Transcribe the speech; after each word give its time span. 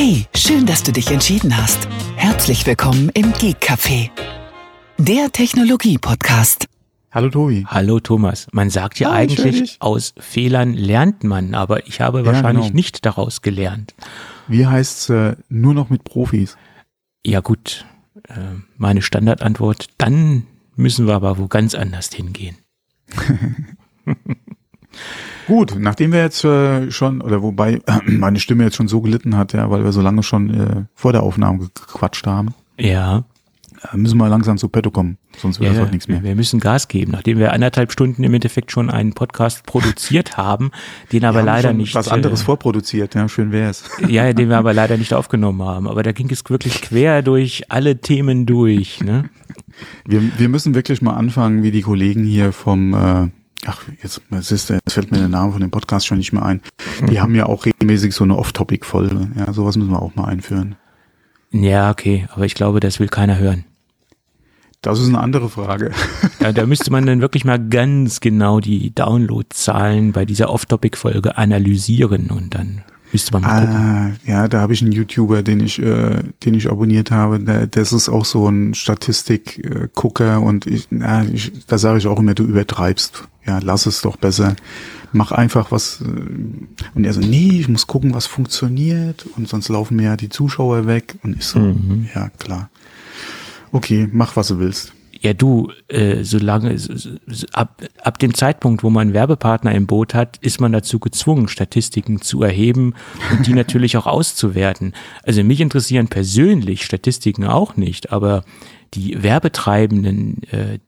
Hey, 0.00 0.26
schön, 0.32 0.64
dass 0.64 0.84
du 0.84 0.92
dich 0.92 1.10
entschieden 1.10 1.56
hast. 1.56 1.88
Herzlich 2.14 2.64
willkommen 2.64 3.08
im 3.14 3.32
Geek 3.32 3.56
Café, 3.60 4.10
der 4.96 5.32
Technologie-Podcast. 5.32 6.68
Hallo 7.10 7.30
Tobi. 7.30 7.66
Hallo 7.66 7.98
Thomas. 7.98 8.46
Man 8.52 8.70
sagt 8.70 9.00
ja 9.00 9.08
hör 9.08 9.16
eigentlich, 9.16 9.78
aus 9.80 10.14
Fehlern 10.20 10.74
lernt 10.74 11.24
man, 11.24 11.52
aber 11.56 11.88
ich 11.88 12.00
habe 12.00 12.20
Ja, 12.20 12.26
wahrscheinlich 12.26 12.66
genau. 12.66 12.76
nicht 12.76 13.04
daraus 13.06 13.42
gelernt. 13.42 13.96
Wie 14.46 14.68
heißt's 14.68 15.08
äh, 15.08 15.34
nur 15.48 15.74
noch 15.74 15.90
mit 15.90 16.04
Profis? 16.04 16.56
Ja 17.26 17.40
gut, 17.40 17.84
äh, 18.28 18.34
meine 18.76 19.02
Standardantwort, 19.02 19.88
dann 19.98 20.46
müssen 20.76 21.08
wir 21.08 21.14
aber 21.16 21.38
wo 21.38 21.48
ganz 21.48 21.74
anders 21.74 22.10
hingehen. 22.14 22.56
Gut, 25.48 25.74
nachdem 25.78 26.12
wir 26.12 26.20
jetzt 26.20 26.44
äh, 26.44 26.90
schon, 26.92 27.20
oder 27.20 27.42
wobei 27.42 27.80
meine 28.06 28.38
Stimme 28.38 28.62
jetzt 28.64 28.76
schon 28.76 28.86
so 28.88 29.00
gelitten 29.00 29.36
hat, 29.36 29.52
ja, 29.54 29.68
weil 29.70 29.82
wir 29.82 29.90
so 29.92 30.00
lange 30.00 30.22
schon 30.22 30.50
äh, 30.54 30.84
vor 30.94 31.12
der 31.12 31.24
Aufnahme 31.24 31.58
ge- 31.58 31.68
gequatscht 31.74 32.26
haben, 32.26 32.54
Ja, 32.78 33.24
äh, 33.92 33.96
müssen 33.96 34.18
wir 34.18 34.28
langsam 34.28 34.58
zu 34.58 34.68
Petto 34.68 34.90
kommen, 34.90 35.16
sonst 35.38 35.58
wird 35.60 35.70
das 35.70 35.76
ja 35.78 35.82
heute 35.84 35.92
nichts 35.92 36.06
mehr. 36.08 36.22
wir 36.22 36.34
müssen 36.34 36.60
Gas 36.60 36.86
geben, 36.88 37.12
nachdem 37.12 37.38
wir 37.38 37.52
anderthalb 37.52 37.92
Stunden 37.92 38.22
im 38.24 38.34
Endeffekt 38.34 38.70
schon 38.72 38.90
einen 38.90 39.14
Podcast 39.14 39.64
produziert 39.64 40.36
haben, 40.36 40.70
den 41.12 41.24
aber 41.24 41.42
leider 41.42 41.72
nicht 41.72 41.94
was 41.94 42.08
anderes 42.08 42.42
äh, 42.42 42.44
vorproduziert, 42.44 43.14
ja, 43.14 43.28
schön 43.28 43.50
wär's. 43.52 43.84
Ja, 44.08 44.32
den 44.32 44.48
wir 44.50 44.58
aber 44.58 44.74
leider 44.74 44.96
nicht 44.96 45.14
aufgenommen 45.14 45.62
haben. 45.62 45.88
Aber 45.88 46.02
da 46.02 46.12
ging 46.12 46.30
es 46.30 46.42
wirklich 46.50 46.82
quer 46.82 47.22
durch 47.22 47.70
alle 47.70 48.00
Themen 48.00 48.44
durch. 48.46 49.00
Ne? 49.02 49.30
Wir, 50.06 50.20
wir 50.38 50.48
müssen 50.48 50.74
wirklich 50.74 51.00
mal 51.02 51.14
anfangen, 51.14 51.62
wie 51.62 51.70
die 51.70 51.82
Kollegen 51.82 52.24
hier 52.24 52.52
vom, 52.52 52.94
äh, 52.94 53.28
ach, 53.68 53.82
jetzt, 54.02 54.22
was 54.30 54.50
ist, 54.50 54.70
jetzt 54.70 54.92
fällt 54.92 55.10
mir 55.10 55.18
der 55.18 55.28
Name 55.28 55.52
von 55.52 55.60
dem 55.60 55.70
Podcast 55.70 56.06
schon 56.06 56.18
nicht 56.18 56.32
mehr 56.32 56.44
ein. 56.44 56.60
Die 57.08 57.20
haben 57.20 57.34
ja 57.34 57.46
auch 57.46 57.66
regelmäßig 57.66 58.14
so 58.14 58.24
eine 58.24 58.36
Off-Topic-Folge. 58.36 59.28
Ja, 59.36 59.52
sowas 59.52 59.76
müssen 59.76 59.90
wir 59.90 60.02
auch 60.02 60.14
mal 60.14 60.24
einführen. 60.24 60.76
Ja, 61.50 61.90
okay, 61.90 62.26
aber 62.34 62.44
ich 62.44 62.54
glaube, 62.54 62.80
das 62.80 63.00
will 63.00 63.08
keiner 63.08 63.38
hören. 63.38 63.64
Das 64.80 65.00
ist 65.00 65.08
eine 65.08 65.18
andere 65.18 65.48
Frage. 65.48 65.90
Ja, 66.40 66.52
da 66.52 66.64
müsste 66.64 66.92
man 66.92 67.04
dann 67.04 67.20
wirklich 67.20 67.44
mal 67.44 67.58
ganz 67.58 68.20
genau 68.20 68.60
die 68.60 68.94
Downloadzahlen 68.94 70.12
bei 70.12 70.24
dieser 70.24 70.50
Off-Topic-Folge 70.50 71.36
analysieren 71.36 72.30
und 72.30 72.54
dann 72.54 72.84
müsste 73.12 73.32
man 73.32 73.42
mal 73.42 73.60
gucken. 73.60 73.76
Ah, 73.76 74.10
ja, 74.24 74.48
da 74.48 74.60
habe 74.60 74.72
ich 74.72 74.82
einen 74.82 74.92
YouTuber, 74.92 75.42
den 75.42 75.60
ich, 75.60 75.80
äh, 75.82 76.22
den 76.44 76.54
ich 76.54 76.70
abonniert 76.70 77.10
habe. 77.10 77.40
Der, 77.40 77.66
das 77.66 77.92
ist 77.92 78.08
auch 78.08 78.24
so 78.24 78.48
ein 78.48 78.74
Statistik-Gucker 78.74 80.40
und 80.40 80.66
ich, 80.66 80.86
na, 80.90 81.24
ich, 81.24 81.52
da 81.66 81.76
sage 81.78 81.98
ich 81.98 82.06
auch 82.06 82.20
immer, 82.20 82.34
du 82.34 82.44
übertreibst. 82.44 83.28
Ja, 83.48 83.58
lass 83.62 83.86
es 83.86 84.02
doch 84.02 84.16
besser. 84.16 84.54
Mach 85.12 85.32
einfach 85.32 85.72
was. 85.72 86.02
äh, 86.02 86.04
Und 86.94 87.04
er 87.04 87.12
so, 87.14 87.20
nee, 87.20 87.58
ich 87.60 87.68
muss 87.68 87.86
gucken, 87.86 88.14
was 88.14 88.26
funktioniert 88.26 89.24
und 89.36 89.48
sonst 89.48 89.68
laufen 89.70 89.96
mir 89.96 90.04
ja 90.04 90.16
die 90.16 90.28
Zuschauer 90.28 90.86
weg. 90.86 91.16
Und 91.22 91.36
ich 91.38 91.44
so, 91.46 91.58
Mhm. 91.58 92.08
ja 92.14 92.28
klar. 92.38 92.68
Okay, 93.72 94.08
mach 94.12 94.36
was 94.36 94.48
du 94.48 94.58
willst. 94.58 94.92
Ja, 95.20 95.32
du, 95.32 95.72
äh, 95.88 96.22
solange 96.22 96.76
ab, 97.52 97.82
ab 98.04 98.18
dem 98.20 98.34
Zeitpunkt, 98.34 98.84
wo 98.84 98.90
man 98.90 99.08
einen 99.08 99.14
Werbepartner 99.14 99.74
im 99.74 99.86
Boot 99.88 100.14
hat, 100.14 100.36
ist 100.42 100.60
man 100.60 100.70
dazu 100.70 101.00
gezwungen, 101.00 101.48
Statistiken 101.48 102.20
zu 102.20 102.42
erheben 102.42 102.94
und 103.32 103.46
die 103.46 103.52
natürlich 103.54 103.96
auch 103.96 104.06
auszuwerten. 104.06 104.92
Also 105.24 105.42
mich 105.42 105.60
interessieren 105.60 106.06
persönlich 106.06 106.84
Statistiken 106.84 107.46
auch 107.46 107.76
nicht, 107.76 108.12
aber 108.12 108.44
die 108.94 109.20
Werbetreibenden, 109.22 110.42
äh, 110.52 110.78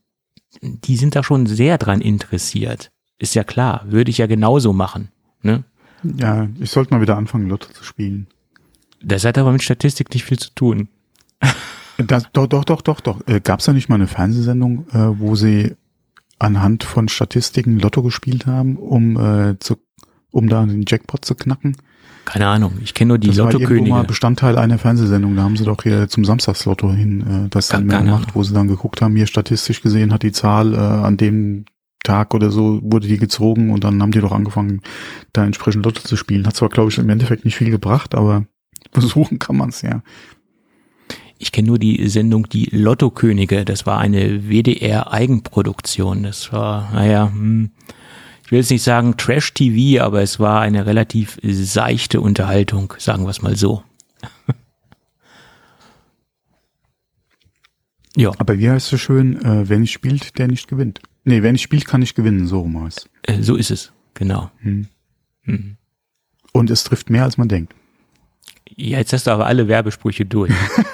die 0.61 0.97
sind 0.97 1.15
da 1.15 1.23
schon 1.23 1.45
sehr 1.45 1.77
dran 1.77 2.01
interessiert. 2.01 2.91
Ist 3.17 3.35
ja 3.35 3.43
klar, 3.43 3.85
würde 3.87 4.11
ich 4.11 4.17
ja 4.17 4.27
genauso 4.27 4.73
machen. 4.73 5.09
Ne? 5.41 5.63
Ja, 6.03 6.47
ich 6.59 6.71
sollte 6.71 6.93
mal 6.93 7.01
wieder 7.01 7.17
anfangen, 7.17 7.47
Lotto 7.47 7.71
zu 7.71 7.83
spielen. 7.83 8.27
Das 9.03 9.25
hat 9.25 9.37
aber 9.37 9.51
mit 9.51 9.63
Statistik 9.63 10.13
nicht 10.13 10.25
viel 10.25 10.39
zu 10.39 10.53
tun. 10.53 10.89
Das, 12.07 12.23
doch, 12.33 12.47
doch, 12.47 12.63
doch, 12.63 12.81
doch, 12.81 12.99
doch. 12.99 13.27
Äh, 13.27 13.41
Gab 13.41 13.59
es 13.59 13.67
da 13.67 13.73
nicht 13.73 13.87
mal 13.87 13.95
eine 13.95 14.07
Fernsehsendung, 14.07 14.87
äh, 14.89 15.19
wo 15.19 15.35
sie 15.35 15.75
anhand 16.39 16.83
von 16.83 17.07
Statistiken 17.09 17.77
Lotto 17.77 18.01
gespielt 18.01 18.47
haben, 18.47 18.77
um 18.77 19.17
äh, 19.17 19.59
zu, 19.59 19.77
um 20.31 20.49
da 20.49 20.65
den 20.65 20.85
Jackpot 20.87 21.23
zu 21.23 21.35
knacken? 21.35 21.77
Keine 22.25 22.47
Ahnung, 22.47 22.73
ich 22.83 22.93
kenne 22.93 23.09
nur 23.09 23.17
die 23.17 23.27
das 23.27 23.37
war 23.37 23.51
irgendwo 23.51 23.65
mal 23.65 23.77
Lottokönige. 23.79 24.07
Bestandteil 24.07 24.57
einer 24.57 24.77
Fernsehsendung. 24.77 25.35
Da 25.35 25.43
haben 25.43 25.57
sie 25.57 25.65
doch 25.65 25.81
hier 25.83 26.07
zum 26.07 26.23
Samstagslotto 26.23 26.91
hin 26.91 27.21
äh, 27.21 27.49
das 27.49 27.69
dann 27.69 27.87
gemacht, 27.87 28.29
wo 28.35 28.43
sie 28.43 28.53
dann 28.53 28.67
geguckt 28.67 29.01
haben, 29.01 29.15
hier 29.15 29.27
statistisch 29.27 29.81
gesehen 29.81 30.13
hat 30.13 30.23
die 30.23 30.31
Zahl 30.31 30.73
äh, 30.73 30.77
an 30.77 31.17
dem 31.17 31.65
Tag 32.03 32.33
oder 32.33 32.49
so 32.49 32.79
wurde 32.83 33.07
die 33.07 33.17
gezogen 33.17 33.71
und 33.71 33.83
dann 33.83 34.01
haben 34.01 34.11
die 34.11 34.21
doch 34.21 34.31
angefangen, 34.31 34.81
da 35.33 35.45
entsprechend 35.45 35.85
Lotto 35.85 36.01
zu 36.01 36.15
spielen. 36.15 36.47
Hat 36.47 36.55
zwar, 36.55 36.69
glaube 36.69 36.89
ich, 36.89 36.97
im 36.97 37.09
Endeffekt 37.09 37.45
nicht 37.45 37.55
viel 37.55 37.69
gebracht, 37.69 38.15
aber 38.15 38.45
versuchen 38.91 39.39
kann 39.39 39.57
man 39.57 39.69
es 39.69 39.81
ja. 39.81 40.01
Ich 41.37 41.51
kenne 41.51 41.69
nur 41.69 41.79
die 41.79 42.07
Sendung 42.07 42.47
Die 42.49 42.69
Lottokönige. 42.71 43.65
Das 43.65 43.87
war 43.87 43.97
eine 43.97 44.47
WDR-Eigenproduktion. 44.47 46.21
Das 46.21 46.53
war, 46.53 46.91
naja, 46.93 47.31
hm, 47.33 47.71
ich 48.51 48.53
will 48.53 48.59
jetzt 48.59 48.69
nicht 48.71 48.83
sagen 48.83 49.15
Trash-TV, 49.15 50.03
aber 50.03 50.21
es 50.21 50.37
war 50.37 50.59
eine 50.59 50.85
relativ 50.85 51.39
seichte 51.41 52.19
Unterhaltung, 52.19 52.93
sagen 52.97 53.23
wir 53.23 53.29
es 53.29 53.41
mal 53.41 53.55
so. 53.55 53.81
ja, 58.17 58.33
Aber 58.39 58.59
wie 58.59 58.69
heißt 58.69 58.91
es 58.91 58.99
schön, 58.99 59.41
äh, 59.41 59.69
wer 59.69 59.79
nicht 59.79 59.93
spielt, 59.93 60.37
der 60.37 60.49
nicht 60.49 60.67
gewinnt. 60.67 60.99
Nee, 61.23 61.41
wer 61.43 61.53
nicht 61.53 61.61
spielt, 61.61 61.85
kann 61.85 62.01
nicht 62.01 62.13
gewinnen, 62.13 62.45
so 62.45 62.59
rum 62.59 62.83
heißt. 62.83 63.09
äh, 63.23 63.41
so 63.41 63.55
ist 63.55 63.71
es. 63.71 63.93
Genau. 64.15 64.51
Hm. 64.57 64.87
Hm. 65.43 65.77
Und 66.51 66.69
es 66.71 66.83
trifft 66.83 67.09
mehr, 67.09 67.23
als 67.23 67.37
man 67.37 67.47
denkt. 67.47 67.73
Ja, 68.75 68.97
jetzt 68.97 69.13
hast 69.13 69.27
du 69.27 69.31
aber 69.31 69.45
alle 69.45 69.69
Werbesprüche 69.69 70.25
durch. 70.25 70.51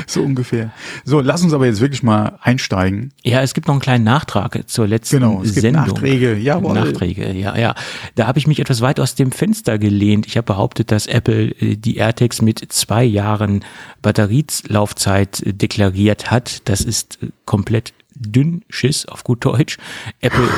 So 0.06 0.22
ungefähr. 0.22 0.72
So, 1.04 1.20
lass 1.20 1.42
uns 1.42 1.52
aber 1.52 1.66
jetzt 1.66 1.80
wirklich 1.80 2.02
mal 2.02 2.38
einsteigen. 2.42 3.12
Ja, 3.22 3.42
es 3.42 3.54
gibt 3.54 3.66
noch 3.66 3.74
einen 3.74 3.80
kleinen 3.80 4.04
Nachtrag 4.04 4.68
zur 4.68 4.86
letzten 4.86 5.20
Genau, 5.20 5.42
es 5.42 5.54
gibt 5.54 5.62
Sendung. 5.62 5.86
Nachträge, 5.86 6.36
jawohl. 6.36 6.74
Nachträge, 6.74 7.32
ja, 7.32 7.56
ja. 7.56 7.74
Da 8.14 8.26
habe 8.26 8.38
ich 8.38 8.46
mich 8.46 8.60
etwas 8.60 8.80
weit 8.80 9.00
aus 9.00 9.14
dem 9.14 9.32
Fenster 9.32 9.78
gelehnt. 9.78 10.26
Ich 10.26 10.36
habe 10.36 10.46
behauptet, 10.46 10.90
dass 10.90 11.06
Apple 11.06 11.50
äh, 11.60 11.76
die 11.76 11.96
AirTags 11.96 12.42
mit 12.42 12.72
zwei 12.72 13.04
Jahren 13.04 13.64
Batterielaufzeit 14.02 15.42
äh, 15.42 15.52
deklariert 15.52 16.30
hat. 16.30 16.68
Das 16.68 16.80
ist 16.80 17.18
äh, 17.22 17.28
komplett 17.44 17.92
dünn 18.14 18.62
Schiss 18.68 19.06
auf 19.06 19.24
gut 19.24 19.44
Deutsch. 19.44 19.78
Apple, 20.20 20.48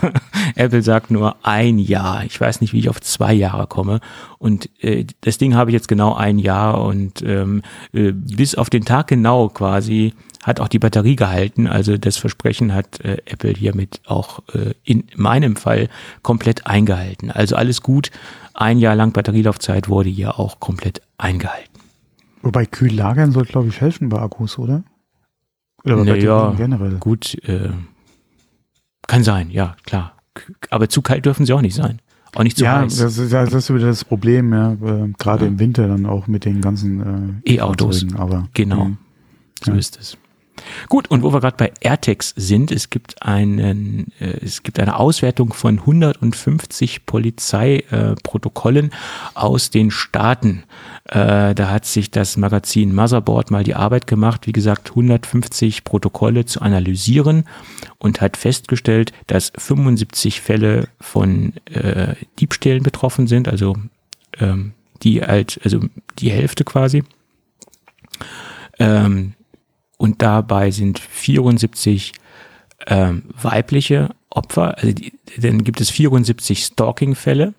Apple 0.54 0.82
sagt 0.82 1.10
nur 1.10 1.36
ein 1.42 1.78
Jahr. 1.78 2.24
Ich 2.24 2.40
weiß 2.40 2.60
nicht, 2.60 2.72
wie 2.72 2.78
ich 2.78 2.88
auf 2.88 3.00
zwei 3.00 3.32
Jahre 3.32 3.66
komme. 3.66 4.00
Und 4.38 4.68
äh, 4.82 5.04
das 5.20 5.38
Ding 5.38 5.54
habe 5.54 5.70
ich 5.70 5.74
jetzt 5.74 5.88
genau 5.88 6.14
ein 6.14 6.38
Jahr 6.38 6.82
und 6.82 7.22
ähm, 7.22 7.62
äh, 7.92 8.12
bis 8.12 8.54
auf 8.54 8.70
den 8.70 8.84
Tag 8.84 9.08
genau 9.08 9.48
quasi 9.48 10.14
hat 10.44 10.60
auch 10.60 10.68
die 10.68 10.78
Batterie 10.78 11.16
gehalten. 11.16 11.66
Also 11.66 11.96
das 11.96 12.18
Versprechen 12.18 12.74
hat 12.74 13.00
äh, 13.00 13.16
Apple 13.24 13.54
hiermit 13.54 14.02
auch 14.06 14.40
äh, 14.54 14.74
in 14.84 15.04
meinem 15.16 15.56
Fall 15.56 15.88
komplett 16.22 16.66
eingehalten. 16.66 17.30
Also 17.30 17.56
alles 17.56 17.80
gut. 17.80 18.10
Ein 18.52 18.78
Jahr 18.78 18.94
lang 18.94 19.12
Batterielaufzeit 19.12 19.88
wurde 19.88 20.10
hier 20.10 20.38
auch 20.38 20.60
komplett 20.60 21.00
eingehalten. 21.18 21.80
Wobei 22.42 22.66
kühl 22.66 22.92
lagern 22.92 23.32
soll, 23.32 23.46
glaube 23.46 23.68
ich, 23.68 23.80
helfen 23.80 24.10
bei 24.10 24.20
Akkus, 24.20 24.58
oder? 24.58 24.84
Oder 25.84 25.96
bei 25.96 26.04
Naja, 26.04 26.54
generell. 26.56 26.96
Gut, 26.98 27.34
äh, 27.46 27.70
kann 29.06 29.22
sein, 29.22 29.50
ja, 29.50 29.76
klar. 29.84 30.14
Aber 30.70 30.88
zu 30.88 31.02
kalt 31.02 31.26
dürfen 31.26 31.46
sie 31.46 31.52
auch 31.52 31.60
nicht 31.60 31.74
sein. 31.74 32.00
Auch 32.34 32.42
nicht 32.42 32.56
zu 32.56 32.64
ja, 32.64 32.80
heiß. 32.80 32.96
das 32.96 33.18
ist, 33.18 33.32
das 33.32 33.52
ist 33.52 33.72
wieder 33.72 33.86
das 33.86 34.04
Problem, 34.04 34.52
ja, 34.52 34.72
äh, 34.72 35.12
gerade 35.18 35.46
im 35.46 35.58
Winter 35.60 35.86
dann 35.86 36.06
auch 36.06 36.26
mit 36.26 36.44
den 36.44 36.60
ganzen 36.60 37.42
äh, 37.46 37.54
E-Autos. 37.56 38.04
Aber 38.16 38.48
Genau. 38.54 38.90
So 39.64 39.70
Ja. 39.70 39.76
ist 39.78 39.98
es. 40.00 40.16
Gut, 40.88 41.10
und 41.10 41.22
wo 41.22 41.32
wir 41.32 41.40
gerade 41.40 41.56
bei 41.56 41.72
AirTags 41.80 42.32
sind, 42.36 42.70
es 42.70 42.90
gibt 42.90 43.22
einen, 43.22 44.12
äh, 44.20 44.38
es 44.44 44.62
gibt 44.62 44.78
eine 44.78 44.98
Auswertung 44.98 45.52
von 45.52 45.80
150 45.80 47.06
Polizeiprotokollen 47.06 48.90
äh, 48.90 48.94
aus 49.34 49.70
den 49.70 49.90
Staaten. 49.90 50.64
Äh, 51.06 51.54
da 51.54 51.70
hat 51.70 51.86
sich 51.86 52.10
das 52.10 52.36
Magazin 52.36 52.94
Motherboard 52.94 53.50
mal 53.50 53.64
die 53.64 53.74
Arbeit 53.74 54.06
gemacht, 54.06 54.46
wie 54.46 54.52
gesagt, 54.52 54.90
150 54.90 55.84
Protokolle 55.84 56.44
zu 56.44 56.60
analysieren 56.60 57.44
und 57.98 58.20
hat 58.20 58.36
festgestellt, 58.36 59.12
dass 59.26 59.52
75 59.56 60.40
Fälle 60.40 60.88
von 61.00 61.54
äh, 61.66 62.14
Diebstählen 62.38 62.82
betroffen 62.82 63.26
sind, 63.26 63.48
also 63.48 63.76
ähm, 64.38 64.72
die 65.02 65.22
halt, 65.22 65.60
also 65.64 65.80
die 66.18 66.30
Hälfte 66.30 66.64
quasi. 66.64 67.04
Ähm, 68.78 69.34
und 70.04 70.20
dabei 70.20 70.70
sind 70.70 70.98
74 70.98 72.12
ähm, 72.86 73.22
weibliche 73.40 74.10
Opfer, 74.28 74.76
also 74.76 74.92
die, 74.92 75.14
dann 75.38 75.64
gibt 75.64 75.80
es 75.80 75.88
74 75.88 76.62
Stalking-Fälle 76.62 77.54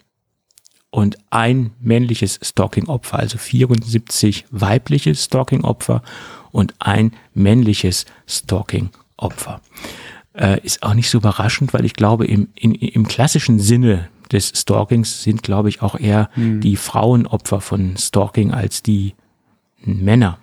und 0.92 1.18
ein 1.32 1.72
männliches 1.80 2.40
Stalking-Opfer, 2.44 3.18
also 3.18 3.40
74 3.40 4.46
weibliche 4.52 5.16
Stalking-Opfer 5.16 6.04
und 6.52 6.76
ein 6.78 7.14
männliches 7.34 8.06
Stalking-Opfer. 8.30 9.60
Äh, 10.36 10.62
ist 10.62 10.84
auch 10.84 10.94
nicht 10.94 11.10
so 11.10 11.18
überraschend, 11.18 11.74
weil 11.74 11.84
ich 11.84 11.96
glaube, 11.96 12.28
im, 12.28 12.50
in, 12.54 12.76
im 12.76 13.08
klassischen 13.08 13.58
Sinne 13.58 14.08
des 14.32 14.50
Stalkings 14.56 15.24
sind, 15.24 15.42
glaube 15.42 15.70
ich, 15.70 15.82
auch 15.82 16.00
eher 16.00 16.30
hm. 16.36 16.62
die 16.62 16.76
Frauen 16.76 17.26
Opfer 17.26 17.60
von 17.60 17.98
Stalking 17.98 18.52
als 18.52 18.84
die 18.84 19.16
Männer. 19.84 20.38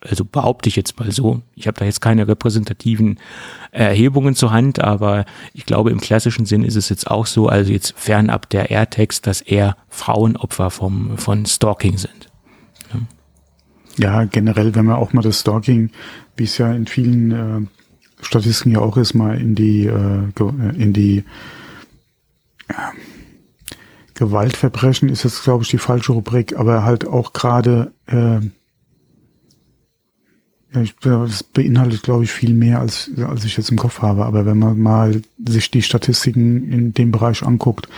Also 0.00 0.24
behaupte 0.24 0.68
ich 0.68 0.76
jetzt 0.76 0.98
mal 0.98 1.12
so. 1.12 1.42
Ich 1.54 1.66
habe 1.66 1.78
da 1.78 1.84
jetzt 1.84 2.00
keine 2.00 2.26
repräsentativen 2.26 3.18
Erhebungen 3.70 4.34
zur 4.34 4.50
Hand, 4.50 4.80
aber 4.80 5.26
ich 5.52 5.66
glaube, 5.66 5.90
im 5.90 6.00
klassischen 6.00 6.46
Sinn 6.46 6.64
ist 6.64 6.76
es 6.76 6.88
jetzt 6.88 7.10
auch 7.10 7.26
so, 7.26 7.48
also 7.48 7.70
jetzt 7.70 7.94
fernab 7.96 8.48
der 8.48 8.70
AirTags, 8.70 9.20
dass 9.20 9.42
eher 9.42 9.76
Frauenopfer 9.88 10.70
vom, 10.70 11.18
von 11.18 11.44
Stalking 11.44 11.98
sind. 11.98 12.28
Ja. 13.98 14.20
ja, 14.22 14.24
generell, 14.24 14.74
wenn 14.74 14.86
man 14.86 14.96
auch 14.96 15.12
mal 15.12 15.22
das 15.22 15.40
Stalking, 15.40 15.90
wie 16.36 16.44
es 16.44 16.56
ja 16.56 16.72
in 16.72 16.86
vielen 16.86 17.30
äh, 17.30 18.24
Statistiken 18.24 18.72
ja 18.72 18.80
auch 18.80 18.96
ist, 18.96 19.14
mal 19.14 19.38
in 19.38 19.54
die, 19.54 19.86
äh, 19.86 20.28
äh 20.28 20.82
in 20.82 20.92
die 20.94 21.24
äh, 22.68 22.72
Gewaltverbrechen 24.14 25.08
ist 25.08 25.24
jetzt, 25.24 25.44
glaube 25.44 25.64
ich, 25.64 25.70
die 25.70 25.78
falsche 25.78 26.12
Rubrik, 26.12 26.54
aber 26.58 26.84
halt 26.84 27.06
auch 27.06 27.32
gerade, 27.32 27.92
äh, 28.06 28.40
ja, 30.74 30.82
ich, 30.82 30.94
das 30.96 31.42
beinhaltet, 31.42 32.02
glaube 32.02 32.24
ich, 32.24 32.30
viel 32.30 32.54
mehr, 32.54 32.80
als, 32.80 33.10
als 33.26 33.44
ich 33.44 33.56
jetzt 33.56 33.70
im 33.70 33.78
Kopf 33.78 34.02
habe. 34.02 34.24
Aber 34.24 34.46
wenn 34.46 34.58
man 34.58 34.78
mal 34.78 35.22
sich 35.44 35.70
die 35.70 35.82
Statistiken 35.82 36.70
in 36.70 36.94
dem 36.94 37.10
Bereich 37.10 37.42
anguckt, 37.42 37.88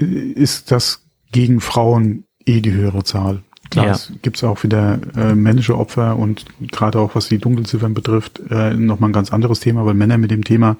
äh, 0.00 0.04
ist 0.04 0.70
das 0.70 1.02
gegen 1.32 1.60
Frauen 1.60 2.24
eh 2.44 2.60
die 2.60 2.72
höhere 2.72 3.04
Zahl. 3.04 3.42
Klar, 3.70 3.86
ja. 3.86 3.92
es 3.92 4.12
gibt 4.22 4.42
auch 4.44 4.62
wieder 4.62 5.00
äh, 5.16 5.34
männliche 5.34 5.76
Opfer 5.76 6.16
und 6.16 6.44
gerade 6.70 7.00
auch 7.00 7.14
was 7.14 7.28
die 7.28 7.38
Dunkelziffern 7.38 7.94
betrifft, 7.94 8.40
äh, 8.50 8.74
nochmal 8.74 9.10
ein 9.10 9.14
ganz 9.14 9.32
anderes 9.32 9.60
Thema, 9.60 9.84
weil 9.84 9.94
Männer 9.94 10.18
mit 10.18 10.30
dem 10.30 10.44
Thema 10.44 10.76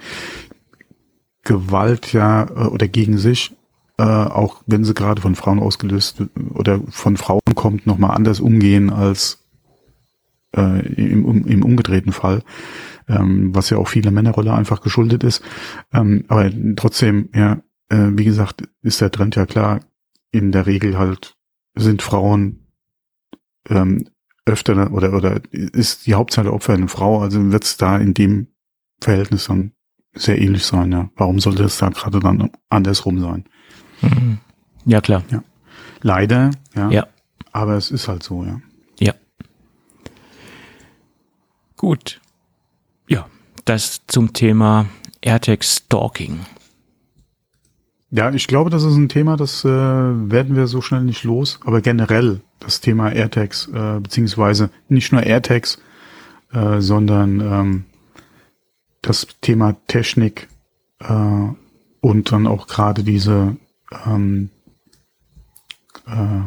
Gewalt 1.42 2.12
ja 2.12 2.44
äh, 2.44 2.68
oder 2.68 2.86
gegen 2.86 3.18
sich, 3.18 3.52
äh, 3.98 4.02
auch 4.04 4.62
wenn 4.66 4.84
sie 4.84 4.94
gerade 4.94 5.20
von 5.20 5.34
Frauen 5.34 5.58
ausgelöst 5.58 6.22
oder 6.54 6.80
von 6.90 7.16
Frauen 7.16 7.40
kommt, 7.54 7.86
nochmal 7.86 8.14
anders 8.14 8.38
umgehen 8.38 8.90
als 8.90 9.45
äh, 10.56 10.80
im, 10.94 11.46
im 11.46 11.62
umgedrehten 11.64 12.12
Fall, 12.12 12.42
ähm, 13.08 13.54
was 13.54 13.70
ja 13.70 13.78
auch 13.78 13.88
viele 13.88 14.10
Männerrolle 14.10 14.52
einfach 14.52 14.80
geschuldet 14.80 15.24
ist. 15.24 15.42
Ähm, 15.92 16.24
aber 16.28 16.50
trotzdem, 16.76 17.28
ja, 17.34 17.60
äh, 17.88 18.08
wie 18.12 18.24
gesagt, 18.24 18.68
ist 18.82 19.00
der 19.00 19.10
Trend 19.10 19.36
ja 19.36 19.46
klar, 19.46 19.80
in 20.30 20.52
der 20.52 20.66
Regel 20.66 20.98
halt 20.98 21.36
sind 21.74 22.02
Frauen 22.02 22.66
ähm, 23.68 24.08
öfter 24.44 24.92
oder 24.92 25.12
oder 25.12 25.40
ist 25.52 26.06
die 26.06 26.14
Hauptzahl 26.14 26.44
der 26.44 26.54
Opfer 26.54 26.74
eine 26.74 26.88
Frau, 26.88 27.20
also 27.20 27.50
wird 27.50 27.64
es 27.64 27.76
da 27.76 27.96
in 27.98 28.14
dem 28.14 28.48
Verhältnis 29.00 29.46
dann 29.46 29.72
sehr 30.14 30.40
ähnlich 30.40 30.64
sein, 30.64 30.92
ja. 30.92 31.10
Warum 31.16 31.40
sollte 31.40 31.64
es 31.64 31.78
da 31.78 31.90
gerade 31.90 32.20
dann 32.20 32.50
andersrum 32.70 33.20
sein? 33.20 33.44
Mhm. 34.00 34.38
Ja, 34.84 35.00
klar. 35.00 35.22
Ja. 35.30 35.42
Leider, 36.00 36.50
ja. 36.74 36.90
Ja. 36.90 37.06
Aber 37.52 37.74
es 37.74 37.90
ist 37.90 38.08
halt 38.08 38.22
so, 38.22 38.44
ja. 38.44 38.60
Ja. 38.98 39.14
Gut. 41.76 42.20
Ja, 43.08 43.26
das 43.64 44.02
zum 44.06 44.32
Thema 44.32 44.86
AirTag 45.20 45.64
Stalking. 45.64 46.40
Ja, 48.10 48.30
ich 48.30 48.46
glaube, 48.46 48.70
das 48.70 48.84
ist 48.84 48.96
ein 48.96 49.08
Thema, 49.08 49.36
das 49.36 49.64
äh, 49.64 49.68
werden 49.68 50.56
wir 50.56 50.68
so 50.68 50.80
schnell 50.80 51.02
nicht 51.02 51.24
los. 51.24 51.58
Aber 51.64 51.80
generell 51.80 52.40
das 52.60 52.80
Thema 52.80 53.10
AirTags, 53.10 53.68
äh, 53.68 54.00
beziehungsweise 54.00 54.70
nicht 54.88 55.12
nur 55.12 55.22
AirTags, 55.22 55.78
äh, 56.52 56.80
sondern 56.80 57.40
ähm, 57.40 57.84
das 59.02 59.26
Thema 59.40 59.76
Technik 59.86 60.48
äh, 61.00 61.48
und 62.00 62.32
dann 62.32 62.46
auch 62.46 62.68
gerade 62.68 63.02
diese, 63.02 63.56
ähm, 64.06 64.50
äh, 66.06 66.40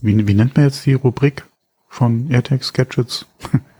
wie, 0.00 0.26
wie 0.26 0.34
nennt 0.34 0.56
man 0.56 0.64
jetzt 0.66 0.86
die 0.86 0.94
Rubrik 0.94 1.44
von 1.88 2.30
AirTags 2.30 2.72
Gadgets? 2.72 3.26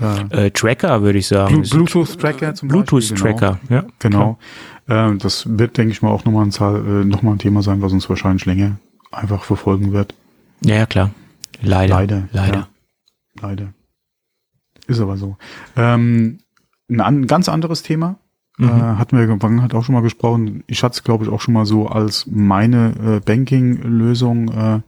äh, 0.00 0.46
äh, 0.46 0.50
Tracker 0.50 1.02
würde 1.02 1.18
ich 1.18 1.26
sagen. 1.26 1.62
Bluetooth-Tracker 1.62 2.54
zum 2.54 2.68
Bluetooth-Tracker, 2.68 3.58
genau. 3.68 3.82
ja. 3.82 3.88
Genau. 3.98 4.38
Äh, 4.86 5.16
das 5.16 5.58
wird, 5.58 5.76
denke 5.76 5.92
ich 5.92 6.02
mal, 6.02 6.10
auch 6.10 6.24
nochmal 6.24 6.44
ein, 6.44 6.52
Zahl, 6.52 6.76
äh, 6.76 7.04
noch 7.04 7.22
mal 7.22 7.32
ein 7.32 7.38
Thema 7.38 7.62
sein, 7.62 7.82
was 7.82 7.92
uns 7.92 8.08
wahrscheinlich 8.08 8.46
länger 8.46 8.78
einfach 9.10 9.44
verfolgen 9.44 9.92
wird. 9.92 10.14
Ja, 10.64 10.76
ja 10.76 10.86
klar. 10.86 11.10
Leider. 11.60 11.94
Leider. 11.94 12.28
Leider. 12.32 12.56
Ja. 12.56 12.68
Leider. 13.40 13.74
Ist 14.86 15.00
aber 15.00 15.16
so. 15.16 15.36
Ähm, 15.76 16.38
ein, 16.88 17.00
ein 17.00 17.26
ganz 17.26 17.48
anderes 17.48 17.82
Thema. 17.82 18.16
Mhm. 18.58 18.68
Äh, 18.68 18.70
hatten 18.70 19.16
wir 19.16 19.62
hat 19.62 19.74
auch 19.74 19.84
schon 19.84 19.94
mal 19.94 20.02
gesprochen. 20.02 20.64
Ich 20.66 20.82
hatte 20.82 20.94
es, 20.94 21.04
glaube 21.04 21.24
ich, 21.24 21.30
auch 21.30 21.40
schon 21.40 21.54
mal 21.54 21.64
so 21.64 21.86
als 21.86 22.26
meine 22.28 22.92
äh, 23.02 23.20
Banking-Lösung 23.20 24.48
äh, 24.48 24.80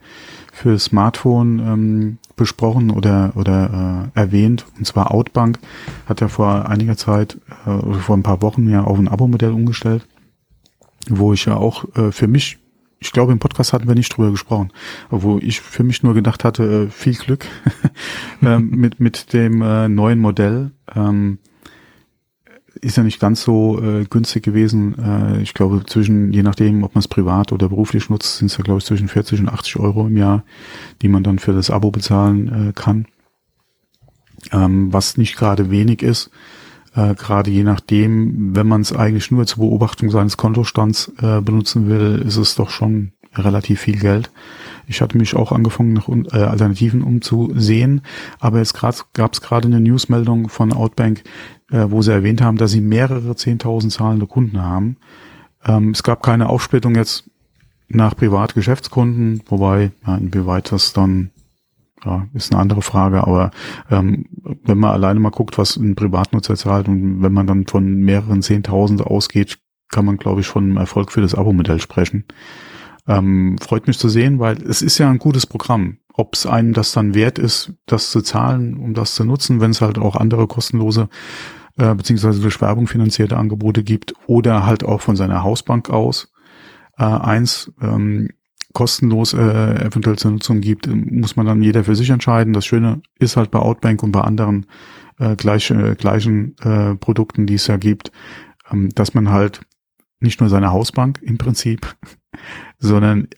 für 0.53 0.79
Smartphone 0.79 1.59
ähm, 1.61 2.19
besprochen 2.37 2.91
oder 2.91 3.33
oder 3.37 4.11
äh, 4.15 4.21
erwähnt. 4.21 4.67
Und 4.77 4.87
zwar 4.87 5.13
Outbank 5.13 5.59
hat 6.07 6.21
ja 6.21 6.29
vor 6.29 6.69
einiger 6.69 6.97
Zeit 6.97 7.39
äh, 7.65 7.95
vor 7.95 8.17
ein 8.17 8.25
paar 8.25 8.43
Wochen 8.43 8.69
ja 8.69 8.83
auf 8.83 8.99
ein 8.99 9.09
Abo-Modell 9.09 9.53
umgestellt, 9.53 10.07
wo 11.09 11.33
ich 11.33 11.45
ja 11.45 11.57
auch 11.57 11.85
äh, 11.97 12.11
für 12.13 12.27
mich 12.27 12.59
ich 13.03 13.13
glaube, 13.13 13.33
im 13.33 13.39
Podcast 13.39 13.73
hatten 13.73 13.89
wir 13.89 13.95
nicht 13.95 14.15
drüber 14.15 14.31
gesprochen, 14.31 14.73
wo 15.09 15.39
ich 15.39 15.63
für 15.63 15.85
mich 15.85 16.03
nur 16.03 16.13
gedacht 16.13 16.45
hatte, 16.45 16.89
äh, 16.89 16.91
viel 16.91 17.15
Glück 17.15 17.47
ähm, 18.43 18.69
mit, 18.71 19.01
mit 19.01 19.33
dem 19.33 19.63
äh, 19.63 19.89
neuen 19.89 20.19
Modell. 20.19 20.73
Ist 22.83 22.97
ja 22.97 23.03
nicht 23.03 23.21
ganz 23.21 23.43
so 23.43 23.81
äh, 23.83 24.05
günstig 24.05 24.43
gewesen. 24.43 24.99
Äh, 24.99 25.43
ich 25.43 25.53
glaube, 25.53 25.85
zwischen, 25.87 26.33
je 26.33 26.43
nachdem, 26.43 26.83
ob 26.83 26.95
man 26.95 27.01
es 27.01 27.09
privat 27.09 27.53
oder 27.53 27.69
beruflich 27.69 28.09
nutzt, 28.09 28.39
sind 28.39 28.51
es 28.51 28.57
ja, 28.57 28.65
glaube 28.65 28.79
ich, 28.79 28.87
zwischen 28.87 29.09
40 29.09 29.41
und 29.41 29.49
80 29.51 29.77
Euro 29.77 30.07
im 30.07 30.17
Jahr, 30.17 30.45
die 31.03 31.09
man 31.09 31.23
dann 31.23 31.39
für 31.39 31.53
das 31.53 31.71
Abo 31.71 31.91
bezahlen 31.91 32.71
äh, 32.71 32.73
kann. 32.73 33.07
Ähm, 34.53 34.93
was 34.93 35.19
nicht 35.19 35.37
gerade 35.37 35.71
wenig 35.71 36.03
ist. 36.03 36.31
Äh, 36.95 37.15
gerade 37.15 37.51
je 37.51 37.65
nachdem, 37.65 38.57
wenn 38.57 38.67
man 38.67 38.81
es 38.81 38.93
eigentlich 38.93 39.31
nur 39.31 39.47
zur 39.47 39.65
Beobachtung 39.65 40.11
seines 40.11 40.37
Kontostands 40.37 41.13
äh, 41.21 41.41
benutzen 41.41 41.89
will, 41.89 42.23
ist 42.27 42.37
es 42.37 42.55
doch 42.55 42.71
schon 42.71 43.13
relativ 43.35 43.81
viel 43.81 43.99
Geld. 43.99 44.31
Ich 44.87 45.01
hatte 45.01 45.17
mich 45.17 45.37
auch 45.37 45.53
angefangen, 45.53 45.93
nach 45.93 46.09
äh, 46.09 46.39
Alternativen 46.39 47.03
umzusehen, 47.03 48.03
aber 48.41 48.59
jetzt 48.59 48.75
gab 48.75 49.33
es 49.33 49.41
gerade 49.41 49.69
eine 49.69 49.81
Newsmeldung 49.81 50.49
von 50.49 50.73
Outbank, 50.73 51.23
äh, 51.71 51.87
wo 51.89 52.03
sie 52.03 52.13
erwähnt 52.13 52.43
haben, 52.43 52.57
dass 52.57 52.73
sie 52.73 52.81
mehrere 52.81 53.33
10.000 53.33 53.91
zahlende 53.91 54.27
Kunden 54.27 54.63
haben. 54.63 54.97
Ähm, 55.65 55.91
es 55.91 56.03
gab 56.03 56.23
keine 56.23 56.49
Aufsplittung 56.49 56.95
jetzt 56.95 57.31
nach 57.89 58.17
Privatgeschäftskunden, 58.17 59.43
wobei, 59.47 59.93
ja, 60.07 60.17
inwieweit 60.17 60.73
das 60.73 60.93
dann 60.93 61.31
ja, 62.05 62.27
ist 62.33 62.53
eine 62.53 62.61
andere 62.61 62.83
Frage, 62.83 63.27
aber 63.27 63.51
ähm, 63.91 64.27
wenn 64.65 64.79
man 64.79 64.93
alleine 64.93 65.21
mal 65.21 65.31
guckt, 65.31 65.59
was 65.59 65.77
ein 65.77 65.97
Privatnutzer 65.97 66.57
zahlt 66.57 66.89
und 66.89 67.23
wenn 67.23 67.33
man 67.33 67.47
dann 67.47 67.67
von 67.67 67.85
mehreren 67.85 68.43
Zehntausend 68.43 69.03
ausgeht, 69.03 69.59
kann 69.91 70.05
man, 70.05 70.17
glaube 70.17 70.41
ich, 70.41 70.47
von 70.47 70.65
einem 70.65 70.77
Erfolg 70.77 71.13
für 71.13 71.21
das 71.21 71.35
Abo-Modell 71.35 71.81
sprechen. 71.81 72.25
Ähm, 73.07 73.59
freut 73.61 73.87
mich 73.87 73.99
zu 73.99 74.09
sehen, 74.09 74.39
weil 74.39 74.63
es 74.63 74.83
ist 74.83 74.99
ja 74.99 75.11
ein 75.11 75.19
gutes 75.19 75.47
Programm. 75.47 75.99
Ob 76.13 76.35
es 76.35 76.47
einem 76.47 76.73
das 76.73 76.93
dann 76.93 77.15
wert 77.15 77.39
ist, 77.39 77.73
das 77.87 78.11
zu 78.11 78.21
zahlen, 78.21 78.77
um 78.77 78.95
das 78.95 79.15
zu 79.15 79.25
nutzen, 79.25 79.61
wenn 79.61 79.73
es 79.73 79.81
halt 79.81 79.99
auch 79.99 80.17
andere 80.17 80.47
kostenlose 80.47 81.09
äh, 81.79 81.95
beziehungsweise 81.95 82.41
durch 82.41 82.61
Werbung 82.61 82.87
finanzierte 82.87 83.37
Angebote 83.37 83.83
gibt 83.83 84.15
oder 84.27 84.67
halt 84.67 84.85
auch 84.85 85.01
von 85.01 85.17
seiner 85.17 85.43
Hausbank 85.43 85.91
aus 85.91 86.33
äh, 86.99 87.05
eins 87.05 87.73
ähm, 87.81 88.29
kostenlos 88.73 89.35
äh, 89.35 89.87
eventuell 89.87 90.17
zur 90.17 90.31
Nutzung 90.31 90.61
gibt, 90.61 90.87
muss 90.87 91.37
man 91.37 91.47
dann 91.47 91.63
jeder 91.63 91.85
für 91.85 91.97
sich 91.97 92.11
entscheiden. 92.11 92.53
Das 92.53 92.67
Schöne 92.67 93.03
ist 93.19 93.37
halt 93.37 93.51
bei 93.51 93.59
Outbank 93.59 94.03
und 94.03 94.13
bei 94.13 94.21
anderen 94.21 94.67
äh, 95.19 95.35
gleich, 95.37 95.71
äh, 95.71 95.95
gleichen 95.97 96.57
äh, 96.59 96.95
Produkten, 96.95 97.47
die 97.47 97.55
es 97.55 97.67
ja 97.67 97.77
gibt, 97.77 98.13
ähm, 98.71 98.91
dass 98.95 99.15
man 99.15 99.31
halt 99.31 99.61
nicht 100.21 100.41
nur 100.41 100.49
seine 100.49 100.71
Hausbank 100.71 101.21
im 101.23 101.39
Prinzip, 101.39 101.97
sondern 102.79 103.29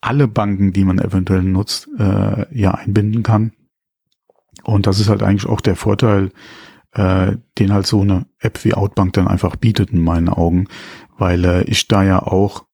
alle 0.00 0.26
Banken, 0.26 0.72
die 0.72 0.84
man 0.84 0.98
eventuell 0.98 1.42
nutzt, 1.42 1.88
äh, 1.98 2.58
ja 2.58 2.72
einbinden 2.72 3.22
kann. 3.22 3.52
Und 4.64 4.86
das 4.86 4.98
ist 4.98 5.08
halt 5.08 5.22
eigentlich 5.22 5.46
auch 5.46 5.60
der 5.60 5.76
Vorteil, 5.76 6.30
äh, 6.92 7.36
den 7.58 7.72
halt 7.72 7.86
so 7.86 8.00
eine 8.02 8.26
App 8.38 8.64
wie 8.64 8.74
Outbank 8.74 9.12
dann 9.14 9.28
einfach 9.28 9.56
bietet 9.56 9.90
in 9.90 10.02
meinen 10.02 10.28
Augen, 10.28 10.68
weil 11.16 11.44
äh, 11.44 11.62
ich 11.64 11.88
da 11.88 12.02
ja 12.02 12.22
auch 12.22 12.64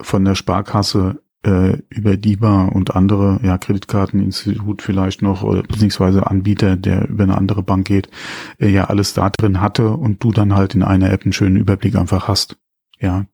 von 0.00 0.24
der 0.24 0.34
Sparkasse 0.34 1.22
äh, 1.44 1.78
über 1.88 2.16
DIBA 2.16 2.66
und 2.66 2.96
andere, 2.96 3.38
ja, 3.42 3.58
Kreditkarteninstitut 3.58 4.82
vielleicht 4.82 5.22
noch, 5.22 5.42
oder 5.42 5.62
beziehungsweise 5.62 6.26
Anbieter, 6.26 6.76
der 6.76 7.08
über 7.08 7.24
eine 7.24 7.36
andere 7.36 7.62
Bank 7.62 7.86
geht, 7.86 8.08
äh, 8.58 8.68
ja 8.68 8.84
alles 8.84 9.14
da 9.14 9.30
drin 9.30 9.60
hatte 9.60 9.90
und 9.90 10.22
du 10.24 10.32
dann 10.32 10.54
halt 10.54 10.74
in 10.74 10.82
einer 10.82 11.10
App 11.10 11.22
einen 11.22 11.32
schönen 11.32 11.56
Überblick 11.56 11.96
einfach 11.96 12.28
hast. 12.28 12.56
Ja. 12.98 13.26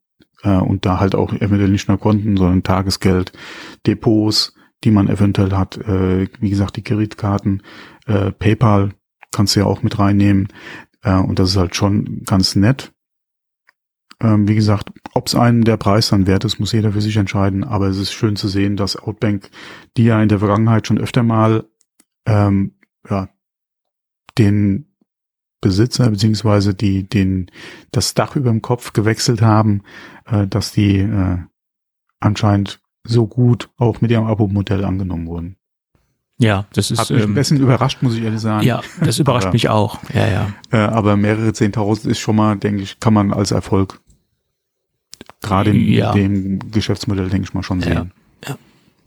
Äh, 0.42 0.56
und 0.56 0.86
da 0.86 1.00
halt 1.00 1.14
auch 1.14 1.32
eventuell 1.32 1.70
nicht 1.70 1.88
nur 1.88 1.98
Konten, 1.98 2.36
sondern 2.36 2.62
Tagesgeld, 2.62 3.32
Depots, 3.86 4.54
die 4.84 4.90
man 4.90 5.08
eventuell 5.08 5.52
hat, 5.52 5.76
äh, 5.76 6.28
wie 6.40 6.50
gesagt, 6.50 6.76
die 6.76 6.82
Kreditkarten, 6.82 7.62
äh, 8.06 8.32
PayPal 8.32 8.90
kannst 9.32 9.56
du 9.56 9.60
ja 9.60 9.66
auch 9.66 9.82
mit 9.82 9.98
reinnehmen. 9.98 10.48
Äh, 11.02 11.16
und 11.16 11.38
das 11.38 11.50
ist 11.50 11.56
halt 11.56 11.76
schon 11.76 12.22
ganz 12.24 12.56
nett. 12.56 12.92
Ähm, 14.22 14.46
wie 14.46 14.54
gesagt, 14.54 14.92
ob 15.14 15.26
es 15.26 15.34
einen 15.34 15.64
der 15.64 15.78
Preis 15.78 16.10
dann 16.10 16.26
wert 16.26 16.44
ist, 16.44 16.58
muss 16.58 16.72
jeder 16.72 16.92
für 16.92 17.00
sich 17.00 17.16
entscheiden. 17.16 17.64
Aber 17.64 17.88
es 17.88 17.96
ist 17.96 18.12
schön 18.12 18.36
zu 18.36 18.48
sehen, 18.48 18.76
dass 18.76 18.96
Outbank, 18.96 19.50
die 19.96 20.04
ja 20.04 20.22
in 20.22 20.28
der 20.28 20.40
Vergangenheit 20.40 20.86
schon 20.86 20.98
öfter 20.98 21.22
mal 21.22 21.64
ähm, 22.26 22.74
ja, 23.08 23.28
den 24.38 24.86
Besitzer 25.60 26.10
beziehungsweise 26.10 26.74
die 26.74 27.06
den 27.06 27.50
das 27.92 28.14
Dach 28.14 28.36
über 28.36 28.50
dem 28.50 28.62
Kopf 28.62 28.92
gewechselt 28.92 29.42
haben, 29.42 29.82
äh, 30.26 30.46
dass 30.46 30.72
die 30.72 30.98
äh, 30.98 31.38
anscheinend 32.18 32.80
so 33.04 33.26
gut 33.26 33.70
auch 33.76 34.00
mit 34.00 34.10
ihrem 34.10 34.26
Abo-Modell 34.26 34.84
angenommen 34.84 35.26
wurden. 35.26 35.56
Ja, 36.42 36.64
das 36.72 36.90
ist 36.90 36.98
Hat 36.98 37.10
mich 37.10 37.22
ähm, 37.22 37.32
ein 37.32 37.34
bisschen 37.34 37.58
überrascht, 37.60 38.00
muss 38.02 38.14
ich 38.16 38.22
ehrlich 38.22 38.40
sagen. 38.40 38.64
ja, 38.66 38.80
das 39.04 39.18
überrascht 39.18 39.46
Aber- 39.48 39.52
mich 39.52 39.68
auch. 39.68 39.98
Ja, 40.14 40.26
ja. 40.26 40.48
Äh, 40.70 40.78
aber 40.78 41.16
mehrere 41.16 41.52
Zehntausend 41.52 42.10
ist 42.10 42.18
schon 42.18 42.34
mal, 42.36 42.56
denke 42.56 42.82
ich, 42.82 42.98
kann 42.98 43.12
man 43.12 43.32
als 43.32 43.50
Erfolg 43.50 44.00
gerade 45.42 45.70
in 45.70 45.76
Ja. 45.88 46.12
dem 46.12 46.70
Geschäftsmodell, 46.70 47.28
denke 47.28 47.44
ich 47.44 47.54
mal, 47.54 47.62
schon 47.62 47.80
Ja. 47.80 47.86
sehen. 47.86 48.12
Ja. 48.48 48.56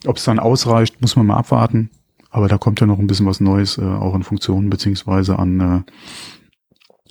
Ob 0.05 0.17
es 0.17 0.23
dann 0.25 0.37
ausreicht, 0.39 1.01
muss 1.01 1.15
man 1.15 1.25
mal 1.25 1.37
abwarten. 1.37 1.89
Aber 2.29 2.47
da 2.47 2.57
kommt 2.57 2.79
ja 2.81 2.87
noch 2.87 2.99
ein 2.99 3.07
bisschen 3.07 3.25
was 3.25 3.39
Neues, 3.39 3.77
äh, 3.77 3.81
auch 3.83 4.13
an 4.13 4.23
Funktionen 4.23 4.69
beziehungsweise 4.69 5.37
an, 5.39 5.59
äh, 5.59 5.81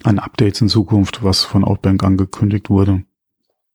an 0.05 0.19
Updates 0.19 0.61
in 0.61 0.69
Zukunft, 0.69 1.23
was 1.25 1.43
von 1.45 1.65
Outbank 1.65 2.03
angekündigt 2.05 2.71
wurde. 2.71 3.03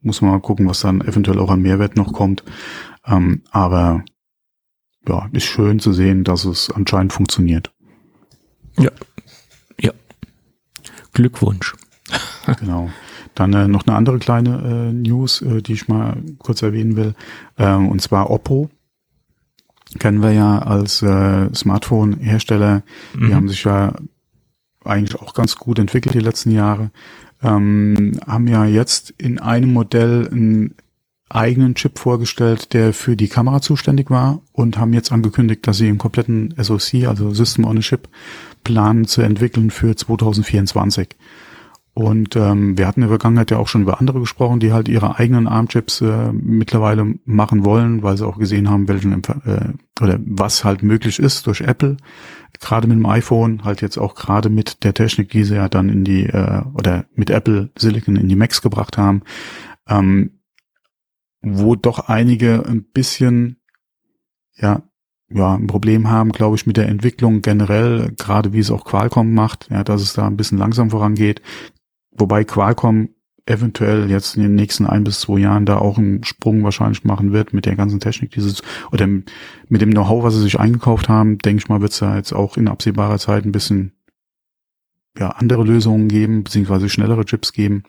Muss 0.01 0.21
man 0.21 0.31
mal 0.31 0.39
gucken, 0.39 0.67
was 0.69 0.81
dann 0.81 1.01
eventuell 1.01 1.39
auch 1.39 1.49
an 1.49 1.61
Mehrwert 1.61 1.95
noch 1.97 2.13
kommt. 2.13 2.43
Ähm, 3.05 3.41
aber 3.51 4.03
ja, 5.07 5.29
ist 5.31 5.45
schön 5.45 5.79
zu 5.79 5.93
sehen, 5.93 6.23
dass 6.23 6.45
es 6.45 6.69
anscheinend 6.71 7.13
funktioniert. 7.13 7.71
Glückwunsch. 11.13 11.75
Genau. 12.59 12.89
Dann 13.35 13.51
äh, 13.53 13.67
noch 13.67 13.85
eine 13.85 13.97
andere 13.97 14.19
kleine 14.19 14.89
äh, 14.89 14.93
News, 14.93 15.41
äh, 15.41 15.61
die 15.61 15.73
ich 15.73 15.89
mal 15.89 16.15
kurz 16.37 16.61
erwähnen 16.61 16.95
will. 16.95 17.13
Ähm, 17.57 17.89
und 17.89 18.01
zwar 18.01 18.29
Oppo. 18.29 18.69
Kennen 19.99 20.21
wir 20.21 20.31
ja 20.31 20.59
als 20.59 21.01
äh, 21.01 21.53
Smartphone-Hersteller. 21.53 22.83
Die 23.15 23.19
Mhm. 23.19 23.35
haben 23.35 23.49
sich 23.49 23.63
ja 23.65 23.93
eigentlich 24.85 25.19
auch 25.19 25.33
ganz 25.33 25.57
gut 25.57 25.77
entwickelt 25.79 26.15
die 26.15 26.19
letzten 26.19 26.51
Jahre. 26.51 26.91
Ähm, 27.43 28.17
haben 28.25 28.47
ja 28.47 28.63
jetzt 28.65 29.13
in 29.17 29.39
einem 29.39 29.73
Modell 29.73 30.29
einen 30.31 30.75
eigenen 31.29 31.75
Chip 31.75 31.99
vorgestellt, 31.99 32.73
der 32.73 32.93
für 32.93 33.15
die 33.15 33.27
Kamera 33.27 33.61
zuständig 33.61 34.09
war 34.09 34.41
und 34.53 34.77
haben 34.77 34.93
jetzt 34.93 35.11
angekündigt, 35.11 35.67
dass 35.67 35.77
sie 35.77 35.87
einen 35.87 35.97
kompletten 35.97 36.53
SoC, 36.57 37.05
also 37.07 37.33
System 37.33 37.65
on 37.65 37.77
a 37.77 37.81
Chip, 37.81 38.07
planen 38.63 39.05
zu 39.05 39.21
entwickeln 39.21 39.69
für 39.71 39.95
2024. 39.95 41.09
Und 41.93 42.35
ähm, 42.35 42.77
wir 42.77 42.85
hatten 42.85 43.01
in 43.01 43.07
der 43.07 43.17
Vergangenheit 43.17 43.49
ja 43.49 43.57
auch 43.57 43.67
schon 43.67 43.81
über 43.81 43.99
andere 43.99 44.19
gesprochen, 44.19 44.59
die 44.59 44.71
halt 44.71 44.87
ihre 44.87 45.17
eigenen 45.17 45.47
ARM-Chips 45.47 46.01
äh, 46.01 46.31
mittlerweile 46.31 47.15
machen 47.25 47.65
wollen, 47.65 48.03
weil 48.03 48.15
sie 48.17 48.27
auch 48.27 48.37
gesehen 48.37 48.69
haben, 48.69 48.87
welchen 48.87 49.13
äh, 49.13 49.73
oder 49.99 50.19
was 50.23 50.63
halt 50.63 50.83
möglich 50.83 51.17
ist 51.17 51.47
durch 51.47 51.61
Apple. 51.61 51.97
Gerade 52.59 52.87
mit 52.87 52.97
dem 52.97 53.05
iPhone, 53.07 53.63
halt 53.63 53.81
jetzt 53.81 53.97
auch 53.97 54.13
gerade 54.13 54.49
mit 54.49 54.83
der 54.83 54.93
Technik, 54.93 55.31
die 55.31 55.43
sie 55.43 55.55
ja 55.55 55.69
dann 55.69 55.89
in 55.89 56.03
die 56.03 56.27
äh, 56.27 56.61
oder 56.75 57.05
mit 57.15 57.31
Apple 57.31 57.71
Silicon 57.75 58.15
in 58.15 58.29
die 58.29 58.35
Macs 58.35 58.61
gebracht 58.61 58.99
haben, 58.99 59.23
ähm, 59.89 60.36
wo 61.53 61.75
doch 61.75 62.07
einige 62.07 62.65
ein 62.65 62.83
bisschen 62.83 63.57
ja 64.55 64.83
ja, 65.29 65.55
ein 65.55 65.67
Problem 65.67 66.09
haben, 66.09 66.31
glaube 66.31 66.55
ich, 66.55 66.65
mit 66.65 66.77
der 66.77 66.87
Entwicklung 66.87 67.41
generell, 67.41 68.13
gerade 68.17 68.53
wie 68.53 68.59
es 68.59 68.71
auch 68.71 68.85
Qualcomm 68.85 69.33
macht, 69.33 69.67
ja, 69.69 69.83
dass 69.83 70.01
es 70.01 70.13
da 70.13 70.25
ein 70.25 70.37
bisschen 70.37 70.57
langsam 70.57 70.89
vorangeht. 70.89 71.41
Wobei 72.11 72.43
Qualcomm 72.43 73.09
eventuell 73.45 74.09
jetzt 74.09 74.35
in 74.35 74.43
den 74.43 74.55
nächsten 74.55 74.85
ein 74.85 75.03
bis 75.03 75.21
zwei 75.21 75.39
Jahren 75.39 75.65
da 75.65 75.77
auch 75.77 75.97
einen 75.97 76.23
Sprung 76.23 76.63
wahrscheinlich 76.63 77.03
machen 77.03 77.31
wird 77.31 77.53
mit 77.53 77.65
der 77.65 77.75
ganzen 77.75 77.99
Technik 77.99 78.31
dieses 78.31 78.61
oder 78.91 79.07
mit 79.07 79.81
dem 79.81 79.91
Know-how, 79.91 80.23
was 80.23 80.35
sie 80.35 80.41
sich 80.41 80.59
eingekauft 80.59 81.07
haben, 81.07 81.37
denke 81.37 81.63
ich 81.63 81.69
mal, 81.69 81.81
wird 81.81 81.91
es 81.91 81.99
da 81.99 82.15
jetzt 82.15 82.33
auch 82.33 82.57
in 82.57 82.67
absehbarer 82.67 83.19
Zeit 83.19 83.45
ein 83.45 83.53
bisschen 83.53 83.93
ja, 85.17 85.29
andere 85.29 85.63
Lösungen 85.63 86.07
geben, 86.09 86.43
beziehungsweise 86.43 86.89
schnellere 86.89 87.25
Chips 87.25 87.53
geben. 87.53 87.83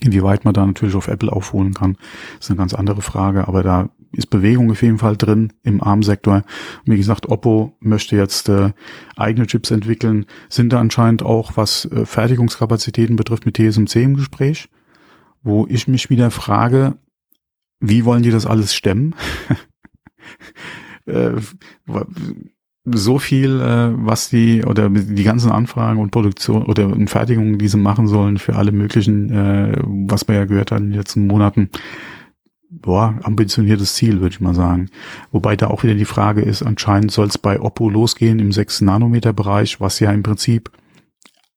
Inwieweit 0.00 0.44
man 0.44 0.54
da 0.54 0.66
natürlich 0.66 0.94
auf 0.94 1.08
Apple 1.08 1.30
aufholen 1.30 1.74
kann, 1.74 1.96
ist 2.40 2.50
eine 2.50 2.58
ganz 2.58 2.74
andere 2.74 3.02
Frage, 3.02 3.46
aber 3.46 3.62
da 3.62 3.90
ist 4.12 4.30
Bewegung 4.30 4.70
auf 4.70 4.82
jeden 4.82 4.98
Fall 4.98 5.16
drin 5.16 5.52
im 5.62 5.82
ARM-Sektor. 5.82 6.42
Wie 6.84 6.96
gesagt, 6.96 7.28
Oppo 7.28 7.76
möchte 7.80 8.16
jetzt 8.16 8.48
äh, 8.48 8.72
eigene 9.16 9.46
Chips 9.46 9.70
entwickeln, 9.70 10.26
sind 10.48 10.72
da 10.72 10.80
anscheinend 10.80 11.22
auch, 11.22 11.56
was 11.56 11.86
äh, 11.86 12.04
Fertigungskapazitäten 12.04 13.16
betrifft, 13.16 13.46
mit 13.46 13.56
TSMC 13.56 13.96
im 13.96 14.16
Gespräch, 14.16 14.68
wo 15.42 15.66
ich 15.68 15.88
mich 15.88 16.10
wieder 16.10 16.30
frage, 16.30 16.98
wie 17.80 18.04
wollen 18.04 18.22
die 18.22 18.30
das 18.30 18.46
alles 18.46 18.74
stemmen? 18.74 19.14
äh, 21.06 21.32
so 22.84 23.18
viel, 23.18 23.60
äh, 23.60 23.90
was 23.94 24.28
die 24.28 24.64
oder 24.64 24.90
die 24.90 25.22
ganzen 25.22 25.52
Anfragen 25.52 26.00
und 26.00 26.10
Produktion 26.10 26.64
oder 26.64 26.90
Fertigungen, 27.06 27.58
die 27.58 27.68
sie 27.68 27.76
machen 27.76 28.08
sollen 28.08 28.38
für 28.38 28.56
alle 28.56 28.72
möglichen, 28.72 29.30
äh, 29.30 29.76
was 29.84 30.26
wir 30.26 30.34
ja 30.34 30.44
gehört 30.46 30.72
haben 30.72 30.84
in 30.84 30.90
den 30.90 30.98
letzten 30.98 31.26
Monaten, 31.26 31.70
boah, 32.70 33.18
ambitioniertes 33.22 33.94
Ziel, 33.94 34.20
würde 34.20 34.34
ich 34.34 34.40
mal 34.40 34.54
sagen. 34.54 34.88
Wobei 35.30 35.56
da 35.56 35.68
auch 35.68 35.84
wieder 35.84 35.94
die 35.94 36.04
Frage 36.04 36.42
ist, 36.42 36.62
anscheinend 36.62 37.12
soll 37.12 37.28
es 37.28 37.38
bei 37.38 37.60
Oppo 37.60 37.88
losgehen 37.88 38.40
im 38.40 38.50
6-Nanometer-Bereich, 38.50 39.80
was 39.80 40.00
ja 40.00 40.10
im 40.10 40.22
Prinzip 40.22 40.70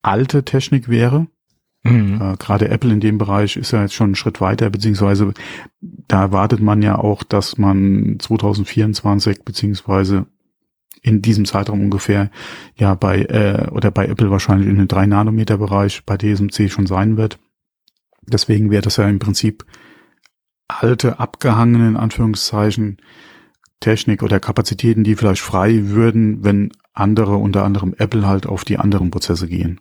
alte 0.03 0.43
Technik 0.43 0.89
wäre. 0.89 1.27
Mhm. 1.83 2.21
Äh, 2.21 2.35
Gerade 2.37 2.69
Apple 2.69 2.93
in 2.93 2.99
dem 2.99 3.17
Bereich 3.17 3.57
ist 3.57 3.71
ja 3.71 3.81
jetzt 3.81 3.95
schon 3.95 4.09
einen 4.09 4.15
Schritt 4.15 4.41
weiter, 4.41 4.69
beziehungsweise 4.69 5.33
da 5.81 6.21
erwartet 6.21 6.59
man 6.59 6.83
ja 6.83 6.97
auch, 6.97 7.23
dass 7.23 7.57
man 7.57 8.17
2024 8.19 9.43
beziehungsweise 9.43 10.27
in 11.05 11.21
diesem 11.21 11.45
Zeitraum 11.45 11.81
ungefähr 11.81 12.31
ja 12.75 12.95
bei 12.95 13.21
äh, 13.25 13.69
oder 13.69 13.91
bei 13.91 14.07
Apple 14.07 14.31
wahrscheinlich 14.31 14.67
in 14.67 14.77
den 14.77 14.87
3 14.87 15.05
Nanometer 15.05 15.59
Bereich 15.59 16.03
bei 16.03 16.17
TSMC 16.17 16.71
schon 16.71 16.87
sein 16.87 17.15
wird. 17.15 17.37
Deswegen 18.23 18.71
wäre 18.71 18.81
das 18.81 18.97
ja 18.97 19.07
im 19.07 19.19
Prinzip 19.19 19.65
alte, 20.67 21.19
abgehangene, 21.19 21.89
in 21.89 21.95
Anführungszeichen, 21.95 22.97
Technik 23.81 24.23
oder 24.23 24.39
Kapazitäten, 24.39 25.03
die 25.03 25.15
vielleicht 25.15 25.41
frei 25.41 25.89
würden, 25.89 26.43
wenn 26.43 26.71
andere, 26.93 27.35
unter 27.35 27.63
anderem 27.63 27.93
Apple, 27.99 28.25
halt 28.25 28.47
auf 28.47 28.65
die 28.65 28.79
anderen 28.79 29.11
Prozesse 29.11 29.47
gehen. 29.47 29.79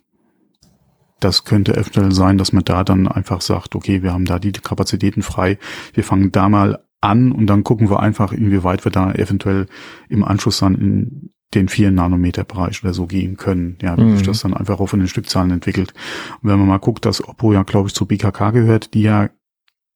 Das 1.19 1.43
könnte 1.43 1.75
eventuell 1.75 2.11
sein, 2.11 2.37
dass 2.37 2.53
man 2.53 2.65
da 2.65 2.83
dann 2.83 3.07
einfach 3.07 3.41
sagt, 3.41 3.73
okay, 3.73 4.03
wir 4.03 4.13
haben 4.13 4.25
da 4.25 4.37
die 4.37 4.51
Kapazitäten 4.51 5.23
frei, 5.23 5.57
wir 5.93 6.03
fangen 6.03 6.31
da 6.31 6.49
mal 6.49 6.85
an 7.05 7.31
und 7.31 7.47
dann 7.47 7.63
gucken 7.63 7.89
wir 7.89 7.99
einfach, 7.99 8.31
inwieweit 8.31 8.85
wir 8.85 8.91
da 8.91 9.11
eventuell 9.13 9.67
im 10.09 10.23
Anschluss 10.23 10.59
dann 10.59 10.75
in 10.75 11.29
den 11.53 11.69
4 11.69 11.91
Nanometer 11.91 12.43
Bereich 12.43 12.83
oder 12.83 12.93
so 12.93 13.05
gehen 13.05 13.37
können. 13.37 13.77
Ja, 13.81 13.95
sich 13.95 14.21
Mhm. 14.21 14.23
das 14.23 14.41
dann 14.41 14.53
einfach 14.53 14.79
auch 14.79 14.87
von 14.87 14.99
den 14.99 15.07
Stückzahlen 15.07 15.51
entwickelt. 15.51 15.93
Und 16.41 16.49
wenn 16.49 16.59
man 16.59 16.67
mal 16.67 16.79
guckt, 16.79 17.05
dass 17.05 17.25
Oppo 17.25 17.53
ja, 17.53 17.63
glaube 17.63 17.87
ich, 17.87 17.95
zu 17.95 18.05
BKK 18.05 18.51
gehört, 18.51 18.93
die 18.93 19.03
ja 19.03 19.29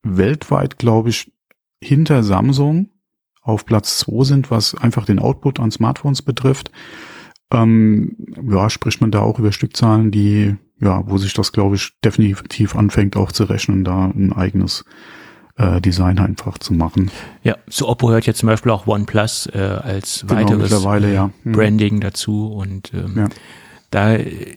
weltweit, 0.04 0.78
glaube 0.78 1.10
ich, 1.10 1.32
hinter 1.84 2.24
Samsung 2.24 2.90
auf 3.42 3.66
Platz 3.66 4.00
2 4.00 4.24
sind, 4.24 4.52
was 4.52 4.76
einfach 4.76 5.06
den 5.06 5.20
Output 5.20 5.60
an 5.60 5.72
Smartphones 5.72 6.22
betrifft, 6.22 6.72
ähm, 7.52 8.16
ja, 8.50 8.70
spricht 8.70 9.02
man 9.02 9.12
da 9.12 9.22
auch 9.22 9.40
über 9.40 9.52
Stückzahlen, 9.52 10.12
die, 10.12 10.56
ja, 10.80 11.04
wo 11.10 11.18
sich 11.18 11.34
das, 11.34 11.52
glaube 11.52 11.76
ich, 11.76 11.98
definitiv 12.06 12.76
anfängt 12.76 13.18
auch 13.18 13.32
zu 13.32 13.46
rechnen, 13.46 13.84
da 13.84 14.06
ein 14.06 14.32
eigenes 14.34 14.86
äh, 15.60 15.80
Design 15.82 16.18
einfach 16.18 16.58
zu 16.58 16.74
machen. 16.74 17.12
Ja, 17.44 17.56
zu 17.70 17.88
Oppo 17.88 18.10
hört 18.10 18.26
jetzt 18.26 18.40
zum 18.40 18.48
Beispiel 18.48 18.72
auch 18.72 18.88
OnePlus 18.88 19.48
äh, 19.54 19.58
als 19.60 20.22
Genau, 20.28 20.42
weiteres 20.42 20.62
mittlerweile, 20.72 21.14
ja. 21.14 21.30
Mhm. 21.44 21.52
Branding 21.52 22.00
dazu 22.02 22.48
und 22.48 22.92
ähm, 22.94 23.14
Ja. 23.16 23.28
da 23.92 24.14
äh, 24.16 24.56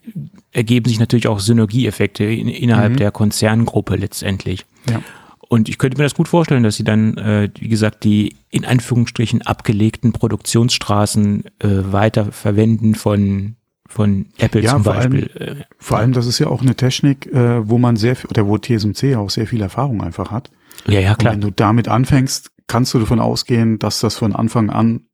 ergeben 0.52 0.88
sich 0.88 0.99
natürlich 0.99 1.28
auch 1.28 1.40
Synergieeffekte 1.40 2.25
in, 2.25 2.49
innerhalb 2.49 2.92
Mhm. 2.92 2.97
der 2.97 3.11
Konzerngruppe 3.11 3.97
letztendlich. 3.97 4.64
Ja. 4.88 5.02
Und 5.49 5.68
ich 5.68 5.76
könnte 5.76 5.99
mir 5.99 6.04
das 6.04 6.14
gut 6.14 6.28
vorstellen, 6.28 6.62
dass 6.62 6.76
sie 6.76 6.85
dann, 6.85 7.18
äh, 7.18 7.50
wie 7.59 7.68
gesagt, 7.68 8.04
die 8.04 8.37
in 8.49 8.64
Anführungsstrichen 8.64 9.42
abgelegten 9.42 10.12
Produktionsstraßen 10.12 11.44
äh, 11.59 11.68
weiter 11.92 12.32
verwenden 12.32 12.94
von 12.94 13.56
von 13.88 14.25
Apple 14.38 14.62
Ja, 14.62 14.71
zum 14.71 14.85
vor 14.85 14.94
allem- 14.94 15.11
Beispiel. 15.12 15.30
Äh, 15.42 15.54
Vor 15.78 15.99
allem, 15.99 16.12
das 16.14 16.25
ist 16.26 16.38
ja 16.38 16.47
auch 16.47 16.62
eine 16.62 16.75
Technik, 16.75 17.26
äh, 17.26 17.68
wo 17.68 17.76
man 17.76 17.97
sehr, 17.97 18.16
viel- 18.16 18.30
oder 18.30 18.47
wo 18.47 18.56
TSMC 18.56 19.16
auch 19.16 19.28
sehr 19.28 19.47
viel 19.47 19.61
Erfahrung 19.61 20.02
einfach 20.02 20.30
hat. 20.30 20.50
Ja, 20.87 21.01
ja, 21.01 21.11
Und 21.11 21.19
klar. 21.19 21.33
wenn 21.33 21.41
du 21.41 21.51
damit 21.51 21.89
anfängst, 21.89 22.51
kannst 22.67 22.95
du 22.95 22.99
davon 22.99 23.21
ausgehen, 23.21 23.79
dass 23.79 24.01
das 24.01 24.17
von 24.17 24.35
Anfang 24.35 24.71
an 24.71 25.07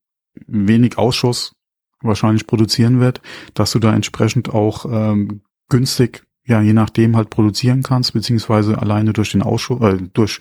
wenig 0.47 0.99
Ausschuss 0.99 1.55
wahrscheinlich 2.01 2.47
produzieren 2.47 3.01
wird, 3.01 3.21
dass 3.55 3.73
du 3.73 3.79
da 3.79 3.93
entsprechend 3.95 4.51
auch 4.51 4.85
ähm, 4.91 5.43
günstig, 5.69 6.25
ja, 6.45 6.61
je 6.61 6.73
nachdem 6.73 7.17
halt 7.17 7.31
produzieren 7.31 7.83
kannst, 7.83 8.13
beziehungsweise 8.13 8.79
alleine 8.79 9.13
durch 9.13 9.33
den 9.33 9.43
Ausschuss, 9.43 9.81
äh, 9.83 9.99
durch 10.13 10.41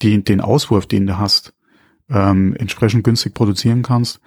die, 0.00 0.22
den 0.22 0.40
Auswurf, 0.40 0.86
den 0.86 1.06
du 1.06 1.18
hast, 1.18 1.54
ähm, 2.08 2.54
entsprechend 2.56 3.04
günstig 3.04 3.34
produzieren 3.34 3.82
kannst, 3.82 4.20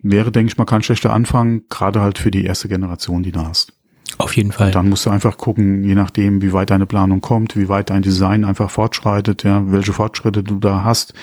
wäre, 0.00 0.30
denke 0.30 0.52
ich 0.52 0.58
mal, 0.58 0.64
kein 0.66 0.82
schlechter 0.82 1.12
Anfang, 1.12 1.64
gerade 1.68 2.00
halt 2.00 2.18
für 2.18 2.30
die 2.30 2.44
erste 2.44 2.68
Generation, 2.68 3.22
die 3.22 3.32
du 3.32 3.40
hast. 3.40 3.73
Auf 4.18 4.36
jeden 4.36 4.52
Fall. 4.52 4.68
Und 4.68 4.74
dann 4.74 4.88
musst 4.88 5.06
du 5.06 5.10
einfach 5.10 5.36
gucken, 5.36 5.82
je 5.84 5.94
nachdem, 5.94 6.40
wie 6.42 6.52
weit 6.52 6.70
deine 6.70 6.86
Planung 6.86 7.20
kommt, 7.20 7.56
wie 7.56 7.68
weit 7.68 7.90
dein 7.90 8.02
Design 8.02 8.44
einfach 8.44 8.70
fortschreitet, 8.70 9.42
ja, 9.42 9.70
welche 9.70 9.92
Fortschritte 9.92 10.42
du 10.42 10.58
da 10.58 10.84
hast, 10.84 11.14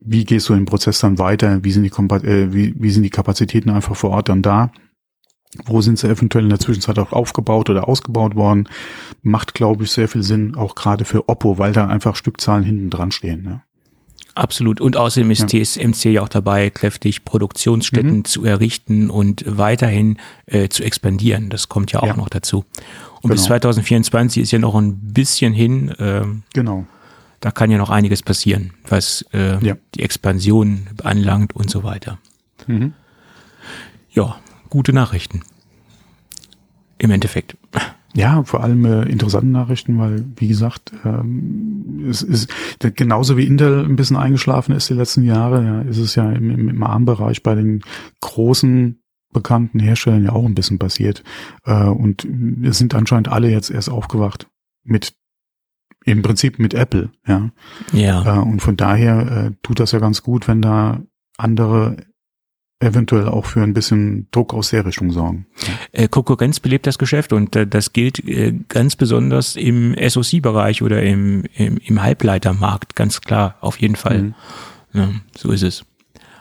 wie 0.00 0.24
gehst 0.24 0.48
du 0.48 0.54
im 0.54 0.66
Prozess 0.66 1.00
dann 1.00 1.18
weiter, 1.18 1.64
wie 1.64 1.72
sind 1.72 1.82
die, 1.82 1.90
Kompa- 1.90 2.24
äh, 2.24 2.52
wie, 2.52 2.74
wie 2.78 2.90
sind 2.90 3.02
die 3.02 3.10
Kapazitäten 3.10 3.70
einfach 3.70 3.96
vor 3.96 4.10
Ort 4.10 4.28
dann 4.28 4.42
da, 4.42 4.70
wo 5.66 5.80
sind 5.80 5.98
sie 5.98 6.08
eventuell 6.08 6.44
in 6.44 6.50
der 6.50 6.58
Zwischenzeit 6.58 6.98
auch 6.98 7.12
aufgebaut 7.12 7.70
oder 7.70 7.88
ausgebaut 7.88 8.34
worden, 8.34 8.68
macht, 9.22 9.54
glaube 9.54 9.84
ich, 9.84 9.90
sehr 9.92 10.08
viel 10.08 10.22
Sinn, 10.22 10.56
auch 10.56 10.74
gerade 10.74 11.04
für 11.04 11.28
Oppo, 11.28 11.58
weil 11.58 11.72
da 11.72 11.86
einfach 11.86 12.16
Stückzahlen 12.16 12.64
hinten 12.64 12.90
dran 12.90 13.12
stehen. 13.12 13.44
Ja. 13.44 13.62
Absolut. 14.36 14.80
Und 14.80 14.96
außerdem 14.96 15.30
ist 15.30 15.52
Ja. 15.52 15.62
TSMC 15.64 16.10
ja 16.12 16.22
auch 16.22 16.28
dabei, 16.28 16.70
kräftig 16.70 17.24
Produktionsstätten 17.24 18.18
Mhm. 18.18 18.24
zu 18.24 18.44
errichten 18.44 19.08
und 19.10 19.44
weiterhin 19.46 20.18
äh, 20.46 20.68
zu 20.68 20.82
expandieren. 20.82 21.50
Das 21.50 21.68
kommt 21.68 21.92
ja 21.92 22.00
auch 22.00 22.06
Ja. 22.08 22.16
noch 22.16 22.28
dazu. 22.28 22.64
Und 23.22 23.30
bis 23.30 23.42
Genau. 23.42 23.46
2024 23.58 24.42
ist 24.42 24.50
ja 24.50 24.58
noch 24.58 24.74
ein 24.74 24.96
bisschen 25.12 25.52
hin. 25.54 25.94
Ähm, 26.00 26.42
Genau. 26.52 26.84
da 27.40 27.52
kann 27.52 27.70
ja 27.70 27.78
noch 27.78 27.90
einiges 27.90 28.22
passieren, 28.22 28.72
was 28.88 29.24
äh, 29.32 29.64
Ja. 29.64 29.76
die 29.94 30.02
Expansion 30.02 30.88
anlangt 31.04 31.54
und 31.54 31.70
so 31.70 31.84
weiter. 31.84 32.18
Mhm. 32.66 32.92
Ja, 34.10 34.36
Gute 34.70 34.92
Nachrichten. 34.92 35.42
Im 36.98 37.12
Endeffekt. 37.12 37.56
Ja, 38.14 38.44
vor 38.44 38.62
allem 38.62 38.84
äh, 38.84 39.02
interessante 39.02 39.48
Nachrichten, 39.48 39.98
weil, 39.98 40.24
wie 40.36 40.46
gesagt, 40.46 40.92
ähm, 41.04 42.06
es 42.08 42.22
ist 42.22 42.48
genauso 42.94 43.36
wie 43.36 43.46
Intel 43.46 43.84
ein 43.84 43.96
bisschen 43.96 44.16
eingeschlafen 44.16 44.74
ist 44.74 44.88
die 44.88 44.94
letzten 44.94 45.24
Jahre, 45.24 45.64
ja, 45.64 45.80
ist 45.82 45.98
es 45.98 46.14
ja 46.14 46.30
im, 46.30 46.50
im, 46.50 46.68
im 46.68 46.82
ARM-Bereich 46.82 47.42
bei 47.42 47.56
den 47.56 47.82
großen 48.20 49.00
bekannten 49.32 49.80
Herstellern 49.80 50.24
ja 50.24 50.32
auch 50.32 50.44
ein 50.44 50.54
bisschen 50.54 50.78
passiert. 50.78 51.24
Äh, 51.64 51.84
und 51.84 52.26
es 52.62 52.78
sind 52.78 52.94
anscheinend 52.94 53.28
alle 53.28 53.50
jetzt 53.50 53.70
erst 53.70 53.90
aufgewacht 53.90 54.48
mit 54.84 55.14
im 56.04 56.22
Prinzip 56.22 56.58
mit 56.58 56.74
Apple, 56.74 57.10
ja. 57.26 57.50
Ja. 57.92 58.36
Äh, 58.36 58.38
und 58.40 58.60
von 58.60 58.76
daher 58.76 59.46
äh, 59.46 59.50
tut 59.62 59.80
das 59.80 59.92
ja 59.92 59.98
ganz 59.98 60.22
gut, 60.22 60.46
wenn 60.48 60.62
da 60.62 61.02
andere 61.36 61.96
eventuell 62.84 63.28
auch 63.28 63.46
für 63.46 63.62
ein 63.62 63.74
bisschen 63.74 64.28
Druck 64.30 64.54
aus 64.54 64.70
der 64.70 64.84
Richtung 64.86 65.10
sorgen. 65.10 65.46
Äh, 65.92 66.08
Konkurrenz 66.08 66.60
belebt 66.60 66.86
das 66.86 66.98
Geschäft 66.98 67.32
und 67.32 67.56
äh, 67.56 67.66
das 67.66 67.92
gilt 67.92 68.18
äh, 68.26 68.52
ganz 68.68 68.96
besonders 68.96 69.56
im 69.56 69.94
SoC-Bereich 69.98 70.82
oder 70.82 71.02
im, 71.02 71.44
im, 71.54 71.78
im 71.78 72.02
Halbleitermarkt, 72.02 72.94
ganz 72.94 73.20
klar, 73.20 73.56
auf 73.60 73.80
jeden 73.80 73.96
Fall. 73.96 74.22
Mhm. 74.22 74.34
Ja, 74.92 75.08
so 75.36 75.50
ist 75.50 75.62
es. 75.62 75.84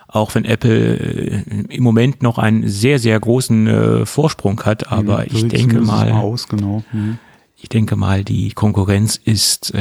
Auch 0.08 0.36
wenn 0.36 0.46
Apple 0.46 1.44
im 1.70 1.84
Moment 1.84 2.22
noch 2.22 2.38
einen 2.38 2.68
sehr, 2.68 3.00
sehr 3.00 3.20
großen 3.20 4.06
Vorsprung 4.06 4.62
hat, 4.62 4.92
aber 4.92 5.22
Mhm, 5.22 5.26
ich 5.32 5.48
denke 5.48 5.82
mal, 5.82 6.12
aus, 6.12 6.48
genau. 6.48 6.84
Mhm. 6.92 7.18
ich 7.58 7.68
denke 7.70 7.96
mal, 7.96 8.24
die 8.24 8.52
Konkurrenz 8.52 9.16
ist 9.16 9.74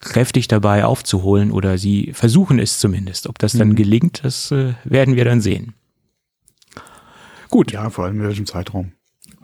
kräftig 0.00 0.48
dabei 0.48 0.84
aufzuholen 0.84 1.50
oder 1.50 1.78
sie 1.78 2.12
versuchen 2.14 2.58
es 2.58 2.78
zumindest. 2.78 3.26
Ob 3.28 3.38
das 3.38 3.52
dann 3.52 3.70
Mhm. 3.70 3.76
gelingt, 3.76 4.24
das 4.24 4.50
äh, 4.50 4.74
werden 4.84 5.16
wir 5.16 5.24
dann 5.24 5.40
sehen. 5.40 5.74
Gut, 7.50 7.72
Ja, 7.72 7.90
vor 7.90 8.04
allem 8.06 8.20
in 8.20 8.26
welchem 8.26 8.46
Zeitraum. 8.46 8.92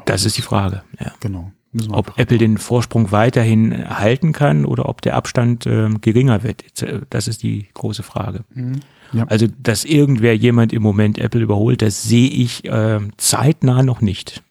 das 0.06 0.24
ist 0.24 0.36
die 0.38 0.42
Frage. 0.42 0.82
Ja. 0.98 1.12
Genau. 1.20 1.52
Ob 1.90 2.18
Apple 2.18 2.38
den 2.38 2.56
Vorsprung 2.56 3.12
weiterhin 3.12 3.88
halten 3.90 4.32
kann 4.32 4.64
oder 4.64 4.88
ob 4.88 5.02
der 5.02 5.14
Abstand 5.16 5.66
ähm, 5.66 6.00
geringer 6.00 6.42
wird. 6.42 6.64
Das 7.10 7.28
ist 7.28 7.42
die 7.42 7.68
große 7.74 8.02
Frage. 8.02 8.44
Mhm. 8.54 8.80
Ja. 9.12 9.24
Also, 9.24 9.46
dass 9.62 9.84
irgendwer 9.84 10.34
jemand 10.34 10.72
im 10.72 10.82
Moment 10.82 11.18
Apple 11.18 11.42
überholt, 11.42 11.82
das 11.82 12.02
sehe 12.04 12.28
ich 12.30 12.62
ähm, 12.64 13.12
zeitnah 13.18 13.82
noch 13.82 14.00
nicht. 14.00 14.42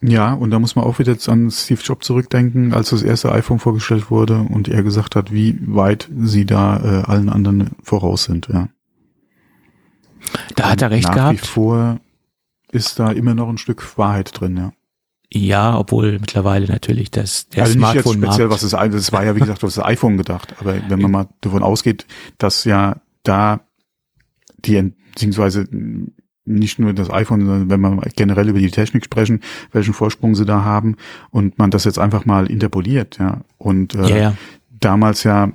Ja, 0.00 0.32
und 0.32 0.50
da 0.50 0.58
muss 0.58 0.76
man 0.76 0.84
auch 0.84 0.98
wieder 0.98 1.12
jetzt 1.12 1.28
an 1.28 1.50
Steve 1.50 1.80
Jobs 1.82 2.06
zurückdenken, 2.06 2.72
als 2.72 2.90
das 2.90 3.02
erste 3.02 3.32
iPhone 3.32 3.58
vorgestellt 3.58 4.10
wurde 4.10 4.38
und 4.38 4.68
er 4.68 4.82
gesagt 4.82 5.16
hat, 5.16 5.32
wie 5.32 5.58
weit 5.60 6.08
sie 6.22 6.46
da 6.46 6.76
äh, 6.76 7.02
allen 7.04 7.28
anderen 7.28 7.70
voraus 7.82 8.24
sind. 8.24 8.48
Ja. 8.52 8.68
Da 10.54 10.70
hat 10.70 10.82
er 10.82 10.90
recht 10.90 11.08
Nach 11.08 11.14
gehabt. 11.14 11.42
wie 11.42 11.46
vor 11.46 12.00
ist 12.70 12.98
da 12.98 13.10
immer 13.10 13.34
noch 13.34 13.48
ein 13.48 13.58
Stück 13.58 13.98
Wahrheit 13.98 14.38
drin, 14.38 14.56
ja. 14.56 14.72
Ja, 15.30 15.78
obwohl 15.78 16.18
mittlerweile 16.18 16.66
natürlich 16.66 17.10
das 17.10 17.48
der 17.48 17.64
also 17.64 17.78
nicht 17.78 17.82
jetzt 17.82 18.02
Smartphone-Markt. 18.04 18.34
speziell, 18.34 18.50
was 18.50 18.60
das, 18.62 18.70
das 18.70 19.12
war 19.12 19.24
ja 19.24 19.36
wie 19.36 19.40
gesagt 19.40 19.62
auf 19.62 19.74
das 19.74 19.84
iPhone 19.84 20.16
gedacht, 20.16 20.54
aber 20.58 20.76
wenn 20.88 21.02
man 21.02 21.10
mal 21.10 21.28
davon 21.42 21.62
ausgeht, 21.62 22.06
dass 22.38 22.64
ja 22.64 22.96
da 23.24 23.60
die, 24.64 24.94
beziehungsweise 25.12 25.68
nicht 26.48 26.78
nur 26.78 26.92
das 26.92 27.10
iPhone, 27.10 27.46
sondern 27.46 27.70
wenn 27.70 27.80
wir 27.80 28.00
generell 28.16 28.48
über 28.48 28.58
die 28.58 28.70
Technik 28.70 29.04
sprechen, 29.04 29.40
welchen 29.72 29.94
Vorsprung 29.94 30.34
sie 30.34 30.44
da 30.44 30.64
haben 30.64 30.96
und 31.30 31.58
man 31.58 31.70
das 31.70 31.84
jetzt 31.84 31.98
einfach 31.98 32.24
mal 32.24 32.50
interpoliert, 32.50 33.18
ja. 33.18 33.42
Und 33.58 33.94
äh, 33.94 34.08
ja, 34.08 34.16
ja. 34.16 34.34
damals 34.80 35.24
ja, 35.24 35.52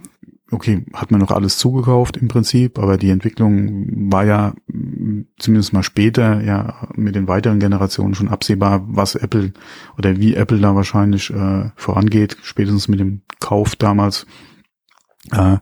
okay, 0.51 0.86
hat 0.93 1.12
man 1.12 1.19
noch 1.19 1.32
alles 1.32 1.58
zugekauft 1.58 2.17
im 2.17 2.27
Prinzip, 2.27 2.79
aber 2.79 2.97
die 2.97 3.10
Entwicklung 3.10 4.12
war 4.12 4.23
ja 4.23 4.53
mh, 4.67 5.25
zumindest 5.38 5.73
mal 5.73 5.84
später 5.84 6.41
ja 6.41 6.88
mit 6.95 7.15
den 7.15 7.27
weiteren 7.27 7.60
Generationen 7.60 8.15
schon 8.15 8.29
absehbar, 8.29 8.84
was 8.88 9.15
Apple 9.15 9.53
oder 9.97 10.17
wie 10.17 10.36
Apple 10.36 10.60
da 10.60 10.75
wahrscheinlich 10.75 11.29
äh, 11.32 11.71
vorangeht, 11.75 12.38
spätestens 12.43 12.88
mit 12.88 12.99
dem 12.99 13.21
Kauf 13.39 13.75
damals 13.75 14.25
äh, 15.32 15.58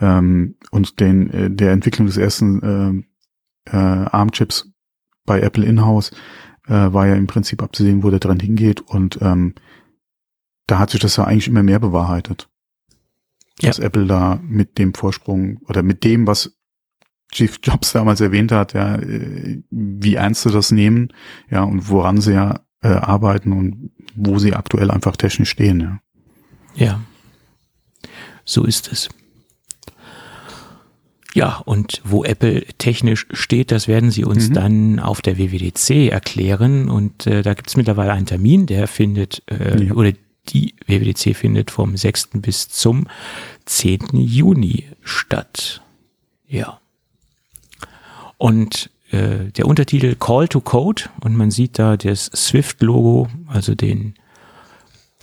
ähm, 0.00 0.54
und 0.70 1.00
den 1.00 1.30
äh, 1.30 1.50
der 1.50 1.72
Entwicklung 1.72 2.06
des 2.06 2.16
ersten 2.16 2.62
äh, 2.62 3.09
äh, 3.66 3.76
ARM-Chips 3.76 4.70
bei 5.26 5.40
Apple 5.40 5.64
in-house 5.64 6.10
äh, 6.66 6.72
war 6.72 7.06
ja 7.06 7.14
im 7.14 7.26
Prinzip 7.26 7.62
abzusehen, 7.62 8.02
wo 8.02 8.10
der 8.10 8.20
Trend 8.20 8.42
hingeht 8.42 8.80
und 8.80 9.18
ähm, 9.20 9.54
da 10.66 10.78
hat 10.78 10.90
sich 10.90 11.00
das 11.00 11.16
ja 11.16 11.24
eigentlich 11.24 11.48
immer 11.48 11.62
mehr 11.62 11.80
bewahrheitet 11.80 12.50
dass 13.68 13.78
Apple 13.78 14.06
da 14.06 14.40
mit 14.42 14.78
dem 14.78 14.94
Vorsprung 14.94 15.58
oder 15.68 15.82
mit 15.82 16.04
dem, 16.04 16.26
was 16.26 16.56
Chief 17.32 17.58
Jobs 17.62 17.92
damals 17.92 18.20
erwähnt 18.20 18.52
hat, 18.52 18.72
ja, 18.72 18.96
äh, 18.96 19.62
wie 19.70 20.14
ernst 20.14 20.42
sie 20.42 20.50
das 20.50 20.70
nehmen, 20.70 21.12
ja, 21.50 21.62
und 21.62 21.88
woran 21.88 22.20
sie 22.20 22.32
ja 22.32 22.60
äh, 22.82 22.88
arbeiten 22.88 23.52
und 23.52 23.90
wo 24.14 24.38
sie 24.38 24.54
aktuell 24.54 24.90
einfach 24.90 25.16
technisch 25.16 25.50
stehen, 25.50 25.80
ja. 25.80 26.00
Ja. 26.74 27.00
So 28.44 28.64
ist 28.64 28.90
es. 28.90 29.08
Ja, 31.34 31.58
und 31.64 32.00
wo 32.04 32.24
Apple 32.24 32.64
technisch 32.78 33.26
steht, 33.32 33.70
das 33.70 33.86
werden 33.86 34.10
sie 34.10 34.24
uns 34.24 34.48
Mhm. 34.48 34.54
dann 34.54 34.98
auf 34.98 35.22
der 35.22 35.38
WWDC 35.38 36.08
erklären. 36.10 36.88
Und 36.88 37.26
äh, 37.26 37.42
da 37.42 37.54
gibt 37.54 37.68
es 37.68 37.76
mittlerweile 37.76 38.12
einen 38.12 38.26
Termin, 38.26 38.66
der 38.66 38.88
findet, 38.88 39.42
äh, 39.46 39.84
Ja. 39.84 39.94
oder 39.94 40.12
die 40.48 40.74
WWDC 40.86 41.34
findet 41.36 41.70
vom 41.70 41.96
6. 41.96 42.40
bis 42.42 42.68
zum 42.68 43.06
10. 43.66 44.08
Juni 44.16 44.86
statt. 45.04 45.82
Ja. 46.48 46.80
Und 48.38 48.90
äh, 49.10 49.50
der 49.52 49.66
Untertitel 49.66 50.16
Call 50.16 50.48
to 50.48 50.60
Code 50.60 51.04
und 51.20 51.36
man 51.36 51.50
sieht 51.50 51.78
da 51.78 51.96
das 51.96 52.26
Swift-Logo, 52.34 53.28
also 53.46 53.74
den, 53.74 54.14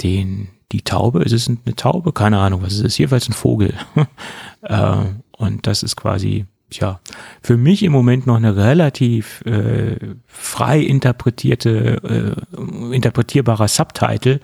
den, 0.03 0.49
die 0.71 0.81
Taube. 0.83 1.23
Ist 1.23 1.31
es 1.33 1.47
eine 1.49 1.75
Taube? 1.75 2.13
Keine 2.13 2.37
Ahnung, 2.39 2.61
was 2.61 2.73
ist 2.73 2.83
es? 2.85 2.97
Jedenfalls 2.97 3.27
ein 3.27 3.33
Vogel. 3.33 3.73
äh, 4.61 4.97
und 5.37 5.67
das 5.67 5.83
ist 5.83 5.95
quasi, 5.95 6.45
tja, 6.69 6.99
für 7.41 7.57
mich 7.57 7.83
im 7.83 7.91
Moment 7.91 8.25
noch 8.25 8.35
eine 8.35 8.55
relativ 8.55 9.41
äh, 9.45 9.97
frei 10.25 10.81
interpretierte, 10.81 12.35
äh, 12.57 12.95
interpretierbarer 12.95 13.67
Subtitle. 13.67 14.39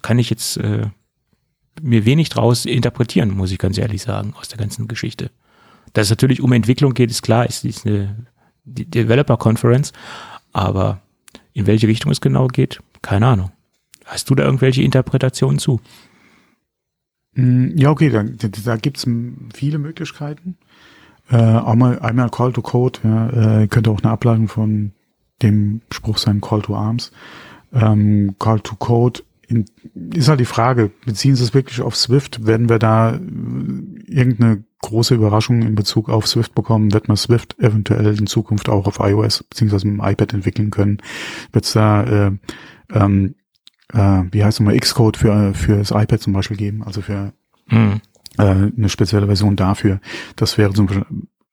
Kann 0.00 0.18
ich 0.18 0.30
jetzt 0.30 0.56
äh, 0.56 0.86
mir 1.82 2.04
wenig 2.06 2.30
draus 2.30 2.64
interpretieren, 2.64 3.30
muss 3.30 3.52
ich 3.52 3.58
ganz 3.58 3.78
ehrlich 3.78 4.02
sagen, 4.02 4.34
aus 4.38 4.48
der 4.48 4.58
ganzen 4.58 4.88
Geschichte. 4.88 5.30
Dass 5.92 6.06
es 6.06 6.10
natürlich 6.10 6.40
um 6.40 6.52
Entwicklung 6.52 6.94
geht, 6.94 7.10
ist 7.10 7.22
klar, 7.22 7.46
ist, 7.46 7.64
ist 7.64 7.86
eine 7.86 8.26
Developer 8.64 9.36
Conference, 9.36 9.92
aber 10.52 11.02
in 11.52 11.66
welche 11.66 11.88
Richtung 11.88 12.10
es 12.10 12.20
genau 12.20 12.46
geht, 12.48 12.80
keine 13.02 13.26
Ahnung. 13.26 13.52
Hast 14.06 14.30
du 14.30 14.34
da 14.34 14.44
irgendwelche 14.44 14.82
Interpretationen 14.82 15.58
zu? 15.58 15.80
Mm, 17.38 17.76
Ja, 17.76 17.90
okay, 17.90 18.10
da, 18.10 18.24
da, 18.24 18.76
m- 19.06 19.48
viele 19.54 19.78
Möglichkeiten. 19.78 20.56
Äh, 21.30 21.36
einmal, 21.36 21.98
einmal 22.00 22.30
Call 22.30 22.52
to 22.52 22.62
Code, 22.62 23.00
ja, 23.04 23.60
äh, 23.62 23.66
könnte 23.68 23.90
auch 23.90 24.02
eine 24.02 24.10
Ableitung 24.12 24.48
von 24.48 24.92
dem 25.42 25.82
Spruch 25.92 26.18
sein, 26.18 26.40
Call 26.40 26.62
to 26.62 26.74
Arms. 26.74 27.12
Ähm, 27.72 28.34
Call 28.38 28.60
to 28.60 28.76
Code 28.76 29.22
in, 29.46 29.64
ist 30.14 30.28
halt 30.28 30.40
die 30.40 30.44
Frage, 30.44 30.90
beziehen 31.06 31.36
Sie 31.36 31.44
es 31.44 31.54
wirklich 31.54 31.80
auf 31.80 31.96
Swift? 31.96 32.46
Werden 32.46 32.68
wir 32.68 32.78
da 32.78 33.14
äh, 33.14 33.18
irgendeine 34.06 34.64
große 34.82 35.14
Überraschung 35.14 35.62
in 35.62 35.74
Bezug 35.74 36.08
auf 36.08 36.26
Swift 36.26 36.54
bekommen? 36.54 36.92
Wird 36.92 37.08
man 37.08 37.16
Swift 37.16 37.58
eventuell 37.58 38.18
in 38.18 38.26
Zukunft 38.26 38.68
auch 38.68 38.86
auf 38.86 38.98
iOS 39.00 39.44
beziehungsweise 39.44 39.86
im 39.86 40.00
iPad 40.02 40.32
entwickeln 40.34 40.70
können? 40.70 40.98
Wird 41.52 41.64
es 41.66 41.72
da, 41.72 42.04
äh, 42.28 42.32
ähm, 42.92 43.34
äh, 43.92 44.22
wie 44.30 44.44
heißt 44.44 44.60
es 44.60 44.64
mal, 44.64 44.76
Xcode 44.78 45.16
für, 45.16 45.54
für 45.54 45.76
das 45.76 45.90
iPad 45.90 46.20
zum 46.20 46.32
Beispiel 46.32 46.56
geben? 46.56 46.82
Also 46.84 47.02
für 47.02 47.32
Hm. 47.68 48.00
äh, 48.38 48.42
eine 48.42 48.88
spezielle 48.88 49.26
Version 49.26 49.56
dafür. 49.56 50.00
Das 50.36 50.58
wäre 50.58 50.72
zum 50.72 50.86
Beispiel 50.86 51.06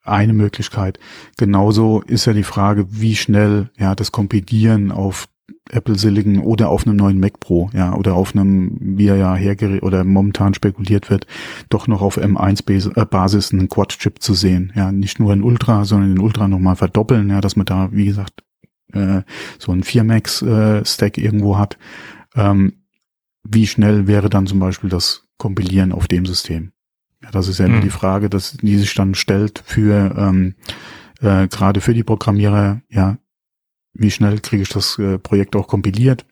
eine 0.04 0.34
Möglichkeit. 0.34 1.00
Genauso 1.38 2.02
ist 2.02 2.26
ja 2.26 2.34
die 2.34 2.43
Frage, 2.43 2.86
wie 2.89 3.15
schnell 3.15 3.69
ja 3.78 3.95
das 3.95 4.12
Kompilieren 4.12 4.91
auf 4.91 5.28
Apple 5.71 5.98
Silicon 5.98 6.39
oder 6.39 6.69
auf 6.69 6.86
einem 6.86 6.95
neuen 6.95 7.19
Mac 7.19 7.39
Pro, 7.39 7.71
ja, 7.74 7.95
oder 7.95 8.13
auf 8.13 8.36
einem, 8.36 8.78
wie 8.80 9.08
er 9.08 9.15
ja 9.15 9.36
hergerät 9.36 9.82
oder 9.82 10.04
momentan 10.04 10.54
spekuliert 10.54 11.10
wird, 11.10 11.26
doch 11.69 11.88
noch 11.88 12.02
auf 12.02 12.19
M1 12.19 12.95
äh, 12.95 13.06
Basis 13.06 13.52
einen 13.52 13.67
Quad-Chip 13.67 14.21
zu 14.21 14.36
sehen. 14.36 14.71
Ja, 14.76 14.91
nicht 14.91 15.19
nur 15.19 15.34
in 15.34 15.41
Ultra, 15.41 15.86
sondern 15.86 16.12
in 16.12 16.19
Ultra 16.19 16.48
nochmal 16.48 16.76
verdoppeln, 16.76 17.30
ja, 17.30 17.41
dass 17.41 17.56
man 17.56 17.65
da, 17.65 17.89
wie 17.91 18.06
gesagt, 18.06 18.43
äh, 18.93 19.24
so 19.58 19.71
ein 19.71 19.84
4-Max-Stack 19.84 21.17
äh, 21.17 21.21
irgendwo 21.21 21.58
hat. 21.58 21.78
Ähm, 22.36 22.84
wie 23.43 23.67
schnell 23.67 24.08
wäre 24.08 24.30
dann 24.30 24.48
zum 24.48 24.60
Beispiel 24.60 24.89
das 24.89 25.28
Kompilieren 25.38 25.91
auf 25.91 26.08
dem 26.08 26.26
System? 26.26 26.71
Ja, 27.21 27.32
das 27.32 27.48
ist 27.48 27.60
ja 27.60 27.67
mhm. 27.67 27.82
die 27.82 27.89
Frage, 27.89 28.30
dass 28.30 28.58
die 28.58 28.78
sich 28.78 28.93
dann 28.93 29.15
stellt 29.15 29.63
für 29.65 30.15
ähm, 30.17 30.56
äh, 31.21 31.48
gerade 31.48 31.82
für 31.82 31.93
die 31.93 32.04
Programmierer, 32.04 32.82
ja, 32.89 33.17
wie 33.93 34.12
schnell 34.12 34.39
kriege 34.39 34.63
ich 34.63 34.69
das 34.69 35.00
äh, 35.00 35.17
Projekt 35.17 35.56
auch 35.56 35.67
kompiliert? 35.67 36.26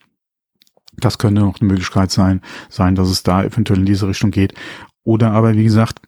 Das 0.96 1.18
könnte 1.18 1.40
noch 1.40 1.60
eine 1.60 1.68
Möglichkeit 1.68 2.10
sein, 2.10 2.40
sein, 2.68 2.94
dass 2.94 3.08
es 3.08 3.22
da 3.22 3.42
eventuell 3.42 3.80
in 3.80 3.86
diese 3.86 4.06
Richtung 4.06 4.30
geht. 4.30 4.54
Oder 5.02 5.32
aber, 5.32 5.54
wie 5.54 5.64
gesagt, 5.64 6.00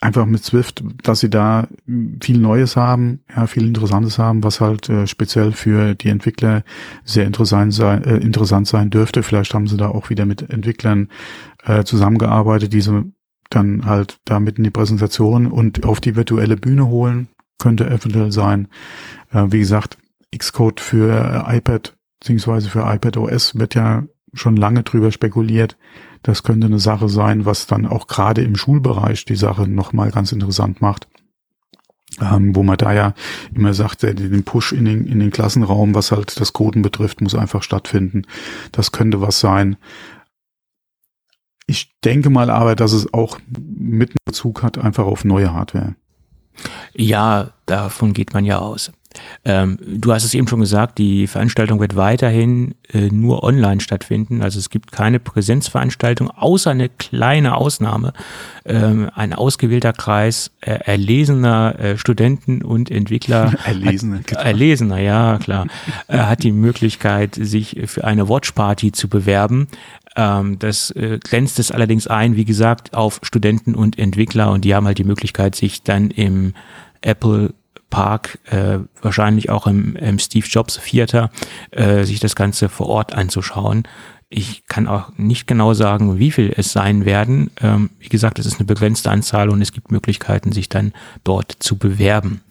einfach 0.00 0.26
mit 0.26 0.44
Swift, 0.44 0.84
dass 1.02 1.20
sie 1.20 1.30
da 1.30 1.68
viel 2.22 2.38
Neues 2.38 2.76
haben, 2.76 3.20
ja, 3.34 3.46
viel 3.46 3.66
Interessantes 3.66 4.18
haben, 4.18 4.44
was 4.44 4.60
halt 4.60 4.88
äh, 4.88 5.06
speziell 5.06 5.52
für 5.52 5.94
die 5.94 6.08
Entwickler 6.08 6.64
sehr 7.04 7.24
interessant 7.24 7.72
sein, 7.72 8.04
äh, 8.04 8.16
interessant 8.16 8.68
sein 8.68 8.90
dürfte. 8.90 9.22
Vielleicht 9.22 9.54
haben 9.54 9.66
sie 9.66 9.76
da 9.76 9.88
auch 9.88 10.10
wieder 10.10 10.26
mit 10.26 10.48
Entwicklern 10.50 11.08
äh, 11.64 11.84
zusammengearbeitet, 11.84 12.72
diese 12.72 13.04
dann 13.48 13.86
halt 13.86 14.18
damit 14.24 14.58
in 14.58 14.64
die 14.64 14.70
Präsentation 14.70 15.46
und 15.46 15.84
auf 15.84 16.00
die 16.00 16.16
virtuelle 16.16 16.56
Bühne 16.56 16.88
holen, 16.88 17.28
könnte 17.58 17.86
eventuell 17.86 18.32
sein. 18.32 18.68
Äh, 19.32 19.46
wie 19.48 19.60
gesagt, 19.60 19.98
Xcode 20.36 20.80
für 20.80 21.46
äh, 21.48 21.56
iPad 21.56 21.96
beziehungsweise 22.20 22.68
für 22.68 22.80
iPad 22.80 23.16
OS 23.16 23.58
wird 23.58 23.74
ja 23.74 24.04
schon 24.34 24.56
lange 24.56 24.82
drüber 24.82 25.12
spekuliert. 25.12 25.76
Das 26.26 26.42
könnte 26.42 26.66
eine 26.66 26.80
Sache 26.80 27.08
sein, 27.08 27.44
was 27.44 27.68
dann 27.68 27.86
auch 27.86 28.08
gerade 28.08 28.42
im 28.42 28.56
Schulbereich 28.56 29.26
die 29.26 29.36
Sache 29.36 29.68
nochmal 29.68 30.10
ganz 30.10 30.32
interessant 30.32 30.80
macht. 30.80 31.06
Ähm, 32.20 32.56
wo 32.56 32.64
man 32.64 32.76
da 32.78 32.92
ja 32.92 33.14
immer 33.54 33.74
sagt, 33.74 34.02
den 34.02 34.42
Push 34.42 34.72
in 34.72 34.86
den, 34.86 35.06
in 35.06 35.20
den 35.20 35.30
Klassenraum, 35.30 35.94
was 35.94 36.10
halt 36.10 36.40
das 36.40 36.52
Coden 36.52 36.82
betrifft, 36.82 37.20
muss 37.20 37.36
einfach 37.36 37.62
stattfinden. 37.62 38.22
Das 38.72 38.90
könnte 38.90 39.20
was 39.20 39.38
sein. 39.38 39.76
Ich 41.68 41.92
denke 42.04 42.28
mal 42.28 42.50
aber, 42.50 42.74
dass 42.74 42.92
es 42.92 43.14
auch 43.14 43.38
mit 43.56 44.12
Bezug 44.24 44.64
hat 44.64 44.78
einfach 44.78 45.04
auf 45.04 45.24
neue 45.24 45.52
Hardware. 45.52 45.94
Ja, 46.92 47.52
davon 47.66 48.14
geht 48.14 48.34
man 48.34 48.44
ja 48.44 48.58
aus. 48.58 48.90
Ähm, 49.44 49.78
du 49.86 50.12
hast 50.12 50.24
es 50.24 50.34
eben 50.34 50.48
schon 50.48 50.60
gesagt, 50.60 50.98
die 50.98 51.26
Veranstaltung 51.26 51.80
wird 51.80 51.96
weiterhin 51.96 52.74
äh, 52.92 53.08
nur 53.08 53.44
online 53.44 53.80
stattfinden. 53.80 54.42
Also 54.42 54.58
es 54.58 54.70
gibt 54.70 54.92
keine 54.92 55.20
Präsenzveranstaltung, 55.20 56.30
außer 56.30 56.70
eine 56.70 56.88
kleine 56.88 57.56
Ausnahme. 57.56 58.12
Ähm, 58.64 59.10
ein 59.14 59.32
ausgewählter 59.32 59.92
Kreis 59.92 60.50
äh, 60.60 60.72
erlesener 60.72 61.78
äh, 61.78 61.98
Studenten 61.98 62.62
und 62.62 62.90
Entwickler. 62.90 63.52
Erlesener, 63.64 64.18
hat, 64.18 64.32
erlesener, 64.32 64.98
ja 64.98 65.38
klar. 65.38 65.66
äh, 66.08 66.18
hat 66.18 66.42
die 66.42 66.52
Möglichkeit, 66.52 67.36
sich 67.36 67.76
für 67.86 68.04
eine 68.04 68.28
Watchparty 68.28 68.92
zu 68.92 69.08
bewerben. 69.08 69.68
Ähm, 70.16 70.58
das 70.58 70.90
äh, 70.92 71.18
grenzt 71.22 71.58
es 71.58 71.70
allerdings 71.70 72.06
ein, 72.06 72.36
wie 72.36 72.44
gesagt, 72.44 72.94
auf 72.94 73.20
Studenten 73.22 73.74
und 73.74 73.98
Entwickler 73.98 74.50
und 74.50 74.64
die 74.64 74.74
haben 74.74 74.86
halt 74.86 74.98
die 74.98 75.04
Möglichkeit, 75.04 75.54
sich 75.54 75.82
dann 75.82 76.10
im 76.10 76.54
Apple 77.02 77.54
Park, 77.90 78.38
äh, 78.46 78.78
wahrscheinlich 79.00 79.50
auch 79.50 79.66
im, 79.66 79.96
im 79.96 80.18
Steve 80.18 80.46
Jobs 80.46 80.80
Theater, 80.84 81.30
äh, 81.70 82.04
sich 82.04 82.20
das 82.20 82.36
Ganze 82.36 82.68
vor 82.68 82.88
Ort 82.88 83.14
anzuschauen. 83.14 83.84
Ich 84.28 84.66
kann 84.66 84.88
auch 84.88 85.12
nicht 85.16 85.46
genau 85.46 85.72
sagen, 85.72 86.18
wie 86.18 86.32
viel 86.32 86.52
es 86.56 86.72
sein 86.72 87.04
werden. 87.04 87.50
Ähm, 87.60 87.90
wie 88.00 88.08
gesagt, 88.08 88.38
es 88.38 88.46
ist 88.46 88.58
eine 88.58 88.66
begrenzte 88.66 89.10
Anzahl 89.10 89.50
und 89.50 89.62
es 89.62 89.72
gibt 89.72 89.92
Möglichkeiten, 89.92 90.50
sich 90.50 90.68
dann 90.68 90.92
dort 91.22 91.52
zu 91.60 91.76
bewerben 91.76 92.42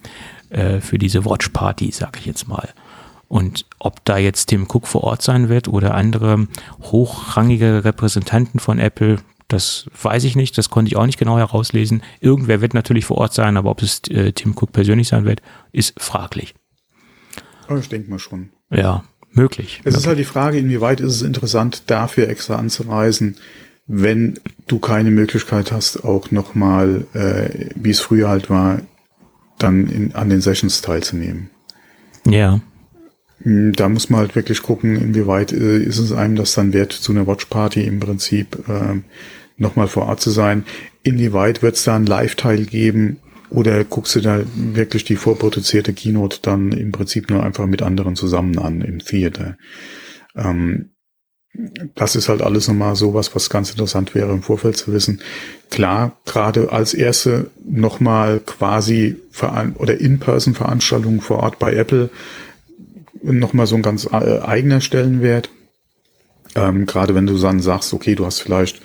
äh, 0.49 0.79
für 0.79 0.97
diese 0.97 1.25
Watch 1.25 1.49
Party, 1.49 1.91
sage 1.91 2.19
ich 2.19 2.25
jetzt 2.25 2.47
mal. 2.47 2.69
Und 3.27 3.65
ob 3.79 4.05
da 4.05 4.17
jetzt 4.17 4.45
Tim 4.45 4.67
Cook 4.69 4.87
vor 4.87 5.03
Ort 5.03 5.21
sein 5.21 5.49
wird 5.49 5.67
oder 5.67 5.95
andere 5.95 6.47
hochrangige 6.81 7.83
Repräsentanten 7.83 8.59
von 8.59 8.79
Apple, 8.79 9.17
das 9.47 9.89
weiß 10.01 10.23
ich 10.23 10.36
nicht, 10.36 10.58
das 10.58 10.69
konnte 10.69 10.89
ich 10.89 10.95
auch 10.95 11.05
nicht 11.05 11.19
genau 11.19 11.38
herauslesen. 11.38 12.01
Irgendwer 12.19 12.62
wird 12.62 12.73
natürlich 12.73 13.05
vor 13.05 13.17
Ort 13.17 13.34
sein, 13.34 13.58
aber 13.58 13.69
ob 13.69 13.81
es 13.81 14.01
äh, 14.10 14.31
Tim 14.31 14.53
Cook 14.55 14.71
persönlich 14.71 15.08
sein 15.08 15.25
wird, 15.25 15.41
ist 15.71 15.93
fraglich. 15.99 16.55
Aber 17.67 17.79
ich 17.79 17.89
denke 17.89 18.10
mal 18.10 18.19
schon. 18.19 18.49
Ja, 18.69 19.03
möglich. 19.31 19.81
Es 19.84 19.95
ist 19.95 20.08
halt 20.08 20.19
die 20.19 20.23
Frage, 20.23 20.58
inwieweit 20.58 20.99
ist 20.99 21.15
es 21.15 21.21
interessant, 21.21 21.84
dafür 21.88 22.29
extra 22.29 22.55
anzureisen, 22.55 23.38
wenn 23.88 24.39
du 24.67 24.79
keine 24.79 25.12
Möglichkeit 25.12 25.71
hast, 25.71 26.03
auch 26.03 26.31
nochmal, 26.31 27.05
äh, 27.13 27.69
wie 27.75 27.91
es 27.91 27.99
früher 27.99 28.29
halt 28.29 28.49
war, 28.49 28.81
dann 29.60 29.88
in, 29.88 30.15
an 30.15 30.29
den 30.29 30.41
Sessions 30.41 30.81
teilzunehmen. 30.81 31.49
Ja. 32.25 32.62
Hm, 33.45 33.73
da 33.73 33.88
muss 33.88 34.10
man 34.10 34.21
halt 34.21 34.36
wirklich 34.36 34.63
gucken, 34.63 34.95
inwieweit 34.95 35.53
äh, 35.53 35.77
ist 35.77 35.99
es 35.99 36.12
einem 36.12 36.36
das 36.36 36.53
dann 36.53 36.73
wert, 36.73 36.91
zu 36.91 37.12
einer 37.12 37.27
Watchparty 37.27 37.84
im 37.84 37.99
Prinzip 37.99 38.67
äh, 38.67 39.01
nochmal 39.58 39.88
vor 39.88 40.08
Ort 40.08 40.19
zu 40.19 40.31
sein. 40.31 40.65
Inwieweit 41.03 41.62
wird 41.62 41.75
es 41.75 41.84
da 41.84 41.95
einen 41.95 42.08
Live-Teil 42.08 42.65
geben 42.65 43.17
oder 43.51 43.84
guckst 43.84 44.15
du 44.15 44.21
da 44.21 44.41
wirklich 44.55 45.03
die 45.03 45.15
vorproduzierte 45.15 45.93
Keynote 45.93 46.39
dann 46.41 46.71
im 46.71 46.91
Prinzip 46.91 47.29
nur 47.29 47.43
einfach 47.43 47.67
mit 47.67 47.84
anderen 47.84 48.15
zusammen 48.15 48.58
an 48.58 48.81
im 48.81 48.99
Theater? 48.99 49.58
Ähm, 50.36 50.89
das 51.93 52.15
ist 52.17 52.27
halt 52.27 52.41
alles 52.41 52.67
nochmal 52.67 52.95
sowas, 52.97 53.34
was 53.34 53.49
ganz 53.49 53.69
interessant 53.69 54.13
wäre 54.13 54.34
im 54.34 54.41
Vorfeld 54.41 54.75
zu 54.75 54.91
wissen. 54.91 55.21
Klar, 55.69 56.17
gerade 56.25 56.73
als 56.73 56.93
erste 56.93 57.49
nochmal 57.63 58.41
quasi 58.45 59.15
oder 59.75 59.97
In-Person-Veranstaltungen 60.01 61.21
vor 61.21 61.38
Ort 61.38 61.60
bei 61.60 61.73
Apple 61.73 62.10
nochmal 63.33 63.67
so 63.67 63.75
ein 63.75 63.81
ganz 63.81 64.05
äh, 64.11 64.39
eigener 64.39 64.81
Stellenwert. 64.81 65.49
Ähm, 66.55 66.85
Gerade 66.85 67.15
wenn 67.15 67.27
du 67.27 67.38
dann 67.38 67.59
sagst, 67.59 67.93
okay, 67.93 68.15
du 68.15 68.25
hast 68.25 68.39
vielleicht, 68.39 68.81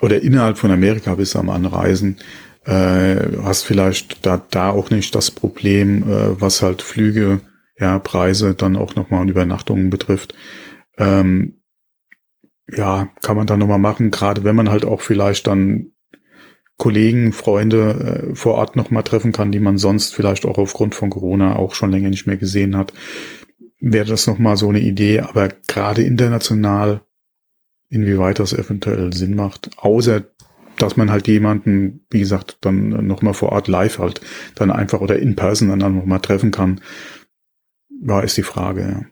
oder 0.00 0.20
innerhalb 0.22 0.58
von 0.58 0.70
Amerika 0.70 1.14
bist 1.14 1.34
du 1.34 1.38
am 1.38 1.50
Anreisen, 1.50 2.18
äh, 2.64 3.16
hast 3.42 3.62
vielleicht 3.62 4.26
da, 4.26 4.42
da 4.50 4.70
auch 4.70 4.90
nicht 4.90 5.14
das 5.14 5.30
Problem, 5.30 6.02
äh, 6.02 6.40
was 6.40 6.62
halt 6.62 6.82
Flüge, 6.82 7.40
ja, 7.78 7.98
Preise 7.98 8.54
dann 8.54 8.76
auch 8.76 8.94
nochmal 8.94 9.22
und 9.22 9.28
Übernachtungen 9.28 9.90
betrifft. 9.90 10.34
Ähm, 10.98 11.62
ja, 12.70 13.08
kann 13.22 13.36
man 13.36 13.46
dann 13.46 13.60
nochmal 13.60 13.78
machen, 13.78 14.10
gerade 14.10 14.44
wenn 14.44 14.56
man 14.56 14.68
halt 14.68 14.84
auch 14.84 15.00
vielleicht 15.00 15.46
dann 15.46 15.92
Kollegen, 16.76 17.32
Freunde 17.32 18.30
äh, 18.30 18.34
vor 18.34 18.54
Ort 18.54 18.76
nochmal 18.76 19.02
treffen 19.02 19.32
kann, 19.32 19.50
die 19.50 19.60
man 19.60 19.78
sonst 19.78 20.14
vielleicht 20.14 20.44
auch 20.44 20.58
aufgrund 20.58 20.94
von 20.94 21.10
Corona 21.10 21.56
auch 21.56 21.74
schon 21.74 21.90
länger 21.90 22.10
nicht 22.10 22.26
mehr 22.26 22.36
gesehen 22.36 22.76
hat 22.76 22.92
wäre 23.80 24.06
das 24.06 24.26
nochmal 24.26 24.56
so 24.56 24.68
eine 24.68 24.80
Idee, 24.80 25.20
aber 25.20 25.48
gerade 25.66 26.02
international, 26.02 27.02
inwieweit 27.90 28.38
das 28.38 28.52
eventuell 28.52 29.12
Sinn 29.12 29.34
macht, 29.34 29.70
außer 29.78 30.24
dass 30.76 30.96
man 30.96 31.10
halt 31.10 31.26
jemanden, 31.26 32.06
wie 32.10 32.20
gesagt, 32.20 32.58
dann 32.60 33.06
nochmal 33.06 33.34
vor 33.34 33.50
Ort 33.50 33.66
live 33.68 33.98
halt 33.98 34.20
dann 34.54 34.70
einfach 34.70 35.00
oder 35.00 35.18
in 35.18 35.34
person 35.34 35.76
dann 35.76 35.96
nochmal 35.96 36.20
treffen 36.20 36.50
kann, 36.50 36.80
ja, 38.00 38.20
ist 38.20 38.36
die 38.36 38.42
Frage, 38.42 38.80
ja. 38.82 39.04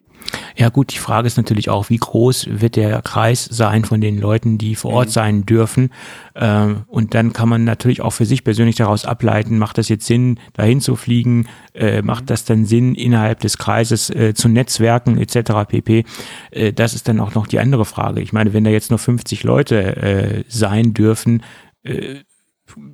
Ja 0.56 0.70
gut, 0.70 0.92
die 0.94 0.98
Frage 0.98 1.26
ist 1.26 1.36
natürlich 1.36 1.68
auch, 1.68 1.90
wie 1.90 1.98
groß 1.98 2.48
wird 2.50 2.76
der 2.76 3.02
Kreis 3.02 3.44
sein 3.44 3.84
von 3.84 4.00
den 4.00 4.18
Leuten, 4.18 4.58
die 4.58 4.74
vor 4.74 4.92
Ort 4.92 5.08
mhm. 5.08 5.12
sein 5.12 5.46
dürfen. 5.46 5.90
Ähm, 6.34 6.84
und 6.86 7.14
dann 7.14 7.32
kann 7.32 7.48
man 7.48 7.64
natürlich 7.64 8.00
auch 8.00 8.10
für 8.10 8.24
sich 8.24 8.42
persönlich 8.42 8.76
daraus 8.76 9.04
ableiten, 9.04 9.58
macht 9.58 9.78
das 9.78 9.88
jetzt 9.88 10.06
Sinn, 10.06 10.38
dahin 10.54 10.80
zu 10.80 10.96
fliegen, 10.96 11.46
äh, 11.74 12.02
macht 12.02 12.24
mhm. 12.24 12.26
das 12.26 12.44
dann 12.44 12.64
Sinn, 12.64 12.94
innerhalb 12.94 13.40
des 13.40 13.58
Kreises 13.58 14.10
äh, 14.10 14.34
zu 14.34 14.48
netzwerken 14.48 15.18
etc. 15.18 15.68
pp. 15.68 16.04
Äh, 16.50 16.72
das 16.72 16.94
ist 16.94 17.08
dann 17.08 17.20
auch 17.20 17.34
noch 17.34 17.46
die 17.46 17.58
andere 17.58 17.84
Frage. 17.84 18.20
Ich 18.20 18.32
meine, 18.32 18.52
wenn 18.52 18.64
da 18.64 18.70
jetzt 18.70 18.90
nur 18.90 18.98
50 18.98 19.44
Leute 19.44 20.44
sein 20.48 20.94
dürfen, 20.94 21.42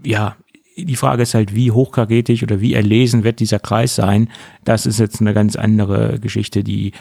ja, 0.04 0.36
die 0.76 0.96
Frage 0.96 1.22
ist 1.22 1.34
halt, 1.34 1.54
wie 1.54 1.70
hochkarätig 1.70 2.42
oder 2.42 2.60
wie 2.60 2.74
erlesen 2.74 3.24
wird 3.24 3.40
dieser 3.40 3.58
Kreis 3.58 3.94
sein. 3.94 4.28
Das 4.64 4.86
ist 4.86 4.98
jetzt 4.98 5.20
eine 5.20 5.34
ganz 5.34 5.56
andere 5.56 6.18
Geschichte, 6.18 6.64
die 6.64 6.92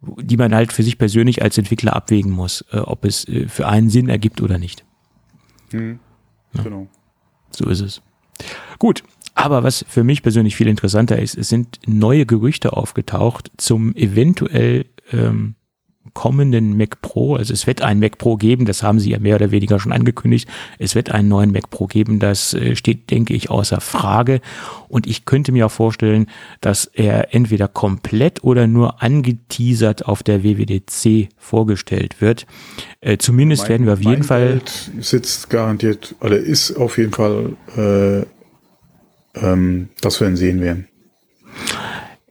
die 0.00 0.36
man 0.36 0.54
halt 0.54 0.72
für 0.72 0.82
sich 0.82 0.98
persönlich 0.98 1.42
als 1.42 1.58
Entwickler 1.58 1.94
abwägen 1.94 2.30
muss, 2.30 2.64
äh, 2.72 2.78
ob 2.78 3.04
es 3.04 3.26
äh, 3.28 3.48
für 3.48 3.66
einen 3.66 3.90
Sinn 3.90 4.08
ergibt 4.08 4.40
oder 4.40 4.58
nicht. 4.58 4.84
Mhm. 5.72 5.98
Ja. 6.54 6.62
Genau. 6.62 6.88
So 7.50 7.68
ist 7.68 7.80
es. 7.80 8.02
Gut, 8.78 9.02
aber 9.34 9.62
was 9.62 9.84
für 9.88 10.04
mich 10.04 10.22
persönlich 10.22 10.56
viel 10.56 10.68
interessanter 10.68 11.18
ist, 11.18 11.36
es 11.36 11.48
sind 11.48 11.80
neue 11.86 12.26
Gerüchte 12.26 12.72
aufgetaucht 12.72 13.50
zum 13.56 13.94
eventuell 13.94 14.86
ähm, 15.12 15.54
kommenden 16.14 16.76
Mac 16.76 17.00
Pro. 17.00 17.36
Also 17.36 17.52
es 17.52 17.66
wird 17.66 17.82
einen 17.82 18.00
Mac 18.00 18.18
Pro 18.18 18.36
geben, 18.36 18.64
das 18.64 18.82
haben 18.82 19.00
sie 19.00 19.10
ja 19.10 19.18
mehr 19.18 19.36
oder 19.36 19.50
weniger 19.50 19.80
schon 19.80 19.92
angekündigt. 19.92 20.48
Es 20.78 20.94
wird 20.94 21.10
einen 21.10 21.28
neuen 21.28 21.52
Mac 21.52 21.70
Pro 21.70 21.86
geben, 21.86 22.18
das 22.18 22.54
äh, 22.54 22.76
steht, 22.76 23.10
denke 23.10 23.34
ich, 23.34 23.50
außer 23.50 23.80
Frage. 23.80 24.40
Und 24.88 25.06
ich 25.06 25.24
könnte 25.24 25.52
mir 25.52 25.66
auch 25.66 25.70
vorstellen, 25.70 26.26
dass 26.60 26.86
er 26.86 27.34
entweder 27.34 27.68
komplett 27.68 28.44
oder 28.44 28.66
nur 28.66 29.02
angeteasert 29.02 30.06
auf 30.06 30.22
der 30.22 30.42
WWDC 30.42 31.28
vorgestellt 31.36 32.20
wird. 32.20 32.46
Äh, 33.00 33.18
zumindest 33.18 33.62
mein, 33.62 33.70
werden 33.70 33.86
wir 33.86 33.92
auf 33.94 34.02
jeden 34.02 34.24
Fall. 34.24 34.48
Geld 34.48 34.90
sitzt 35.00 35.50
garantiert, 35.50 36.14
oder 36.20 36.38
ist 36.38 36.72
auf 36.76 36.98
jeden 36.98 37.12
Fall, 37.12 37.56
äh, 37.76 38.24
ähm, 39.34 39.88
dass 40.00 40.20
wir 40.20 40.28
ihn 40.28 40.36
sehen 40.36 40.60
werden 40.60 40.88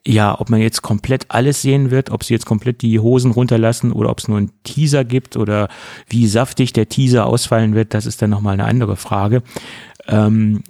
ja, 0.07 0.39
ob 0.39 0.49
man 0.49 0.61
jetzt 0.61 0.81
komplett 0.81 1.25
alles 1.29 1.61
sehen 1.61 1.91
wird, 1.91 2.11
ob 2.11 2.23
sie 2.23 2.33
jetzt 2.33 2.45
komplett 2.45 2.81
die 2.81 2.99
Hosen 2.99 3.31
runterlassen 3.31 3.91
oder 3.91 4.09
ob 4.09 4.19
es 4.19 4.27
nur 4.27 4.37
einen 4.37 4.51
Teaser 4.63 5.03
gibt 5.03 5.35
oder 5.35 5.67
wie 6.07 6.27
saftig 6.27 6.71
der 6.71 6.87
Teaser 6.87 7.25
ausfallen 7.25 7.75
wird, 7.75 7.93
das 7.93 8.05
ist 8.05 8.21
dann 8.21 8.29
nochmal 8.29 8.53
eine 8.53 8.63
andere 8.63 8.95
Frage. 8.95 9.43
Ähm, 10.07 10.63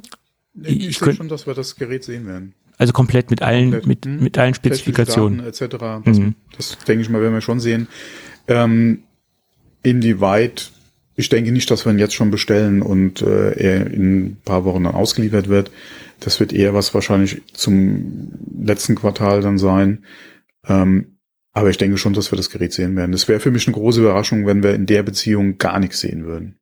ich, 0.59 0.87
ich 0.87 0.97
sehe 0.97 1.13
schon, 1.13 1.27
dass 1.27 1.45
wir 1.45 1.53
das 1.53 1.75
Gerät 1.75 2.03
sehen 2.03 2.25
werden. 2.25 2.55
Also 2.79 2.93
komplett 2.93 3.29
mit 3.29 3.43
allen, 3.43 3.71
komplett, 3.71 3.87
mit, 3.87 4.05
hm, 4.05 4.23
mit 4.23 4.37
allen 4.39 4.55
Spezifikationen. 4.55 5.45
etc. 5.45 5.77
Das, 6.03 6.17
mhm. 6.17 6.35
das 6.55 6.77
denke 6.87 7.03
ich 7.03 7.09
mal, 7.09 7.21
werden 7.21 7.33
wir 7.33 7.41
schon 7.41 7.59
sehen. 7.59 7.87
Ähm, 8.47 9.03
inwieweit, 9.83 10.71
ich 11.17 11.29
denke 11.29 11.51
nicht, 11.51 11.69
dass 11.71 11.83
wir 11.83 11.91
ihn 11.91 11.99
jetzt 11.99 12.13
schon 12.13 12.29
bestellen 12.29 12.83
und 12.83 13.23
äh, 13.23 13.51
er 13.53 13.87
in 13.91 14.19
ein 14.19 14.41
paar 14.45 14.65
Wochen 14.65 14.83
dann 14.83 14.93
ausgeliefert 14.93 15.49
wird. 15.49 15.71
Das 16.19 16.39
wird 16.39 16.53
eher 16.53 16.75
was 16.75 16.93
wahrscheinlich 16.93 17.41
zum 17.53 18.31
letzten 18.61 18.93
Quartal 18.93 19.41
dann 19.41 19.57
sein. 19.57 20.05
Ähm, 20.67 21.17
aber 21.53 21.71
ich 21.71 21.77
denke 21.77 21.97
schon, 21.97 22.13
dass 22.13 22.31
wir 22.31 22.37
das 22.37 22.51
Gerät 22.51 22.71
sehen 22.71 22.95
werden. 22.95 23.11
Das 23.11 23.27
wäre 23.27 23.39
für 23.39 23.49
mich 23.49 23.65
eine 23.65 23.75
große 23.75 23.99
Überraschung, 23.99 24.45
wenn 24.45 24.61
wir 24.61 24.75
in 24.75 24.85
der 24.85 25.01
Beziehung 25.01 25.57
gar 25.57 25.79
nichts 25.79 25.99
sehen 26.01 26.23
würden. 26.23 26.56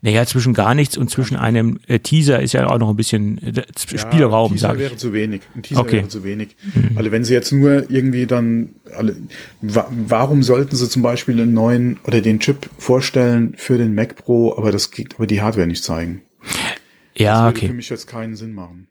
Naja, 0.00 0.26
zwischen 0.26 0.54
gar 0.54 0.74
nichts 0.74 0.96
und 0.96 1.10
zwischen 1.10 1.36
einem 1.36 1.80
äh, 1.86 1.98
Teaser 1.98 2.40
ist 2.40 2.52
ja 2.52 2.66
auch 2.68 2.78
noch 2.78 2.90
ein 2.90 2.96
bisschen 2.96 3.38
äh, 3.38 3.62
Spielraum, 3.76 4.52
ja, 4.52 4.58
sage 4.58 4.78
ich. 4.78 4.90
wäre 4.90 4.96
zu 4.96 5.12
wenig. 5.12 5.42
Ein 5.54 5.62
Teaser 5.62 5.80
okay. 5.80 5.98
wäre 5.98 6.08
zu 6.08 6.24
wenig. 6.24 6.56
Mhm. 6.74 6.96
Also 6.96 7.10
wenn 7.10 7.24
sie 7.24 7.34
jetzt 7.34 7.52
nur 7.52 7.90
irgendwie 7.90 8.26
dann, 8.26 8.74
alle, 8.94 9.16
wa 9.60 9.90
warum 9.90 10.42
sollten 10.42 10.76
sie 10.76 10.88
zum 10.88 11.02
Beispiel 11.02 11.40
einen 11.40 11.54
neuen 11.54 11.98
oder 12.04 12.20
den 12.20 12.40
Chip 12.40 12.68
vorstellen 12.78 13.54
für 13.56 13.78
den 13.78 13.94
Mac 13.94 14.16
Pro, 14.16 14.56
aber 14.56 14.72
das 14.72 14.90
aber 15.16 15.26
die 15.26 15.40
Hardware 15.40 15.66
nicht 15.66 15.84
zeigen? 15.84 16.22
Ja, 17.16 17.32
das 17.32 17.42
würde 17.42 17.56
okay. 17.58 17.66
für 17.68 17.74
mich 17.74 17.88
jetzt 17.88 18.06
keinen 18.06 18.36
Sinn 18.36 18.52
machen. 18.52 18.88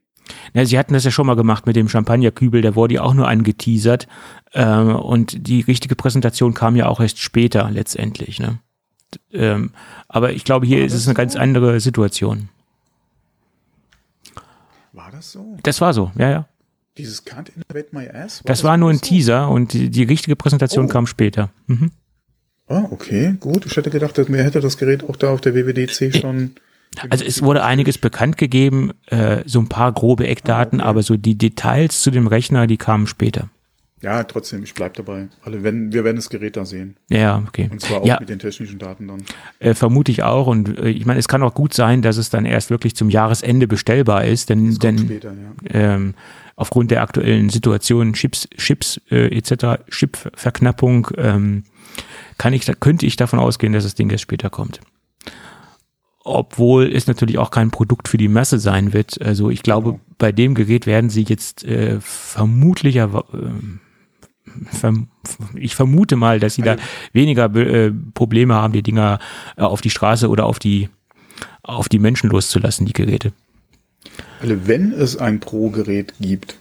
Na, 0.54 0.66
sie 0.66 0.78
hatten 0.78 0.94
das 0.94 1.04
ja 1.04 1.12
schon 1.12 1.28
mal 1.28 1.36
gemacht 1.36 1.66
mit 1.66 1.76
dem 1.76 1.90
Champagnerkübel, 1.90 2.62
der 2.62 2.76
wurde 2.76 2.96
ja 2.96 3.02
auch 3.02 3.14
nur 3.14 3.28
angeteasert. 3.28 4.08
Ähm, 4.54 4.96
und 4.96 5.48
die 5.48 5.62
richtige 5.62 5.96
Präsentation 5.96 6.54
kam 6.54 6.76
ja 6.76 6.88
auch 6.88 7.00
erst 7.00 7.20
später 7.20 7.70
letztendlich. 7.72 8.40
Ne? 8.40 8.60
Ähm, 9.32 9.72
aber 10.08 10.34
ich 10.34 10.44
glaube, 10.44 10.66
hier 10.66 10.80
war 10.80 10.86
ist 10.86 10.94
es 10.94 11.08
eine 11.08 11.14
so? 11.14 11.18
ganz 11.18 11.36
andere 11.36 11.80
Situation. 11.80 12.50
War 14.94 15.12
das 15.12 15.32
so? 15.32 15.58
Das 15.64 15.82
war 15.82 15.94
so, 15.94 16.12
ja, 16.18 16.30
ja. 16.30 16.48
Dieses 16.98 17.26
Can't 17.26 17.50
Innovate 17.56 17.88
My 17.92 18.08
Ass? 18.10 18.14
War 18.14 18.24
das, 18.24 18.44
das 18.44 18.64
war 18.64 18.78
nur 18.78 18.90
ein 18.90 18.98
so? 18.98 19.06
Teaser 19.06 19.50
und 19.50 19.74
die, 19.74 19.90
die 19.90 20.04
richtige 20.04 20.36
Präsentation 20.36 20.86
oh. 20.86 20.90
kam 20.90 21.08
später. 21.08 21.50
Mhm. 21.68 21.92
Ah, 22.68 22.88
okay, 22.90 23.36
gut. 23.40 23.66
Ich 23.66 23.76
hätte 23.76 23.90
gedacht, 23.90 24.18
dass 24.18 24.30
mir 24.30 24.44
hätte 24.44 24.62
das 24.62 24.78
Gerät 24.78 25.04
auch 25.04 25.16
da 25.16 25.30
auf 25.30 25.42
der 25.42 25.56
WWDC 25.56 26.16
schon. 26.16 26.56
Also 27.10 27.24
es 27.24 27.42
wurde 27.42 27.64
einiges 27.64 27.98
bekannt 27.98 28.38
gegeben, 28.38 28.92
äh, 29.08 29.44
so 29.46 29.60
ein 29.60 29.70
paar 29.70 29.94
grobe 29.94 30.28
Eckdaten, 30.28 30.80
ah, 30.80 30.84
okay. 30.84 30.90
aber 30.90 31.04
so 31.04 31.18
die 31.18 31.38
Details 31.38 32.02
zu 32.02 32.12
dem 32.12 32.28
Rechner, 32.28 32.68
die 32.68 32.78
kamen 32.78 33.08
später. 33.08 33.50
Ja, 34.02 34.24
trotzdem, 34.24 34.64
ich 34.64 34.74
bleib 34.74 34.96
dabei. 34.96 35.28
Alle, 35.44 35.64
wenn, 35.64 35.94
wir 35.94 36.04
werden 36.04 36.16
das 36.16 36.30
Gerät 36.30 36.58
da 36.58 36.66
sehen. 36.66 36.96
Ja, 37.10 37.44
okay. 37.48 37.70
Und 37.72 37.82
zwar 37.82 38.02
auch 38.02 38.06
ja, 38.06 38.18
mit 38.20 38.30
den 38.30 38.40
technischen 38.40 38.80
Daten 38.80 39.08
dann. 39.08 39.24
Äh, 39.60 39.76
vermute 39.76 40.12
ich 40.12 40.24
auch. 40.24 40.48
Und 40.48 40.80
äh, 40.80 40.90
ich 40.90 41.06
meine, 41.06 41.20
es 41.20 41.28
kann 41.28 41.44
auch 41.44 41.54
gut 41.54 41.74
sein, 41.74 42.02
dass 42.02 42.18
es 42.18 42.30
dann 42.32 42.46
erst 42.46 42.72
wirklich 42.72 42.96
zum 42.96 43.10
Jahresende 43.10 43.68
bestellbar 43.68 44.26
ist, 44.26 44.50
denn, 44.50 44.76
denn 44.76 44.98
später, 44.98 45.34
ja. 45.34 45.96
ähm, 45.96 46.16
aufgrund 46.56 46.90
der 46.90 47.04
aktuellen 47.04 47.50
Situation, 47.50 48.14
Chips, 48.14 48.50
Chips 48.58 49.00
äh, 49.12 49.28
etc., 49.38 49.84
Chipverknappung, 49.90 51.10
ähm, 51.18 51.64
kann 52.40 52.54
ich, 52.54 52.66
könnte 52.80 53.06
ich 53.06 53.18
davon 53.18 53.38
ausgehen, 53.38 53.74
dass 53.74 53.84
das 53.84 53.94
Ding 53.94 54.10
erst 54.10 54.24
später 54.24 54.50
kommt 54.50 54.82
obwohl 56.24 56.94
es 56.94 57.08
natürlich 57.08 57.38
auch 57.38 57.52
kein 57.52 57.72
Produkt 57.72 58.08
für 58.08 58.18
die 58.18 58.28
Masse 58.28 58.60
sein 58.60 58.94
wird. 58.94 59.22
Also 59.22 59.50
ich 59.50 59.64
glaube, 59.64 59.94
genau. 59.94 60.04
bei 60.18 60.32
dem 60.32 60.54
Gerät 60.54 60.86
werden 60.86 61.10
sie 61.10 61.24
jetzt 61.24 61.64
äh, 61.64 62.00
vermutlich, 62.00 62.98
äh, 62.98 63.08
ich 65.56 65.76
vermute 65.76 66.16
mal, 66.16 66.40
dass 66.40 66.56
sie 66.56 66.62
da 66.62 66.76
weniger 67.14 67.54
äh, 67.56 67.92
Probleme 68.14 68.56
haben, 68.56 68.74
die 68.74 68.84
Dinger 68.84 69.20
äh, 69.58 69.62
auf 69.62 69.82
die 69.82 69.90
Straße 69.90 70.30
oder 70.30 70.46
auf 70.46 70.60
die 70.60 70.90
auf 71.64 71.90
die 71.90 72.00
Menschen 72.00 72.30
loszulassen, 72.30 72.86
die 72.86 72.94
Geräte. 72.94 73.34
Also 74.42 74.68
wenn 74.68 74.92
es 74.92 75.18
ein 75.18 75.40
Pro-Gerät 75.40 76.14
gibt, 76.20 76.56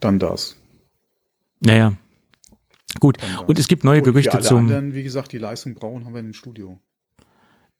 dann 0.00 0.18
das. 0.18 0.56
Naja. 1.60 1.94
Gut. 3.00 3.18
Und 3.46 3.58
es 3.58 3.68
gibt 3.68 3.84
neue 3.84 4.02
Gerüchte 4.02 4.38
zum. 4.40 4.58
Anderen, 4.58 4.94
wie 4.94 5.02
gesagt, 5.02 5.32
die 5.32 5.38
Leistung 5.38 5.74
brauchen, 5.74 6.04
haben 6.04 6.14
wir 6.14 6.20
im 6.20 6.32
Studio. 6.32 6.78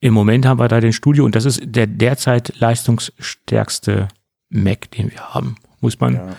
Im 0.01 0.15
Moment 0.15 0.47
haben 0.47 0.59
wir 0.59 0.69
da 0.69 0.81
den 0.81 0.93
Studio 0.93 1.25
und 1.25 1.35
das 1.35 1.45
ist 1.45 1.63
der 1.65 1.87
derzeit 1.87 2.59
leistungsstärkste 2.59 4.09
Mac, 4.51 4.91
den 4.91 5.11
wir 5.11 5.35
haben. 5.35 5.57
Muss 5.81 5.99
man, 6.01 6.15
ja, 6.15 6.37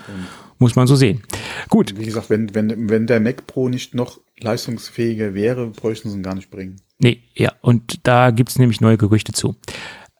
muss 0.57 0.75
man 0.75 0.87
so 0.87 0.95
sehen. 0.95 1.21
Gut. 1.69 1.97
Wie 1.97 2.05
gesagt, 2.05 2.29
wenn, 2.29 2.53
wenn, 2.55 2.89
wenn 2.89 3.07
der 3.07 3.19
Mac 3.19 3.47
Pro 3.47 3.69
nicht 3.69 3.95
noch 3.95 4.19
leistungsfähiger 4.39 5.33
wäre, 5.33 5.67
bräuchten 5.67 6.09
sie 6.09 6.17
ihn 6.17 6.23
gar 6.23 6.35
nicht 6.35 6.49
bringen. 6.49 6.77
Nee, 6.99 7.21
ja, 7.33 7.51
und 7.61 8.07
da 8.07 8.31
gibt's 8.31 8.57
nämlich 8.57 8.81
neue 8.81 8.97
Gerüchte 8.97 9.33
zu. 9.33 9.55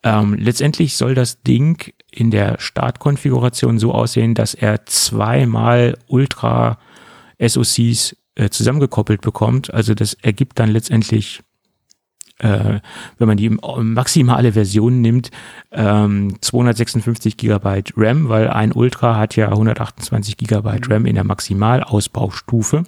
Ähm, 0.02 0.34
letztendlich 0.34 0.96
soll 0.96 1.14
das 1.14 1.42
Ding 1.42 1.92
in 2.10 2.30
der 2.30 2.60
Startkonfiguration 2.60 3.78
so 3.78 3.92
aussehen, 3.92 4.34
dass 4.34 4.54
er 4.54 4.86
zweimal 4.86 5.98
Ultra 6.06 6.78
SoCs 7.40 8.16
äh, 8.34 8.50
zusammengekoppelt 8.50 9.20
bekommt. 9.20 9.72
Also 9.72 9.94
das 9.94 10.14
ergibt 10.14 10.58
dann 10.58 10.70
letztendlich 10.70 11.40
äh, 12.38 12.80
wenn 13.18 13.28
man 13.28 13.36
die 13.36 13.50
maximale 13.50 14.52
Version 14.52 15.00
nimmt, 15.00 15.30
ähm, 15.72 16.36
256 16.40 17.36
Gigabyte 17.36 17.92
RAM, 17.96 18.28
weil 18.28 18.48
ein 18.48 18.72
Ultra 18.72 19.16
hat 19.16 19.36
ja 19.36 19.48
128 19.48 20.36
Gigabyte 20.36 20.90
RAM 20.90 21.06
in 21.06 21.14
der 21.14 21.24
Maximalausbaustufe. 21.24 22.84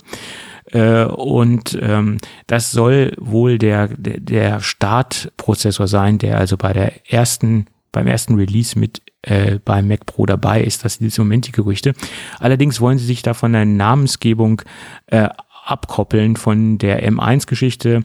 Äh, 0.73 1.05
und 1.05 1.79
ähm, 1.81 2.19
das 2.47 2.73
soll 2.73 3.15
wohl 3.17 3.59
der, 3.59 3.89
der, 3.89 4.21
der 4.21 4.61
Startprozessor 4.61 5.89
sein, 5.89 6.19
der 6.19 6.39
also 6.39 6.57
bei 6.57 6.73
der 6.73 7.11
ersten 7.11 7.67
beim 7.91 8.07
ersten 8.07 8.35
Release 8.35 8.79
mit 8.79 9.01
äh, 9.23 9.59
beim 9.65 9.89
Mac 9.89 10.05
Pro 10.05 10.27
dabei 10.27 10.63
ist. 10.63 10.85
Das 10.85 10.97
sind 10.97 11.17
im 11.17 11.25
Moment 11.25 11.47
die 11.47 11.53
Gerüchte. 11.53 11.95
Allerdings 12.39 12.81
wollen 12.81 12.99
sie 12.99 13.07
sich 13.07 13.23
da 13.23 13.35
von 13.35 13.53
der 13.53 13.65
Namensgebung 13.65 14.63
äh, 15.07 15.29
abkoppeln 15.65 16.37
von 16.37 16.79
der 16.79 17.07
M1-Geschichte 17.11 18.05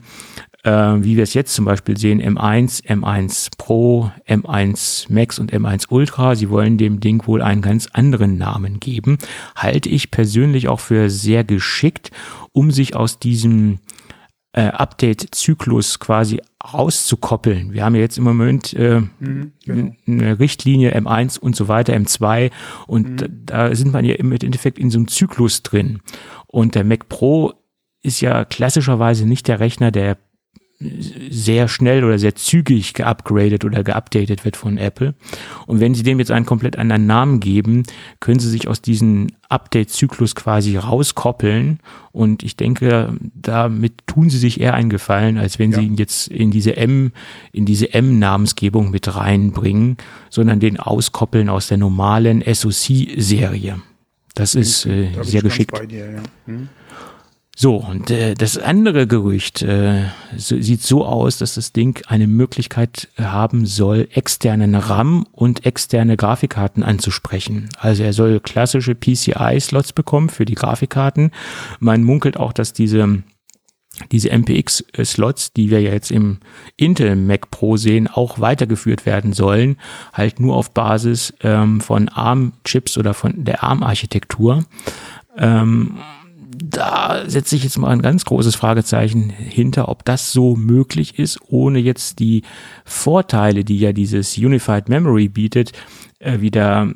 äh, 0.64 0.70
wie 0.70 1.16
wir 1.16 1.22
es 1.22 1.34
jetzt 1.34 1.54
zum 1.54 1.66
Beispiel 1.66 1.96
sehen, 1.96 2.20
M1, 2.20 2.84
M1 2.84 3.50
Pro, 3.56 4.10
M1 4.26 5.12
Max 5.12 5.38
und 5.38 5.52
M1 5.52 5.86
Ultra. 5.90 6.34
Sie 6.34 6.50
wollen 6.50 6.78
dem 6.78 7.00
Ding 7.00 7.26
wohl 7.26 7.42
einen 7.42 7.62
ganz 7.62 7.86
anderen 7.92 8.38
Namen 8.38 8.80
geben. 8.80 9.18
Halte 9.54 9.88
ich 9.90 10.10
persönlich 10.10 10.68
auch 10.68 10.80
für 10.80 11.10
sehr 11.10 11.44
geschickt, 11.44 12.10
um 12.52 12.70
sich 12.70 12.96
aus 12.96 13.18
diesem 13.18 13.78
äh, 14.52 14.68
Update-Zyklus 14.68 15.98
quasi 15.98 16.40
rauszukoppeln. 16.72 17.72
Wir 17.72 17.84
haben 17.84 17.94
ja 17.94 18.00
jetzt 18.00 18.16
im 18.16 18.24
Moment 18.24 18.72
äh, 18.72 19.00
mhm, 19.18 19.52
genau. 19.64 19.92
eine 20.06 20.38
Richtlinie 20.38 20.96
M1 20.96 21.38
und 21.38 21.56
so 21.56 21.68
weiter, 21.68 21.92
M2 21.92 22.50
und 22.86 23.10
mhm. 23.10 23.16
da, 23.16 23.26
da 23.68 23.74
sind 23.74 23.92
man 23.92 24.04
ja 24.04 24.14
im 24.14 24.32
Endeffekt 24.32 24.78
in 24.78 24.90
so 24.90 24.98
einem 24.98 25.08
Zyklus 25.08 25.62
drin. 25.62 26.00
Und 26.46 26.74
der 26.74 26.84
Mac 26.84 27.08
Pro 27.08 27.52
ist 28.02 28.20
ja 28.20 28.44
klassischerweise 28.44 29.26
nicht 29.26 29.48
der 29.48 29.60
Rechner, 29.60 29.90
der 29.90 30.16
sehr 30.80 31.68
schnell 31.68 32.04
oder 32.04 32.18
sehr 32.18 32.34
zügig 32.34 32.94
geupgradet 32.94 33.64
oder 33.64 33.84
geupdatet 33.84 34.44
wird 34.44 34.56
von 34.56 34.76
Apple. 34.76 35.14
Und 35.66 35.80
wenn 35.80 35.94
sie 35.94 36.02
dem 36.02 36.18
jetzt 36.18 36.30
einen 36.30 36.46
komplett 36.46 36.76
anderen 36.76 37.06
Namen 37.06 37.40
geben, 37.40 37.84
können 38.20 38.40
sie 38.40 38.50
sich 38.50 38.68
aus 38.68 38.82
diesem 38.82 39.28
Update-Zyklus 39.48 40.34
quasi 40.34 40.76
rauskoppeln. 40.76 41.78
Und 42.12 42.42
ich 42.42 42.56
denke, 42.56 43.14
damit 43.34 44.06
tun 44.06 44.30
sie 44.30 44.38
sich 44.38 44.60
eher 44.60 44.74
einen 44.74 44.90
Gefallen, 44.90 45.38
als 45.38 45.58
wenn 45.58 45.70
ja. 45.70 45.78
sie 45.78 45.86
ihn 45.86 45.96
jetzt 45.96 46.28
in 46.28 46.50
diese 46.50 46.76
M, 46.76 47.12
in 47.52 47.66
diese 47.66 47.94
M-Namensgebung 47.94 48.90
mit 48.90 49.14
reinbringen, 49.14 49.96
sondern 50.28 50.60
den 50.60 50.78
auskoppeln 50.78 51.48
aus 51.48 51.68
der 51.68 51.78
normalen 51.78 52.42
SoC-Serie. 52.42 53.80
Das 54.34 54.56
ist 54.56 54.84
äh, 54.86 55.10
sehr 55.22 55.42
geschickt. 55.42 55.72
Dir, 55.90 56.10
ja. 56.10 56.22
hm? 56.46 56.68
So, 57.56 57.76
und 57.76 58.10
äh, 58.10 58.34
das 58.34 58.58
andere 58.58 59.06
Gerücht 59.06 59.62
äh, 59.62 60.06
so, 60.36 60.60
sieht 60.60 60.82
so 60.82 61.04
aus, 61.04 61.38
dass 61.38 61.54
das 61.54 61.72
Ding 61.72 62.02
eine 62.08 62.26
Möglichkeit 62.26 63.08
haben 63.16 63.64
soll, 63.64 64.08
externen 64.12 64.74
RAM 64.74 65.26
und 65.30 65.64
externe 65.64 66.16
Grafikkarten 66.16 66.82
anzusprechen. 66.82 67.68
Also 67.78 68.02
er 68.02 68.12
soll 68.12 68.40
klassische 68.40 68.96
PCI-Slots 68.96 69.92
bekommen 69.92 70.30
für 70.30 70.44
die 70.44 70.56
Grafikkarten. 70.56 71.30
Man 71.78 72.02
munkelt 72.02 72.36
auch, 72.36 72.52
dass 72.52 72.72
diese 72.72 73.22
diese 74.10 74.36
MPX-Slots, 74.36 75.52
die 75.52 75.70
wir 75.70 75.80
jetzt 75.80 76.10
im 76.10 76.38
Intel 76.76 77.14
Mac 77.14 77.52
Pro 77.52 77.76
sehen, 77.76 78.08
auch 78.08 78.40
weitergeführt 78.40 79.06
werden 79.06 79.32
sollen, 79.32 79.76
halt 80.12 80.40
nur 80.40 80.56
auf 80.56 80.72
Basis 80.72 81.32
ähm, 81.42 81.80
von 81.80 82.08
ARM-Chips 82.08 82.98
oder 82.98 83.14
von 83.14 83.44
der 83.44 83.62
ARM-Architektur. 83.62 84.64
Ähm, 85.38 85.98
da 86.56 87.24
setze 87.26 87.56
ich 87.56 87.64
jetzt 87.64 87.78
mal 87.78 87.90
ein 87.90 88.02
ganz 88.02 88.24
großes 88.24 88.54
Fragezeichen 88.54 89.30
hinter, 89.30 89.88
ob 89.88 90.04
das 90.04 90.32
so 90.32 90.56
möglich 90.56 91.18
ist, 91.18 91.38
ohne 91.48 91.78
jetzt 91.78 92.18
die 92.18 92.42
Vorteile, 92.84 93.64
die 93.64 93.78
ja 93.78 93.92
dieses 93.92 94.36
Unified 94.36 94.88
Memory 94.88 95.28
bietet, 95.28 95.72
äh, 96.18 96.40
wieder 96.40 96.92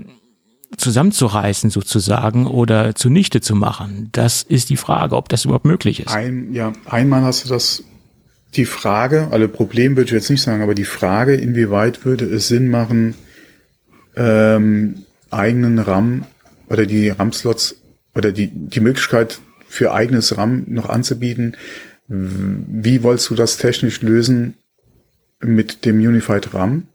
zusammenzureißen 0.76 1.70
sozusagen 1.70 2.46
oder 2.46 2.94
zunichte 2.94 3.40
zu 3.40 3.54
machen. 3.54 4.08
Das 4.12 4.42
ist 4.42 4.70
die 4.70 4.76
Frage, 4.76 5.16
ob 5.16 5.28
das 5.28 5.44
überhaupt 5.44 5.64
möglich 5.64 6.00
ist. 6.00 6.14
Ein, 6.14 6.52
ja, 6.52 6.72
einmal 6.84 7.22
hast 7.22 7.44
du 7.44 7.48
das, 7.48 7.84
die 8.54 8.66
Frage, 8.66 9.28
alle 9.30 9.48
Probleme 9.48 9.96
würde 9.96 10.08
ich 10.08 10.12
jetzt 10.12 10.30
nicht 10.30 10.42
sagen, 10.42 10.62
aber 10.62 10.74
die 10.74 10.84
Frage, 10.84 11.34
inwieweit 11.34 12.04
würde 12.04 12.26
es 12.26 12.48
Sinn 12.48 12.68
machen, 12.68 13.14
ähm, 14.16 15.04
eigenen 15.30 15.78
RAM 15.78 16.24
oder 16.68 16.86
die 16.86 17.08
RAM-Slots 17.08 17.76
oder 18.14 18.32
die, 18.32 18.50
die 18.52 18.80
Möglichkeit 18.80 19.40
für 19.68 19.92
eigenes 19.92 20.36
RAM 20.36 20.64
noch 20.66 20.88
anzubieten. 20.88 21.56
Wie 22.08 23.02
wolltest 23.02 23.30
du 23.30 23.34
das 23.34 23.58
technisch 23.58 24.00
lösen 24.02 24.54
mit 25.40 25.84
dem 25.84 25.98
Unified 25.98 26.54
RAM? 26.54 26.88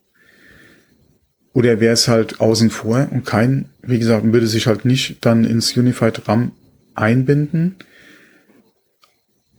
Oder 1.53 1.79
wäre 1.79 1.93
es 1.93 2.07
halt 2.07 2.41
außen 2.41 2.71
vor 2.71 3.07
und 3.11 3.25
kein, 3.25 3.69
wie 3.83 3.99
gesagt, 3.99 4.25
würde 4.31 4.47
sich 4.47 4.65
halt 4.65 4.85
nicht 4.85 5.23
dann 5.23 5.45
ins 5.45 5.77
Unified 5.77 6.27
RAM 6.27 6.51
einbinden? 6.95 7.75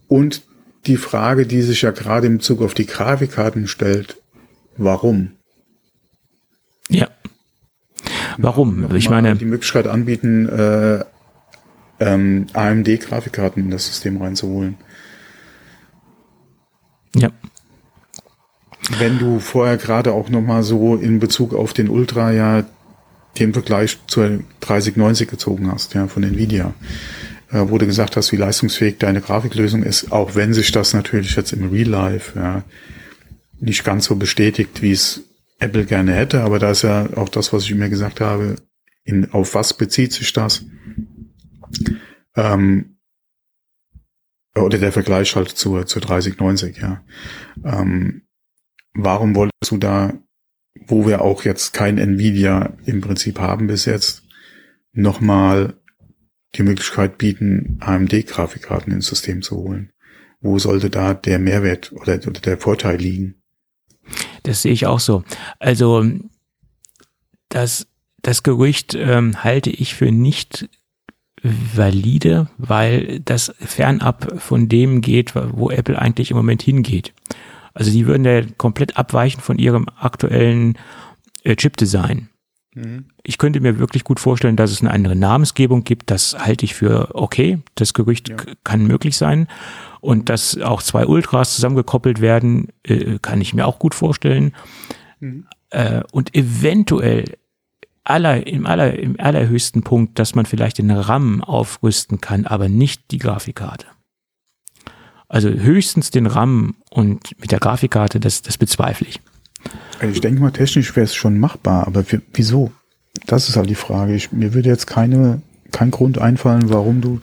Und 0.07 0.43
die 0.85 0.97
Frage, 0.97 1.45
die 1.45 1.61
sich 1.61 1.81
ja 1.81 1.91
gerade 1.91 2.27
im 2.27 2.41
Zug 2.41 2.61
auf 2.61 2.73
die 2.73 2.85
Grafikkarten 2.85 3.67
stellt, 3.67 4.21
warum? 4.77 5.31
Ja. 6.89 7.07
Warum? 8.37 8.93
ich 8.95 9.09
meine, 9.09 9.35
die 9.35 9.45
Möglichkeit 9.45 9.87
anbieten, 9.87 10.47
äh, 10.49 11.05
ähm, 11.99 12.47
AMD-Grafikkarten 12.53 13.63
in 13.63 13.71
das 13.71 13.87
System 13.87 14.21
reinzuholen. 14.21 14.75
Ja. 17.15 17.29
Wenn 18.99 19.17
du 19.17 19.39
vorher 19.39 19.77
gerade 19.77 20.13
auch 20.13 20.29
nochmal 20.29 20.63
so 20.63 20.95
in 20.95 21.19
Bezug 21.19 21.53
auf 21.53 21.73
den 21.73 21.89
Ultra 21.89 22.31
ja 22.31 22.65
den 23.39 23.53
Vergleich 23.53 23.97
zur 24.07 24.43
3090 24.61 25.29
gezogen 25.29 25.71
hast, 25.71 25.93
ja, 25.93 26.07
von 26.07 26.23
Nvidia, 26.23 26.73
äh, 27.51 27.63
wo 27.67 27.77
du 27.77 27.85
gesagt 27.85 28.15
hast, 28.15 28.31
wie 28.31 28.37
leistungsfähig 28.37 28.97
deine 28.97 29.21
Grafiklösung 29.21 29.83
ist, 29.83 30.11
auch 30.11 30.35
wenn 30.35 30.53
sich 30.53 30.71
das 30.71 30.93
natürlich 30.93 31.35
jetzt 31.35 31.51
im 31.51 31.69
Real 31.69 31.87
Life 31.87 32.37
ja, 32.37 32.63
nicht 33.59 33.83
ganz 33.83 34.05
so 34.05 34.15
bestätigt, 34.15 34.81
wie 34.81 34.91
es 34.91 35.21
Apple 35.59 35.85
gerne 35.85 36.13
hätte, 36.13 36.41
aber 36.41 36.59
da 36.59 36.71
ist 36.71 36.83
ja 36.83 37.07
auch 37.15 37.29
das, 37.29 37.53
was 37.53 37.63
ich 37.63 37.75
mir 37.75 37.89
gesagt 37.89 38.21
habe, 38.21 38.57
in, 39.03 39.31
auf 39.31 39.55
was 39.55 39.73
bezieht 39.73 40.13
sich 40.13 40.33
das? 40.33 40.63
Ähm, 42.35 42.97
oder 44.55 44.77
der 44.77 44.91
Vergleich 44.91 45.35
halt 45.35 45.49
zur, 45.49 45.85
zur 45.85 46.01
3090, 46.01 46.77
ja. 46.77 47.03
Ähm, 47.63 48.23
warum 48.93 49.35
wolltest 49.35 49.71
du 49.71 49.77
da, 49.77 50.13
wo 50.87 51.05
wir 51.05 51.21
auch 51.21 51.43
jetzt 51.43 51.73
kein 51.73 51.97
Nvidia 51.97 52.77
im 52.85 53.01
Prinzip 53.01 53.39
haben 53.39 53.67
bis 53.67 53.85
jetzt, 53.85 54.23
nochmal 54.93 55.75
die 56.55 56.63
Möglichkeit 56.63 57.17
bieten, 57.17 57.77
AMD-Grafikkarten 57.81 58.93
ins 58.93 59.07
System 59.07 59.41
zu 59.41 59.57
holen? 59.57 59.91
Wo 60.39 60.57
sollte 60.59 60.89
da 60.89 61.13
der 61.13 61.39
Mehrwert 61.39 61.91
oder, 61.91 62.13
oder 62.15 62.39
der 62.39 62.57
Vorteil 62.57 62.97
liegen? 62.97 63.41
Das 64.43 64.61
sehe 64.61 64.71
ich 64.71 64.85
auch 64.85 64.99
so. 64.99 65.23
Also 65.59 66.05
das, 67.49 67.87
das 68.21 68.43
Gerücht 68.43 68.93
ähm, 68.95 69.43
halte 69.43 69.69
ich 69.69 69.95
für 69.95 70.11
nicht 70.11 70.69
valide, 71.73 72.47
weil 72.57 73.19
das 73.19 73.53
fernab 73.59 74.41
von 74.41 74.67
dem 74.67 75.01
geht, 75.01 75.33
wo 75.35 75.69
Apple 75.69 75.99
eigentlich 75.99 76.31
im 76.31 76.37
Moment 76.37 76.61
hingeht. 76.61 77.13
Also 77.73 77.91
die 77.91 78.07
würden 78.07 78.25
ja 78.25 78.41
komplett 78.57 78.97
abweichen 78.97 79.41
von 79.41 79.59
ihrem 79.59 79.87
aktuellen 79.97 80.77
äh, 81.43 81.55
Chip-Design. 81.55 82.29
Mhm. 82.73 83.05
Ich 83.23 83.37
könnte 83.37 83.59
mir 83.59 83.79
wirklich 83.79 84.03
gut 84.03 84.19
vorstellen, 84.19 84.55
dass 84.55 84.71
es 84.71 84.81
eine 84.81 84.91
andere 84.91 85.15
Namensgebung 85.15 85.83
gibt. 85.83 86.09
Das 86.09 86.37
halte 86.37 86.65
ich 86.65 86.73
für 86.73 87.09
okay. 87.13 87.59
Das 87.75 87.93
Gerücht 87.93 88.29
ja. 88.29 88.35
kann 88.63 88.87
möglich 88.87 89.17
sein. 89.17 89.47
Und 90.01 90.29
dass 90.29 90.59
auch 90.59 90.81
zwei 90.81 91.05
Ultras 91.05 91.55
zusammengekoppelt 91.55 92.21
werden, 92.21 92.69
äh, 92.83 93.17
kann 93.21 93.41
ich 93.41 93.53
mir 93.53 93.65
auch 93.67 93.79
gut 93.79 93.95
vorstellen. 93.95 94.53
Mhm. 95.19 95.47
Äh, 95.69 96.03
und 96.11 96.35
eventuell 96.35 97.37
aller, 98.05 98.47
im, 98.47 98.65
aller, 98.65 98.97
im 98.97 99.19
allerhöchsten 99.19 99.83
Punkt, 99.83 100.17
dass 100.19 100.35
man 100.35 100.45
vielleicht 100.45 100.77
den 100.77 100.91
RAM 100.91 101.43
aufrüsten 101.43 102.21
kann, 102.21 102.45
aber 102.45 102.69
nicht 102.69 103.11
die 103.11 103.17
Grafikkarte. 103.17 103.87
Also 105.27 105.49
höchstens 105.49 106.11
den 106.11 106.27
RAM 106.27 106.75
und 106.91 107.39
mit 107.41 107.51
der 107.51 107.59
Grafikkarte, 107.59 108.19
das, 108.19 108.41
das 108.43 108.57
bezweifle 108.57 109.07
ich. 109.07 109.19
Also 109.99 110.13
ich 110.13 110.21
denke 110.21 110.39
mal, 110.39 110.51
technisch 110.51 110.95
wäre 110.95 111.05
es 111.05 111.15
schon 111.15 111.39
machbar, 111.39 111.87
aber 111.87 112.05
wieso? 112.33 112.71
Das 113.25 113.49
ist 113.49 113.57
halt 113.57 113.69
die 113.69 113.75
Frage. 113.75 114.13
Ich, 114.13 114.31
mir 114.31 114.53
würde 114.53 114.69
jetzt 114.69 114.85
keine, 114.85 115.41
kein 115.71 115.89
Grund 115.89 116.19
einfallen, 116.19 116.69
warum 116.69 117.01
du 117.01 117.21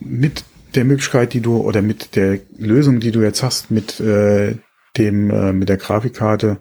mit 0.00 0.44
der 0.74 0.84
Möglichkeit, 0.84 1.32
die 1.32 1.40
du 1.40 1.56
oder 1.56 1.82
mit 1.82 2.14
der 2.14 2.38
Lösung, 2.56 3.00
die 3.00 3.10
du 3.10 3.22
jetzt 3.22 3.42
hast, 3.42 3.70
mit 3.70 4.00
äh, 4.00 4.56
dem 4.96 5.30
äh, 5.30 5.52
mit 5.52 5.68
der 5.68 5.76
Grafikkarte 5.76 6.58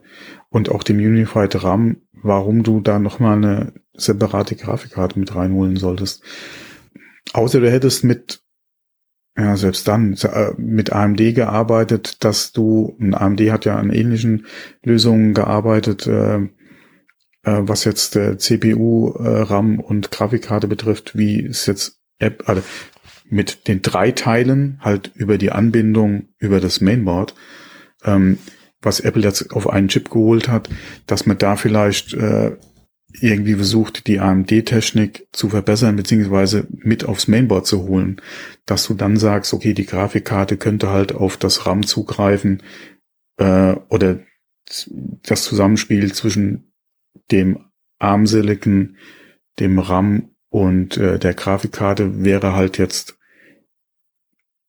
und 0.54 0.70
auch 0.70 0.84
dem 0.84 0.98
Unified 0.98 1.64
RAM, 1.64 1.98
warum 2.14 2.62
du 2.62 2.80
da 2.80 3.00
nochmal 3.00 3.38
eine 3.38 3.74
separate 3.94 4.56
Grafikkarte 4.56 5.18
mit 5.18 5.36
reinholen 5.36 5.78
solltest. 5.78 6.22
Außer 7.34 7.60
du 7.60 7.72
hättest 7.72 8.04
mit, 8.04 8.44
ja, 9.36 9.58
selbst 9.58 9.88
dann, 9.88 10.14
äh, 10.14 10.52
mit 10.58 10.94
AMD 10.94 11.34
gearbeitet, 11.34 12.24
dass 12.24 12.52
du, 12.52 12.96
AMD 13.00 13.42
hat 13.52 13.66
ja 13.66 13.78
an 13.78 13.90
ähnlichen 13.90 14.46
Lösungen 14.84 15.34
gearbeitet, 15.34 16.06
äh, 16.06 16.36
äh, 16.36 16.50
was 17.42 17.84
jetzt 17.84 18.16
äh, 18.16 18.38
CPU, 18.38 19.12
äh, 19.18 19.42
RAM 19.42 19.80
und 19.80 20.12
Grafikkarte 20.12 20.68
betrifft, 20.68 21.18
wie 21.18 21.44
es 21.44 21.66
jetzt 21.66 22.00
App, 22.20 22.48
also 22.48 22.62
mit 23.28 23.68
den 23.68 23.82
drei 23.82 24.12
Teilen 24.12 24.78
halt 24.82 25.12
über 25.16 25.40
die 25.40 25.52
Anbindung 25.52 26.28
über 26.38 26.60
das 26.60 26.80
Mainboard. 26.80 27.34
Ähm, 28.06 28.38
was 28.84 29.00
Apple 29.00 29.24
jetzt 29.24 29.52
auf 29.54 29.70
einen 29.70 29.88
Chip 29.88 30.10
geholt 30.10 30.48
hat, 30.48 30.70
dass 31.08 31.26
man 31.26 31.38
da 31.38 31.56
vielleicht 31.56 32.14
äh, 32.14 32.58
irgendwie 33.20 33.56
versucht, 33.56 34.08
die 34.08 34.20
AMD-Technik 34.20 35.28
zu 35.32 35.50
verbessern, 35.50 35.96
beziehungsweise 35.96 36.68
mit 36.72 37.06
aufs 37.06 37.28
Mainboard 37.28 37.68
zu 37.68 37.84
holen, 37.84 38.22
dass 38.66 38.88
du 38.88 38.94
dann 38.96 39.18
sagst, 39.18 39.54
okay, 39.54 39.74
die 39.74 39.86
Grafikkarte 39.86 40.58
könnte 40.58 40.90
halt 40.90 41.14
auf 41.14 41.38
das 41.38 41.66
RAM 41.66 41.86
zugreifen 41.86 42.64
äh, 43.38 43.76
oder 43.90 44.20
das 45.24 45.44
Zusammenspiel 45.44 46.14
zwischen 46.14 46.74
dem 47.32 47.66
ARM 48.00 48.26
Silicon, 48.26 48.98
dem 49.60 49.80
RAM 49.80 50.30
und 50.50 50.98
äh, 50.98 51.20
der 51.20 51.34
Grafikkarte 51.34 52.24
wäre 52.24 52.54
halt 52.54 52.78
jetzt 52.78 53.18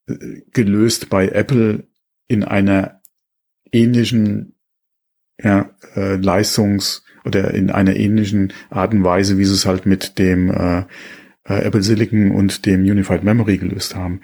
äh, 0.06 0.42
gelöst 0.52 1.08
bei 1.08 1.28
Apple 1.28 1.88
in 2.28 2.44
einer 2.44 3.02
ähnlichen 3.74 4.54
ja, 5.42 5.70
äh, 5.94 6.16
Leistungs- 6.16 7.02
oder 7.24 7.52
in 7.54 7.70
einer 7.70 7.96
ähnlichen 7.96 8.52
Art 8.70 8.92
und 8.92 9.04
Weise, 9.04 9.38
wie 9.38 9.44
sie 9.44 9.54
es 9.54 9.66
halt 9.66 9.86
mit 9.86 10.18
dem 10.18 10.50
äh, 10.50 10.84
äh, 11.44 11.64
Apple 11.64 11.82
Silicon 11.82 12.30
und 12.30 12.66
dem 12.66 12.82
Unified 12.82 13.24
Memory 13.24 13.58
gelöst 13.58 13.94
haben. 13.94 14.20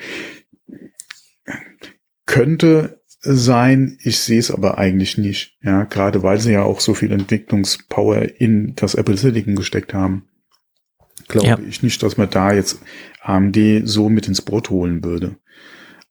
Könnte 2.26 3.00
sein, 3.22 3.98
ich 4.02 4.18
sehe 4.18 4.38
es 4.38 4.50
aber 4.50 4.78
eigentlich 4.78 5.18
nicht. 5.18 5.58
Ja, 5.62 5.84
gerade 5.84 6.22
weil 6.22 6.38
sie 6.38 6.52
ja 6.52 6.62
auch 6.62 6.80
so 6.80 6.94
viel 6.94 7.12
Entwicklungspower 7.12 8.40
in 8.40 8.74
das 8.76 8.94
Apple 8.94 9.16
Silicon 9.16 9.56
gesteckt 9.56 9.92
haben, 9.92 10.28
glaube 11.28 11.46
ja. 11.46 11.58
ich 11.68 11.82
nicht, 11.82 12.02
dass 12.02 12.16
man 12.16 12.30
da 12.30 12.52
jetzt 12.52 12.80
AMD 13.20 13.56
so 13.84 14.08
mit 14.08 14.28
ins 14.28 14.42
Boot 14.42 14.70
holen 14.70 15.04
würde. 15.04 15.36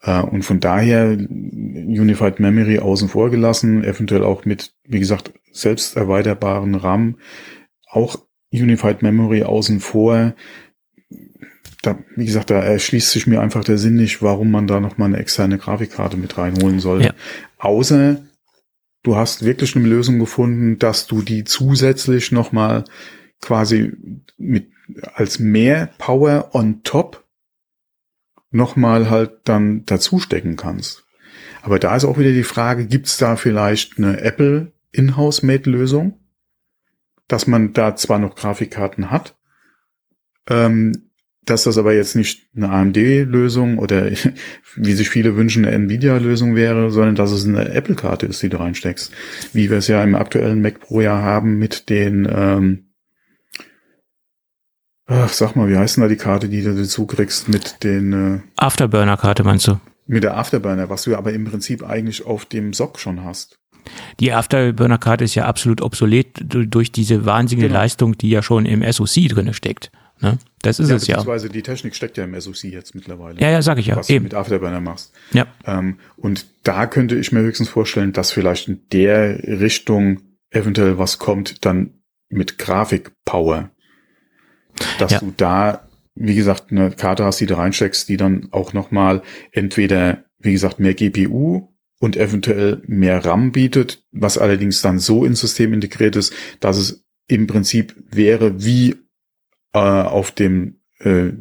Äh, 0.02 0.22
und 0.22 0.44
von 0.44 0.60
daher 0.60 1.12
Unified 1.12 2.40
Memory 2.40 2.80
außen 2.80 3.10
vor 3.10 3.30
gelassen, 3.30 3.84
eventuell 3.84 4.24
auch 4.24 4.46
mit, 4.46 4.74
wie 4.84 5.00
gesagt, 5.00 5.34
selbst 5.52 5.98
erweiterbaren 5.98 6.76
RAM, 6.76 7.18
auch 7.88 8.18
Unified 8.52 9.02
Memory 9.02 9.44
außen 9.44 9.80
vor. 9.80 10.34
da, 11.82 11.98
wie 12.16 12.26
gesagt, 12.26 12.50
da 12.50 12.60
erschließt 12.60 13.12
sich 13.12 13.28
mir 13.28 13.42
einfach 13.42 13.64
der 13.64 13.78
Sinn 13.78 13.96
nicht, 13.96 14.22
warum 14.22 14.52
man 14.52 14.68
da 14.68 14.80
nochmal 14.80 15.08
eine 15.08 15.18
externe 15.18 15.58
Grafikkarte 15.58 16.18
mit 16.18 16.38
reinholen 16.38 16.80
soll. 16.80 17.04
Ja. 17.04 17.14
Außer 17.58 18.22
du 19.04 19.16
hast 19.16 19.46
wirklich 19.46 19.76
eine 19.76 19.88
Lösung 19.88 20.20
gefunden, 20.20 20.78
dass 20.78 21.08
du 21.08 21.22
die 21.22 21.44
zusätzlich 21.44 22.32
nochmal 22.32 22.84
quasi 23.42 23.94
mit 24.38 24.72
als 25.14 25.40
mehr 25.40 25.90
Power 25.98 26.50
on 26.54 26.84
top 26.84 27.26
nochmal 28.52 29.10
halt 29.10 29.42
dann 29.46 29.86
dazu 29.86 30.20
stecken 30.20 30.56
kannst. 30.56 31.06
Aber 31.62 31.80
da 31.80 31.96
ist 31.96 32.06
auch 32.06 32.18
wieder 32.18 32.32
die 32.32 32.44
Frage, 32.44 32.86
gibt's 32.86 33.18
da 33.18 33.36
vielleicht 33.36 33.98
eine 33.98 34.22
Apple 34.22 34.72
In-house-Made-Lösung, 34.92 36.20
dass 37.28 37.48
man 37.48 37.74
da 37.74 37.96
zwar 37.96 38.20
noch 38.20 38.36
Grafikkarten 38.36 39.12
hat, 39.12 39.38
ähm, 40.50 41.10
dass 41.46 41.64
das 41.64 41.78
aber 41.78 41.94
jetzt 41.94 42.16
nicht 42.16 42.48
eine 42.56 42.70
AMD-Lösung 42.70 43.78
oder 43.78 44.12
wie 44.76 44.94
sich 44.94 45.10
viele 45.10 45.36
wünschen, 45.36 45.66
eine 45.66 45.76
Nvidia-Lösung 45.76 46.56
wäre, 46.56 46.92
sondern 46.92 47.16
dass 47.16 47.32
es 47.32 47.46
eine 47.46 47.70
Apple-Karte 47.70 48.26
ist, 48.26 48.42
die 48.42 48.50
du 48.50 48.58
reinsteckst. 48.58 49.12
Wie 49.54 49.70
wir 49.70 49.78
es 49.78 49.88
ja 49.88 50.04
im 50.04 50.16
aktuellen 50.16 50.62
Mac 50.62 50.80
Pro 50.80 51.02
ja 51.02 51.22
haben 51.22 51.58
mit 51.58 51.90
den 51.90 52.28
ähm, 52.32 52.89
Ach, 55.12 55.34
sag 55.34 55.56
mal, 55.56 55.68
wie 55.68 55.76
heißt 55.76 55.98
denn 55.98 56.04
da 56.04 56.08
die 56.08 56.18
Karte, 56.18 56.50
die 56.50 56.62
du 56.62 56.76
dazu 56.76 57.08
kriegst 57.08 57.50
mit 57.50 57.84
den 57.84 58.14
äh, 58.14 58.40
Afterburner-Karte 58.58 59.44
meinst 59.44 59.68
du? 59.68 59.80
Mit 60.06 60.24
der 60.24 60.38
Afterburner, 60.38 60.90
was 60.90 61.04
du 61.04 61.16
aber 61.16 61.34
im 61.34 61.46
Prinzip 61.46 61.84
eigentlich 61.84 62.26
auf 62.26 62.46
dem 62.46 62.74
Sock 62.74 63.00
schon 63.00 63.24
hast. 63.24 63.58
Die 64.20 64.32
Afterburner-Karte 64.34 65.24
ist 65.24 65.34
ja 65.34 65.46
absolut 65.46 65.82
obsolet 65.82 66.28
durch 66.44 66.92
diese 66.92 67.26
wahnsinnige 67.26 67.70
genau. 67.70 67.80
Leistung, 67.80 68.18
die 68.20 68.30
ja 68.30 68.44
schon 68.44 68.68
im 68.68 68.84
SoC 68.92 69.30
drinne 69.30 69.56
steckt. 69.56 69.92
Ne? 70.22 70.38
Das 70.62 70.80
ist 70.80 70.90
ja, 70.90 70.96
es 70.98 71.08
ja. 71.08 71.16
Beziehungsweise 71.16 71.50
die 71.50 71.64
Technik 71.64 71.96
steckt 71.96 72.18
ja 72.18 72.26
im 72.26 72.40
SoC 72.40 72.66
jetzt 72.66 72.94
mittlerweile. 72.94 73.40
Ja, 73.40 73.50
ja, 73.50 73.62
sag 73.64 73.80
ich 73.80 73.88
ja. 73.88 73.96
Was 73.96 74.10
eben. 74.12 74.26
du 74.26 74.26
mit 74.26 74.34
Afterburner 74.36 74.82
machst. 74.82 75.12
Ja. 75.34 75.48
Ähm, 75.66 75.98
und 76.18 76.46
da 76.64 76.86
könnte 76.86 77.16
ich 77.16 77.32
mir 77.32 77.40
höchstens 77.40 77.70
vorstellen, 77.70 78.14
dass 78.14 78.32
vielleicht 78.32 78.68
in 78.68 78.82
der 78.92 79.40
Richtung 79.40 80.22
eventuell 80.52 81.00
was 81.00 81.18
kommt, 81.18 81.66
dann 81.66 81.96
mit 82.30 82.60
Grafikpower 82.60 83.72
dass 84.98 85.14
ja. 85.14 85.20
du 85.20 85.34
da, 85.36 85.88
wie 86.16 86.36
gesagt, 86.36 86.72
eine 86.72 86.92
Karte 86.92 87.26
hast, 87.26 87.40
die 87.40 87.46
du 87.46 87.58
reinsteckst, 87.58 88.10
die 88.10 88.18
dann 88.18 88.48
auch 88.52 88.74
nochmal 88.74 89.22
entweder, 89.52 90.24
wie 90.40 90.52
gesagt, 90.52 90.80
mehr 90.80 90.94
GPU 90.94 91.70
und 92.00 92.18
eventuell 92.18 92.82
mehr 92.88 93.24
RAM 93.26 93.52
bietet, 93.52 94.04
was 94.12 94.38
allerdings 94.38 94.82
dann 94.82 95.00
so 95.00 95.26
ins 95.26 95.42
System 95.42 95.74
integriert 95.74 96.16
ist, 96.16 96.34
dass 96.60 96.78
es 96.78 97.04
im 97.28 97.48
Prinzip 97.48 97.96
wäre 98.10 98.64
wie 98.64 98.96
äh, 99.74 99.80
auf 99.80 100.32
dem 100.32 100.80
äh, 101.00 101.32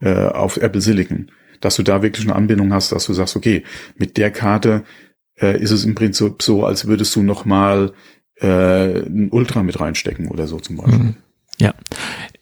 äh, 0.00 0.28
auf 0.28 0.58
Apple 0.58 0.80
Silicon, 0.80 1.30
dass 1.60 1.76
du 1.76 1.82
da 1.82 2.02
wirklich 2.02 2.26
eine 2.26 2.36
Anbindung 2.36 2.72
hast, 2.72 2.92
dass 2.92 3.06
du 3.06 3.14
sagst, 3.14 3.36
okay, 3.36 3.64
mit 3.96 4.16
der 4.16 4.30
Karte 4.30 4.84
äh, 5.40 5.60
ist 5.60 5.70
es 5.70 5.84
im 5.84 5.94
Prinzip 5.94 6.42
so, 6.42 6.64
als 6.64 6.86
würdest 6.86 7.14
du 7.16 7.22
nochmal 7.22 7.92
äh, 8.36 9.00
ein 9.00 9.30
Ultra 9.30 9.62
mit 9.62 9.80
reinstecken 9.80 10.28
oder 10.28 10.46
so 10.46 10.60
zum 10.60 10.76
Beispiel. 10.76 10.98
Mhm. 10.98 11.16
Ja, 11.58 11.74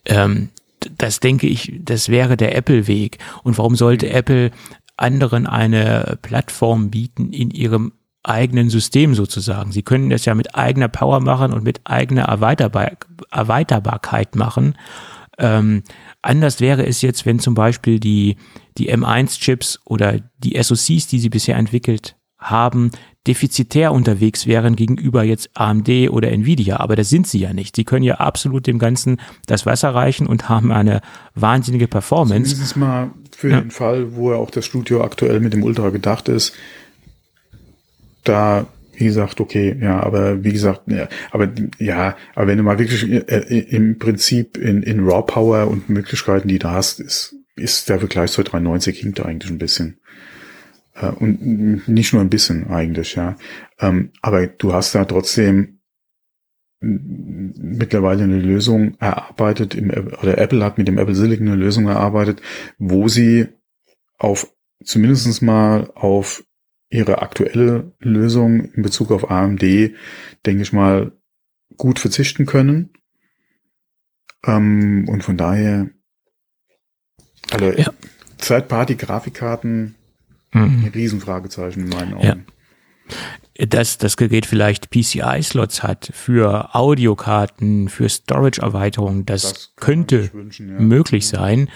ähm, 0.06 0.50
das 0.98 1.20
denke 1.20 1.46
ich, 1.46 1.72
das 1.82 2.08
wäre 2.08 2.36
der 2.36 2.56
Apple-Weg. 2.56 3.18
Und 3.42 3.58
warum 3.58 3.76
sollte 3.76 4.10
Apple 4.10 4.50
anderen 4.96 5.46
eine 5.46 6.18
Plattform 6.22 6.90
bieten 6.90 7.32
in 7.32 7.50
ihrem 7.50 7.92
eigenen 8.22 8.70
System 8.70 9.14
sozusagen? 9.14 9.72
Sie 9.72 9.82
können 9.82 10.10
das 10.10 10.24
ja 10.24 10.34
mit 10.34 10.54
eigener 10.54 10.88
Power 10.88 11.20
machen 11.20 11.52
und 11.52 11.64
mit 11.64 11.80
eigener 11.84 12.24
Erweiterbar 12.24 12.92
Erweiterbarkeit 13.30 14.36
machen. 14.36 14.76
Ähm, 15.38 15.82
anders 16.22 16.60
wäre 16.60 16.86
es 16.86 17.02
jetzt, 17.02 17.26
wenn 17.26 17.38
zum 17.38 17.54
Beispiel 17.54 17.98
die, 17.98 18.36
die 18.78 18.94
M1-Chips 18.94 19.80
oder 19.84 20.20
die 20.38 20.60
SoCs, 20.62 21.08
die 21.08 21.18
sie 21.18 21.30
bisher 21.30 21.56
entwickelt 21.56 22.16
haben, 22.38 22.90
defizitär 23.26 23.92
unterwegs 23.92 24.46
wären 24.46 24.76
gegenüber 24.76 25.22
jetzt 25.22 25.50
AMD 25.54 25.88
oder 26.10 26.30
Nvidia, 26.30 26.78
aber 26.80 26.96
das 26.96 27.08
sind 27.08 27.26
sie 27.26 27.38
ja 27.38 27.52
nicht. 27.52 27.76
Sie 27.76 27.84
können 27.84 28.04
ja 28.04 28.16
absolut 28.16 28.66
dem 28.66 28.78
Ganzen 28.78 29.20
das 29.46 29.64
Wasser 29.66 29.94
reichen 29.94 30.26
und 30.26 30.48
haben 30.48 30.72
eine 30.72 31.00
wahnsinnige 31.34 31.88
Performance. 31.88 32.50
Zumindest 32.50 32.76
mal 32.76 33.10
für 33.36 33.50
ja. 33.50 33.60
den 33.60 33.70
Fall, 33.70 34.14
wo 34.14 34.32
ja 34.32 34.38
auch 34.38 34.50
das 34.50 34.66
Studio 34.66 35.02
aktuell 35.02 35.40
mit 35.40 35.52
dem 35.52 35.62
Ultra 35.62 35.90
gedacht 35.90 36.28
ist, 36.28 36.54
da 38.24 38.66
wie 38.96 39.06
gesagt, 39.06 39.40
okay, 39.40 39.76
ja, 39.80 40.00
aber 40.02 40.44
wie 40.44 40.52
gesagt, 40.52 40.82
ja, 40.86 41.08
aber 41.32 41.48
ja, 41.78 42.16
aber 42.34 42.46
wenn 42.46 42.58
du 42.58 42.64
mal 42.64 42.78
wirklich 42.78 43.10
äh, 43.10 43.58
im 43.70 43.98
Prinzip 43.98 44.56
in, 44.56 44.82
in 44.82 45.00
Raw 45.00 45.22
Power 45.26 45.68
und 45.68 45.88
Möglichkeiten, 45.88 46.48
die 46.48 46.58
du 46.58 46.70
hast, 46.70 47.00
ist, 47.00 47.34
ist 47.56 47.88
der 47.88 47.98
Vergleich 47.98 48.30
zu 48.30 48.42
390 48.42 49.00
hinkt 49.00 49.20
eigentlich 49.20 49.50
ein 49.50 49.58
bisschen. 49.58 49.98
Äh, 50.94 51.08
und 51.08 51.88
nicht 51.88 52.12
nur 52.12 52.22
ein 52.22 52.30
bisschen 52.30 52.68
eigentlich, 52.68 53.14
ja. 53.14 53.36
Ähm, 53.78 54.12
aber 54.22 54.46
du 54.46 54.72
hast 54.72 54.94
da 54.94 55.04
trotzdem 55.04 55.80
mittlerweile 56.80 58.24
eine 58.24 58.40
Lösung 58.40 58.96
erarbeitet, 58.98 59.74
im, 59.74 59.90
oder 59.90 60.38
Apple 60.38 60.62
hat 60.64 60.78
mit 60.78 60.88
dem 60.88 60.98
Apple 60.98 61.14
Silicon 61.14 61.48
eine 61.48 61.56
Lösung 61.56 61.86
erarbeitet, 61.88 62.42
wo 62.78 63.08
sie 63.08 63.48
auf 64.18 64.52
zumindestens 64.84 65.40
mal 65.40 65.90
auf 65.94 66.44
ihre 66.90 67.22
aktuelle 67.22 67.92
Lösung 68.00 68.72
in 68.72 68.82
Bezug 68.82 69.10
auf 69.10 69.30
AMD, 69.30 69.62
denke 69.62 70.62
ich 70.62 70.72
mal, 70.72 71.12
gut 71.76 71.98
verzichten 71.98 72.46
können. 72.46 72.90
Ähm, 74.46 75.06
und 75.08 75.24
von 75.24 75.36
daher, 75.36 75.90
also 77.50 77.72
ja. 77.72 77.92
Third-Party-Grafikkarten 78.38 79.94
Mhm. 80.54 80.84
Ein 80.84 80.92
Riesenfragezeichen 80.94 81.84
in 81.84 81.88
meinen 81.90 82.14
Augen. 82.14 82.46
Ja. 83.58 83.66
Dass 83.66 83.98
das 83.98 84.16
Gerät 84.16 84.46
vielleicht 84.46 84.90
PCI-Slots 84.90 85.82
hat 85.82 86.10
für 86.14 86.74
Audiokarten, 86.74 87.88
für 87.88 88.08
Storage-Erweiterungen, 88.08 89.26
das, 89.26 89.42
das 89.42 89.72
könnte 89.76 90.32
wünschen, 90.32 90.70
ja. 90.70 90.80
möglich 90.80 91.28
sein. 91.28 91.68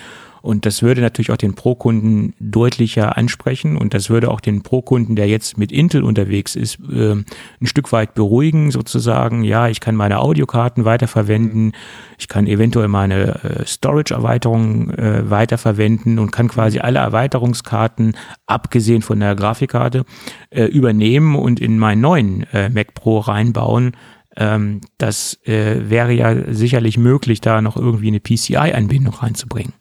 Und 0.48 0.64
das 0.64 0.82
würde 0.82 1.02
natürlich 1.02 1.30
auch 1.30 1.36
den 1.36 1.52
Pro-Kunden 1.52 2.32
deutlicher 2.40 3.18
ansprechen 3.18 3.76
und 3.76 3.92
das 3.92 4.08
würde 4.08 4.30
auch 4.30 4.40
den 4.40 4.62
Pro-Kunden, 4.62 5.14
der 5.14 5.28
jetzt 5.28 5.58
mit 5.58 5.70
Intel 5.70 6.02
unterwegs 6.02 6.56
ist, 6.56 6.78
äh, 6.90 7.16
ein 7.16 7.66
Stück 7.66 7.92
weit 7.92 8.14
beruhigen 8.14 8.70
sozusagen. 8.70 9.44
Ja, 9.44 9.68
ich 9.68 9.80
kann 9.80 9.94
meine 9.94 10.20
Audiokarten 10.20 10.86
weiterverwenden, 10.86 11.72
ich 12.16 12.28
kann 12.28 12.46
eventuell 12.46 12.88
meine 12.88 13.44
äh, 13.44 13.66
Storage-Erweiterungen 13.66 14.88
äh, 14.94 15.28
weiterverwenden 15.28 16.18
und 16.18 16.30
kann 16.30 16.48
quasi 16.48 16.78
alle 16.78 17.00
Erweiterungskarten, 17.00 18.16
abgesehen 18.46 19.02
von 19.02 19.20
der 19.20 19.34
Grafikkarte, 19.34 20.06
äh, 20.48 20.64
übernehmen 20.64 21.36
und 21.36 21.60
in 21.60 21.78
meinen 21.78 22.00
neuen 22.00 22.44
äh, 22.54 22.70
Mac 22.70 22.94
Pro 22.94 23.18
reinbauen 23.18 23.92
ähm, 24.34 24.80
das 24.96 25.38
äh, 25.46 25.90
wäre 25.90 26.12
ja 26.12 26.54
sicherlich 26.54 26.96
möglich, 26.96 27.42
da 27.42 27.60
noch 27.60 27.76
irgendwie 27.76 28.06
eine 28.06 28.20
PCI-Anbindung 28.20 29.12
reinzubringen. 29.12 29.74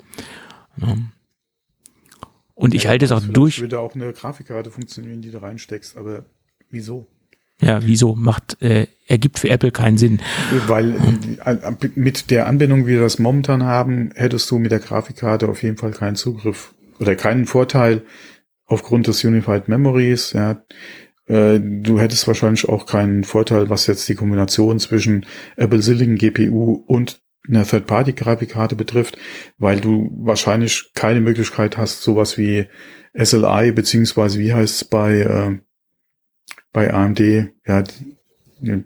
Ne? 0.78 1.12
Und 2.54 2.74
ich 2.74 2.84
ja, 2.84 2.90
halte 2.90 3.06
es 3.06 3.12
auch 3.12 3.22
durch. 3.22 3.62
würde 3.62 3.80
auch 3.80 3.94
eine 3.94 4.12
Grafikkarte 4.14 4.72
funktionieren, 4.72 5.22
die 5.22 5.30
du 5.32 5.42
reinsteckst, 5.42 5.96
aber 5.96 6.26
wieso? 6.70 7.08
Ja, 7.62 7.86
wieso 7.86 8.16
macht 8.16 8.62
äh, 8.62 8.88
ergibt 9.08 9.40
für 9.40 9.50
Apple 9.50 9.72
keinen 9.72 9.98
Sinn? 9.98 10.22
Weil 10.68 10.96
äh, 11.46 11.90
mit 11.96 12.30
der 12.30 12.48
Anbindung, 12.48 12.86
wie 12.86 12.94
wir 12.94 13.02
das 13.02 13.20
momentan 13.20 13.64
haben, 13.64 14.12
hättest 14.16 14.50
du 14.52 14.60
mit 14.60 14.72
der 14.72 14.80
Grafikkarte 14.80 15.48
auf 15.48 15.64
jeden 15.64 15.78
Fall 15.78 15.92
keinen 15.92 16.16
Zugriff 16.16 16.74
oder 17.00 17.16
keinen 17.16 17.46
Vorteil 17.46 18.04
aufgrund 18.66 19.08
des 19.08 19.24
Unified 19.24 19.68
Memories. 19.68 20.34
Ja, 20.34 20.64
äh, 21.26 21.60
du 21.60 22.00
hättest 22.00 22.28
wahrscheinlich 22.28 22.70
auch 22.70 22.86
keinen 22.86 23.24
Vorteil, 23.24 23.70
was 23.70 23.88
jetzt 23.88 24.08
die 24.08 24.16
Kombination 24.16 24.80
zwischen 24.80 25.26
Apple 25.56 25.82
Silicon 25.82 26.16
GPU 26.16 26.84
und 26.86 27.22
eine 27.48 27.66
Third-Party-Grafikkarte 27.66 28.76
betrifft, 28.76 29.18
weil 29.58 29.80
du 29.80 30.12
wahrscheinlich 30.18 30.92
keine 30.94 31.22
Möglichkeit 31.22 31.78
hast, 31.78 32.02
sowas 32.02 32.38
wie 32.38 32.68
SLI, 33.14 33.72
beziehungsweise 33.72 34.40
wie 34.40 34.54
heißt 34.54 34.82
es 34.82 34.84
bei, 34.86 35.20
äh, 35.20 35.60
bei 36.72 36.94
AMD, 36.94 37.20
ja, 37.66 37.82
die, 37.82 38.18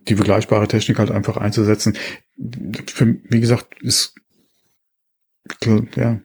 die 0.07 0.15
vergleichbare 0.15 0.67
Technik 0.67 0.99
halt 0.99 1.11
einfach 1.11 1.37
einzusetzen. 1.37 1.97
Für, 2.87 3.15
wie 3.29 3.39
gesagt, 3.39 3.81
ist, 3.81 4.15
ja, 5.95 6.19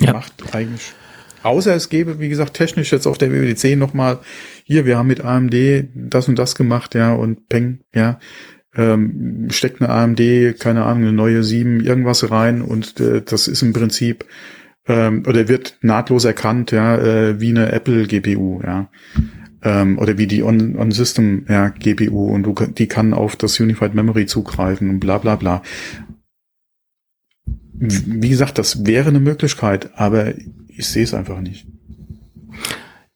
ja. 0.00 0.12
macht 0.12 0.54
eigentlich, 0.54 0.92
außer 1.42 1.74
es 1.74 1.88
gäbe, 1.88 2.20
wie 2.20 2.28
gesagt, 2.28 2.54
technisch 2.54 2.92
jetzt 2.92 3.06
auf 3.06 3.18
der 3.18 3.32
WWDC 3.32 3.76
nochmal, 3.76 4.20
hier, 4.64 4.86
wir 4.86 4.98
haben 4.98 5.08
mit 5.08 5.24
AMD 5.24 5.54
das 5.94 6.28
und 6.28 6.38
das 6.38 6.54
gemacht, 6.54 6.94
ja, 6.94 7.14
und 7.14 7.48
Peng, 7.48 7.80
ja, 7.94 8.18
ähm, 8.74 9.48
steckt 9.50 9.80
eine 9.80 9.90
AMD, 9.90 10.58
keine 10.58 10.84
Ahnung, 10.84 11.02
eine 11.02 11.12
neue 11.12 11.44
7, 11.44 11.80
irgendwas 11.80 12.30
rein 12.30 12.62
und 12.62 13.00
äh, 13.00 13.22
das 13.22 13.48
ist 13.48 13.62
im 13.62 13.72
Prinzip 13.72 14.24
ähm, 14.86 15.24
oder 15.26 15.48
wird 15.48 15.78
nahtlos 15.82 16.24
erkannt, 16.24 16.70
ja, 16.72 16.96
äh, 16.96 17.40
wie 17.40 17.50
eine 17.50 17.72
Apple 17.72 18.06
GPU, 18.06 18.60
ja. 18.62 18.88
Ähm, 19.64 19.98
oder 19.98 20.18
wie 20.18 20.26
die 20.26 20.42
On-System 20.42 21.46
On 21.48 21.54
ja, 21.54 21.68
GPU 21.68 22.26
und 22.26 22.42
du, 22.42 22.54
die 22.54 22.88
kann 22.88 23.14
auf 23.14 23.36
das 23.36 23.60
Unified 23.60 23.94
Memory 23.94 24.26
zugreifen 24.26 24.90
und 24.90 25.00
bla 25.00 25.18
bla 25.18 25.36
bla. 25.36 25.62
Wie 27.74 28.28
gesagt, 28.28 28.58
das 28.58 28.86
wäre 28.86 29.08
eine 29.08 29.20
Möglichkeit, 29.20 29.90
aber 29.94 30.34
ich 30.68 30.86
sehe 30.88 31.04
es 31.04 31.14
einfach 31.14 31.40
nicht. 31.40 31.66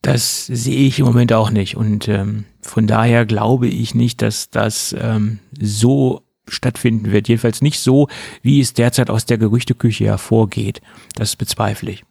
Das 0.03 0.47
sehe 0.47 0.87
ich 0.87 1.01
im 1.01 1.07
Moment 1.07 1.33
auch 1.33 1.51
nicht. 1.51 1.77
Und 1.77 2.07
ähm, 2.09 2.45
von 2.67 2.87
daher 2.87 3.27
glaube 3.27 3.69
ich 3.69 3.95
nicht, 3.95 4.23
dass 4.23 4.51
das 4.51 4.95
ähm, 4.99 5.39
so 5.59 6.23
stattfinden 6.49 7.13
wird. 7.13 7.29
Jedenfalls 7.29 7.63
nicht 7.63 7.81
so, 7.81 8.09
wie 8.43 8.61
es 8.61 8.75
derzeit 8.75 9.11
aus 9.11 9.27
der 9.27 9.39
Gerüchteküche 9.39 10.05
hervorgeht. 10.05 10.81
Das 11.15 11.37
bezweifle 11.37 11.91
ich. 11.91 12.05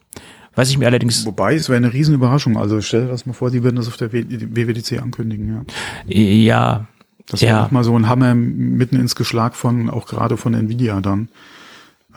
Was 0.56 0.70
ich 0.70 0.78
mir 0.78 0.88
allerdings. 0.88 1.26
Wobei, 1.26 1.56
es 1.56 1.68
wäre 1.68 1.78
eine 1.78 1.92
Riesenüberraschung. 1.92 2.58
Also 2.58 2.80
stell 2.82 3.04
dir 3.04 3.10
das 3.10 3.26
mal 3.26 3.34
vor, 3.34 3.52
die 3.52 3.64
würden 3.64 3.76
das 3.76 3.88
auf 3.88 3.98
der 3.98 4.14
WWDC 4.14 5.02
ankündigen, 5.02 5.66
ja. 6.08 6.16
Ja. 6.18 6.88
Das 7.28 7.42
wäre 7.42 7.58
ja. 7.58 7.68
mal 7.72 7.84
so 7.84 7.98
ein 7.98 8.08
Hammer 8.08 8.36
mitten 8.36 8.98
ins 8.98 9.16
Geschlag 9.16 9.56
von, 9.56 9.90
auch 9.90 10.06
gerade 10.06 10.38
von 10.38 10.54
Nvidia 10.54 11.02
dann. 11.02 11.30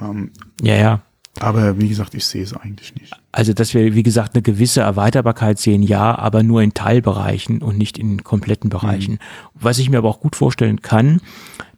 Ähm, 0.01 0.30
ja, 0.61 0.76
ja. 0.76 1.03
Aber 1.41 1.78
wie 1.80 1.89
gesagt, 1.89 2.14
ich 2.14 2.26
sehe 2.26 2.43
es 2.43 2.55
eigentlich 2.55 2.95
nicht. 2.95 3.14
Also, 3.32 3.53
dass 3.53 3.74
wir, 3.74 3.95
wie 3.95 4.03
gesagt, 4.03 4.34
eine 4.34 4.43
gewisse 4.43 4.80
Erweiterbarkeit 4.80 5.59
sehen, 5.59 5.82
ja, 5.82 6.16
aber 6.18 6.43
nur 6.43 6.62
in 6.62 6.74
Teilbereichen 6.74 7.62
und 7.62 7.78
nicht 7.78 7.99
in 7.99 8.24
kompletten 8.24 8.70
Bereichen. 8.70 9.14
Mhm. 9.14 9.18
Was 9.55 9.78
ich 9.78 9.91
mir 9.91 9.99
aber 9.99 10.09
auch 10.09 10.20
gut 10.20 10.36
vorstellen 10.36 10.82
kann, 10.82 11.20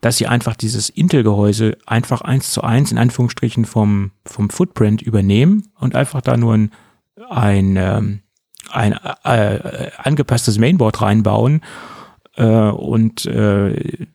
dass 0.00 0.16
sie 0.16 0.26
einfach 0.26 0.56
dieses 0.56 0.88
Intel-Gehäuse 0.88 1.76
einfach 1.86 2.22
eins 2.22 2.52
zu 2.52 2.62
eins 2.62 2.90
in 2.90 2.98
Anführungsstrichen 2.98 3.64
vom, 3.64 4.12
vom 4.24 4.50
Footprint 4.50 5.02
übernehmen 5.02 5.68
und 5.78 5.94
einfach 5.94 6.22
da 6.22 6.36
nur 6.36 6.54
ein, 6.54 6.70
ein, 7.28 7.76
ähm, 7.76 8.20
ein 8.70 8.92
äh, 9.24 9.90
angepasstes 9.98 10.58
Mainboard 10.58 11.02
reinbauen 11.02 11.60
äh, 12.36 12.44
und 12.44 13.26
äh, 13.26 14.06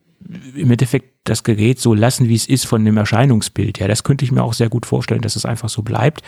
im 0.56 0.72
Endeffekt 0.72 1.16
das 1.24 1.44
Gerät 1.44 1.80
so 1.80 1.94
lassen, 1.94 2.30
wie 2.30 2.36
es 2.36 2.48
ist 2.48 2.66
von 2.66 2.84
dem 2.86 2.98
Erscheinungsbild. 2.98 3.80
Ja, 3.80 3.88
das 3.88 4.04
könnte 4.04 4.26
ich 4.26 4.32
mir 4.32 4.44
auch 4.44 4.54
sehr 4.54 4.70
gut 4.70 4.86
vorstellen, 4.86 5.22
dass 5.22 5.36
es 5.36 5.46
einfach 5.46 5.70
so 5.70 5.82
bleibt. 5.82 6.22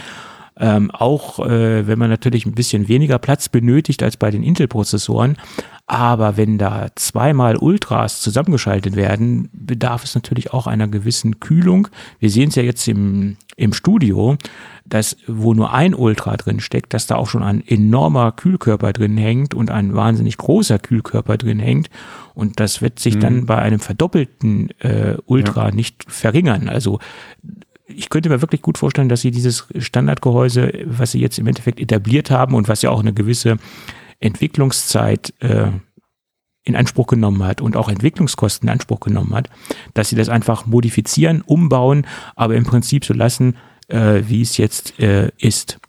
Ähm, 0.59 0.91
auch 0.91 1.39
äh, 1.39 1.87
wenn 1.87 1.99
man 1.99 2.09
natürlich 2.09 2.45
ein 2.45 2.55
bisschen 2.55 2.87
weniger 2.87 3.19
Platz 3.19 3.49
benötigt 3.49 4.01
als 4.03 4.17
bei 4.17 4.31
den 4.31 4.43
Intel-Prozessoren. 4.43 5.37
Aber 5.89 6.35
wenn 6.35 6.57
da 6.57 6.87
zweimal 6.95 7.55
Ultras 7.55 8.19
zusammengeschaltet 8.19 8.97
werden, 8.97 9.49
bedarf 9.53 10.03
es 10.03 10.15
natürlich 10.15 10.51
auch 10.51 10.67
einer 10.67 10.89
gewissen 10.89 11.39
Kühlung. 11.39 11.87
Wir 12.19 12.29
sehen 12.29 12.49
es 12.49 12.55
ja 12.55 12.63
jetzt 12.63 12.89
im, 12.89 13.37
im 13.55 13.71
Studio, 13.71 14.37
dass 14.85 15.15
wo 15.27 15.53
nur 15.53 15.73
ein 15.73 15.95
Ultra 15.95 16.35
drin 16.35 16.59
steckt, 16.59 16.93
dass 16.93 17.07
da 17.07 17.15
auch 17.15 17.29
schon 17.29 17.41
ein 17.41 17.65
enormer 17.65 18.33
Kühlkörper 18.33 18.91
drin 18.91 19.17
hängt 19.17 19.53
und 19.53 19.71
ein 19.71 19.95
wahnsinnig 19.95 20.35
großer 20.35 20.77
Kühlkörper 20.77 21.37
drin 21.37 21.59
hängt. 21.59 21.89
Und 22.33 22.59
das 22.59 22.81
wird 22.81 22.99
sich 22.99 23.15
mhm. 23.15 23.19
dann 23.21 23.45
bei 23.45 23.57
einem 23.57 23.79
verdoppelten 23.79 24.71
äh, 24.79 25.15
Ultra 25.25 25.69
ja. 25.69 25.75
nicht 25.75 26.03
verringern. 26.07 26.67
Also 26.67 26.99
ich 27.87 28.09
könnte 28.09 28.29
mir 28.29 28.41
wirklich 28.41 28.61
gut 28.61 28.77
vorstellen, 28.77 29.09
dass 29.09 29.21
sie 29.21 29.31
dieses 29.31 29.67
Standardgehäuse, 29.77 30.85
was 30.85 31.11
sie 31.11 31.19
jetzt 31.19 31.39
im 31.39 31.47
Endeffekt 31.47 31.79
etabliert 31.79 32.31
haben 32.31 32.53
und 32.53 32.67
was 32.67 32.81
ja 32.81 32.89
auch 32.89 32.99
eine 32.99 33.13
gewisse 33.13 33.57
Entwicklungszeit 34.19 35.33
äh, 35.39 35.71
in 36.63 36.75
Anspruch 36.75 37.07
genommen 37.07 37.43
hat 37.43 37.61
und 37.61 37.77
auch 37.77 37.87
Entwicklungskosten 37.87 38.67
in 38.67 38.73
Anspruch 38.73 38.99
genommen 38.99 39.33
hat, 39.33 39.49
dass 39.93 40.09
sie 40.09 40.17
das 40.17 40.27
einfach 40.27 40.65
modifizieren, 40.65 41.41
umbauen, 41.41 42.05
aber 42.35 42.55
im 42.55 42.65
Prinzip 42.65 43.05
so 43.05 43.13
lassen, 43.13 43.55
äh, 43.87 44.23
wie 44.27 44.41
es 44.41 44.57
jetzt 44.57 44.99
äh, 44.99 45.31
ist. 45.37 45.79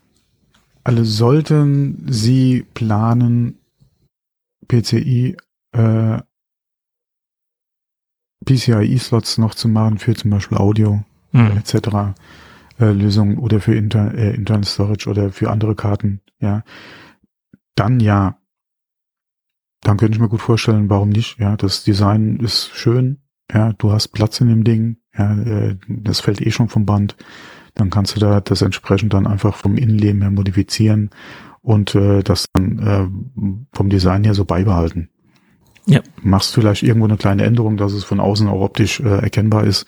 Also 0.84 1.02
sollten 1.04 2.06
Sie 2.08 2.64
planen, 2.74 3.58
PCI 4.68 5.36
äh, 5.72 6.18
PCIe-Slots 8.44 9.38
noch 9.38 9.54
zu 9.54 9.68
machen 9.68 9.98
für 9.98 10.14
zum 10.14 10.30
Beispiel 10.30 10.56
Audio 10.58 11.04
mhm. 11.32 11.58
etc. 11.58 12.14
Äh, 12.78 12.92
Lösungen 12.92 13.38
oder 13.38 13.60
für 13.60 13.74
Inter, 13.74 14.14
äh, 14.14 14.34
Internal 14.34 14.64
Storage 14.64 15.08
oder 15.08 15.30
für 15.30 15.50
andere 15.50 15.74
Karten, 15.74 16.20
ja, 16.40 16.62
dann 17.74 18.00
ja, 18.00 18.38
dann 19.82 19.96
könnte 19.96 20.14
ich 20.14 20.20
mir 20.20 20.28
gut 20.28 20.42
vorstellen, 20.42 20.90
warum 20.90 21.10
nicht, 21.10 21.38
ja, 21.38 21.56
das 21.56 21.84
Design 21.84 22.36
ist 22.36 22.70
schön, 22.74 23.18
ja, 23.52 23.72
du 23.72 23.92
hast 23.92 24.08
Platz 24.08 24.40
in 24.40 24.48
dem 24.48 24.64
Ding, 24.64 24.98
ja, 25.16 25.34
äh, 25.34 25.76
das 25.88 26.20
fällt 26.20 26.40
eh 26.40 26.50
schon 26.50 26.68
vom 26.68 26.86
Band, 26.86 27.16
dann 27.74 27.90
kannst 27.90 28.16
du 28.16 28.20
da 28.20 28.40
das 28.40 28.62
entsprechend 28.62 29.14
dann 29.14 29.26
einfach 29.26 29.54
vom 29.54 29.76
Innenleben 29.76 30.22
her 30.22 30.30
modifizieren 30.30 31.10
und 31.60 31.94
äh, 31.94 32.22
das 32.22 32.46
dann 32.52 32.78
äh, 32.78 33.66
vom 33.72 33.88
Design 33.88 34.24
her 34.24 34.34
so 34.34 34.44
beibehalten. 34.44 35.10
Ja. 35.88 36.02
Machst 36.22 36.52
vielleicht 36.52 36.82
irgendwo 36.82 37.06
eine 37.06 37.16
kleine 37.16 37.44
Änderung, 37.44 37.78
dass 37.78 37.92
es 37.92 38.04
von 38.04 38.20
außen 38.20 38.46
auch 38.46 38.60
optisch 38.60 39.00
äh, 39.00 39.08
erkennbar 39.08 39.64
ist, 39.64 39.86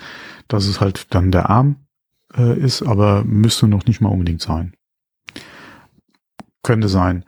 dass 0.49 0.67
es 0.67 0.81
halt 0.81 1.15
dann 1.15 1.31
der 1.31 1.51
Arm 1.51 1.87
äh, 2.35 2.59
ist, 2.59 2.83
aber 2.83 3.23
müsste 3.25 3.69
noch 3.69 3.85
nicht 3.85 4.01
mal 4.01 4.09
unbedingt 4.09 4.41
sein. 4.41 4.75
Könnte 6.63 6.89
sein. 6.89 7.27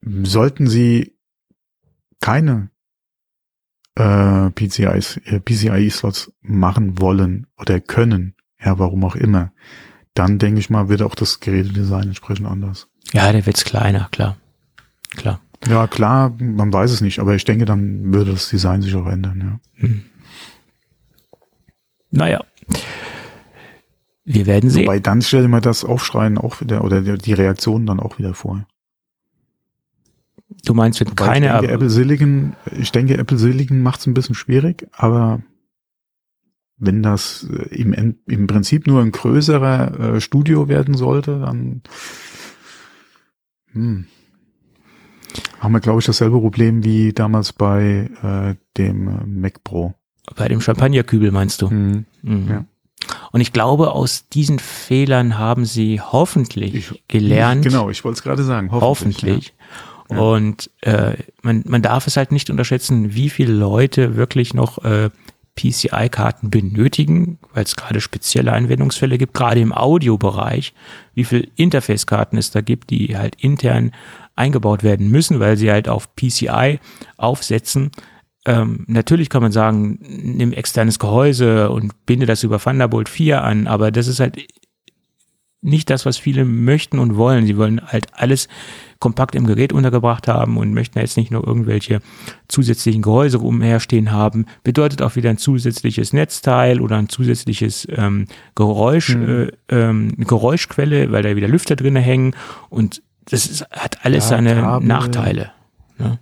Sollten 0.00 0.68
Sie 0.68 1.16
keine 2.20 2.70
äh, 3.96 4.50
PCIs, 4.50 5.16
äh, 5.24 5.40
PCIe-Slots 5.40 6.32
machen 6.40 7.00
wollen 7.00 7.48
oder 7.58 7.80
können, 7.80 8.36
ja, 8.60 8.78
warum 8.78 9.04
auch 9.04 9.16
immer, 9.16 9.52
dann 10.14 10.38
denke 10.38 10.60
ich 10.60 10.70
mal, 10.70 10.88
wird 10.88 11.02
auch 11.02 11.16
das 11.16 11.40
Gerätedesign 11.40 12.04
entsprechend 12.04 12.46
anders. 12.46 12.88
Ja, 13.12 13.32
der 13.32 13.44
wird's 13.44 13.64
kleiner, 13.64 14.08
klar. 14.12 14.36
Klar. 15.10 15.40
Ja, 15.68 15.86
klar, 15.86 16.34
man 16.38 16.72
weiß 16.72 16.90
es 16.90 17.00
nicht, 17.00 17.20
aber 17.20 17.34
ich 17.34 17.44
denke, 17.44 17.64
dann 17.64 18.12
würde 18.12 18.32
das 18.32 18.48
Design 18.48 18.82
sich 18.82 18.94
auch 18.94 19.06
ändern, 19.06 19.60
ja. 19.76 19.86
Hm. 19.86 20.02
Naja. 22.10 22.44
Wir 24.24 24.46
werden 24.46 24.70
sehen. 24.70 24.86
Wobei 24.86 25.00
dann 25.00 25.22
stelle 25.22 25.44
ich 25.44 25.50
mir 25.50 25.60
das 25.60 25.84
Aufschreien 25.84 26.38
auch 26.38 26.60
wieder 26.60 26.84
oder 26.84 27.00
die 27.00 27.32
Reaktionen 27.32 27.86
dann 27.86 28.00
auch 28.00 28.18
wieder 28.18 28.34
vor. 28.34 28.66
Du 30.64 30.74
meinst, 30.74 31.00
wenn 31.00 31.08
Wobei 31.08 31.24
keine 31.24 31.46
ich 31.46 31.52
denke, 31.52 31.72
Apple 31.72 31.90
Silicon, 31.90 32.56
ich 32.78 32.92
denke, 32.92 33.16
Apple 33.18 33.38
Silicon 33.38 33.82
macht 33.82 34.00
es 34.00 34.06
ein 34.06 34.14
bisschen 34.14 34.34
schwierig, 34.34 34.86
aber 34.92 35.42
wenn 36.76 37.02
das 37.02 37.48
äh, 37.50 37.74
im, 37.74 38.16
im 38.26 38.46
Prinzip 38.46 38.86
nur 38.86 39.00
ein 39.00 39.12
größerer 39.12 40.14
äh, 40.16 40.20
Studio 40.20 40.68
werden 40.68 40.94
sollte, 40.94 41.40
dann 41.40 41.82
hm, 43.72 44.06
haben 45.60 45.72
wir, 45.72 45.80
glaube 45.80 46.00
ich, 46.00 46.06
dasselbe 46.06 46.38
Problem 46.40 46.84
wie 46.84 47.12
damals 47.12 47.52
bei 47.52 48.10
äh, 48.22 48.54
dem 48.76 49.40
Mac 49.40 49.62
Pro. 49.64 49.94
Bei 50.36 50.48
dem 50.48 50.60
Champagnerkübel 50.60 51.30
meinst 51.30 51.62
du? 51.62 51.68
Mhm. 51.68 52.04
Mhm. 52.22 52.48
Ja. 52.48 52.64
Und 53.32 53.40
ich 53.40 53.52
glaube, 53.52 53.92
aus 53.92 54.28
diesen 54.28 54.58
Fehlern 54.58 55.38
haben 55.38 55.64
sie 55.64 56.00
hoffentlich 56.00 56.74
ich, 56.74 57.04
gelernt. 57.08 57.64
Genau, 57.64 57.90
ich 57.90 58.04
wollte 58.04 58.18
es 58.18 58.22
gerade 58.22 58.44
sagen. 58.44 58.70
Hoffentlich. 58.70 59.22
hoffentlich. 59.22 59.54
Ja. 60.10 60.18
Und 60.18 60.70
äh, 60.82 61.16
man, 61.42 61.64
man 61.66 61.82
darf 61.82 62.06
es 62.06 62.16
halt 62.16 62.32
nicht 62.32 62.50
unterschätzen, 62.50 63.14
wie 63.14 63.30
viele 63.30 63.52
Leute 63.52 64.16
wirklich 64.16 64.54
noch 64.54 64.84
äh, 64.84 65.10
PCI-Karten 65.54 66.50
benötigen, 66.50 67.38
weil 67.52 67.64
es 67.64 67.76
gerade 67.76 68.00
spezielle 68.00 68.52
Anwendungsfälle 68.52 69.18
gibt, 69.18 69.34
gerade 69.34 69.60
im 69.60 69.72
Audiobereich, 69.72 70.74
wie 71.14 71.24
viele 71.24 71.48
Interface-Karten 71.56 72.38
es 72.38 72.50
da 72.50 72.60
gibt, 72.60 72.90
die 72.90 73.16
halt 73.16 73.36
intern 73.38 73.92
eingebaut 74.34 74.82
werden 74.82 75.10
müssen, 75.10 75.40
weil 75.40 75.56
sie 75.56 75.70
halt 75.70 75.88
auf 75.88 76.14
PCI 76.16 76.80
aufsetzen. 77.16 77.90
Ähm, 78.44 78.84
natürlich 78.88 79.28
kann 79.28 79.42
man 79.42 79.52
sagen, 79.52 79.98
nimm 80.00 80.52
externes 80.52 80.98
Gehäuse 80.98 81.70
und 81.70 82.06
binde 82.06 82.26
das 82.26 82.42
über 82.42 82.58
Thunderbolt 82.58 83.08
4 83.08 83.42
an, 83.42 83.66
aber 83.66 83.90
das 83.90 84.08
ist 84.08 84.20
halt 84.20 84.36
nicht 85.62 85.90
das, 85.90 86.04
was 86.04 86.18
viele 86.18 86.44
möchten 86.44 86.98
und 86.98 87.16
wollen. 87.16 87.46
Sie 87.46 87.56
wollen 87.56 87.80
halt 87.86 88.08
alles 88.12 88.48
kompakt 88.98 89.34
im 89.34 89.46
Gerät 89.46 89.72
untergebracht 89.72 90.28
haben 90.28 90.56
und 90.56 90.74
möchten 90.74 90.98
jetzt 90.98 91.16
nicht 91.16 91.30
nur 91.30 91.46
irgendwelche 91.46 92.00
zusätzlichen 92.48 93.00
Gehäuse 93.00 93.38
umherstehen 93.38 94.10
haben. 94.10 94.46
Bedeutet 94.64 95.02
auch 95.02 95.16
wieder 95.16 95.30
ein 95.30 95.38
zusätzliches 95.38 96.12
Netzteil 96.12 96.80
oder 96.80 96.96
ein 96.96 97.08
zusätzliches 97.08 97.86
ähm, 97.90 98.26
Geräusch, 98.54 99.14
mhm. 99.14 99.50
äh, 99.68 99.80
ähm, 99.88 100.14
Geräuschquelle, 100.18 101.10
weil 101.12 101.22
da 101.22 101.36
wieder 101.36 101.48
Lüfter 101.48 101.76
drinne 101.76 102.00
hängen 102.00 102.34
und 102.68 103.02
das 103.30 103.46
ist, 103.46 103.64
hat 103.70 104.04
alles 104.04 104.24
ja, 104.24 104.30
seine 104.30 104.54
Kabel. 104.54 104.88
Nachteile. 104.88 105.52
Ne? 105.98 106.18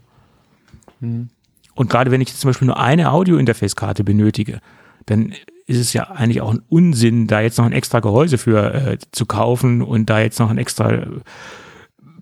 Mhm. 1.00 1.28
Und 1.74 1.88
gerade 1.88 2.10
wenn 2.10 2.20
ich 2.20 2.28
jetzt 2.28 2.40
zum 2.40 2.50
Beispiel 2.50 2.66
nur 2.66 2.78
eine 2.78 3.10
Audio-Interface-Karte 3.10 4.04
benötige, 4.04 4.60
dann 5.06 5.34
ist 5.66 5.78
es 5.78 5.92
ja 5.92 6.04
eigentlich 6.10 6.40
auch 6.40 6.52
ein 6.52 6.62
Unsinn, 6.68 7.26
da 7.26 7.40
jetzt 7.40 7.58
noch 7.58 7.64
ein 7.64 7.72
extra 7.72 8.00
Gehäuse 8.00 8.38
für 8.38 8.74
äh, 8.74 8.98
zu 9.12 9.26
kaufen 9.26 9.82
und 9.82 10.10
da 10.10 10.20
jetzt 10.20 10.38
noch 10.38 10.50
ein 10.50 10.58
extra 10.58 11.06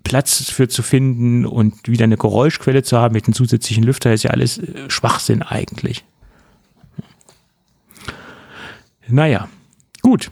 Platz 0.03 0.49
für 0.49 0.67
zu 0.67 0.81
finden 0.81 1.45
und 1.45 1.87
wieder 1.87 2.03
eine 2.03 2.17
Geräuschquelle 2.17 2.83
zu 2.83 2.97
haben 2.97 3.13
mit 3.13 3.25
einem 3.25 3.33
zusätzlichen 3.33 3.83
Lüfter, 3.83 4.13
ist 4.13 4.23
ja 4.23 4.31
alles 4.31 4.57
äh, 4.57 4.89
Schwachsinn 4.89 5.41
eigentlich. 5.41 6.05
Naja, 9.07 9.49
gut. 10.01 10.31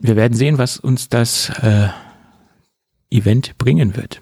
Wir 0.00 0.16
werden 0.16 0.34
sehen, 0.34 0.58
was 0.58 0.78
uns 0.78 1.08
das 1.08 1.50
äh, 1.60 1.88
Event 3.10 3.56
bringen 3.58 3.96
wird. 3.96 4.20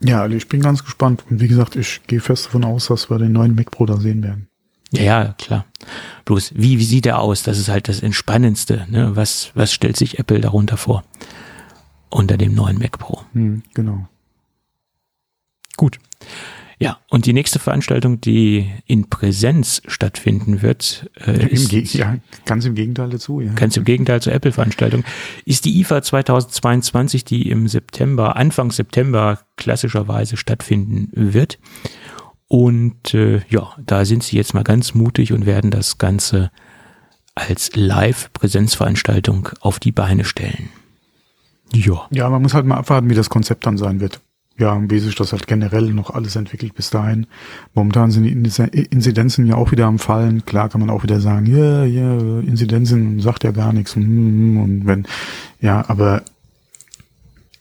Ja, 0.00 0.22
also 0.22 0.36
ich 0.36 0.48
bin 0.48 0.60
ganz 0.60 0.84
gespannt. 0.84 1.24
Und 1.28 1.40
wie 1.40 1.48
gesagt, 1.48 1.76
ich 1.76 2.02
gehe 2.06 2.20
fest 2.20 2.46
davon 2.46 2.64
aus, 2.64 2.86
dass 2.86 3.10
wir 3.10 3.18
den 3.18 3.32
neuen 3.32 3.54
Mac 3.54 3.70
Pro 3.70 3.86
da 3.86 3.96
sehen 3.96 4.22
werden. 4.22 4.47
Ja, 4.90 5.02
ja, 5.02 5.34
klar. 5.38 5.66
Bloß, 6.24 6.52
wie, 6.54 6.78
wie 6.78 6.84
sieht 6.84 7.06
er 7.06 7.18
aus? 7.20 7.42
Das 7.42 7.58
ist 7.58 7.68
halt 7.68 7.88
das 7.88 8.00
Entspannendste. 8.00 8.86
Ne? 8.88 9.16
Was, 9.16 9.50
was 9.54 9.72
stellt 9.72 9.96
sich 9.96 10.18
Apple 10.18 10.40
darunter 10.40 10.76
vor? 10.76 11.04
Unter 12.10 12.38
dem 12.38 12.54
neuen 12.54 12.78
Mac 12.78 12.98
Pro. 12.98 13.22
Hm, 13.32 13.62
genau. 13.74 14.08
Gut. 15.76 15.98
Ja, 16.80 16.98
und 17.10 17.26
die 17.26 17.32
nächste 17.32 17.58
Veranstaltung, 17.58 18.20
die 18.20 18.70
in 18.86 19.10
Präsenz 19.10 19.82
stattfinden 19.88 20.62
wird, 20.62 21.10
äh, 21.26 21.32
Im 21.32 21.48
ist, 21.48 21.70
Ge 21.70 21.82
ja, 21.82 22.18
ganz 22.44 22.64
im 22.66 22.76
Gegenteil 22.76 23.10
dazu, 23.10 23.40
ja. 23.40 23.52
ganz 23.54 23.76
im 23.76 23.84
Gegenteil 23.84 24.22
zur 24.22 24.32
Apple-Veranstaltung, 24.32 25.02
ist 25.44 25.64
die 25.64 25.80
IFA 25.80 26.02
2022, 26.02 27.24
die 27.24 27.50
im 27.50 27.66
September, 27.66 28.36
Anfang 28.36 28.70
September 28.70 29.40
klassischerweise 29.56 30.36
stattfinden 30.36 31.10
wird. 31.12 31.58
Und 32.48 33.12
äh, 33.14 33.42
ja, 33.48 33.74
da 33.84 34.04
sind 34.04 34.22
sie 34.22 34.36
jetzt 34.36 34.54
mal 34.54 34.64
ganz 34.64 34.94
mutig 34.94 35.32
und 35.32 35.44
werden 35.46 35.70
das 35.70 35.98
Ganze 35.98 36.50
als 37.34 37.76
Live-Präsenzveranstaltung 37.76 39.50
auf 39.60 39.78
die 39.78 39.92
Beine 39.92 40.24
stellen. 40.24 40.70
Ja. 41.72 42.06
Ja, 42.10 42.28
man 42.30 42.42
muss 42.42 42.54
halt 42.54 42.66
mal 42.66 42.78
abwarten, 42.78 43.10
wie 43.10 43.14
das 43.14 43.30
Konzept 43.30 43.66
dann 43.66 43.76
sein 43.76 44.00
wird. 44.00 44.20
Ja, 44.58 44.72
und 44.72 44.90
wie 44.90 44.98
sich 44.98 45.14
das 45.14 45.32
halt 45.32 45.46
generell 45.46 45.92
noch 45.92 46.10
alles 46.10 46.34
entwickelt 46.34 46.74
bis 46.74 46.90
dahin. 46.90 47.28
Momentan 47.74 48.10
sind 48.10 48.24
die 48.24 48.32
Inzidenzen 48.32 49.46
ja 49.46 49.54
auch 49.54 49.70
wieder 49.70 49.86
am 49.86 50.00
Fallen. 50.00 50.44
Klar 50.46 50.68
kann 50.68 50.80
man 50.80 50.90
auch 50.90 51.04
wieder 51.04 51.20
sagen, 51.20 51.46
ja, 51.46 51.84
ja, 51.84 52.40
Inzidenzen 52.40 53.20
sagt 53.20 53.44
ja 53.44 53.52
gar 53.52 53.72
nichts. 53.72 53.94
Und 53.94 54.82
wenn, 54.84 55.06
ja, 55.60 55.84
aber 55.88 56.22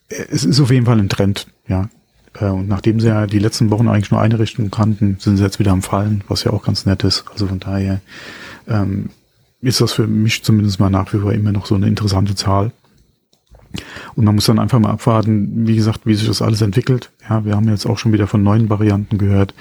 es 0.09 0.43
ist 0.43 0.59
auf 0.59 0.71
jeden 0.71 0.87
Fall 0.87 0.97
ein 0.99 1.09
Trend, 1.09 1.47
ja. 1.67 1.89
Äh, 2.39 2.45
und 2.45 2.67
nachdem 2.67 2.99
sie 2.99 3.07
ja 3.07 3.27
die 3.27 3.39
letzten 3.39 3.69
Wochen 3.69 3.87
eigentlich 3.87 4.11
nur 4.11 4.21
eine 4.21 4.39
Richtung 4.39 4.71
kannten, 4.71 5.17
sind 5.19 5.37
sie 5.37 5.43
jetzt 5.43 5.59
wieder 5.59 5.71
am 5.71 5.81
Fallen, 5.81 6.23
was 6.27 6.43
ja 6.43 6.51
auch 6.51 6.63
ganz 6.63 6.85
nett 6.85 7.03
ist. 7.03 7.25
Also 7.31 7.47
von 7.47 7.59
daher 7.59 8.01
ähm, 8.67 9.09
ist 9.61 9.81
das 9.81 9.93
für 9.93 10.07
mich 10.07 10.43
zumindest 10.43 10.79
mal 10.79 10.89
nach 10.89 11.11
wie 11.13 11.19
vor 11.19 11.33
immer 11.33 11.51
noch 11.51 11.65
so 11.65 11.75
eine 11.75 11.87
interessante 11.87 12.35
Zahl. 12.35 12.71
Und 14.15 14.25
man 14.25 14.35
muss 14.35 14.45
dann 14.45 14.59
einfach 14.59 14.79
mal 14.79 14.91
abwarten, 14.91 15.67
wie 15.67 15.75
gesagt, 15.75 16.01
wie 16.05 16.15
sich 16.15 16.27
das 16.27 16.41
alles 16.41 16.61
entwickelt. 16.61 17.11
Ja, 17.29 17.45
wir 17.45 17.55
haben 17.55 17.67
jetzt 17.67 17.85
auch 17.85 17.97
schon 17.97 18.13
wieder 18.13 18.27
von 18.27 18.41
neuen 18.41 18.69
Varianten 18.69 19.17
gehört. 19.17 19.53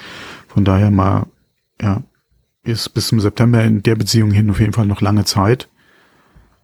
Von 0.49 0.65
daher 0.65 0.91
mal, 0.91 1.27
ja, 1.81 2.03
ist 2.63 2.91
bis 2.95 3.09
zum 3.09 3.21
September 3.21 3.63
in 3.63 3.83
der 3.83 3.97
Beziehung 3.97 4.31
hin 4.31 4.51
auf 4.51 4.61
jeden 4.61 4.73
Fall 4.73 4.87
noch 4.87 5.01
lange 5.01 5.25
Zeit. 5.25 5.69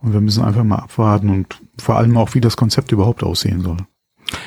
Und 0.00 0.12
wir 0.12 0.20
müssen 0.20 0.42
einfach 0.42 0.64
mal 0.64 0.78
abwarten 0.78 1.30
und 1.30 1.60
vor 1.78 1.96
allem 1.96 2.16
auch, 2.16 2.34
wie 2.34 2.40
das 2.40 2.56
Konzept 2.56 2.90
überhaupt 2.90 3.22
aussehen 3.22 3.62
soll. 3.62 3.78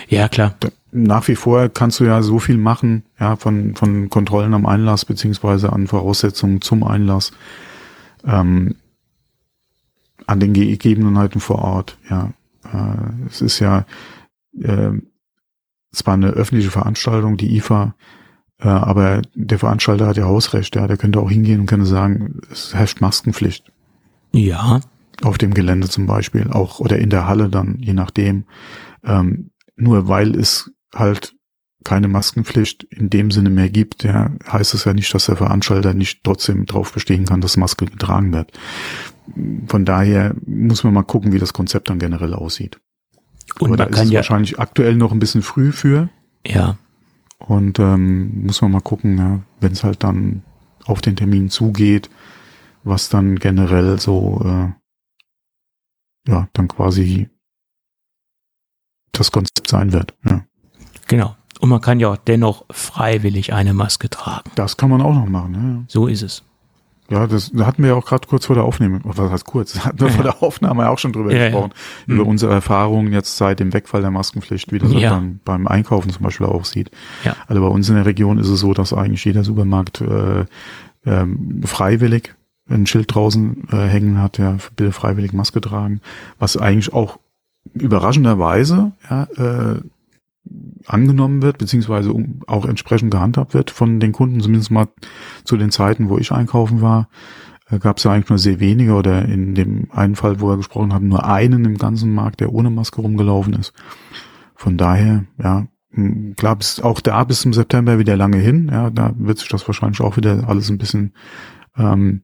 Ja, 0.10 0.28
klar. 0.28 0.56
Nach 0.98 1.28
wie 1.28 1.36
vor 1.36 1.68
kannst 1.68 2.00
du 2.00 2.06
ja 2.06 2.22
so 2.22 2.40
viel 2.40 2.58
machen, 2.58 3.04
ja, 3.20 3.36
von, 3.36 3.76
von 3.76 4.10
Kontrollen 4.10 4.54
am 4.54 4.66
Einlass 4.66 5.04
beziehungsweise 5.04 5.74
an 5.74 5.88
Voraussetzungen 5.88 6.62
zum 6.62 6.86
Einlass, 6.86 7.34
ähm, 8.26 8.76
an 10.26 10.40
den 10.40 10.54
Gegebenheiten 10.54 11.42
vor 11.42 11.60
Ort, 11.60 11.98
ja. 12.10 12.32
Äh, 12.64 13.28
es 13.28 13.42
ist 13.42 13.60
ja 13.60 13.86
äh, 14.58 14.92
zwar 15.92 16.14
eine 16.14 16.30
öffentliche 16.30 16.72
Veranstaltung, 16.72 17.36
die 17.36 17.58
IFA, 17.58 17.94
äh, 18.60 18.70
aber 18.70 19.22
der 19.34 19.60
Veranstalter 19.60 20.08
hat 20.08 20.16
ja 20.16 20.24
Hausrecht, 20.24 20.78
ja, 20.78 20.88
der 20.88 20.96
könnte 20.96 21.20
auch 21.20 21.30
hingehen 21.30 21.60
und 21.60 21.66
könnte 21.66 21.86
sagen, 21.86 22.40
es 22.50 22.74
herrscht 22.74 23.02
Maskenpflicht. 23.02 23.70
Ja. 24.32 24.80
Auf 25.24 25.38
dem 25.38 25.54
Gelände 25.54 25.90
zum 25.90 26.06
Beispiel, 26.06 26.50
auch 26.52 26.80
oder 26.80 27.00
in 27.00 27.10
der 27.10 27.28
Halle 27.28 27.50
dann, 27.50 27.80
je 27.80 27.94
nachdem. 27.94 28.46
Ähm, 29.04 29.52
nur 29.76 30.08
weil 30.08 30.36
es 30.36 30.72
halt 30.96 31.36
keine 31.84 32.08
Maskenpflicht 32.08 32.84
in 32.86 33.12
dem 33.12 33.30
Sinne 33.30 33.52
mehr 33.52 33.70
gibt, 33.70 34.04
ja, 34.04 34.32
heißt 34.52 34.74
es 34.74 34.86
ja 34.86 34.94
nicht, 34.94 35.14
dass 35.14 35.28
der 35.28 35.36
Veranstalter 35.36 35.94
nicht 35.94 36.24
trotzdem 36.24 36.66
darauf 36.66 36.92
bestehen 36.92 37.26
kann, 37.26 37.42
dass 37.42 37.58
Maske 37.58 37.86
getragen 37.86 38.34
wird. 38.34 38.52
Von 39.68 39.86
daher 39.86 40.36
muss 40.46 40.84
man 40.84 40.94
mal 40.94 41.04
gucken, 41.04 41.32
wie 41.32 41.40
das 41.40 41.54
Konzept 41.54 41.90
dann 41.90 42.00
generell 42.00 42.34
aussieht. 42.34 42.80
Und 43.60 43.68
Aber 43.70 43.78
da 43.78 43.84
man 43.84 43.94
ist 43.94 43.98
kann 43.98 44.06
es 44.08 44.12
ja, 44.12 44.18
wahrscheinlich 44.18 44.60
aktuell 44.60 44.96
noch 44.96 45.12
ein 45.12 45.20
bisschen 45.20 45.44
früh 45.44 45.72
für. 45.72 46.10
ja, 46.46 46.78
Und 47.38 47.78
ähm, 47.80 48.46
muss 48.46 48.62
man 48.62 48.72
mal 48.72 48.82
gucken, 48.82 49.18
ja, 49.18 49.42
wenn 49.60 49.74
es 49.74 49.84
halt 49.84 50.04
dann 50.04 50.44
auf 50.86 51.02
den 51.02 51.16
Termin 51.16 51.50
zugeht, 51.50 52.10
was 52.84 53.10
dann 53.10 53.38
generell 53.38 54.00
so, 54.00 54.42
äh, 54.44 56.30
ja, 56.32 56.48
dann 56.54 56.68
quasi 56.68 57.30
das 59.12 59.32
Konzept 59.32 59.68
sein 59.70 59.94
wird. 59.94 60.16
Ja. 60.28 60.46
Genau. 61.08 61.36
Und 61.60 61.70
man 61.70 61.82
kann 61.82 62.00
ja 62.00 62.10
auch 62.10 62.18
dennoch 62.18 62.66
freiwillig 62.70 63.54
eine 63.54 63.74
Maske 63.74 64.10
tragen. 64.10 64.50
Das 64.56 64.76
kann 64.78 64.90
man 64.90 65.02
auch 65.02 65.14
noch 65.16 65.26
machen. 65.28 65.86
So 65.88 66.08
ist 66.08 66.22
es. 66.22 66.44
Ja, 67.10 67.20
ja 67.22 67.28
das 67.28 67.52
da 67.54 67.66
hatten 67.66 67.82
wir 67.84 67.90
ja 67.92 67.96
auch 67.96 68.06
gerade 68.06 68.28
kurz 68.28 68.46
vor 68.48 68.56
der 68.56 68.66
Aufnahme, 68.66 69.00
was 69.04 69.18
heißt 69.32 69.46
kurz, 69.46 69.74
da 69.76 69.86
hatten 69.86 70.00
wir 70.00 70.08
Ja. 70.08 70.14
vor 70.14 70.24
der 70.24 70.44
Aufnahme 70.44 70.84
ja 70.84 70.90
auch 70.90 71.00
schon 71.00 71.14
drüber 71.14 71.32
Ja, 71.32 71.38
ja. 71.38 71.46
gesprochen, 71.50 71.72
Mhm. 72.08 72.14
über 72.16 72.26
unsere 72.26 72.54
Erfahrungen 72.54 73.14
jetzt 73.14 73.38
seit 73.38 73.60
dem 73.62 73.74
Wegfall 73.74 74.02
der 74.02 74.12
Maskenpflicht, 74.12 74.72
wie 74.74 74.80
das 74.80 74.92
Ja. 74.92 75.12
dann 75.12 75.40
beim 75.46 75.66
Einkaufen 75.68 76.10
zum 76.10 76.24
Beispiel 76.24 76.46
auch 76.48 76.66
sieht. 76.66 76.92
Ja. 77.24 77.36
Also 77.48 77.62
bei 77.62 77.68
uns 77.70 77.88
in 77.90 77.96
der 77.96 78.06
Region 78.06 78.38
ist 78.38 78.50
es 78.50 78.60
so, 78.60 78.74
dass 78.74 78.92
eigentlich 78.94 79.24
jeder 79.24 79.44
Supermarkt 79.44 80.02
äh, 80.02 80.46
ähm, 81.06 81.62
freiwillig 81.64 82.36
ein 82.70 82.86
Schild 82.88 83.14
draußen 83.14 83.68
äh, 83.72 83.78
hängen 83.88 84.20
hat, 84.22 84.40
ja, 84.40 84.58
bitte 84.76 84.92
freiwillig 84.92 85.32
Maske 85.34 85.62
tragen, 85.62 86.02
was 86.40 86.58
eigentlich 86.58 86.92
auch 86.94 87.20
überraschenderweise 87.74 88.92
ja, 89.10 89.24
äh, 89.38 89.80
angenommen 90.88 91.42
wird, 91.42 91.58
beziehungsweise 91.58 92.14
auch 92.48 92.66
entsprechend 92.66 93.12
gehandhabt 93.12 93.54
wird 93.54 93.72
von 93.72 94.00
den 94.00 94.12
Kunden, 94.12 94.40
zumindest 94.40 94.72
mal 94.72 94.88
zu 95.44 95.58
den 95.58 95.72
Zeiten, 95.72 96.10
wo 96.10 96.18
ich 96.18 96.32
einkaufen 96.32 96.82
war, 96.82 97.10
äh, 97.70 97.80
gab 97.80 97.98
es 97.98 98.04
ja 98.04 98.12
eigentlich 98.12 98.30
nur 98.30 98.40
sehr 98.40 98.60
wenige 98.60 98.94
oder 98.94 99.26
in 99.26 99.56
dem 99.56 99.88
einen 99.92 100.16
Fall, 100.16 100.42
wo 100.42 100.50
wir 100.50 100.58
gesprochen 100.58 100.94
haben, 100.94 101.08
nur 101.08 101.26
einen 101.26 101.66
im 101.66 101.78
ganzen 101.78 102.14
Markt, 102.14 102.40
der 102.40 102.54
ohne 102.54 102.70
Maske 102.70 103.02
rumgelaufen 103.02 103.54
ist. 103.54 103.74
Von 104.56 104.78
daher, 104.78 105.26
ja, 105.42 105.68
klar, 106.36 106.56
bis, 106.56 106.80
auch 106.80 107.02
da 107.02 107.24
bis 107.24 107.42
zum 107.42 107.54
September 107.54 108.00
wieder 108.00 108.18
lange 108.18 108.38
hin, 108.38 108.70
ja, 108.72 108.90
da 108.90 109.14
wird 109.18 109.40
sich 109.40 109.50
das 109.50 109.68
wahrscheinlich 109.68 110.02
auch 110.02 110.18
wieder 110.18 110.48
alles 110.48 110.70
ein 110.70 110.78
bisschen 110.78 111.14
ähm, 111.78 112.22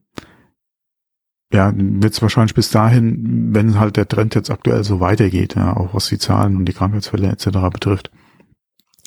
ja, 1.52 1.70
wird 1.76 2.14
es 2.14 2.22
wahrscheinlich 2.22 2.54
bis 2.54 2.70
dahin, 2.70 3.54
wenn 3.54 3.78
halt 3.78 3.98
der 3.98 4.08
Trend 4.08 4.34
jetzt 4.34 4.50
aktuell 4.50 4.84
so 4.84 5.00
weitergeht, 5.00 5.54
ja, 5.54 5.76
auch 5.76 5.92
was 5.92 6.08
die 6.08 6.18
Zahlen 6.18 6.56
und 6.56 6.64
die 6.64 6.72
Krankheitsfälle 6.72 7.28
etc. 7.28 7.48
betrifft 7.70 8.10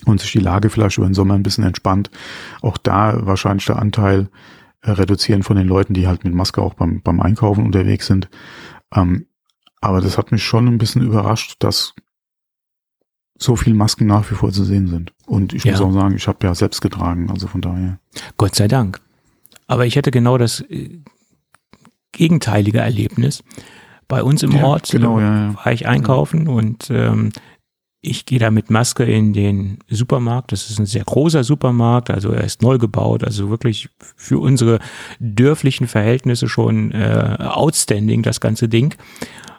und 0.06 0.20
sich 0.20 0.32
die 0.32 0.40
Lage 0.40 0.70
vielleicht 0.70 0.98
über 0.98 1.08
den 1.08 1.14
Sommer 1.14 1.36
ein 1.36 1.44
bisschen 1.44 1.64
entspannt, 1.64 2.12
auch 2.62 2.78
da 2.78 3.26
wahrscheinlich 3.26 3.66
der 3.66 3.78
Anteil 3.78 4.30
äh, 4.82 4.92
reduzieren 4.92 5.44
von 5.44 5.56
den 5.56 5.68
Leuten, 5.68 5.94
die 5.94 6.08
halt 6.08 6.24
mit 6.26 6.34
Maske 6.34 6.62
auch 6.62 6.74
beim, 6.74 7.02
beim 7.02 7.22
Einkaufen 7.22 7.66
unterwegs 7.66 8.08
sind. 8.08 8.30
Ähm, 8.94 9.26
aber 9.82 10.02
das 10.02 10.18
hat 10.18 10.32
mich 10.32 10.44
schon 10.44 10.68
ein 10.68 10.78
bisschen 10.78 11.02
überrascht, 11.02 11.56
dass 11.60 11.94
so 13.38 13.56
viel 13.56 13.74
Masken 13.74 14.06
nach 14.08 14.30
wie 14.32 14.36
vor 14.36 14.52
zu 14.52 14.64
sehen 14.64 14.88
sind. 14.88 15.14
Und 15.26 15.54
ich 15.54 15.66
muss 15.66 15.80
Ja. 15.80 15.86
auch 15.86 15.92
sagen, 15.92 16.16
ich 16.16 16.28
habe 16.28 16.46
ja 16.48 16.56
selbst 16.56 16.82
getragen, 16.82 17.30
also 17.30 17.48
von 17.48 17.62
daher. 17.62 18.00
Gott 18.38 18.56
sei 18.56 18.68
Dank. 18.68 19.02
Aber 19.68 19.86
ich 19.86 19.96
hätte 19.96 20.12
genau 20.12 20.38
das 20.38 20.62
äh, 20.62 21.00
gegenteilige 22.12 22.80
Erlebnis. 22.80 23.44
Bei 24.08 24.24
uns 24.24 24.44
im 24.44 24.52
Ja, 24.52 24.64
Ort 24.64 24.90
genau, 24.92 25.20
äh, 25.20 25.24
ja, 25.24 25.36
ja. 25.48 25.56
war 25.56 25.72
ich 25.72 25.88
einkaufen 25.88 26.48
und 26.48 26.90
ähm, 26.92 27.32
ich 28.06 28.26
gehe 28.26 28.40
da 28.40 28.52
mit 28.52 28.70
Maske 28.70 29.04
in 29.04 29.34
den 29.34 29.80
Supermarkt. 29.90 30.52
Das 30.52 30.70
ist 30.70 30.80
ein 30.80 30.86
sehr 30.86 31.04
großer 31.04 31.44
Supermarkt, 31.44 32.10
also 32.12 32.30
er 32.32 32.44
ist 32.44 32.62
neu 32.62 32.78
gebaut, 32.78 33.24
also 33.24 33.50
wirklich 33.50 33.90
für 34.16 34.40
unsere 34.40 34.80
dörflichen 35.20 35.88
Verhältnisse 35.88 36.48
schon 36.48 36.92
äh, 36.92 37.38
outstanding, 37.40 38.22
das 38.22 38.40
ganze 38.40 38.68
Ding. 38.70 38.96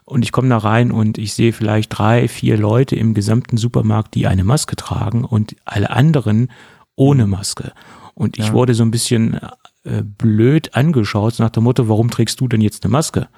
Und 0.05 0.23
ich 0.23 0.31
komme 0.31 0.49
da 0.49 0.59
rein 0.59 0.93
und 0.93 1.19
ich 1.19 1.35
sehe 1.35 1.53
vielleicht 1.53 1.99
drei, 1.99 2.29
vier 2.29 2.57
Leute 2.57 2.95
im 2.95 3.13
gesamten 3.13 3.57
Supermarkt, 3.57 4.15
die 4.15 4.27
eine 4.29 4.45
Maske 4.45 4.77
tragen 4.77 5.25
und 5.25 5.57
alle 5.65 5.91
anderen 5.91 6.49
ohne 6.95 7.27
Maske. 7.27 7.73
Und 8.15 8.39
ich 8.39 8.47
Ja. 8.49 8.53
wurde 8.53 8.75
so 8.75 8.85
ein 8.85 8.93
bisschen 8.93 9.41
äh, 9.85 10.03
blöd 10.03 10.75
angeschaut 10.75 11.39
nach 11.39 11.51
dem 11.51 11.65
Motto, 11.65 11.89
warum 11.89 12.11
trägst 12.11 12.41
du 12.41 12.49
denn 12.49 12.61
jetzt 12.61 12.85
eine 12.85 12.93
Maske? 12.93 13.29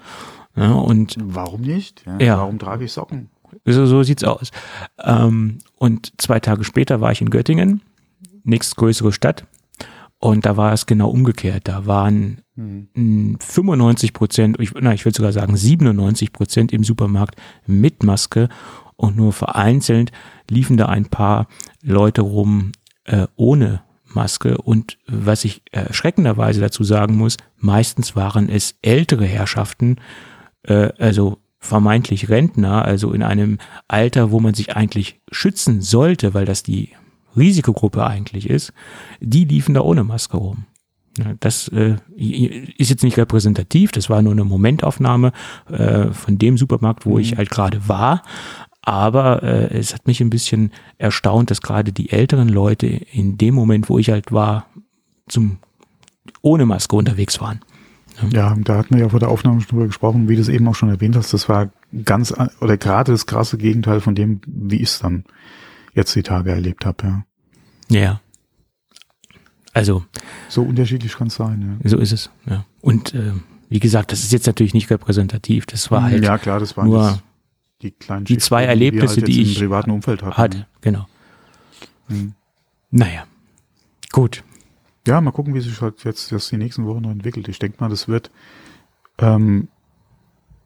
Ja, 0.57 0.73
und 0.73 1.17
Warum 1.21 1.63
nicht? 1.63 2.05
Ja. 2.19 2.39
Warum 2.39 2.59
trage 2.59 2.85
ich 2.85 2.93
Socken? 2.93 3.31
So, 3.65 3.87
so 3.87 4.03
sieht's 4.03 4.25
aus. 4.25 4.51
Ähm, 5.03 5.59
und 5.77 6.13
zwei 6.19 6.41
Tage 6.41 6.65
später 6.65 7.01
war 7.01 7.13
ich 7.13 7.21
in 7.21 7.31
Göttingen, 7.31 7.83
nächstgrößere 8.45 9.13
Stadt. 9.13 9.47
Und 10.19 10.47
da 10.47 10.57
war 10.57 10.73
es 10.73 10.87
genau 10.87 11.11
umgekehrt. 11.11 11.69
Da 11.69 11.87
waren 11.87 12.43
Hm. 12.59 12.89
mh, 12.93 13.39
95 13.39 14.13
Prozent, 14.13 14.57
ich, 14.59 14.73
na, 14.81 14.93
ich 14.93 15.05
würde 15.05 15.17
sogar 15.17 15.33
sagen 15.33 15.57
97 15.57 16.33
Prozent 16.33 16.73
im 16.73 16.83
Supermarkt 16.83 17.41
mit 17.67 18.03
Maske 18.03 18.49
und 18.97 19.17
nur 19.17 19.33
vereinzelt 19.33 20.11
liefen 20.51 20.77
da 20.77 20.87
ein 20.87 21.07
paar 21.07 21.47
Leute 21.83 22.23
rum 22.23 22.73
äh, 23.05 23.29
ohne 23.37 23.83
Maske. 24.05 24.59
Und 24.59 24.99
was 25.07 25.45
ich 25.45 25.63
erschreckenderweise 25.71 26.61
dazu 26.61 26.83
sagen 26.83 27.17
muss, 27.17 27.37
meistens 27.59 28.17
waren 28.17 28.49
es 28.49 28.75
ältere 28.83 29.25
Herrschaften, 29.25 29.99
äh, 30.65 30.91
also 30.99 31.39
vermeintlich 31.59 32.29
Rentner, 32.29 32.85
also 32.85 33.13
in 33.13 33.23
einem 33.23 33.59
Alter, 33.89 34.31
wo 34.31 34.41
man 34.41 34.55
sich 34.55 34.77
eigentlich 34.77 35.21
schützen 35.31 35.81
sollte, 35.81 36.35
weil 36.35 36.45
das 36.45 36.63
die 36.63 36.91
Risikogruppe 37.37 38.07
eigentlich 38.07 38.49
ist, 38.49 38.73
die 39.21 39.45
liefen 39.45 39.75
da 39.75 39.81
ohne 39.81 40.05
Maske 40.05 40.37
rum. 40.37 40.65
Das 41.41 41.69
äh, 41.69 41.97
ist 42.17 42.91
jetzt 42.91 43.03
nicht 43.03 43.17
repräsentativ, 43.17 43.91
das 43.91 44.09
war 44.09 44.23
nur 44.23 44.33
eine 44.33 44.45
Momentaufnahme 44.45 45.33
äh, 45.69 46.13
von 46.13 46.39
dem 46.39 46.57
Supermarkt, 46.57 47.07
wo 47.07 47.15
mhm. 47.15 47.21
ich 47.21 47.37
halt 47.37 47.51
gerade 47.51 47.89
war. 47.89 48.23
Aber 48.83 49.43
äh, 49.43 49.77
es 49.77 49.93
hat 49.93 50.07
mich 50.07 50.21
ein 50.21 50.31
bisschen 50.31 50.73
erstaunt, 50.97 51.51
dass 51.51 51.61
gerade 51.61 51.93
die 51.93 52.11
älteren 52.11 52.49
Leute 52.49 52.87
in 52.87 53.37
dem 53.37 53.55
Moment, 53.55 53.89
wo 53.89 53.99
ich 53.99 54.11
halt 54.11 54.33
war, 54.33 54.67
zum 55.29 55.59
ohne 56.41 56.67
Maske 56.67 56.95
unterwegs 56.95 57.41
waren. 57.41 57.61
Ja, 58.31 58.57
da 58.59 58.77
hatten 58.77 58.95
wir 58.95 59.03
ja 59.03 59.09
vor 59.09 59.21
der 59.21 59.29
Aufnahme 59.29 59.61
schon 59.61 59.71
drüber 59.71 59.87
gesprochen, 59.87 60.29
wie 60.29 60.35
du 60.35 60.41
es 60.41 60.49
eben 60.49 60.67
auch 60.69 60.75
schon 60.75 60.89
erwähnt 60.89 61.17
hast. 61.17 61.33
Das 61.33 61.49
war 61.49 61.71
ganz 62.05 62.35
oder 62.61 62.77
gerade 62.77 63.13
das 63.13 63.27
krasse 63.27 63.59
Gegenteil 63.59 64.01
von 64.01 64.15
dem, 64.15 64.41
wie 64.47 64.77
ich 64.77 64.91
es 64.91 64.99
dann 64.99 65.25
jetzt 65.95 66.15
die 66.15 66.23
Tage 66.23 66.51
erlebt 66.51 66.85
habe. 66.85 67.25
Ja. 67.89 68.01
Ja. 68.01 68.21
Also. 69.73 70.05
So 70.49 70.63
unterschiedlich 70.63 71.17
kann 71.17 71.29
es 71.29 71.37
sein, 71.37 71.79
ja. 71.83 71.91
So 71.91 71.99
ist 71.99 72.13
es, 72.13 72.31
ja. 72.49 72.65
Und 72.81 73.15
äh, 73.15 73.33
wie 73.69 73.81
gesagt, 73.81 74.13
das 74.13 74.21
ist 74.21 74.33
jetzt 74.33 74.47
natürlich 74.47 74.75
nicht 74.75 74.91
repräsentativ. 74.91 75.67
Das 75.67 75.91
war 75.91 76.03
halt. 76.03 76.25
Ja, 76.25 76.39
klar, 76.39 76.59
das 76.59 76.77
waren 76.77 76.89
nur 76.89 77.23
die 77.83 77.93
kleinen 77.93 78.25
Die 78.25 78.39
zwei 78.39 78.65
Erlebnisse, 78.65 79.17
die, 79.17 79.21
halt 79.21 79.29
die 79.29 79.43
ich 79.43 79.55
im 79.55 79.61
privaten 79.61 79.91
Umfeld 79.91 80.23
hatte. 80.23 80.37
hatte 80.37 80.67
genau. 80.81 81.07
Hm. 82.09 82.35
Naja. 82.91 83.25
Gut. 84.11 84.43
Ja, 85.09 85.23
mal 85.23 85.31
gucken, 85.31 85.55
wie 85.55 85.61
sich 85.61 85.81
halt 85.81 86.05
jetzt 86.05 86.33
das 86.33 86.51
die 86.51 86.59
nächsten 86.59 86.85
Wochen 86.85 87.01
noch 87.01 87.11
entwickelt. 87.11 87.49
Ich 87.49 87.59
denke 87.59 87.79
mal, 87.81 87.89
das 87.89 88.09
wird 88.09 88.31
ähm, 89.19 89.69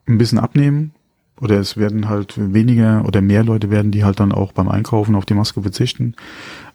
ein 0.05 0.17
bisschen 0.17 0.37
abnehmen. 0.37 0.91
Oder 1.39 1.59
es 1.59 1.77
werden 1.77 2.09
halt 2.09 2.35
weniger 2.37 3.05
oder 3.05 3.21
mehr 3.21 3.43
Leute 3.43 3.71
werden, 3.71 3.91
die 3.91 4.03
halt 4.03 4.19
dann 4.19 4.33
auch 4.33 4.51
beim 4.51 4.67
Einkaufen 4.67 5.15
auf 5.15 5.25
die 5.25 5.33
Maske 5.33 5.61
verzichten. 5.61 6.15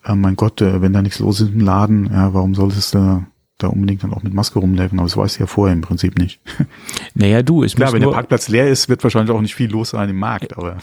Äh, 0.03 0.15
mein 0.15 0.35
Gott, 0.35 0.63
äh, 0.63 0.81
wenn 0.81 0.95
da 0.95 1.03
nichts 1.03 1.19
los 1.19 1.43
ist 1.43 1.53
im 1.53 1.61
Laden, 1.61 2.07
ja, 2.07 2.33
warum 2.33 2.55
solltest 2.55 2.95
du 2.95 3.25
da 3.59 3.67
unbedingt 3.69 4.03
dann 4.03 4.15
auch 4.15 4.23
mit 4.23 4.33
Maske 4.33 4.59
rumlaufen? 4.59 4.99
Aber 4.99 5.07
das 5.07 5.17
weißt 5.19 5.37
du 5.37 5.41
ja 5.41 5.47
vorher 5.47 5.75
im 5.75 5.83
Prinzip 5.83 6.19
nicht. 6.19 6.41
Naja, 7.15 7.43
du, 7.43 7.65
es 7.65 7.75
Klar, 7.75 7.93
wenn 7.93 8.01
der 8.01 8.11
Parkplatz 8.11 8.49
leer 8.49 8.69
ist, 8.69 8.89
wird 8.89 9.03
wahrscheinlich 9.03 9.35
auch 9.35 9.41
nicht 9.43 9.55
viel 9.55 9.71
los 9.71 9.91
sein 9.91 10.09
im 10.09 10.19
Markt, 10.19 10.57
aber 10.57 10.79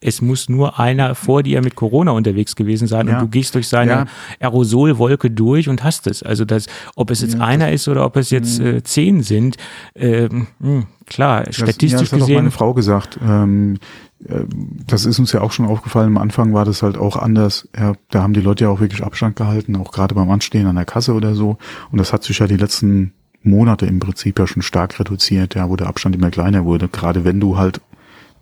es 0.00 0.22
muss 0.22 0.48
nur 0.48 0.80
einer 0.80 1.14
vor 1.14 1.42
dir 1.42 1.62
mit 1.62 1.74
Corona 1.74 2.12
unterwegs 2.12 2.56
gewesen 2.56 2.88
sein 2.88 3.06
ja. 3.06 3.14
und 3.14 3.22
du 3.22 3.28
gehst 3.28 3.54
durch 3.54 3.68
seine 3.68 3.90
ja. 3.90 4.06
Aerosolwolke 4.40 5.30
durch 5.30 5.68
und 5.68 5.84
hast 5.84 6.06
es. 6.06 6.22
Also 6.22 6.44
das, 6.44 6.66
ob 6.96 7.10
es 7.10 7.20
jetzt 7.20 7.34
ja, 7.34 7.40
einer 7.40 7.70
ist 7.70 7.86
oder 7.86 8.06
ob 8.06 8.16
es 8.16 8.30
jetzt 8.30 8.60
äh, 8.60 8.82
zehn 8.82 9.22
sind, 9.22 9.56
ähm, 9.94 10.46
mh, 10.58 10.68
hm, 10.68 10.86
klar, 11.06 11.44
das, 11.44 11.56
statistisch 11.56 11.92
ja, 11.92 11.98
das 11.98 12.12
hat 12.12 12.18
gesehen. 12.20 12.36
Auch 12.36 12.40
meine 12.40 12.50
Frau 12.50 12.72
gesagt. 12.72 13.18
Ähm, 13.22 13.78
äh, 14.26 14.44
das 14.86 15.04
ist 15.04 15.18
uns 15.18 15.32
ja 15.32 15.42
auch 15.42 15.52
schon 15.52 15.66
aufgefallen. 15.66 16.16
Am 16.16 16.18
Anfang 16.18 16.54
war 16.54 16.64
das 16.64 16.82
halt 16.82 16.96
auch 16.96 17.16
anders. 17.16 17.68
Ja, 17.76 17.92
da 18.10 18.22
haben 18.22 18.32
die 18.32 18.40
Leute 18.40 18.64
ja 18.64 18.70
auch 18.70 18.80
wirklich 18.80 19.04
Abstand 19.04 19.36
gehalten, 19.36 19.76
auch 19.76 19.92
gerade 19.92 20.14
beim 20.14 20.30
Anstehen 20.30 20.66
an 20.66 20.76
der 20.76 20.86
Kasse 20.86 21.12
oder 21.12 21.34
so. 21.34 21.58
Und 21.90 21.98
das 21.98 22.14
hat 22.14 22.24
sich 22.24 22.38
ja 22.38 22.46
die 22.46 22.56
letzten 22.56 23.12
Monate 23.42 23.86
im 23.86 24.00
Prinzip 24.00 24.38
ja 24.38 24.46
schon 24.46 24.62
stark 24.62 24.98
reduziert, 24.98 25.54
ja, 25.54 25.68
wo 25.68 25.76
der 25.76 25.88
Abstand 25.88 26.14
immer 26.14 26.30
kleiner 26.30 26.64
wurde. 26.64 26.88
Gerade 26.88 27.24
wenn 27.24 27.40
du 27.40 27.56
halt 27.56 27.80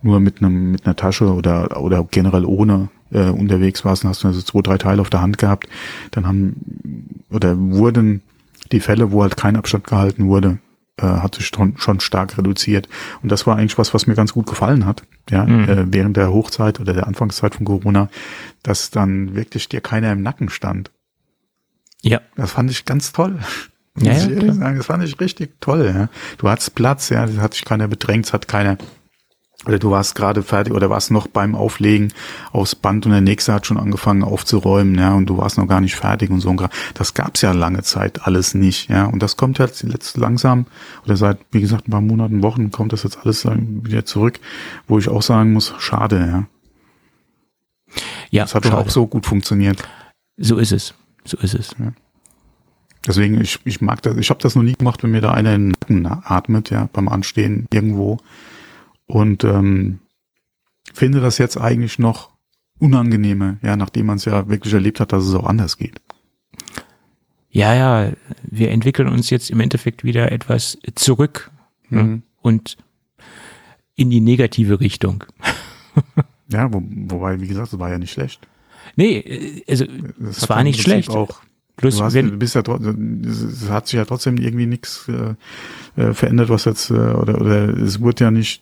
nur 0.01 0.19
mit 0.19 0.39
einem 0.39 0.71
mit 0.71 0.85
einer 0.85 0.95
Tasche 0.95 1.33
oder 1.33 1.81
oder 1.81 2.05
generell 2.09 2.45
ohne 2.45 2.89
äh, 3.11 3.29
unterwegs 3.29 3.83
warst, 3.85 4.03
dann 4.03 4.09
hast 4.09 4.23
du 4.23 4.27
also 4.27 4.41
zwei 4.41 4.61
drei 4.61 4.77
Teile 4.77 5.01
auf 5.01 5.09
der 5.09 5.21
Hand 5.21 5.37
gehabt, 5.37 5.67
dann 6.11 6.27
haben 6.27 7.23
oder 7.29 7.57
wurden 7.57 8.21
die 8.71 8.79
Fälle, 8.79 9.11
wo 9.11 9.21
halt 9.23 9.35
kein 9.35 9.55
Abstand 9.55 9.85
gehalten 9.85 10.27
wurde, 10.27 10.59
äh, 10.97 11.03
hat 11.03 11.35
sich 11.35 11.47
schon, 11.47 11.77
schon 11.77 11.99
stark 11.99 12.37
reduziert 12.37 12.87
und 13.21 13.31
das 13.31 13.47
war 13.47 13.57
eigentlich 13.57 13.77
was, 13.77 13.93
was 13.93 14.07
mir 14.07 14.15
ganz 14.15 14.33
gut 14.33 14.45
gefallen 14.47 14.85
hat, 14.85 15.03
ja, 15.29 15.45
mhm. 15.45 15.69
äh, 15.69 15.93
während 15.93 16.17
der 16.17 16.31
Hochzeit 16.31 16.79
oder 16.79 16.93
der 16.93 17.07
Anfangszeit 17.07 17.55
von 17.55 17.65
Corona, 17.65 18.09
dass 18.63 18.91
dann 18.91 19.35
wirklich 19.35 19.69
dir 19.69 19.81
keiner 19.81 20.11
im 20.11 20.21
Nacken 20.21 20.49
stand. 20.49 20.91
Ja, 22.01 22.21
das 22.35 22.51
fand 22.51 22.71
ich 22.71 22.85
ganz 22.85 23.11
toll. 23.11 23.39
Ja, 23.97 24.13
ja, 24.13 24.53
sagen. 24.53 24.77
Das 24.77 24.85
fand 24.85 25.03
ich 25.03 25.19
richtig 25.19 25.59
toll. 25.59 25.91
Ja. 25.93 26.09
Du 26.37 26.49
hattest 26.49 26.75
Platz, 26.75 27.09
ja, 27.09 27.27
hat 27.37 27.53
sich 27.53 27.65
keiner 27.65 27.87
bedrängt, 27.87 28.25
es 28.25 28.33
hat 28.33 28.47
keiner 28.47 28.77
oder 29.65 29.77
du 29.77 29.91
warst 29.91 30.15
gerade 30.15 30.41
fertig 30.41 30.73
oder 30.73 30.89
warst 30.89 31.11
noch 31.11 31.27
beim 31.27 31.53
Auflegen 31.53 32.13
aufs 32.51 32.75
Band 32.75 33.05
und 33.05 33.11
der 33.11 33.21
nächste 33.21 33.53
hat 33.53 33.65
schon 33.65 33.77
angefangen 33.77 34.23
aufzuräumen, 34.23 34.95
ja, 34.97 35.13
und 35.13 35.25
du 35.25 35.37
warst 35.37 35.57
noch 35.57 35.67
gar 35.67 35.81
nicht 35.81 35.95
fertig 35.95 36.29
und 36.29 36.39
so. 36.39 36.55
Das 36.93 37.13
gab's 37.13 37.41
ja 37.41 37.51
lange 37.51 37.83
Zeit 37.83 38.25
alles 38.25 38.53
nicht, 38.53 38.89
ja, 38.89 39.05
und 39.05 39.21
das 39.21 39.35
kommt 39.35 39.59
jetzt 39.59 39.83
jetzt 39.83 40.17
langsam 40.17 40.65
oder 41.05 41.17
seit, 41.17 41.39
wie 41.51 41.61
gesagt, 41.61 41.87
ein 41.87 41.91
paar 41.91 42.01
Monaten, 42.01 42.41
Wochen 42.41 42.71
kommt 42.71 42.93
das 42.93 43.03
jetzt 43.03 43.19
alles 43.23 43.45
wieder 43.45 44.05
zurück, 44.05 44.39
wo 44.87 44.97
ich 44.97 45.09
auch 45.09 45.21
sagen 45.21 45.53
muss, 45.53 45.73
schade, 45.77 46.17
ja. 46.17 46.47
Ja, 48.29 48.43
das 48.43 48.55
hat 48.55 48.65
doch 48.65 48.73
auch 48.73 48.89
so 48.89 49.07
gut 49.07 49.25
funktioniert. 49.25 49.81
So 50.37 50.57
ist 50.57 50.71
es, 50.71 50.93
so 51.25 51.37
ist 51.37 51.55
es. 51.55 51.75
Ja. 51.79 51.91
Deswegen, 53.05 53.41
ich, 53.41 53.59
ich 53.63 53.81
mag 53.81 54.01
das, 54.03 54.17
ich 54.17 54.29
habe 54.29 54.41
das 54.41 54.55
noch 54.55 54.63
nie 54.63 54.73
gemacht, 54.73 55.03
wenn 55.03 55.11
mir 55.11 55.21
da 55.21 55.31
einer 55.31 55.55
in 55.55 55.73
den 55.89 56.03
Nacken 56.03 56.05
atmet, 56.05 56.69
ja, 56.69 56.89
beim 56.93 57.07
Anstehen 57.07 57.65
irgendwo 57.73 58.19
und 59.09 59.43
ähm, 59.43 59.99
finde 60.93 61.19
das 61.19 61.39
jetzt 61.39 61.57
eigentlich 61.57 61.97
noch 61.97 62.29
unangenehmer, 62.77 63.57
ja, 63.63 63.75
nachdem 63.75 64.05
man 64.05 64.17
es 64.17 64.25
ja 64.25 64.47
wirklich 64.47 64.73
erlebt 64.73 64.99
hat, 64.99 65.11
dass 65.11 65.25
es 65.25 65.33
auch 65.33 65.45
anders 65.45 65.77
geht. 65.77 65.99
Ja, 67.49 67.73
ja, 67.73 68.11
wir 68.43 68.69
entwickeln 68.69 69.09
uns 69.09 69.31
jetzt 69.31 69.49
im 69.49 69.59
Endeffekt 69.59 70.03
wieder 70.03 70.31
etwas 70.31 70.77
zurück 70.93 71.49
ne? 71.89 72.03
mhm. 72.03 72.23
und 72.37 72.77
in 73.95 74.11
die 74.11 74.21
negative 74.21 74.79
Richtung. 74.79 75.23
ja, 76.47 76.71
wo, 76.71 76.81
wobei, 76.83 77.41
wie 77.41 77.47
gesagt, 77.47 77.73
es 77.73 77.79
war 77.79 77.89
ja 77.89 77.97
nicht 77.97 78.11
schlecht. 78.11 78.47
Nee, 78.95 79.63
also 79.67 79.85
es 80.29 80.47
war 80.47 80.63
nicht 80.63 80.81
schlecht. 80.81 81.09
Auch 81.09 81.41
Plus, 81.79 81.97
du, 81.97 82.03
hast, 82.03 82.13
wenn, 82.13 82.31
du 82.31 82.37
bist 82.37 82.55
ja 82.55 82.61
es 82.61 83.69
hat 83.69 83.87
sich 83.87 83.95
ja 83.95 84.03
trotzdem 84.03 84.37
irgendwie 84.37 84.65
nichts 84.65 85.07
äh, 85.07 86.01
äh, 86.01 86.13
verändert, 86.13 86.49
was 86.49 86.65
jetzt, 86.65 86.89
äh, 86.89 86.93
oder, 86.93 87.39
oder 87.39 87.69
es 87.69 88.01
wurde 88.01 88.25
ja 88.25 88.31
nicht 88.31 88.61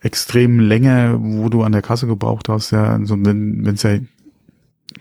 extrem 0.00 0.58
länger, 0.58 1.16
wo 1.20 1.50
du 1.50 1.62
an 1.64 1.72
der 1.72 1.82
Kasse 1.82 2.06
gebraucht 2.06 2.48
hast, 2.48 2.70
ja, 2.70 2.92
also 2.92 3.14
wenn 3.18 3.66
es 3.66 3.82
ja 3.82 3.98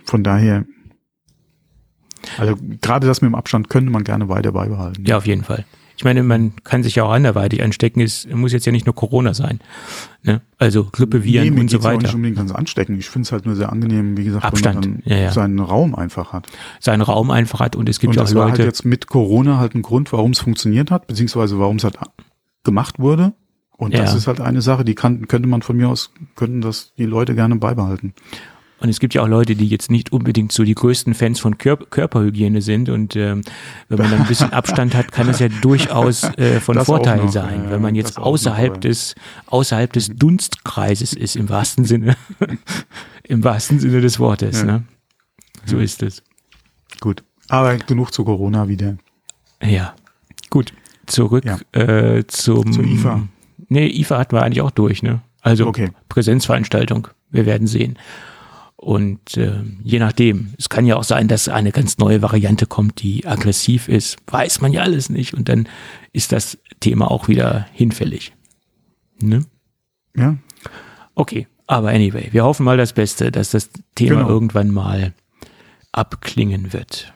von 0.04 0.24
daher, 0.24 0.66
also 2.38 2.58
gerade 2.82 3.08
das 3.08 3.22
mit 3.22 3.32
dem 3.32 3.36
Abstand 3.36 3.70
könnte 3.70 3.90
man 3.90 4.04
gerne 4.04 4.28
weiter 4.28 4.52
beibehalten. 4.52 5.06
Ja, 5.06 5.18
auf 5.18 5.26
jeden 5.26 5.46
Fall. 5.46 5.66
Ich 5.98 6.04
meine, 6.04 6.22
man 6.22 6.54
kann 6.64 6.84
sich 6.84 6.96
ja 6.96 7.04
auch 7.04 7.12
anderweitig 7.12 7.64
anstecken. 7.64 8.02
Es 8.02 8.28
muss 8.32 8.54
jetzt 8.54 8.68
ja 8.68 8.72
nicht 8.72 8.86
nur 8.86 8.94
Corona 8.94 9.34
sein. 9.34 9.60
Ne? 10.22 10.42
Also 10.60 10.86
Grippeviren 10.92 11.56
nee, 11.56 11.60
und 11.60 11.72
so 11.72 11.84
weiter. 11.84 11.98
Auch 11.98 12.02
nicht 12.04 12.14
unbedingt 12.14 12.38
ganz 12.38 12.52
anstecken. 12.52 13.00
Ich 13.00 13.10
finde 13.10 13.26
es 13.26 13.32
halt 13.32 13.48
nur 13.48 13.56
sehr 13.56 13.72
angenehm, 13.72 14.16
wie 14.16 14.24
gesagt, 14.24 14.46
Abstand. 14.46 14.86
wenn 14.86 14.92
man 14.92 15.02
ja, 15.06 15.18
ja. 15.18 15.32
seinen 15.32 15.58
Raum 15.60 15.96
einfach 15.96 16.34
hat. 16.34 16.48
Seinen 16.80 17.02
Raum 17.02 17.32
einfach 17.32 17.60
hat 17.60 17.76
und 17.76 17.90
es 17.90 18.00
gibt 18.00 18.12
und 18.12 18.16
ja 18.18 18.22
auch 18.22 18.26
das 18.26 18.34
Leute. 18.34 18.46
war 18.46 18.58
halt 18.58 18.66
jetzt 18.66 18.86
mit 18.86 19.08
Corona 19.08 19.58
halt 19.58 19.74
ein 19.74 19.82
Grund, 19.82 20.14
warum 20.14 20.32
es 20.32 20.40
funktioniert 20.40 20.92
hat, 20.92 21.08
beziehungsweise 21.08 21.58
warum 21.58 21.78
es 21.78 21.84
halt 21.84 21.98
gemacht 22.64 23.00
wurde. 23.00 23.34
Und 23.76 23.94
das 23.94 24.14
ist 24.14 24.28
halt 24.28 24.42
eine 24.42 24.62
Sache, 24.62 24.84
die 24.84 24.96
kann, 24.96 25.28
könnte 25.28 25.48
man 25.48 25.62
von 25.62 25.78
mir 25.78 25.90
aus, 25.90 26.12
könnten 26.36 26.62
das 26.62 26.94
die 26.98 27.06
Leute 27.06 27.36
gerne 27.36 27.56
beibehalten. 27.56 28.14
Und 28.80 28.90
es 28.90 29.00
gibt 29.00 29.16
ja 29.16 29.24
auch 29.24 29.28
Leute, 29.28 29.56
die 29.56 29.68
jetzt 29.68 29.90
nicht 29.90 30.12
unbedingt 30.12 30.52
so 30.52 30.64
die 30.64 30.76
größten 30.76 31.16
Fans 31.16 31.40
von 31.40 31.58
Kör 31.58 31.78
Körperhygiene 31.78 32.62
sind. 32.62 32.90
Und 32.90 33.16
ähm, 33.16 33.42
wenn 33.90 33.98
man 33.98 34.12
dann 34.12 34.22
ein 34.22 34.28
bisschen 34.28 34.54
Abstand 34.54 34.94
hat, 34.96 35.12
kann 35.12 35.28
es 35.30 35.40
ja 35.40 35.48
durchaus 35.50 36.24
äh, 36.38 36.60
von 36.60 36.76
das 36.76 36.86
Vorteil 36.86 37.18
noch, 37.18 37.32
sein. 37.32 37.64
Ja, 37.66 37.72
wenn 37.72 37.82
man 37.82 37.96
jetzt 37.96 38.18
außerhalb 38.18 38.74
noch, 38.74 38.80
des 38.80 39.16
außerhalb 39.48 39.92
des 39.92 40.10
Dunstkreises 40.16 41.14
ist, 41.14 41.36
im 41.36 41.50
wahrsten 41.50 41.86
Sinne, 41.86 42.16
im 43.24 43.44
wahrsten 43.44 43.80
Sinne 43.80 44.02
des 44.02 44.20
Wortes. 44.20 44.60
Ja. 44.60 44.66
Ne? 44.66 44.84
So 45.66 45.80
ist 45.80 46.04
es. 46.04 46.22
Gut. 47.00 47.24
Aber 47.50 47.78
genug 47.78 48.14
zu 48.14 48.24
Corona 48.24 48.68
wieder. 48.68 48.98
Ja. 49.62 49.96
Gut. 50.50 50.74
Zurück 51.08 51.46
ja. 51.46 51.58
äh, 51.72 52.28
zum. 52.28 52.72
Zu 52.72 52.84
IFA. 52.84 53.28
Nee, 53.70 53.88
IFA 53.88 54.20
hatten 54.20 54.36
wir 54.36 54.44
eigentlich 54.44 54.62
auch 54.62 54.72
durch, 54.72 55.02
ne? 55.02 55.22
Also 55.42 55.66
okay. 55.66 55.92
Präsenzveranstaltung. 56.10 57.08
Wir 57.32 57.46
werden 57.46 57.68
sehen. 57.68 57.98
Und 58.78 59.38
äh, 59.38 59.64
je 59.84 59.98
nachdem, 59.98 60.54
es 60.58 60.70
kann 60.70 60.86
ja 60.86 60.96
auch 60.98 61.04
sein, 61.04 61.28
dass 61.28 61.50
eine 61.50 61.72
ganz 61.72 61.98
neue 61.98 62.22
Variante 62.22 62.68
kommt, 62.68 63.02
die 63.02 63.26
aggressiv 63.26 63.90
ist, 63.90 64.18
weiß 64.28 64.62
man 64.62 64.72
ja 64.72 64.82
alles 64.84 65.10
nicht. 65.10 65.34
Und 65.34 65.50
dann 65.50 65.68
ist 66.14 66.32
das 66.32 66.60
Thema 66.80 67.10
auch 67.10 67.28
wieder 67.28 67.68
hinfällig. 67.74 68.34
Ne? 69.20 69.46
Ja. 70.16 70.38
Okay, 71.16 71.48
aber 71.66 71.90
anyway, 71.90 72.30
wir 72.32 72.44
hoffen 72.44 72.64
mal 72.64 72.78
das 72.78 72.94
Beste, 72.94 73.32
dass 73.32 73.50
das 73.50 73.70
Thema 73.96 74.18
genau. 74.18 74.30
irgendwann 74.30 74.70
mal 74.70 75.14
abklingen 75.92 76.72
wird. 76.72 77.14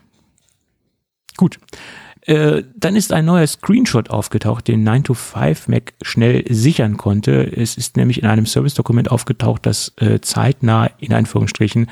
Gut. 1.38 1.60
Äh, 2.26 2.64
dann 2.76 2.96
ist 2.96 3.12
ein 3.12 3.26
neuer 3.26 3.48
Screenshot 3.48 4.10
aufgetaucht, 4.10 4.68
den 4.68 4.88
9to5Mac 4.88 5.94
schnell 6.02 6.46
sichern 6.50 6.98
konnte. 6.98 7.52
Es 7.56 7.78
ist 7.78 7.98
nämlich 7.98 8.22
in 8.22 8.28
einem 8.28 8.46
Service-Dokument 8.46 9.10
aufgetaucht, 9.12 9.66
dass 9.66 9.94
äh, 9.98 10.22
zeitnah 10.22 10.90
in 11.00 11.14
Anführungsstrichen 11.14 11.88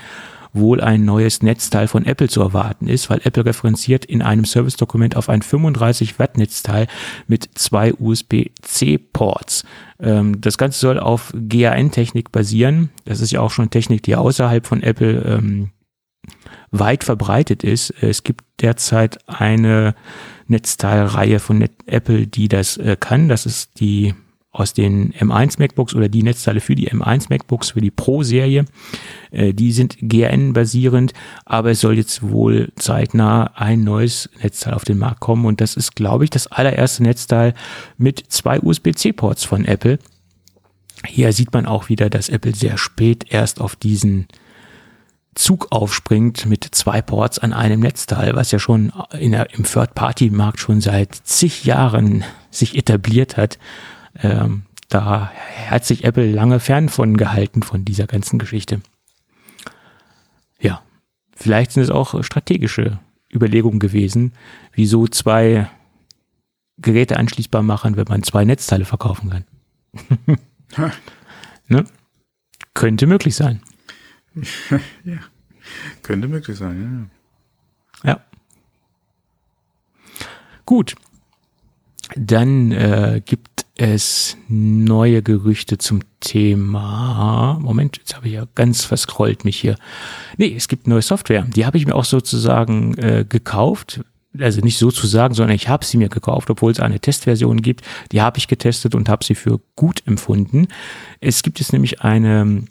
wohl 0.53 0.81
ein 0.81 1.05
neues 1.05 1.41
Netzteil 1.43 1.87
von 1.87 2.05
Apple 2.05 2.27
zu 2.27 2.41
erwarten 2.41 2.87
ist, 2.87 3.09
weil 3.09 3.21
Apple 3.23 3.45
referenziert 3.45 4.05
in 4.05 4.21
einem 4.21 4.45
Service-Dokument 4.45 5.15
auf 5.15 5.29
ein 5.29 5.41
35 5.41 6.17
Watt 6.19 6.37
Netzteil 6.37 6.87
mit 7.27 7.49
zwei 7.55 7.93
USB-C-Ports. 7.93 9.63
Ähm, 9.99 10.41
das 10.41 10.57
Ganze 10.57 10.79
soll 10.79 10.99
auf 10.99 11.33
GAN-Technik 11.35 12.31
basieren. 12.31 12.89
Das 13.05 13.21
ist 13.21 13.31
ja 13.31 13.41
auch 13.41 13.51
schon 13.51 13.69
Technik, 13.69 14.03
die 14.03 14.15
außerhalb 14.15 14.65
von 14.65 14.81
Apple 14.81 15.21
ähm, 15.23 15.69
weit 16.71 17.03
verbreitet 17.03 17.63
ist. 17.63 17.93
Es 18.01 18.23
gibt 18.23 18.43
derzeit 18.61 19.19
eine 19.27 19.95
Netzteilreihe 20.47 21.39
von 21.39 21.67
Apple, 21.85 22.27
die 22.27 22.47
das 22.47 22.77
äh, 22.77 22.97
kann. 22.99 23.29
Das 23.29 23.45
ist 23.45 23.79
die 23.79 24.13
aus 24.51 24.73
den 24.73 25.13
M1 25.13 25.59
MacBooks 25.59 25.93
oder 25.93 26.09
die 26.09 26.23
Netzteile 26.23 26.59
für 26.59 26.73
die 26.73 26.89
M1 26.89 27.27
MacBooks, 27.29 27.71
für 27.71 27.81
die 27.81 27.91
Pro-Serie. 27.91 28.65
Äh, 29.31 29.53
die 29.53 29.71
sind 29.71 29.97
GRN-basierend, 30.01 31.13
aber 31.45 31.71
es 31.71 31.81
soll 31.81 31.97
jetzt 31.97 32.27
wohl 32.27 32.71
zeitnah 32.75 33.51
ein 33.55 33.83
neues 33.83 34.29
Netzteil 34.41 34.73
auf 34.73 34.83
den 34.83 34.97
Markt 34.97 35.19
kommen 35.19 35.45
und 35.45 35.61
das 35.61 35.75
ist, 35.75 35.95
glaube 35.95 36.23
ich, 36.23 36.29
das 36.31 36.47
allererste 36.47 37.03
Netzteil 37.03 37.53
mit 37.97 38.23
zwei 38.29 38.59
USB-C-Ports 38.59 39.45
von 39.45 39.65
Apple. 39.65 39.99
Hier 41.05 41.31
sieht 41.31 41.53
man 41.53 41.65
auch 41.65 41.89
wieder, 41.89 42.09
dass 42.09 42.27
Apple 42.27 42.55
sehr 42.55 42.77
spät 42.77 43.25
erst 43.29 43.61
auf 43.61 43.75
diesen 43.75 44.27
Zug 45.39 45.67
aufspringt 45.69 46.47
mit 46.47 46.65
zwei 46.65 47.01
Ports 47.01 47.39
an 47.39 47.53
einem 47.53 47.79
Netzteil, 47.79 48.35
was 48.35 48.51
ja 48.51 48.59
schon 48.59 48.91
in 49.17 49.31
der, 49.31 49.53
im 49.53 49.63
Third-Party-Markt 49.63 50.59
schon 50.59 50.81
seit 50.81 51.15
zig 51.15 51.63
Jahren 51.63 52.25
sich 52.51 52.77
etabliert 52.77 53.37
hat. 53.37 53.57
Ähm, 54.21 54.63
da 54.89 55.31
hat 55.69 55.85
sich 55.85 56.03
Apple 56.03 56.29
lange 56.29 56.59
fern 56.59 56.89
von 56.89 57.15
gehalten, 57.15 57.63
von 57.63 57.85
dieser 57.85 58.05
ganzen 58.05 58.37
Geschichte. 58.37 58.81
Ja, 60.59 60.81
vielleicht 61.37 61.71
sind 61.71 61.83
es 61.83 61.89
auch 61.89 62.21
strategische 62.21 62.99
Überlegungen 63.33 63.79
gewesen, 63.79 64.33
wieso 64.73 65.07
zwei 65.07 65.69
Geräte 66.79 67.15
anschließbar 67.15 67.63
machen, 67.63 67.95
wenn 67.95 68.07
man 68.09 68.23
zwei 68.23 68.43
Netzteile 68.43 68.83
verkaufen 68.83 69.29
kann. 69.29 69.45
ne? 71.69 71.85
Könnte 72.73 73.07
möglich 73.07 73.35
sein. 73.35 73.61
ja. 75.03 75.19
Könnte 76.03 76.27
möglich 76.27 76.57
sein, 76.57 77.09
ja. 78.03 78.11
Ja. 78.11 78.21
Gut. 80.65 80.95
Dann 82.15 82.71
äh, 82.71 83.21
gibt 83.23 83.65
es 83.75 84.35
neue 84.47 85.21
Gerüchte 85.21 85.77
zum 85.77 86.01
Thema. 86.19 87.57
Moment, 87.61 87.97
jetzt 87.97 88.15
habe 88.15 88.27
ich 88.27 88.33
ja 88.33 88.45
ganz 88.55 88.83
verscrollt 88.83 89.45
mich 89.45 89.57
hier. 89.57 89.75
Nee, 90.37 90.53
es 90.55 90.67
gibt 90.67 90.87
neue 90.87 91.01
Software. 91.01 91.43
Die 91.43 91.65
habe 91.65 91.77
ich 91.77 91.85
mir 91.85 91.95
auch 91.95 92.05
sozusagen 92.05 92.97
äh, 92.97 93.25
gekauft. 93.27 94.01
Also 94.39 94.61
nicht 94.61 94.77
sozusagen, 94.77 95.33
sondern 95.33 95.55
ich 95.55 95.69
habe 95.69 95.85
sie 95.85 95.97
mir 95.97 96.09
gekauft, 96.09 96.49
obwohl 96.49 96.71
es 96.71 96.79
eine 96.79 96.99
Testversion 96.99 97.61
gibt. 97.61 97.83
Die 98.11 98.21
habe 98.21 98.37
ich 98.37 98.47
getestet 98.47 98.95
und 98.95 99.09
habe 99.09 99.23
sie 99.23 99.35
für 99.35 99.59
gut 99.75 100.03
empfunden. 100.05 100.67
Es 101.19 101.41
gibt 101.41 101.59
jetzt 101.59 101.73
nämlich 101.73 102.01
eine 102.01 102.63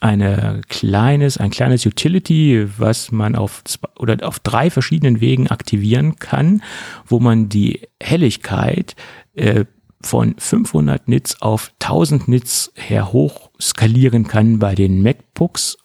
eine 0.00 0.60
kleines, 0.68 1.38
ein 1.38 1.50
kleines 1.50 1.86
Utility, 1.86 2.66
was 2.78 3.12
man 3.12 3.34
auf 3.34 3.64
zwei, 3.64 3.88
oder 3.98 4.26
auf 4.26 4.38
drei 4.38 4.70
verschiedenen 4.70 5.20
Wegen 5.20 5.48
aktivieren 5.48 6.16
kann, 6.16 6.62
wo 7.06 7.18
man 7.18 7.48
die 7.48 7.82
Helligkeit 8.02 8.94
äh, 9.34 9.64
von 10.02 10.34
500 10.38 11.08
Nits 11.08 11.40
auf 11.40 11.72
1000 11.82 12.28
Nits 12.28 12.72
her 12.74 13.12
hoch 13.12 13.50
skalieren 13.60 14.28
kann 14.28 14.58
bei 14.58 14.74
den 14.74 15.02
MacBooks, 15.02 15.78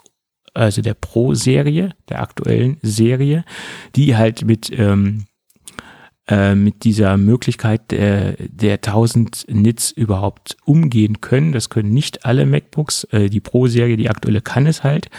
also 0.53 0.81
der 0.81 0.93
Pro-Serie, 0.93 1.91
der 2.09 2.21
aktuellen 2.21 2.77
Serie, 2.81 3.45
die 3.95 4.17
halt 4.17 4.43
mit 4.43 4.69
ähm, 4.77 5.25
äh, 6.31 6.55
mit 6.55 6.85
dieser 6.85 7.17
Möglichkeit 7.17 7.91
der, 7.91 8.37
der 8.39 8.75
1000 8.75 9.47
Nits 9.49 9.91
überhaupt 9.91 10.55
umgehen 10.63 11.19
können. 11.19 11.51
Das 11.51 11.69
können 11.69 11.93
nicht 11.93 12.25
alle 12.25 12.45
MacBooks. 12.45 13.03
Äh, 13.11 13.29
die 13.29 13.41
Pro-Serie, 13.41 13.97
die 13.97 14.09
aktuelle, 14.09 14.39
kann 14.39 14.65
es 14.65 14.81
halt. 14.81 15.09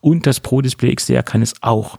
Und 0.00 0.26
das 0.26 0.40
Pro 0.40 0.62
Display 0.62 0.94
XDR 0.94 1.22
kann 1.22 1.42
es 1.42 1.62
auch. 1.62 1.98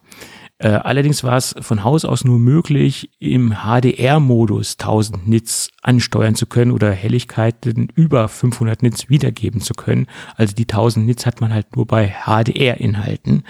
Äh, 0.58 0.70
allerdings 0.70 1.24
war 1.24 1.38
es 1.38 1.54
von 1.60 1.84
Haus 1.84 2.04
aus 2.04 2.24
nur 2.24 2.40
möglich, 2.40 3.12
im 3.20 3.54
HDR-Modus 3.64 4.78
1000 4.80 5.28
Nits 5.28 5.70
ansteuern 5.84 6.34
zu 6.34 6.48
können 6.48 6.72
oder 6.72 6.92
Helligkeiten 6.92 7.90
über 7.94 8.28
500 8.28 8.82
Nits 8.82 9.08
wiedergeben 9.08 9.62
zu 9.62 9.76
können. 9.76 10.08
Also 10.36 10.56
die 10.56 10.64
1000 10.64 11.06
Nits 11.06 11.28
hat 11.28 11.42
man 11.42 11.54
halt 11.54 11.76
nur 11.76 11.86
bei 11.86 12.16
HDR-Inhalten. 12.26 13.44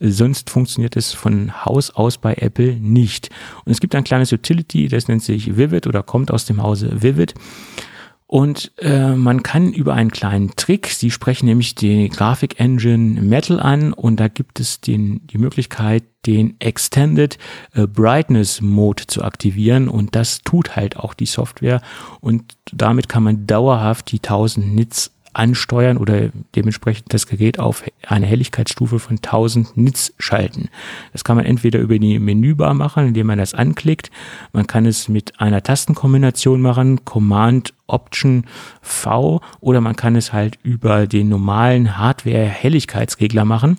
Sonst 0.00 0.48
funktioniert 0.48 0.96
es 0.96 1.12
von 1.12 1.64
Haus 1.64 1.90
aus 1.90 2.16
bei 2.16 2.34
Apple 2.34 2.76
nicht. 2.76 3.28
Und 3.64 3.72
es 3.72 3.80
gibt 3.80 3.94
ein 3.94 4.04
kleines 4.04 4.32
Utility, 4.32 4.88
das 4.88 5.08
nennt 5.08 5.22
sich 5.22 5.56
Vivid 5.58 5.86
oder 5.86 6.02
kommt 6.02 6.30
aus 6.30 6.46
dem 6.46 6.62
Hause 6.62 7.02
Vivid. 7.02 7.34
Und 8.26 8.70
äh, 8.78 9.16
man 9.16 9.42
kann 9.42 9.72
über 9.72 9.94
einen 9.94 10.12
kleinen 10.12 10.54
Trick, 10.54 10.86
sie 10.86 11.10
sprechen 11.10 11.46
nämlich 11.46 11.74
die 11.74 12.08
Grafik-Engine 12.08 13.20
Metal 13.22 13.58
an 13.58 13.92
und 13.92 14.20
da 14.20 14.28
gibt 14.28 14.60
es 14.60 14.80
den, 14.80 15.26
die 15.26 15.38
Möglichkeit, 15.38 16.04
den 16.26 16.54
Extended 16.60 17.38
äh, 17.74 17.88
Brightness 17.88 18.60
Mode 18.60 19.08
zu 19.08 19.24
aktivieren 19.24 19.88
und 19.88 20.14
das 20.14 20.42
tut 20.42 20.76
halt 20.76 20.96
auch 20.96 21.14
die 21.14 21.26
Software 21.26 21.82
und 22.20 22.56
damit 22.72 23.08
kann 23.08 23.24
man 23.24 23.48
dauerhaft 23.48 24.12
die 24.12 24.18
1000 24.18 24.76
Nits 24.76 25.10
ansteuern 25.32 25.96
oder 25.96 26.30
dementsprechend 26.54 27.12
das 27.12 27.26
Gerät 27.26 27.58
auf 27.58 27.84
eine 28.06 28.26
Helligkeitsstufe 28.26 28.98
von 28.98 29.16
1000 29.16 29.76
Nits 29.76 30.14
schalten. 30.18 30.68
Das 31.12 31.24
kann 31.24 31.36
man 31.36 31.46
entweder 31.46 31.80
über 31.80 31.98
die 31.98 32.18
Menübar 32.18 32.74
machen, 32.74 33.08
indem 33.08 33.28
man 33.28 33.38
das 33.38 33.54
anklickt. 33.54 34.10
Man 34.52 34.66
kann 34.66 34.86
es 34.86 35.08
mit 35.08 35.40
einer 35.40 35.62
Tastenkombination 35.62 36.60
machen, 36.60 37.04
Command 37.04 37.74
Option 37.86 38.44
V 38.80 39.40
oder 39.60 39.80
man 39.80 39.96
kann 39.96 40.16
es 40.16 40.32
halt 40.32 40.58
über 40.62 41.06
den 41.06 41.28
normalen 41.28 41.98
Hardware-Helligkeitsregler 41.98 43.44
machen. 43.44 43.78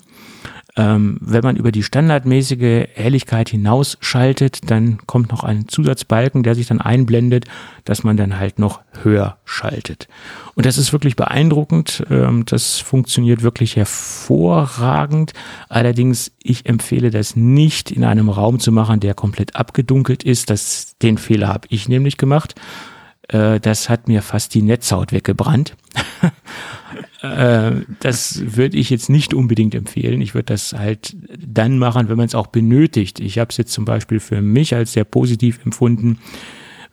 Ähm, 0.78 1.18
wenn 1.20 1.44
man 1.44 1.58
über 1.58 1.72
die 1.72 1.84
standardmäßige 1.84 2.88
Helligkeit 2.94 3.50
hinausschaltet, 3.50 4.72
dann 4.72 5.00
kommt 5.06 5.32
noch 5.32 5.44
ein 5.44 5.68
Zusatzbalken, 5.68 6.44
der 6.44 6.56
sich 6.56 6.68
dann 6.68 6.80
einblendet, 6.80 7.46
dass 7.84 8.04
man 8.04 8.16
dann 8.16 8.40
halt 8.40 8.58
noch 8.58 8.80
höher 9.04 9.38
schaltet. 9.44 10.08
Und 10.56 10.66
das 10.66 10.78
ist 10.78 10.94
wirklich 10.94 11.16
beeindruckend. 11.16 12.04
Ähm, 12.10 12.46
das 12.46 12.80
funktioniert 12.80 13.44
wirklich 13.44 13.76
hervorragend. 13.76 15.34
Allerdings, 15.68 16.32
ich 16.42 16.66
empfehle 16.66 17.12
das 17.12 17.36
nicht 17.36 17.92
in 17.92 18.06
einem 18.06 18.30
Raum 18.30 18.60
zu 18.60 18.72
machen, 18.72 19.02
der 19.02 19.14
komplett 19.14 19.56
abgedunkelt 19.56 20.24
ist. 20.24 20.50
Das, 20.50 20.98
den 21.02 21.18
Fehler 21.18 21.50
habe 21.50 21.68
ich 21.70 21.90
nämlich 21.90 22.18
gemacht. 22.18 22.56
Äh, 23.28 23.60
das 23.60 23.90
hat 23.90 24.08
mir 24.08 24.22
fast 24.22 24.54
die 24.54 24.62
Netzhaut 24.62 25.12
weggebrannt. 25.12 25.76
Äh, 27.22 27.72
das 28.00 28.42
würde 28.56 28.78
ich 28.78 28.90
jetzt 28.90 29.10
nicht 29.10 29.34
unbedingt 29.34 29.76
empfehlen. 29.76 30.22
Ich 30.22 30.34
würde 30.34 30.46
das 30.46 30.74
halt 30.74 31.16
dann 31.38 31.78
machen, 31.78 32.10
wenn 32.10 32.18
man 32.18 32.26
es 32.26 32.36
auch 32.36 32.48
benötigt. 32.48 33.20
Ich 33.20 33.40
habe 33.40 33.50
es 33.50 33.58
jetzt 33.58 33.74
zum 33.74 33.86
Beispiel 33.86 34.20
für 34.20 34.42
mich 34.42 34.74
als 34.74 34.94
sehr 34.94 35.04
positiv 35.04 35.60
empfunden, 35.64 36.20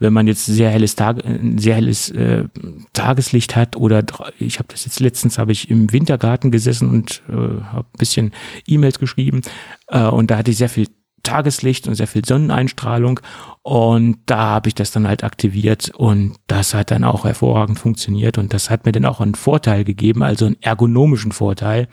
wenn 0.01 0.13
man 0.13 0.27
jetzt 0.27 0.47
sehr 0.47 0.71
helles 0.71 0.95
Tag, 0.97 1.23
sehr 1.57 1.75
helles 1.75 2.11
äh, 2.11 2.45
Tageslicht 2.93 3.57
hat 3.57 3.77
oder 3.77 4.05
ich 4.39 4.59
habe 4.59 4.69
das 4.71 4.85
jetzt 4.85 5.01
letztens 5.01 5.39
habe 5.39 5.53
ich 5.53 5.71
im 5.71 5.93
Wintergarten 5.93 6.51
gesessen 6.51 6.89
und 6.89 7.23
äh, 7.29 7.33
habe 7.33 7.89
ein 7.93 7.99
bisschen 7.99 8.33
E-Mails 8.67 8.99
geschrieben 8.99 9.41
äh, 9.89 10.05
und 10.05 10.31
da 10.31 10.39
hatte 10.39 10.53
ich 10.53 10.59
sehr 10.59 10.69
viel 10.69 10.87
Tageslicht 11.29 11.87
und 11.87 11.95
sehr 11.95 12.07
viel 12.07 12.25
Sonneneinstrahlung. 12.25 13.21
Und 13.63 14.19
da 14.27 14.39
habe 14.39 14.69
ich 14.69 14.75
das 14.75 14.91
dann 14.91 15.07
halt 15.07 15.25
aktiviert 15.25 15.91
und 15.95 16.37
das 16.47 16.73
hat 16.75 16.91
dann 16.91 17.05
auch 17.05 17.25
hervorragend 17.25 17.79
funktioniert 17.79 18.39
und 18.39 18.55
das 18.55 18.71
hat 18.71 18.87
mir 18.87 18.93
dann 18.93 19.05
auch 19.05 19.21
einen 19.21 19.35
Vorteil 19.35 19.85
gegeben, 19.85 20.23
also 20.23 20.47
einen 20.47 20.57
ergonomischen 20.63 21.33
Vorteil. 21.33 21.89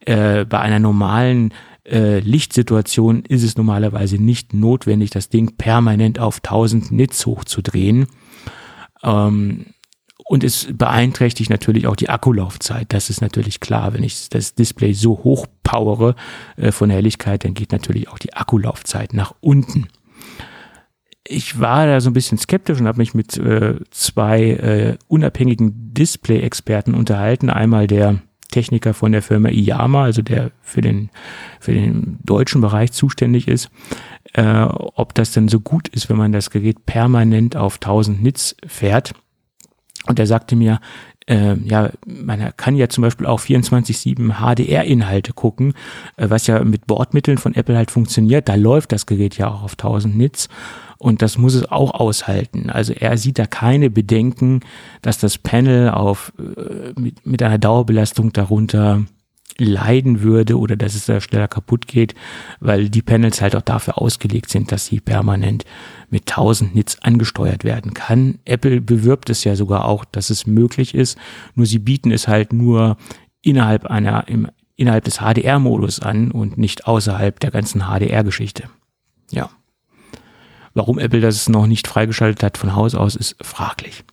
Äh, 0.00 0.44
bei 0.44 0.60
einer 0.60 0.78
normalen 0.78 1.52
äh, 1.84 2.20
Lichtsituation 2.20 3.24
ist 3.24 3.42
es 3.42 3.56
normalerweise 3.56 4.16
nicht 4.16 4.54
notwendig, 4.54 5.10
das 5.10 5.28
Ding 5.28 5.56
permanent 5.56 6.20
auf 6.20 6.36
1000 6.36 6.92
Nits 6.92 7.26
hochzudrehen. 7.26 8.06
Ähm, 9.02 9.66
und 10.32 10.44
es 10.44 10.66
beeinträchtigt 10.72 11.50
natürlich 11.50 11.86
auch 11.86 11.94
die 11.94 12.08
Akkulaufzeit. 12.08 12.86
Das 12.94 13.10
ist 13.10 13.20
natürlich 13.20 13.60
klar. 13.60 13.92
Wenn 13.92 14.02
ich 14.02 14.30
das 14.30 14.54
Display 14.54 14.94
so 14.94 15.20
hoch 15.22 15.46
powere 15.62 16.14
äh, 16.56 16.72
von 16.72 16.88
Helligkeit, 16.88 17.44
dann 17.44 17.52
geht 17.52 17.70
natürlich 17.70 18.08
auch 18.08 18.18
die 18.18 18.32
Akkulaufzeit 18.32 19.12
nach 19.12 19.34
unten. 19.42 19.88
Ich 21.22 21.60
war 21.60 21.84
da 21.84 22.00
so 22.00 22.08
ein 22.08 22.14
bisschen 22.14 22.38
skeptisch 22.38 22.80
und 22.80 22.86
habe 22.86 22.96
mich 22.96 23.12
mit 23.12 23.36
äh, 23.36 23.74
zwei 23.90 24.42
äh, 24.42 24.96
unabhängigen 25.06 25.92
Display-Experten 25.92 26.94
unterhalten. 26.94 27.50
Einmal 27.50 27.86
der 27.86 28.22
Techniker 28.50 28.94
von 28.94 29.12
der 29.12 29.20
Firma 29.20 29.50
Iyama, 29.50 30.04
also 30.04 30.22
der 30.22 30.50
für 30.62 30.80
den, 30.80 31.10
für 31.60 31.74
den 31.74 32.20
deutschen 32.24 32.62
Bereich 32.62 32.92
zuständig 32.92 33.48
ist, 33.48 33.70
äh, 34.32 34.62
ob 34.62 35.12
das 35.12 35.32
denn 35.32 35.48
so 35.48 35.60
gut 35.60 35.88
ist, 35.88 36.08
wenn 36.08 36.16
man 36.16 36.32
das 36.32 36.48
Gerät 36.48 36.86
permanent 36.86 37.54
auf 37.54 37.74
1000 37.74 38.22
Nits 38.22 38.56
fährt. 38.66 39.12
Und 40.06 40.18
er 40.18 40.26
sagte 40.26 40.56
mir, 40.56 40.80
äh, 41.26 41.54
ja, 41.64 41.90
man 42.06 42.56
kann 42.56 42.76
ja 42.76 42.88
zum 42.88 43.02
Beispiel 43.02 43.26
auch 43.26 43.40
24-7 43.40 44.40
HDR-Inhalte 44.40 45.32
gucken, 45.32 45.74
äh, 46.16 46.28
was 46.30 46.46
ja 46.46 46.62
mit 46.64 46.86
Bordmitteln 46.86 47.38
von 47.38 47.54
Apple 47.54 47.76
halt 47.76 47.90
funktioniert. 47.90 48.48
Da 48.48 48.54
läuft 48.54 48.92
das 48.92 49.06
Gerät 49.06 49.36
ja 49.38 49.48
auch 49.48 49.62
auf 49.62 49.72
1000 49.72 50.16
Nits 50.16 50.48
und 50.98 51.22
das 51.22 51.38
muss 51.38 51.54
es 51.54 51.70
auch 51.70 51.94
aushalten. 51.94 52.70
Also 52.70 52.92
er 52.92 53.16
sieht 53.18 53.38
da 53.38 53.46
keine 53.46 53.90
Bedenken, 53.90 54.60
dass 55.02 55.18
das 55.18 55.38
Panel 55.38 55.90
auf, 55.90 56.32
äh, 56.38 56.98
mit, 57.00 57.26
mit 57.26 57.42
einer 57.42 57.58
Dauerbelastung 57.58 58.32
darunter 58.32 59.04
leiden 59.58 60.22
würde 60.22 60.58
oder 60.58 60.76
dass 60.76 60.94
es 60.94 61.06
da 61.06 61.20
schneller 61.20 61.48
kaputt 61.48 61.86
geht, 61.86 62.14
weil 62.60 62.88
die 62.88 63.02
Panels 63.02 63.40
halt 63.40 63.56
auch 63.56 63.62
dafür 63.62 63.98
ausgelegt 63.98 64.50
sind, 64.50 64.72
dass 64.72 64.86
sie 64.86 65.00
permanent 65.00 65.64
mit 66.10 66.30
1000 66.30 66.74
Nits 66.74 67.02
angesteuert 67.02 67.64
werden 67.64 67.94
kann. 67.94 68.38
Apple 68.44 68.80
bewirbt 68.80 69.30
es 69.30 69.44
ja 69.44 69.56
sogar 69.56 69.84
auch, 69.86 70.04
dass 70.04 70.30
es 70.30 70.46
möglich 70.46 70.94
ist, 70.94 71.18
nur 71.54 71.66
sie 71.66 71.78
bieten 71.78 72.10
es 72.10 72.28
halt 72.28 72.52
nur 72.52 72.96
innerhalb 73.42 73.86
einer 73.86 74.28
im, 74.28 74.48
innerhalb 74.76 75.04
des 75.04 75.18
HDR-Modus 75.18 76.00
an 76.00 76.30
und 76.30 76.58
nicht 76.58 76.86
außerhalb 76.86 77.38
der 77.40 77.50
ganzen 77.50 77.82
HDR-Geschichte. 77.82 78.64
Ja. 79.30 79.50
Warum 80.74 80.98
Apple 80.98 81.20
das 81.20 81.48
noch 81.48 81.66
nicht 81.66 81.86
freigeschaltet 81.86 82.42
hat 82.42 82.58
von 82.58 82.74
Haus 82.74 82.94
aus, 82.94 83.14
ist 83.14 83.36
fraglich. 83.42 84.04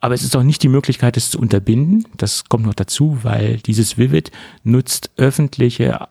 Aber 0.00 0.14
es 0.14 0.22
ist 0.22 0.36
auch 0.36 0.42
nicht 0.42 0.62
die 0.62 0.68
Möglichkeit, 0.68 1.16
es 1.16 1.30
zu 1.30 1.40
unterbinden. 1.40 2.06
Das 2.16 2.44
kommt 2.44 2.66
noch 2.66 2.74
dazu, 2.74 3.18
weil 3.22 3.58
dieses 3.58 3.98
Vivid 3.98 4.30
nutzt 4.62 5.10
öffentliche 5.16 6.08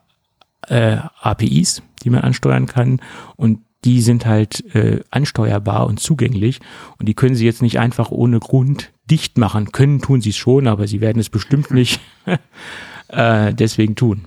äh, 0.67 0.97
APIs, 1.21 1.81
die 2.03 2.09
man 2.09 2.21
ansteuern 2.21 2.65
kann 2.65 3.01
und 3.37 3.61
die 3.85 4.01
sind 4.01 4.25
halt 4.25 4.75
äh, 4.75 5.01
ansteuerbar 5.11 5.87
und 5.87 5.99
zugänglich 5.99 6.59
und 6.97 7.07
die 7.07 7.13
können 7.13 7.35
sie 7.35 7.45
jetzt 7.45 7.61
nicht 7.61 7.79
einfach 7.79 8.11
ohne 8.11 8.39
Grund 8.39 8.91
dicht 9.09 9.37
machen. 9.37 9.71
Können 9.71 10.01
tun 10.01 10.19
sie 10.19 10.31
es 10.31 10.37
schon, 10.37 10.67
aber 10.67 10.87
sie 10.87 10.99
werden 10.99 11.19
es 11.19 11.29
bestimmt 11.29 11.71
nicht 11.71 12.01
äh, 13.07 13.53
deswegen 13.53 13.95
tun. 13.95 14.25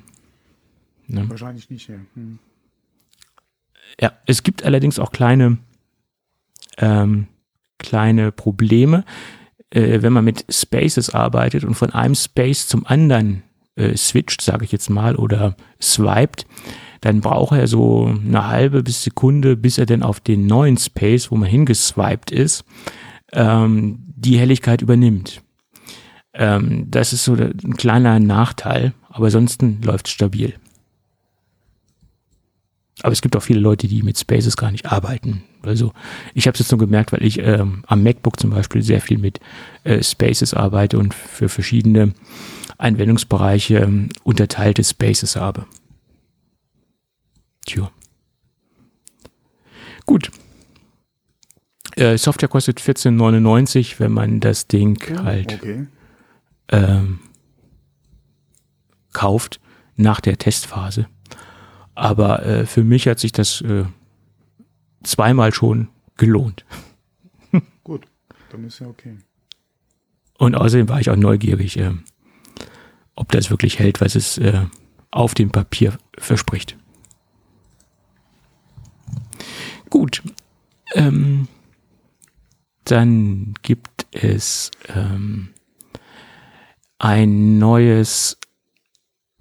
Ne? 1.09 1.29
Wahrscheinlich 1.29 1.69
nicht, 1.69 1.89
ja. 1.89 1.97
Hm. 2.15 2.39
Ja, 4.01 4.13
es 4.25 4.43
gibt 4.43 4.65
allerdings 4.65 4.99
auch 4.99 5.11
kleine, 5.11 5.59
ähm, 6.79 7.27
kleine 7.79 8.33
Probleme 8.33 9.05
äh, 9.71 10.03
wenn 10.03 10.13
man 10.13 10.25
mit 10.25 10.45
Spaces 10.49 11.11
arbeitet 11.11 11.65
und 11.65 11.75
von 11.75 11.91
einem 11.91 12.15
Space 12.15 12.67
zum 12.67 12.87
anderen 12.87 13.43
äh, 13.77 13.97
switcht, 13.97 14.43
sage 14.43 14.65
ich 14.65 14.73
jetzt 14.73 14.91
mal, 14.91 15.17
oder 15.17 15.57
swiped, 15.81 16.47
dann 17.01 17.21
braucht 17.21 17.57
er 17.57 17.67
so 17.67 18.07
eine 18.07 18.49
halbe 18.49 18.83
bis 18.83 19.03
Sekunde, 19.03 19.57
bis 19.57 19.79
er 19.79 19.87
denn 19.87 20.03
auf 20.03 20.21
den 20.21 20.47
neuen 20.47 20.77
Space, 20.77 21.31
wo 21.31 21.37
man 21.37 21.49
hingeswiped 21.49 22.31
ist, 22.31 22.65
ähm, 23.33 24.01
die 24.17 24.39
Helligkeit 24.39 24.83
übernimmt. 24.83 25.43
Ähm, 26.35 26.91
das 26.91 27.13
ist 27.13 27.25
so 27.25 27.35
ein 27.35 27.77
kleiner 27.77 28.21
Nachteil, 28.21 28.93
aber 29.09 29.27
ansonsten 29.27 29.81
läuft 29.83 30.07
es 30.07 30.13
stabil. 30.13 30.55
Aber 33.03 33.13
es 33.13 33.23
gibt 33.23 33.35
auch 33.35 33.43
viele 33.43 33.61
Leute, 33.61 33.89
die 33.89 34.03
mit 34.03 34.19
Spaces 34.19 34.57
gar 34.57 34.71
nicht 34.71 34.87
arbeiten. 34.87 35.43
Also 35.63 35.93
ich 36.35 36.47
habe 36.47 36.55
es 36.55 36.61
jetzt 36.61 36.71
nur 36.71 36.79
gemerkt, 36.79 37.13
weil 37.13 37.23
ich 37.23 37.39
ähm, 37.39 37.85
am 37.87 38.03
MacBook 38.03 38.41
zum 38.41 38.51
Beispiel 38.51 38.83
sehr 38.83 39.01
viel 39.01 39.19
mit 39.19 39.41
äh, 39.85 40.03
Spaces 40.03 40.55
arbeite 40.55 40.99
und 40.99 41.15
für 41.15 41.49
verschiedene 41.49 42.15
Anwendungsbereiche 42.79 43.79
ähm, 43.79 44.09
unterteilte 44.23 44.83
Spaces 44.85 45.37
habe. 45.37 45.67
Tja. 47.67 47.91
Gut. 50.07 50.31
Äh, 51.97 52.17
Software 52.17 52.49
kostet 52.49 52.81
14,99, 52.81 53.97
wenn 53.99 54.13
man 54.13 54.41
das 54.41 54.67
Ding 54.67 55.03
ja, 55.09 55.25
halt 55.25 55.55
okay. 55.55 55.87
ähm, 56.69 57.21
kauft 59.13 59.61
nach 59.97 60.21
der 60.21 60.39
Testphase. 60.39 61.07
Aber 61.95 62.47
äh, 62.47 62.67
für 62.67 62.85
mich 62.85 63.07
hat 63.09 63.19
sich 63.19 63.33
das 63.33 63.61
äh, 63.61 63.85
zweimal 65.03 65.53
schon 65.55 65.89
gelohnt. 66.17 66.65
Gut, 67.85 68.07
dann 68.51 68.65
ist 68.65 68.79
ja 68.81 68.87
okay. 68.87 69.17
Und 70.39 70.55
außerdem 70.55 70.89
war 70.89 71.01
ich 71.01 71.11
auch 71.11 71.17
neugierig, 71.17 71.79
äh, 71.79 71.93
ob 73.15 73.31
das 73.33 73.51
wirklich 73.51 73.79
hält, 73.79 74.01
was 74.01 74.15
es 74.15 74.39
äh, 74.39 74.65
auf 75.11 75.35
dem 75.35 75.51
Papier 75.51 75.99
verspricht. 76.17 76.77
Gut. 79.91 80.23
Ähm, 80.95 81.49
dann 82.85 83.55
gibt 83.63 84.07
es 84.13 84.71
ähm, 84.95 85.51
ein 86.99 87.59
neues 87.59 88.39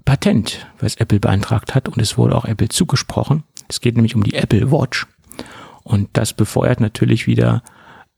Patent, 0.05 0.67
was 0.79 0.95
Apple 0.95 1.19
beantragt 1.19 1.75
hat 1.75 1.87
und 1.87 2.01
es 2.01 2.17
wurde 2.17 2.35
auch 2.35 2.45
Apple 2.45 2.69
zugesprochen. 2.69 3.43
Es 3.67 3.79
geht 3.79 3.95
nämlich 3.95 4.15
um 4.15 4.23
die 4.23 4.33
Apple 4.33 4.71
Watch 4.71 5.07
und 5.89 6.09
das 6.13 6.33
befeuert 6.33 6.79
natürlich 6.81 7.25
wieder 7.25 7.63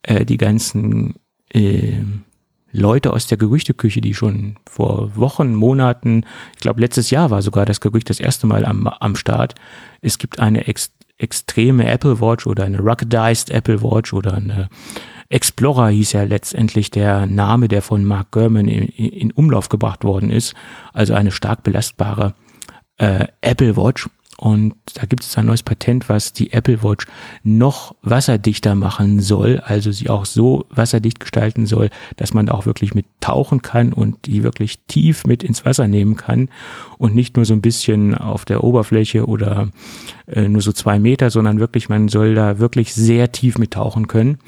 äh, 0.03 0.25
die 0.25 0.35
ganzen 0.35 1.15
äh, 1.53 1.99
Leute 2.73 3.13
aus 3.13 3.27
der 3.27 3.37
Gerüchteküche, 3.37 4.01
die 4.01 4.13
schon 4.13 4.57
vor 4.69 5.15
Wochen, 5.15 5.55
Monaten, 5.55 6.25
ich 6.53 6.59
glaube 6.59 6.81
letztes 6.81 7.11
Jahr 7.11 7.31
war 7.31 7.41
sogar 7.41 7.65
das 7.65 7.79
Gerücht 7.79 8.09
das 8.09 8.19
erste 8.19 8.45
Mal 8.45 8.65
am, 8.65 8.87
am 8.87 9.15
Start. 9.15 9.55
Es 10.01 10.17
gibt 10.17 10.39
eine 10.39 10.67
ex 10.67 10.91
extreme 11.17 11.87
Apple 11.87 12.19
Watch 12.19 12.47
oder 12.47 12.63
eine 12.65 12.79
ruggedized 12.79 13.51
Apple 13.51 13.83
Watch 13.83 14.11
oder 14.11 14.33
eine 14.33 14.69
Explorer 15.29 15.89
hieß 15.89 16.13
ja 16.13 16.23
letztendlich 16.23 16.89
der 16.89 17.27
Name, 17.27 17.67
der 17.67 17.83
von 17.83 18.03
Mark 18.03 18.31
Gurman 18.31 18.67
in, 18.67 18.87
in 18.87 19.31
Umlauf 19.31 19.69
gebracht 19.69 20.03
worden 20.03 20.31
ist. 20.31 20.55
Also 20.93 21.13
eine 21.13 21.31
stark 21.31 21.61
belastbare 21.63 22.33
äh, 22.97 23.27
Apple 23.41 23.77
Watch. 23.77 24.09
Und 24.41 24.73
da 24.95 25.05
gibt 25.05 25.21
es 25.21 25.37
ein 25.37 25.45
neues 25.45 25.61
Patent, 25.61 26.09
was 26.09 26.33
die 26.33 26.51
Apple 26.51 26.81
Watch 26.81 27.05
noch 27.43 27.93
wasserdichter 28.01 28.73
machen 28.73 29.19
soll, 29.19 29.59
also 29.59 29.91
sie 29.91 30.09
auch 30.09 30.25
so 30.25 30.65
wasserdicht 30.71 31.19
gestalten 31.19 31.67
soll, 31.67 31.91
dass 32.17 32.33
man 32.33 32.49
auch 32.49 32.65
wirklich 32.65 32.95
mit 32.95 33.05
tauchen 33.19 33.61
kann 33.61 33.93
und 33.93 34.25
die 34.25 34.41
wirklich 34.41 34.79
tief 34.87 35.27
mit 35.27 35.43
ins 35.43 35.63
Wasser 35.63 35.87
nehmen 35.87 36.15
kann 36.15 36.49
und 36.97 37.13
nicht 37.13 37.35
nur 37.35 37.45
so 37.45 37.53
ein 37.53 37.61
bisschen 37.61 38.15
auf 38.15 38.43
der 38.43 38.63
Oberfläche 38.63 39.27
oder 39.27 39.69
äh, 40.25 40.47
nur 40.47 40.63
so 40.63 40.71
zwei 40.71 40.97
Meter, 40.97 41.29
sondern 41.29 41.59
wirklich, 41.59 41.87
man 41.87 42.07
soll 42.07 42.33
da 42.33 42.57
wirklich 42.57 42.95
sehr 42.95 43.31
tief 43.31 43.59
mit 43.59 43.69
tauchen 43.69 44.07
können. 44.07 44.39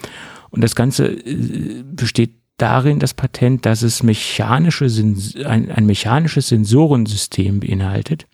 Und 0.49 0.63
das 0.63 0.73
Ganze 0.73 1.05
äh, 1.05 1.83
besteht 1.83 2.31
darin, 2.57 2.97
das 2.97 3.13
Patent, 3.13 3.67
dass 3.67 3.83
es 3.83 4.01
mechanische, 4.01 4.85
ein, 4.85 5.71
ein 5.71 5.85
mechanisches 5.85 6.47
Sensorensystem 6.47 7.59
beinhaltet, 7.59 8.25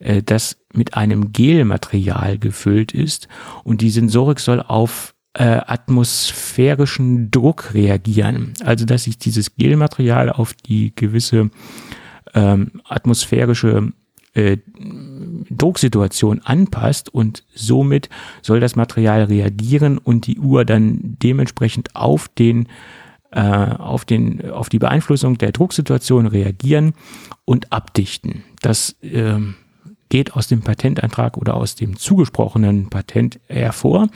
äh, 0.00 0.22
das 0.22 0.56
mit 0.72 0.94
einem 0.94 1.32
Gelmaterial 1.32 2.38
gefüllt 2.38 2.92
ist 2.92 3.28
und 3.64 3.80
die 3.80 3.90
Sensorik 3.90 4.40
soll 4.40 4.60
auf 4.60 5.14
äh, 5.34 5.44
atmosphärischen 5.44 7.30
Druck 7.30 7.72
reagieren. 7.74 8.54
Also 8.64 8.84
dass 8.84 9.04
sich 9.04 9.18
dieses 9.18 9.54
Gelmaterial 9.56 10.30
auf 10.30 10.54
die 10.54 10.92
gewisse 10.94 11.50
ähm, 12.34 12.80
atmosphärische 12.84 13.92
äh, 14.34 14.58
Drucksituation 15.50 16.40
anpasst 16.44 17.12
und 17.12 17.44
somit 17.54 18.08
soll 18.42 18.60
das 18.60 18.76
Material 18.76 19.24
reagieren 19.24 19.98
und 19.98 20.26
die 20.26 20.38
Uhr 20.38 20.64
dann 20.64 21.16
dementsprechend 21.22 21.96
auf 21.96 22.28
den 22.28 22.68
äh, 23.32 23.40
auf 23.40 24.04
den 24.04 24.50
auf 24.50 24.68
die 24.68 24.78
Beeinflussung 24.78 25.38
der 25.38 25.52
Drucksituation 25.52 26.26
reagieren 26.26 26.94
und 27.44 27.72
abdichten. 27.72 28.44
Das 28.62 28.96
äh, 29.02 29.38
geht 30.10 30.34
aus 30.34 30.48
dem 30.48 30.60
Patentantrag 30.60 31.38
oder 31.38 31.54
aus 31.54 31.74
dem 31.74 31.96
zugesprochenen 31.96 32.90
Patent 32.90 33.40
hervor. 33.46 34.08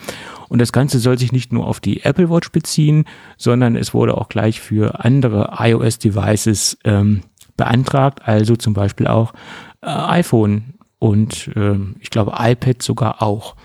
Und 0.49 0.61
das 0.61 0.72
Ganze 0.72 0.99
soll 0.99 1.18
sich 1.18 1.32
nicht 1.32 1.53
nur 1.53 1.66
auf 1.66 1.80
die 1.80 2.05
Apple 2.05 2.28
Watch 2.28 2.53
beziehen, 2.53 3.07
sondern 3.38 3.76
es 3.76 3.95
wurde 3.95 4.18
auch 4.18 4.28
gleich 4.28 4.61
für 4.61 5.03
andere 5.03 5.55
iOS-Devices 5.59 6.78
ähm, 6.84 7.22
beantragt, 7.57 8.20
also 8.26 8.57
zum 8.57 8.74
Beispiel 8.74 9.07
auch 9.07 9.32
äh, 9.80 9.86
iPhone 9.86 10.74
und 10.99 11.49
äh, 11.57 11.76
ich 12.01 12.11
glaube 12.11 12.34
iPad 12.38 12.82
sogar 12.82 13.22
auch. 13.22 13.57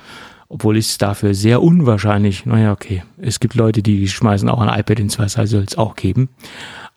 Obwohl 0.51 0.77
ich 0.77 0.87
es 0.87 0.97
dafür 0.97 1.35
sehr 1.35 1.61
unwahrscheinlich, 1.61 2.43
naja, 2.47 2.71
okay, 2.71 3.03
es 3.17 3.39
gibt 3.39 3.53
Leute, 3.53 3.83
die 3.83 4.07
schmeißen 4.07 4.49
auch 4.49 4.59
ein 4.59 4.79
iPad 4.79 4.99
ins 4.99 5.19
Wasser, 5.19 5.45
soll 5.45 5.63
es 5.63 5.77
auch 5.77 5.95
geben. 5.95 6.29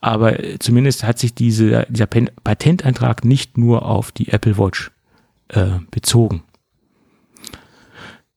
Aber 0.00 0.36
zumindest 0.58 1.04
hat 1.04 1.18
sich 1.18 1.34
diese, 1.34 1.86
dieser 1.90 2.06
Patentantrag 2.06 3.26
nicht 3.26 3.58
nur 3.58 3.84
auf 3.84 4.10
die 4.10 4.28
Apple 4.28 4.56
Watch 4.56 4.90
äh, 5.52 5.78
bezogen. 5.90 6.42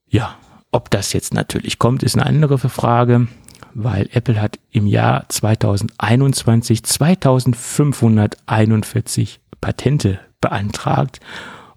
Ja, 0.08 0.36
ob 0.70 0.90
das 0.90 1.12
jetzt 1.12 1.34
natürlich 1.34 1.78
kommt, 1.78 2.02
ist 2.02 2.16
eine 2.16 2.24
andere 2.26 2.58
Frage, 2.58 3.28
weil 3.74 4.08
Apple 4.12 4.40
hat 4.40 4.58
im 4.70 4.86
Jahr 4.86 5.28
2021 5.28 6.82
2541 6.84 9.40
Patente 9.60 10.20
beantragt 10.40 11.20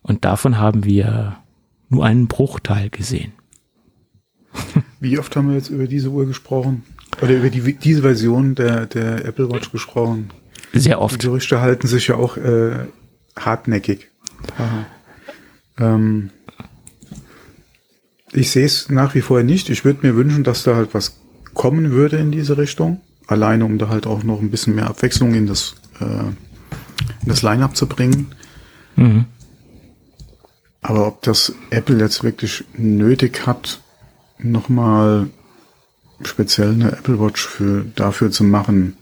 und 0.02 0.24
davon 0.26 0.58
haben 0.58 0.86
wir 0.86 1.38
nur 1.90 2.06
einen 2.06 2.28
Bruchteil 2.28 2.90
gesehen. 2.90 3.34
Wie 5.00 5.18
oft 5.18 5.36
haben 5.36 5.50
wir 5.50 5.56
jetzt 5.56 5.70
über 5.70 5.88
diese 5.88 6.10
Uhr 6.10 6.26
gesprochen? 6.26 6.84
Oder 7.22 7.38
über 7.38 7.50
die, 7.50 7.76
diese 7.76 8.02
Version 8.02 8.56
der, 8.56 8.86
der 8.86 9.26
Apple 9.26 9.52
Watch 9.52 9.72
gesprochen? 9.72 10.30
Sehr 10.74 11.02
oft. 11.02 11.16
Die 11.16 11.26
Gerüchte 11.26 11.62
halten 11.62 11.88
sich 11.88 12.08
ja 12.08 12.16
auch 12.16 12.38
äh, 12.38 12.86
hartnäckig. 13.38 14.10
Ähm, 15.80 16.30
ich 18.32 18.52
sehe 18.52 18.66
es 18.66 18.90
nach 18.90 19.16
wie 19.16 19.22
vor 19.22 19.42
nicht. 19.44 19.70
Ich 19.70 19.86
würde 19.86 20.06
mir 20.06 20.16
wünschen, 20.16 20.44
dass 20.44 20.64
da 20.64 20.76
halt 20.76 20.94
was 20.94 21.18
kommen 21.54 21.92
würde 21.92 22.18
in 22.18 22.32
diese 22.32 22.58
Richtung. 22.58 23.02
Alleine, 23.28 23.66
um 23.66 23.78
da 23.78 23.90
halt 23.90 24.08
auch 24.08 24.24
noch 24.24 24.42
ein 24.42 24.52
bisschen 24.52 24.76
mehr 24.76 24.88
Abwechslung 24.88 25.34
in 25.34 25.48
das 25.48 25.76
äh, 26.00 26.32
das 27.26 27.42
Line-up 27.42 27.76
zu 27.76 27.88
bringen. 27.88 28.28
Mhm. 28.96 29.26
Aber 30.82 31.08
ob 31.08 31.22
das 31.24 31.54
Apple 31.70 32.00
jetzt 32.00 32.24
wirklich 32.24 32.64
nötig 32.74 33.46
hat, 33.46 33.82
nochmal 34.38 35.30
speziell 36.24 36.72
eine 36.72 36.92
Apple 36.92 37.20
Watch 37.20 37.46
für, 37.46 37.86
dafür 37.96 38.32
zu 38.32 38.44
machen, 38.44 38.98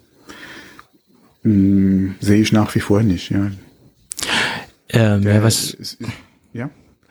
mh, 1.44 1.52
hm, 1.52 2.16
sehe 2.20 2.42
ich 2.42 2.52
nach 2.52 2.74
wie 2.76 2.80
vor 2.80 3.04
nicht. 3.04 3.30
Ja. 3.30 3.52
Ähm, 4.90 5.24
ja, 5.24 5.44
was, 5.44 5.72
ist, 5.72 5.98
ja? 6.00 6.08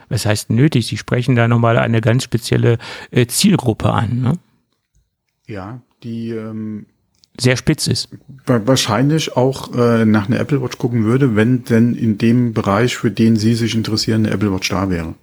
Was 0.08 0.26
heißt 0.26 0.50
nötig? 0.50 0.86
Sie 0.86 0.96
sprechen 0.96 1.36
da 1.36 1.48
nochmal 1.48 1.78
eine 1.78 2.00
ganz 2.00 2.24
spezielle 2.24 2.78
äh, 3.10 3.26
Zielgruppe 3.26 3.90
an, 3.92 4.20
ne? 4.20 4.32
Ja, 5.46 5.80
die 6.02 6.30
ähm, 6.30 6.86
sehr 7.38 7.56
spitz 7.56 7.86
ist. 7.86 8.08
Wahrscheinlich 8.46 9.36
auch 9.36 9.74
äh, 9.76 10.04
nach 10.04 10.28
einer 10.28 10.40
Apple 10.40 10.62
Watch 10.62 10.78
gucken 10.78 11.04
würde, 11.04 11.36
wenn 11.36 11.64
denn 11.64 11.94
in 11.94 12.18
dem 12.18 12.52
Bereich, 12.52 12.96
für 12.96 13.10
den 13.10 13.36
Sie 13.36 13.54
sich 13.54 13.74
interessieren, 13.74 14.26
eine 14.26 14.34
Apple 14.34 14.52
Watch 14.52 14.70
da 14.70 14.90
wäre. 14.90 15.14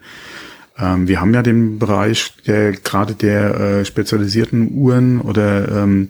Ähm, 0.78 1.08
wir 1.08 1.20
haben 1.20 1.34
ja 1.34 1.42
den 1.42 1.80
Bereich 1.80 2.34
der 2.46 2.72
gerade 2.74 3.16
der 3.16 3.60
äh, 3.60 3.86
spezialisierten 3.86 4.72
Uhren 4.74 5.22
oder 5.22 5.84
ähm, 5.84 6.10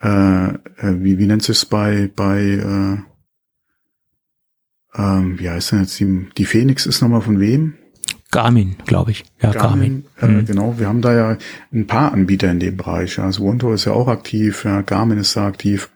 äh, 0.00 0.48
äh 0.48 0.56
wie, 1.02 1.18
wie 1.18 1.26
nennt 1.26 1.42
sich 1.42 1.56
es 1.56 1.64
bei 1.64 2.10
bei 2.14 2.40
äh, 2.40 2.98
ähm, 4.98 5.38
wie 5.38 5.48
heißt 5.48 5.72
denn 5.72 5.80
jetzt 5.80 5.98
die, 6.00 6.28
die 6.36 6.44
Phoenix 6.44 6.86
ist 6.86 7.00
nochmal 7.02 7.20
von 7.20 7.40
wem? 7.40 7.74
Garmin, 8.30 8.76
glaube 8.86 9.12
ich. 9.12 9.24
Ja, 9.40 9.52
Garmin. 9.52 10.04
Garmin. 10.16 10.38
Äh, 10.38 10.42
mhm. 10.42 10.46
Genau, 10.46 10.78
wir 10.78 10.88
haben 10.88 11.02
da 11.02 11.14
ja 11.14 11.38
ein 11.72 11.86
paar 11.86 12.12
Anbieter 12.12 12.50
in 12.50 12.60
dem 12.60 12.76
Bereich. 12.76 13.18
Also 13.18 13.44
Wonto 13.44 13.72
ist 13.72 13.84
ja 13.84 13.92
auch 13.92 14.08
aktiv, 14.08 14.64
ja, 14.64 14.82
Garmin 14.82 15.18
ist 15.18 15.36
da 15.36 15.46
aktiv, 15.46 15.90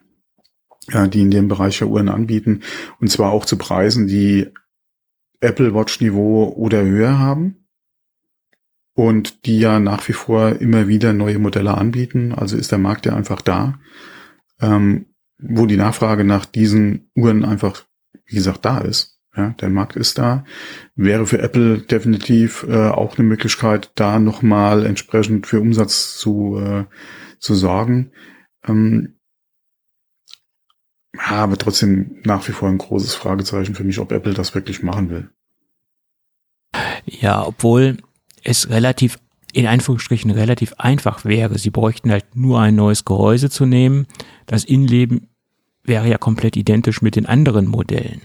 ja, 0.89 1.07
die 1.07 1.21
in 1.21 1.31
dem 1.31 1.47
Bereich 1.47 1.79
ja 1.79 1.87
Uhren 1.87 2.09
anbieten. 2.09 2.61
Und 2.99 3.09
zwar 3.09 3.31
auch 3.31 3.45
zu 3.45 3.57
Preisen, 3.57 4.07
die 4.07 4.47
Apple 5.41 5.73
Watch 5.73 5.99
Niveau 5.99 6.53
oder 6.55 6.83
höher 6.83 7.19
haben. 7.19 7.57
Und 8.93 9.45
die 9.45 9.59
ja 9.59 9.79
nach 9.79 10.07
wie 10.07 10.13
vor 10.13 10.49
immer 10.61 10.87
wieder 10.87 11.13
neue 11.13 11.39
Modelle 11.39 11.77
anbieten. 11.77 12.33
Also 12.33 12.57
ist 12.57 12.71
der 12.71 12.77
Markt 12.77 13.05
ja 13.05 13.15
einfach 13.15 13.41
da, 13.41 13.79
ähm, 14.59 15.05
wo 15.37 15.65
die 15.65 15.77
Nachfrage 15.77 16.23
nach 16.23 16.45
diesen 16.45 17.09
Uhren 17.15 17.45
einfach, 17.45 17.85
wie 18.25 18.35
gesagt, 18.35 18.65
da 18.65 18.79
ist. 18.79 19.20
Ja, 19.35 19.51
der 19.61 19.69
Markt 19.69 19.95
ist 19.95 20.17
da. 20.17 20.43
Wäre 20.95 21.25
für 21.25 21.39
Apple 21.39 21.79
definitiv 21.79 22.65
äh, 22.67 22.89
auch 22.89 23.17
eine 23.17 23.27
Möglichkeit, 23.27 23.91
da 23.95 24.19
nochmal 24.19 24.85
entsprechend 24.85 25.47
für 25.47 25.61
Umsatz 25.61 26.17
zu, 26.17 26.57
äh, 26.59 26.85
zu 27.39 27.55
sorgen. 27.55 28.11
Ähm, 28.67 29.15
aber 31.17 31.57
trotzdem 31.57 32.21
nach 32.23 32.47
wie 32.47 32.51
vor 32.51 32.69
ein 32.69 32.77
großes 32.77 33.15
Fragezeichen 33.15 33.75
für 33.75 33.83
mich, 33.83 33.99
ob 33.99 34.11
Apple 34.11 34.33
das 34.33 34.53
wirklich 34.53 34.83
machen 34.83 35.09
will. 35.09 35.29
Ja, 37.05 37.45
obwohl 37.45 37.97
es 38.43 38.69
relativ, 38.69 39.17
in 39.53 39.67
Anführungsstrichen 39.67 40.31
relativ 40.31 40.73
einfach 40.77 41.23
wäre. 41.23 41.57
Sie 41.57 41.69
bräuchten 41.69 42.11
halt 42.11 42.35
nur 42.35 42.59
ein 42.59 42.75
neues 42.75 43.05
Gehäuse 43.05 43.49
zu 43.49 43.65
nehmen. 43.65 44.07
Das 44.45 44.63
Innenleben 44.63 45.29
wäre 45.83 46.09
ja 46.09 46.17
komplett 46.17 46.57
identisch 46.57 47.01
mit 47.01 47.15
den 47.15 47.25
anderen 47.25 47.67
Modellen. 47.67 48.21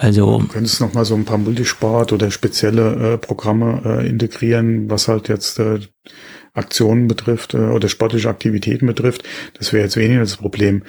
Also 0.00 0.38
du 0.38 0.46
könntest 0.46 0.80
noch 0.80 0.94
mal 0.94 1.04
so 1.04 1.16
ein 1.16 1.24
paar 1.24 1.38
Multisport 1.38 2.12
oder 2.12 2.30
spezielle 2.30 3.14
äh, 3.14 3.18
Programme 3.18 3.82
äh, 3.84 4.08
integrieren, 4.08 4.88
was 4.88 5.08
halt 5.08 5.28
jetzt 5.28 5.58
äh, 5.58 5.80
Aktionen 6.54 7.08
betrifft 7.08 7.54
äh, 7.54 7.58
oder 7.58 7.88
sportliche 7.88 8.28
Aktivitäten 8.28 8.86
betrifft. 8.86 9.24
Das 9.54 9.72
wäre 9.72 9.82
jetzt 9.82 9.96
weniger 9.96 10.20
das 10.20 10.36
Problem. 10.36 10.84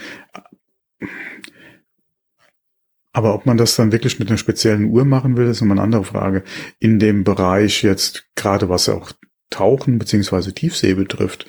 Aber 3.12 3.34
ob 3.34 3.47
man 3.47 3.57
das 3.57 3.76
dann 3.76 3.91
wirklich 3.91 4.20
mit 4.20 4.30
einer 4.30 4.38
speziellen 4.38 4.86
Uhr 4.86 5.05
machen 5.05 5.38
will, 5.38 5.47
ist 5.47 5.62
immer 5.62 5.74
eine 5.74 5.82
andere 5.82 6.03
Frage. 6.03 6.43
In 6.80 6.99
dem 6.99 7.24
Bereich 7.24 7.82
jetzt 7.82 8.28
gerade 8.36 8.70
was 8.70 8.89
auch 8.89 9.12
Tauchen 9.49 9.97
beziehungsweise 9.97 10.53
Tiefsee 10.53 10.93
betrifft, 10.93 11.47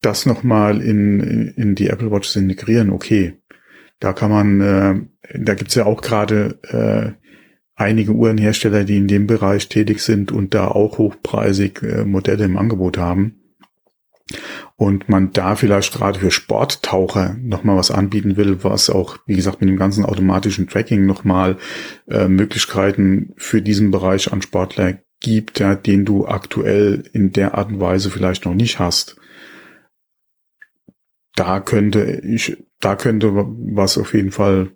das 0.00 0.24
nochmal 0.24 0.80
in, 0.80 1.52
in 1.56 1.74
die 1.74 1.88
Apple 1.88 2.10
Watch 2.10 2.30
zu 2.30 2.38
integrieren, 2.38 2.88
okay. 2.88 3.39
Da 4.00 4.12
kann 4.12 4.30
man, 4.30 4.60
äh, 4.60 5.38
da 5.38 5.54
gibt's 5.54 5.74
ja 5.74 5.84
auch 5.84 6.00
gerade 6.00 6.58
äh, 6.64 7.20
einige 7.80 8.12
Uhrenhersteller, 8.12 8.84
die 8.84 8.96
in 8.96 9.08
dem 9.08 9.26
Bereich 9.26 9.68
tätig 9.68 10.00
sind 10.00 10.32
und 10.32 10.54
da 10.54 10.68
auch 10.68 10.98
hochpreisig 10.98 11.82
äh, 11.82 12.04
Modelle 12.04 12.44
im 12.44 12.56
Angebot 12.56 12.98
haben. 12.98 13.36
Und 14.76 15.08
man 15.08 15.32
da 15.32 15.56
vielleicht 15.56 15.92
gerade 15.92 16.20
für 16.20 16.30
Sporttaucher 16.30 17.36
nochmal 17.40 17.76
was 17.76 17.90
anbieten 17.90 18.36
will, 18.36 18.62
was 18.62 18.88
auch, 18.88 19.18
wie 19.26 19.34
gesagt, 19.34 19.60
mit 19.60 19.68
dem 19.68 19.76
ganzen 19.76 20.04
automatischen 20.04 20.68
Tracking 20.68 21.04
nochmal 21.04 21.58
äh, 22.08 22.28
Möglichkeiten 22.28 23.34
für 23.36 23.60
diesen 23.60 23.90
Bereich 23.90 24.32
an 24.32 24.40
Sportler 24.40 24.98
gibt, 25.18 25.58
ja, 25.58 25.74
den 25.74 26.04
du 26.04 26.26
aktuell 26.26 27.02
in 27.12 27.32
der 27.32 27.54
Art 27.54 27.70
und 27.70 27.80
Weise 27.80 28.10
vielleicht 28.10 28.46
noch 28.46 28.54
nicht 28.54 28.78
hast. 28.78 29.16
Da 31.34 31.60
könnte 31.60 32.22
ich 32.24 32.56
da 32.80 32.96
könnte 32.96 33.32
was 33.34 33.98
auf 33.98 34.14
jeden 34.14 34.32
Fall, 34.32 34.72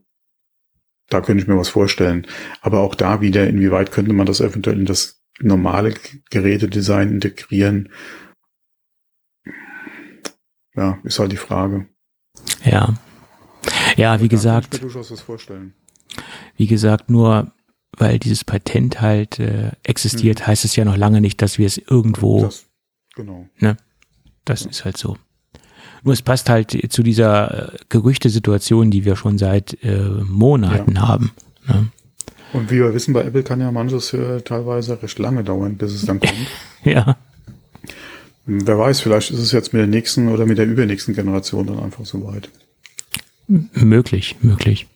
da 1.09 1.21
könnte 1.21 1.43
ich 1.43 1.49
mir 1.49 1.59
was 1.59 1.69
vorstellen. 1.69 2.27
Aber 2.61 2.81
auch 2.81 2.95
da 2.95 3.21
wieder, 3.21 3.49
inwieweit 3.49 3.93
könnte 3.93 4.13
man 4.13 4.27
das 4.27 4.41
eventuell 4.41 4.79
in 4.79 4.87
das 4.87 5.23
normale 5.41 5.95
Gerätedesign 6.31 7.11
integrieren? 7.11 7.91
Ja, 10.77 10.99
ist 11.05 11.19
halt 11.19 11.33
die 11.33 11.37
Frage. 11.37 11.89
Ja. 12.65 12.95
Ja, 13.97 14.21
wie 14.21 14.29
gesagt. 14.29 14.81
Was 14.83 15.21
vorstellen. 15.21 15.75
Wie 16.57 16.67
gesagt, 16.67 17.11
nur 17.11 17.53
weil 17.97 18.19
dieses 18.19 18.45
Patent 18.45 19.01
halt 19.01 19.39
äh, 19.39 19.73
existiert, 19.83 20.41
hm. 20.41 20.47
heißt 20.49 20.65
es 20.65 20.77
ja 20.77 20.85
noch 20.85 20.97
lange 20.97 21.21
nicht, 21.21 21.41
dass 21.43 21.59
wir 21.59 21.67
es 21.67 21.79
irgendwo. 21.79 22.43
Das, 22.43 22.67
genau. 23.15 23.49
Ne? 23.59 23.77
Das 24.45 24.65
ja. 24.65 24.71
ist 24.71 24.85
halt 24.85 24.97
so. 24.97 25.17
Nur 26.05 26.13
es 26.13 26.23
passt 26.23 26.51
halt 26.51 26.77
zu 26.93 27.03
dieser 27.03 27.73
äh, 27.73 27.77
Gerüchtesituation, 27.89 28.91
die 28.91 29.05
wir 29.05 29.17
schon 29.17 29.39
seit 29.39 29.83
äh, 29.83 30.03
Monaten 30.29 30.97
ja. 30.97 31.09
haben. 31.09 31.33
Ne? 31.67 31.89
Und 32.53 32.71
wie 32.71 32.77
wir 32.77 32.95
wissen, 32.95 33.15
bei 33.15 33.23
Apple 33.23 33.43
kann 33.43 33.61
ja 33.61 33.73
manches 33.73 34.13
äh, 34.13 34.41
teilweise 34.43 35.03
recht 35.03 35.19
lange 35.19 35.43
dauern, 35.43 35.77
bis 35.77 35.93
es 35.93 36.07
dann 36.07 36.21
kommt. 36.21 36.47
ja. 36.85 37.17
Wer 38.47 38.79
weiß, 38.79 39.01
vielleicht 39.01 39.31
ist 39.31 39.41
es 39.41 39.53
jetzt 39.53 39.73
mit 39.73 39.81
der 39.81 39.87
nächsten 39.87 40.29
oder 40.29 40.45
mit 40.45 40.59
der 40.59 40.67
übernächsten 40.67 41.15
Generation 41.15 41.67
dann 41.67 41.81
einfach 41.81 42.05
so 42.05 42.25
weit. 42.27 42.51
Möglich, 43.47 44.37
möglich. 44.41 44.87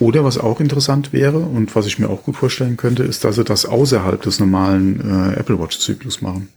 Oder 0.00 0.24
was 0.24 0.38
auch 0.38 0.60
interessant 0.60 1.12
wäre 1.12 1.38
und 1.38 1.74
was 1.76 1.86
ich 1.86 1.98
mir 1.98 2.08
auch 2.08 2.24
gut 2.24 2.36
vorstellen 2.36 2.76
könnte, 2.76 3.02
ist, 3.02 3.24
dass 3.24 3.36
sie 3.36 3.44
das 3.44 3.66
außerhalb 3.66 4.22
des 4.22 4.40
normalen 4.40 5.00
äh, 5.00 5.38
Apple 5.38 5.58
Watch-Zyklus 5.58 6.22
machen. 6.22 6.48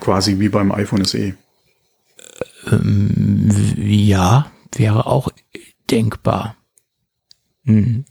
Quasi 0.00 0.38
wie 0.38 0.48
beim 0.48 0.72
iPhone 0.72 1.04
SE. 1.04 1.34
Ähm, 2.66 3.50
ja, 3.76 4.50
wäre 4.74 5.06
auch 5.06 5.30
denkbar. 5.90 6.56
Hm. 7.64 8.04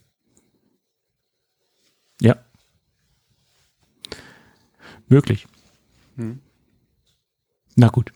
Ja. 2.22 2.36
Möglich. 5.08 5.47
Hm. 6.16 6.39
Na 7.76 7.88
gut. 7.88 8.12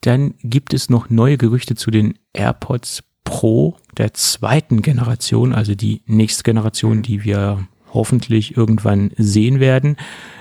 Dann 0.00 0.34
gibt 0.38 0.74
es 0.74 0.88
noch 0.88 1.10
neue 1.10 1.36
Gerüchte 1.36 1.74
zu 1.74 1.90
den 1.90 2.18
AirPods 2.32 3.02
Pro 3.24 3.76
der 3.96 4.14
zweiten 4.14 4.80
Generation, 4.80 5.52
also 5.52 5.74
die 5.74 6.02
nächste 6.06 6.44
Generation, 6.44 7.02
die 7.02 7.24
wir 7.24 7.68
hoffentlich 7.92 8.56
irgendwann 8.56 9.10
sehen 9.16 9.60
werden. 9.60 9.96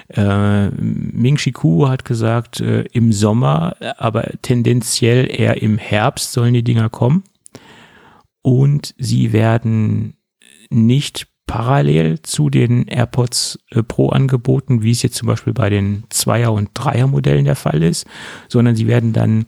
Äh, 0.10 0.70
Ming 0.70 1.38
Chi 1.38 1.52
Kuo 1.52 1.90
hat 1.90 2.06
gesagt, 2.06 2.62
äh, 2.62 2.84
im 2.94 3.12
Sommer, 3.12 3.76
aber 3.98 4.30
tendenziell 4.42 5.30
eher 5.30 5.62
im 5.62 5.78
Herbst 5.78 6.32
sollen 6.32 6.54
die 6.54 6.64
Dinger 6.64 6.90
kommen. 6.90 7.24
Und 8.42 8.96
sie 8.98 9.34
werden 9.34 10.16
nicht 10.70 11.28
parallel 11.48 12.22
zu 12.22 12.50
den 12.50 12.88
AirPods 12.88 13.60
äh, 13.72 13.82
Pro 13.82 14.10
angeboten, 14.10 14.84
wie 14.84 14.92
es 14.92 15.02
jetzt 15.02 15.16
zum 15.16 15.28
Beispiel 15.28 15.54
bei 15.54 15.70
den 15.70 16.04
Zweier- 16.10 16.54
und 16.54 16.70
Dreier-Modellen 16.74 17.46
der 17.46 17.56
Fall 17.56 17.82
ist, 17.82 18.06
sondern 18.50 18.76
sie 18.76 18.88
werden 18.88 19.14
dann 19.14 19.46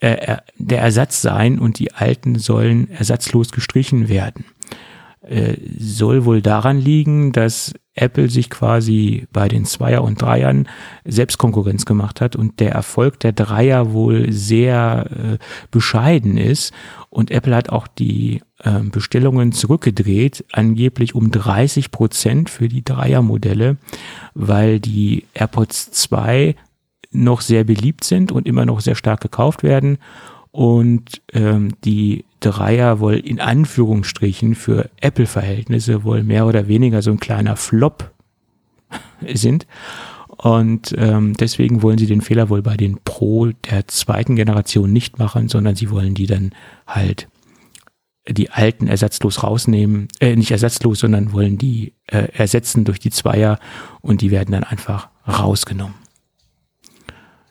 äh, 0.00 0.36
der 0.58 0.80
Ersatz 0.82 1.22
sein 1.22 1.58
und 1.58 1.78
die 1.78 1.92
alten 1.92 2.38
sollen 2.38 2.90
ersatzlos 2.90 3.50
gestrichen 3.50 4.08
werden. 4.08 4.44
Äh, 5.28 5.56
soll 5.76 6.24
wohl 6.24 6.40
daran 6.40 6.78
liegen, 6.78 7.32
dass 7.32 7.74
Apple 7.94 8.28
sich 8.28 8.48
quasi 8.48 9.26
bei 9.32 9.48
den 9.48 9.64
Zweier 9.64 10.04
und 10.04 10.22
Dreiern 10.22 10.68
selbst 11.04 11.36
Konkurrenz 11.38 11.84
gemacht 11.84 12.20
hat 12.20 12.36
und 12.36 12.60
der 12.60 12.70
Erfolg 12.70 13.18
der 13.18 13.32
Dreier 13.32 13.92
wohl 13.92 14.30
sehr 14.30 15.10
äh, 15.10 15.38
bescheiden 15.72 16.36
ist. 16.36 16.72
Und 17.10 17.32
Apple 17.32 17.56
hat 17.56 17.70
auch 17.70 17.88
die 17.88 18.40
äh, 18.62 18.80
Bestellungen 18.82 19.50
zurückgedreht, 19.50 20.44
angeblich 20.52 21.16
um 21.16 21.32
30 21.32 21.90
Prozent 21.90 22.48
für 22.48 22.68
die 22.68 22.84
Dreiermodelle, 22.84 23.78
weil 24.34 24.78
die 24.78 25.24
AirPods 25.34 25.90
2 25.90 26.54
noch 27.10 27.40
sehr 27.40 27.64
beliebt 27.64 28.04
sind 28.04 28.30
und 28.30 28.46
immer 28.46 28.64
noch 28.64 28.80
sehr 28.80 28.94
stark 28.94 29.22
gekauft 29.22 29.64
werden. 29.64 29.98
Und 30.52 31.22
ähm, 31.32 31.72
die 31.84 32.25
Dreier 32.40 33.00
wohl 33.00 33.14
in 33.14 33.40
Anführungsstrichen 33.40 34.54
für 34.54 34.90
Apple-Verhältnisse 35.00 36.04
wohl 36.04 36.22
mehr 36.22 36.46
oder 36.46 36.68
weniger 36.68 37.02
so 37.02 37.10
ein 37.10 37.20
kleiner 37.20 37.56
Flop 37.56 38.12
sind. 39.34 39.66
Und 40.28 40.94
ähm, 40.98 41.34
deswegen 41.34 41.82
wollen 41.82 41.98
sie 41.98 42.06
den 42.06 42.20
Fehler 42.20 42.50
wohl 42.50 42.62
bei 42.62 42.76
den 42.76 42.98
Pro 43.04 43.46
der 43.46 43.88
zweiten 43.88 44.36
Generation 44.36 44.92
nicht 44.92 45.18
machen, 45.18 45.48
sondern 45.48 45.76
sie 45.76 45.90
wollen 45.90 46.14
die 46.14 46.26
dann 46.26 46.50
halt 46.86 47.28
die 48.28 48.50
alten 48.50 48.88
ersatzlos 48.88 49.42
rausnehmen, 49.42 50.08
äh, 50.20 50.36
nicht 50.36 50.50
ersatzlos, 50.50 51.00
sondern 51.00 51.32
wollen 51.32 51.58
die 51.58 51.94
äh, 52.06 52.28
ersetzen 52.32 52.84
durch 52.84 52.98
die 52.98 53.10
Zweier 53.10 53.58
und 54.00 54.20
die 54.20 54.30
werden 54.30 54.52
dann 54.52 54.64
einfach 54.64 55.08
rausgenommen. 55.26 55.94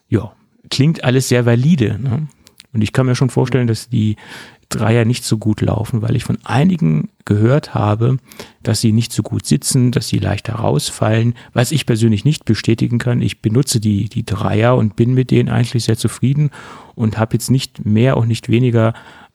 Ja, 0.08 0.34
klingt 0.70 1.04
alles 1.04 1.30
sehr 1.30 1.46
valide. 1.46 1.98
Ne? 2.00 2.28
Und 2.74 2.82
ich 2.82 2.92
kann 2.92 3.06
mir 3.06 3.16
schon 3.16 3.30
vorstellen, 3.30 3.68
dass 3.68 3.90
die 3.90 4.18
Dreier 4.70 5.06
nicht 5.06 5.24
so 5.24 5.38
gut 5.38 5.62
laufen, 5.62 6.02
weil 6.02 6.16
ich 6.16 6.24
von 6.24 6.38
einigen 6.44 7.10
gehört 7.26 7.74
habe, 7.74 8.18
dass 8.64 8.82
sie 8.82 8.92
nicht 8.92 9.12
so 9.12 9.24
gut 9.24 9.46
sitzen, 9.46 9.92
dass 9.92 10.08
sie 10.08 10.20
leichter 10.20 10.56
rausfallen, 10.56 11.36
was 11.54 11.72
ich 11.72 11.86
persönlich 11.86 12.26
nicht 12.26 12.46
bestätigen 12.46 12.98
kann. 12.98 13.22
Ich 13.22 13.42
benutze 13.42 13.80
die, 13.80 14.10
die 14.10 14.26
Dreier 14.26 14.76
und 14.76 14.96
bin 14.96 15.14
mit 15.14 15.32
denen 15.32 15.50
eigentlich 15.50 15.84
sehr 15.84 15.98
zufrieden 15.98 16.52
und 16.94 17.18
habe 17.18 17.34
jetzt 17.34 17.52
nicht 17.52 17.86
mehr 17.86 18.18
und 18.18 18.28
nicht 18.28 18.50
weniger 18.50 18.94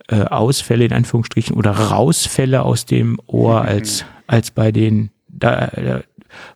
äh, 0.09 0.23
Ausfälle 0.23 0.85
in 0.85 0.93
Anführungsstrichen 0.93 1.57
oder 1.57 1.73
Rausfälle 1.73 2.62
aus 2.62 2.86
dem 2.86 3.19
Ohr 3.27 3.62
als, 3.62 4.05
als 4.27 4.51
bei 4.51 4.73
den 4.73 5.11
da, 5.28 5.66
äh, 5.69 6.02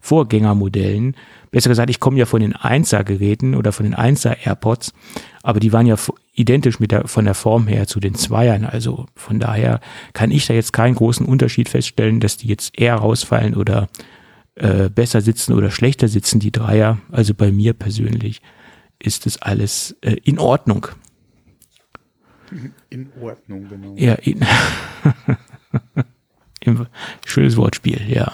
Vorgängermodellen. 0.01 1.17
Besser 1.51 1.69
gesagt, 1.69 1.91
ich 1.91 2.01
komme 2.01 2.19
ja 2.19 2.27
von 2.27 2.41
den 2.41 2.55
1er-Geräten 2.55 3.55
oder 3.55 3.73
von 3.73 3.85
den 3.85 3.95
1er-AirPods, 3.95 4.93
aber 5.45 5.61
die 5.61 5.75
waren 5.75 5.87
ja 5.87 5.97
identisch 6.33 6.81
mit 6.81 6.91
der, 6.91 7.07
von 7.07 7.27
der 7.27 7.35
Form 7.35 7.69
her 7.69 7.87
zu 7.87 8.01
den 8.01 8.15
Zweiern. 8.15 8.65
Also 8.65 9.05
von 9.15 9.39
daher 9.39 9.81
kann 10.15 10.31
ich 10.31 10.47
da 10.47 10.55
jetzt 10.55 10.73
keinen 10.73 10.95
großen 10.95 11.27
Unterschied 11.27 11.69
feststellen, 11.69 12.19
dass 12.19 12.39
die 12.39 12.49
jetzt 12.49 12.79
eher 12.79 12.95
rausfallen 12.95 13.55
oder 13.55 13.91
äh, 14.55 14.89
besser 14.89 15.21
sitzen 15.21 15.53
oder 15.53 15.71
schlechter 15.71 16.09
sitzen, 16.09 16.41
die 16.41 16.51
Dreier. 16.51 16.99
Also 17.12 17.35
bei 17.35 17.53
mir 17.53 17.75
persönlich 17.75 18.41
ist 18.99 19.27
das 19.27 19.43
alles 19.43 19.95
äh, 20.01 20.16
in 20.25 20.39
Ordnung. 20.39 20.87
In 22.89 23.12
Ordnung, 23.21 23.69
genau. 23.69 23.95
Ja, 23.99 24.15
in 24.15 24.41
schönes 27.27 27.59
Wortspiel, 27.59 28.01
ja. 28.09 28.33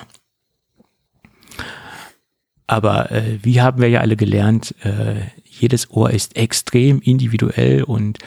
Aber 2.69 3.11
äh, 3.11 3.41
wie 3.43 3.61
haben 3.61 3.81
wir 3.81 3.89
ja 3.89 4.01
alle 4.01 4.15
gelernt, 4.15 4.77
äh, 4.85 5.23
jedes 5.61 5.91
Ohr 5.91 6.11
ist 6.11 6.37
extrem 6.37 7.01
individuell 7.01 7.83
und 7.83 8.19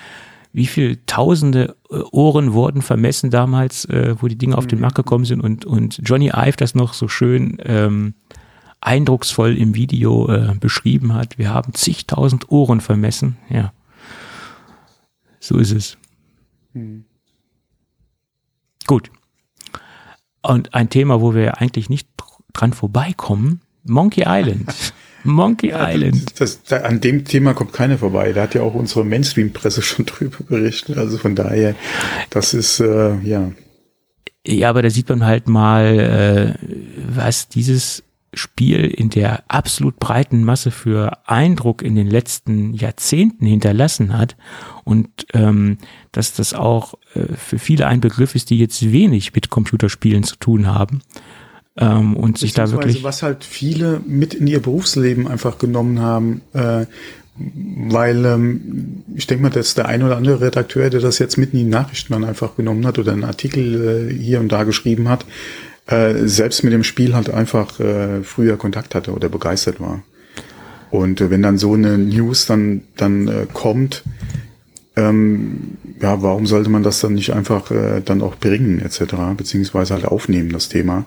wie 0.53 0.67
viele 0.67 1.03
tausende 1.07 1.75
äh, 1.89 1.97
Ohren 2.11 2.53
wurden 2.53 2.83
vermessen 2.83 3.31
damals, 3.31 3.85
äh, 3.85 4.15
wo 4.19 4.27
die 4.27 4.37
Dinge 4.37 4.57
auf 4.57 4.67
den 4.67 4.79
Markt 4.79 4.95
gekommen 4.95 5.25
sind 5.25 5.41
und, 5.41 5.65
und 5.65 5.99
Johnny 6.03 6.29
Ive 6.29 6.57
das 6.57 6.75
noch 6.75 6.93
so 6.93 7.07
schön 7.07 7.57
ähm, 7.65 8.13
eindrucksvoll 8.79 9.57
im 9.57 9.73
Video 9.73 10.29
äh, 10.29 10.53
beschrieben 10.59 11.13
hat. 11.13 11.37
Wir 11.39 11.49
haben 11.49 11.73
zigtausend 11.73 12.51
Ohren 12.51 12.81
vermessen, 12.81 13.37
ja. 13.49 13.73
So 15.39 15.57
ist 15.57 15.71
es. 15.71 15.97
Hm. 16.73 17.05
Gut. 18.85 19.09
Und 20.41 20.73
ein 20.73 20.89
Thema, 20.89 21.19
wo 21.19 21.33
wir 21.33 21.59
eigentlich 21.59 21.89
nicht 21.89 22.07
dran 22.53 22.73
vorbeikommen, 22.73 23.61
Monkey 23.83 24.23
Island. 24.27 24.93
Monkey 25.23 25.69
ja, 25.69 25.89
Island. 25.89 26.39
Das, 26.39 26.63
das, 26.63 26.83
an 26.83 27.01
dem 27.01 27.25
Thema 27.25 27.53
kommt 27.53 27.73
keiner 27.73 27.97
vorbei. 27.97 28.33
Da 28.33 28.43
hat 28.43 28.55
ja 28.55 28.61
auch 28.61 28.73
unsere 28.73 29.05
Mainstream-Presse 29.05 29.81
schon 29.83 30.05
drüber 30.05 30.37
berichtet. 30.47 30.97
Also 30.97 31.17
von 31.17 31.35
daher, 31.35 31.75
das 32.29 32.53
ist, 32.53 32.79
äh, 32.79 33.17
ja. 33.19 33.51
Ja, 34.45 34.69
aber 34.69 34.81
da 34.81 34.89
sieht 34.89 35.09
man 35.09 35.25
halt 35.25 35.47
mal, 35.47 35.99
äh, 35.99 36.65
was 37.15 37.47
dieses 37.47 38.03
Spiel 38.33 38.85
in 38.85 39.09
der 39.09 39.43
absolut 39.47 39.99
breiten 39.99 40.43
Masse 40.43 40.71
für 40.71 41.19
Eindruck 41.27 41.81
in 41.81 41.95
den 41.95 42.07
letzten 42.07 42.73
Jahrzehnten 42.73 43.45
hinterlassen 43.45 44.17
hat 44.17 44.35
und 44.83 45.27
ähm, 45.33 45.77
dass 46.11 46.33
das 46.33 46.53
auch 46.53 46.95
äh, 47.13 47.35
für 47.35 47.59
viele 47.59 47.87
ein 47.87 48.01
Begriff 48.01 48.35
ist, 48.35 48.49
die 48.49 48.57
jetzt 48.57 48.91
wenig 48.91 49.33
mit 49.35 49.49
Computerspielen 49.49 50.23
zu 50.23 50.35
tun 50.37 50.67
haben 50.67 51.01
ähm, 51.77 52.15
und 52.15 52.37
sich 52.37 52.53
da 52.53 52.71
wirklich 52.71 53.03
was 53.03 53.23
halt 53.23 53.43
viele 53.43 54.01
mit 54.05 54.33
in 54.33 54.47
ihr 54.47 54.61
Berufsleben 54.61 55.27
einfach 55.27 55.57
genommen 55.57 55.99
haben. 55.99 56.41
Äh, 56.53 56.85
weil 57.35 58.25
ähm, 58.25 59.03
ich 59.15 59.25
denke 59.25 59.43
mal, 59.43 59.49
dass 59.49 59.73
der 59.73 59.87
ein 59.87 60.03
oder 60.03 60.17
andere 60.17 60.41
Redakteur, 60.41 60.89
der 60.91 60.99
das 60.99 61.17
jetzt 61.17 61.37
mitten 61.37 61.57
in 61.57 61.65
die 61.65 61.69
Nachrichten 61.69 62.13
dann 62.13 62.23
einfach 62.23 62.55
genommen 62.55 62.85
hat 62.85 62.99
oder 62.99 63.11
einen 63.11 63.23
Artikel 63.23 64.09
äh, 64.11 64.13
hier 64.13 64.39
und 64.39 64.51
da 64.51 64.65
geschrieben 64.65 65.09
hat, 65.09 65.25
äh, 65.87 66.27
selbst 66.27 66.63
mit 66.63 66.73
dem 66.73 66.83
Spiel 66.83 67.15
halt 67.15 67.31
einfach 67.31 67.79
äh, 67.79 68.21
früher 68.23 68.57
Kontakt 68.57 68.93
hatte 68.93 69.13
oder 69.13 69.29
begeistert 69.29 69.79
war. 69.79 70.03
Und 70.91 71.21
äh, 71.21 71.31
wenn 71.31 71.41
dann 71.41 71.57
so 71.57 71.73
eine 71.73 71.97
News 71.97 72.45
dann, 72.45 72.83
dann 72.97 73.27
äh, 73.27 73.47
kommt, 73.51 74.03
ähm, 74.95 75.77
ja, 75.99 76.21
warum 76.21 76.45
sollte 76.45 76.69
man 76.69 76.83
das 76.83 76.99
dann 76.99 77.15
nicht 77.15 77.33
einfach 77.33 77.71
äh, 77.71 78.01
dann 78.05 78.21
auch 78.21 78.35
bringen 78.35 78.79
etc., 78.79 79.15
beziehungsweise 79.35 79.95
halt 79.95 80.05
aufnehmen, 80.05 80.51
das 80.51 80.69
Thema. 80.69 81.05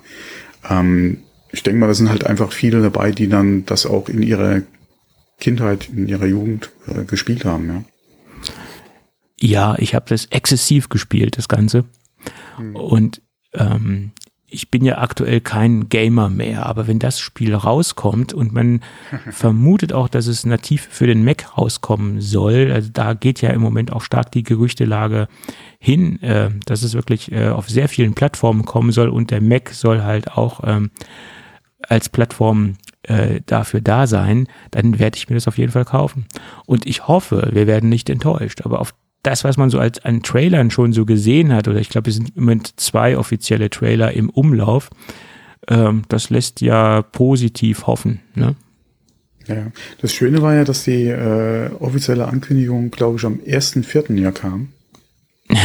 Ähm, 0.69 1.19
ich 1.53 1.63
denke 1.63 1.81
mal, 1.81 1.87
da 1.87 1.95
sind 1.95 2.09
halt 2.09 2.27
einfach 2.27 2.53
viele 2.53 2.83
dabei, 2.83 3.13
die 3.13 3.29
dann 3.29 3.65
das 3.67 3.87
auch 3.87 4.09
in 4.09 4.23
ihrer 4.23 4.63
Kindheit, 5.39 5.89
in 5.89 6.09
ihrer 6.09 6.27
Jugend 6.27 6.71
äh, 6.87 7.05
gespielt 7.05 7.45
haben, 7.45 7.69
ja. 7.69 7.85
Ja, 9.39 9.77
ich 9.79 9.95
habe 9.95 10.07
das 10.09 10.27
exzessiv 10.27 10.89
gespielt, 10.89 11.37
das 11.37 11.49
Ganze. 11.49 11.85
Hm. 12.57 12.75
Und 12.75 13.23
ähm, 13.53 14.13
ich 14.49 14.71
bin 14.71 14.85
ja 14.85 14.99
aktuell 14.99 15.41
kein 15.41 15.89
Gamer 15.89 16.31
mehr, 16.31 16.67
aber 16.67 16.87
wenn 16.87 16.99
das 16.99 17.19
Spiel 17.19 17.55
rauskommt 17.55 18.33
und 18.33 18.53
man 18.53 18.81
vermutet 19.31 19.93
auch, 19.93 20.09
dass 20.09 20.27
es 20.27 20.47
nativ 20.47 20.89
für 20.91 21.07
den 21.07 21.25
Mac 21.25 21.59
rauskommen 21.59 22.21
soll, 22.21 22.71
also 22.73 22.91
da 22.93 23.15
geht 23.15 23.41
ja 23.43 23.51
im 23.51 23.61
Moment 23.61 23.93
auch 23.93 24.03
stark 24.03 24.31
die 24.33 24.45
Gerüchtelage 24.45 25.29
hin, 25.79 26.23
äh, 26.23 26.51
dass 26.65 26.83
es 26.83 26.95
wirklich 26.95 27.33
äh, 27.33 27.49
auf 27.49 27.69
sehr 27.69 27.89
vielen 27.89 28.15
Plattformen 28.15 28.65
kommen 28.65 28.93
soll 28.93 29.09
und 29.09 29.31
der 29.31 29.41
Mac 29.41 29.71
soll 29.71 30.03
halt 30.03 30.33
auch 30.33 30.61
ähm, 30.65 30.91
als 31.89 32.09
Plattform 32.09 32.77
äh, 33.03 33.41
dafür 33.47 33.81
da 33.81 34.07
sein, 34.07 34.49
dann 34.71 34.99
werde 34.99 35.17
ich 35.17 35.29
mir 35.29 35.37
das 35.37 35.49
auf 35.49 35.59
jeden 35.59 35.73
Fall 35.73 35.85
kaufen. 35.85 36.27
Und 36.67 36.87
ich 36.87 37.07
hoffe, 37.07 37.51
wir 37.53 37.67
werden 37.67 37.89
nicht 37.89 38.11
enttäuscht, 38.11 38.63
aber 38.63 38.81
auf 38.81 38.95
das, 39.27 39.45
was 39.45 39.57
man 39.57 39.71
so 39.71 39.79
als 39.79 40.05
an 40.05 40.23
Trailern 40.23 40.71
schon 40.71 40.93
so 40.93 41.05
gesehen 41.05 41.53
hat, 41.53 41.69
oder 41.69 41.81
ich 41.81 41.89
glaube, 41.89 42.11
es 42.11 42.17
sind 42.17 42.37
im 42.37 42.45
Moment 42.45 42.79
zwei 42.79 43.19
offizielle 43.19 43.71
Trailer 43.71 44.13
im 44.13 44.31
Umlauf, 44.31 44.91
ähm, 45.69 46.03
das 46.09 46.31
lässt 46.31 46.61
ja 46.61 47.03
positiv 47.03 47.87
hoffen. 47.87 48.21
Ne? 48.35 48.55
Ja, 49.47 49.67
das 50.01 50.13
Schöne 50.13 50.43
war 50.43 50.55
ja, 50.55 50.65
dass 50.65 50.85
die 50.85 51.07
äh, 51.07 51.71
offizielle 51.79 52.27
Ankündigung, 52.27 52.91
glaube 52.91 53.19
ich, 53.19 53.25
am 53.25 53.41
1.4. 53.41 54.21
ja 54.21 54.33
kam. 54.33 54.69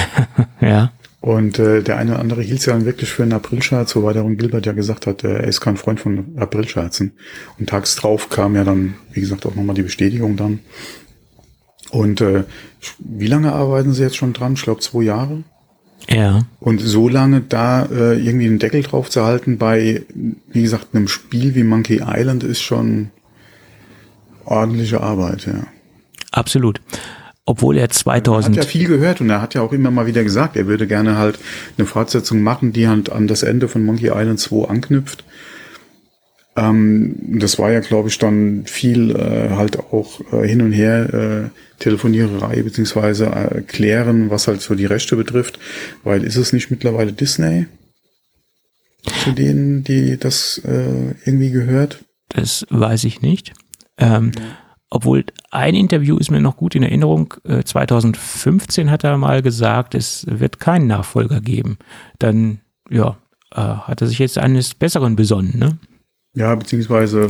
ja. 0.62 0.92
Und 1.20 1.60
äh, 1.60 1.84
der 1.84 1.98
eine 1.98 2.14
oder 2.14 2.20
andere 2.20 2.42
hielt 2.42 2.60
es 2.60 2.66
ja 2.66 2.74
dann 2.74 2.86
wirklich 2.86 3.12
für 3.12 3.22
einen 3.22 3.34
Aprilscherz, 3.34 3.96
wobei 3.96 4.14
der 4.14 4.24
Ron 4.24 4.38
Gilbert 4.38 4.66
ja 4.66 4.72
gesagt 4.72 5.06
hat, 5.06 5.24
äh, 5.24 5.34
er 5.34 5.44
ist 5.44 5.62
kein 5.62 5.78
Freund 5.78 6.00
von 6.00 6.36
Aprilscherzen. 6.36 7.14
Und 7.60 7.70
tags 7.70 7.96
drauf 7.96 8.30
kam 8.30 8.56
ja 8.56 8.64
dann, 8.64 8.96
wie 9.14 9.22
gesagt, 9.22 9.46
auch 9.46 9.54
nochmal 9.54 9.76
die 9.76 9.84
Bestätigung 9.84 10.36
dann. 10.36 10.60
Und 11.92 12.22
äh, 12.22 12.46
wie 13.00 13.28
lange 13.28 13.52
arbeiten 13.52 13.94
Sie 13.94 14.02
jetzt 14.02 14.16
schon 14.16 14.34
dran? 14.34 14.54
Ich 14.54 14.64
glaube 14.64 14.80
zwei 14.80 15.04
Jahre. 15.04 15.44
Ja. 16.10 16.46
Und 16.60 16.80
so 16.80 17.10
lange 17.10 17.42
da 17.42 17.86
äh, 17.86 18.18
irgendwie 18.18 18.48
einen 18.48 18.60
Deckel 18.60 18.82
drauf 18.82 19.10
zu 19.10 19.24
halten 19.24 19.58
bei, 19.58 20.04
wie 20.52 20.62
gesagt, 20.62 20.88
einem 20.94 21.08
Spiel 21.08 21.54
wie 21.54 21.64
Monkey 21.64 22.02
Island 22.06 22.44
ist 22.44 22.62
schon 22.62 23.12
ordentliche 24.46 25.02
Arbeit, 25.02 25.46
ja. 25.46 25.68
Absolut. 26.32 26.82
Obwohl 27.46 27.78
er 27.78 27.90
2000... 27.90 28.56
Er 28.56 28.62
hat 28.62 28.66
ja 28.66 28.72
viel 28.72 28.88
gehört 28.88 29.22
und 29.22 29.30
er 29.30 29.42
hat 29.42 29.54
ja 29.54 29.62
auch 29.62 29.74
immer 29.74 29.92
mal 29.92 30.06
wieder 30.06 30.24
gesagt, 30.24 30.56
er 30.56 30.68
würde 30.68 30.88
gerne 30.88 31.18
halt 31.18 31.40
eine 31.78 31.86
Fortsetzung 31.86 32.42
machen, 32.42 32.72
die 32.72 32.88
halt 32.88 33.12
an 33.12 33.28
das 33.28 33.44
Ende 33.44 33.68
von 33.68 33.84
Monkey 33.84 34.08
Island 34.08 34.40
2 34.40 34.70
anknüpft. 34.70 35.24
Ähm, 36.56 37.40
das 37.40 37.60
war 37.60 37.72
ja, 37.72 37.80
glaube 37.80 38.10
ich, 38.10 38.18
dann 38.18 38.66
viel 38.66 39.16
äh, 39.16 39.52
halt 39.52 39.80
auch 39.80 40.20
äh, 40.34 40.48
hin 40.48 40.62
und 40.62 40.74
her 40.74 41.14
äh, 41.14 41.80
Telefoniererei 41.80 42.62
beziehungsweise 42.62 43.28
äh, 43.28 43.62
klären, 43.62 44.30
was 44.30 44.48
halt 44.48 44.62
so 44.62 44.76
die 44.76 44.86
Rechte 44.86 45.16
betrifft, 45.16 45.60
weil 46.04 46.24
ist 46.24 46.36
es 46.36 46.52
nicht 46.52 46.70
mittlerweile 46.70 47.14
Disney 47.14 47.68
zu 49.24 49.32
denen, 49.32 49.84
die 49.84 50.18
das 50.18 50.62
äh, 50.66 51.16
irgendwie 51.26 51.52
gehört? 51.52 52.04
Das 52.30 52.66
weiß 52.70 53.06
ich 53.06 53.22
nicht. 53.22 53.54
Ähm, 53.98 54.32
ja. 54.36 54.42
Obwohl 54.90 55.24
ein 55.52 55.74
Interview 55.74 56.18
ist 56.18 56.32
mir 56.32 56.42
noch 56.42 56.58
gut 56.58 56.76
in 56.76 56.84
Erinnerung. 56.84 57.34
2015 57.64 58.92
hat 58.92 59.06
er 59.06 59.18
mal 59.18 59.42
gesagt, 59.42 59.96
es 59.96 60.26
wird 60.28 60.60
keinen 60.60 60.88
Nachfolger 60.88 61.40
geben. 61.40 61.78
Dann, 62.20 62.60
ja, 62.90 63.18
äh, 63.56 63.62
hat 63.62 64.02
er 64.02 64.08
sich 64.08 64.20
jetzt 64.20 64.38
eines 64.38 64.76
Besseren 64.76 65.16
besonnen, 65.16 65.58
ne? 65.58 65.78
Ja, 66.34 66.56
beziehungsweise 66.56 67.28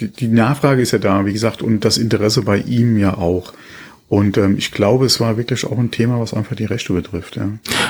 die, 0.00 0.08
die 0.08 0.28
Nachfrage 0.28 0.82
ist 0.82 0.92
ja 0.92 0.98
da, 0.98 1.24
wie 1.24 1.32
gesagt, 1.32 1.62
und 1.62 1.84
das 1.84 1.96
Interesse 1.96 2.42
bei 2.42 2.58
ihm 2.58 2.98
ja 2.98 3.16
auch. 3.16 3.54
Und 4.08 4.36
ähm, 4.36 4.56
ich 4.56 4.70
glaube, 4.70 5.06
es 5.06 5.18
war 5.18 5.36
wirklich 5.36 5.64
auch 5.64 5.78
ein 5.78 5.90
Thema, 5.90 6.20
was 6.20 6.32
einfach 6.32 6.54
die 6.54 6.64
Rechte 6.64 6.92
betrifft. 6.92 7.36
Ja. 7.36 7.48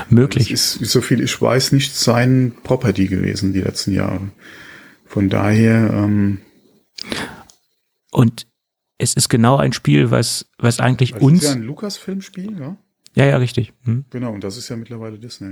Möglich. 0.08 0.50
Es 0.50 0.76
ist, 0.76 0.92
so 0.92 1.00
viel 1.00 1.20
ich 1.22 1.40
weiß, 1.40 1.72
nicht 1.72 1.94
sein 1.94 2.52
Property 2.62 3.06
gewesen 3.06 3.52
die 3.52 3.60
letzten 3.60 3.92
Jahre. 3.92 4.20
Von 5.04 5.28
daher. 5.28 5.90
Ähm, 5.92 6.38
und 8.10 8.46
es 8.96 9.12
ist 9.12 9.28
genau 9.28 9.56
ein 9.56 9.74
Spiel, 9.74 10.10
was, 10.10 10.46
was 10.58 10.80
eigentlich 10.80 11.12
das 11.12 11.22
uns. 11.22 11.42
ist 11.42 11.48
ja 11.48 11.54
ein 11.56 11.62
Lukas-Filmspiel, 11.62 12.58
ja? 12.58 12.76
Ja, 13.14 13.26
ja, 13.26 13.36
richtig. 13.36 13.72
Hm. 13.84 14.04
Genau, 14.10 14.32
und 14.32 14.44
das 14.44 14.56
ist 14.56 14.68
ja 14.68 14.76
mittlerweile 14.76 15.18
Disney. 15.18 15.48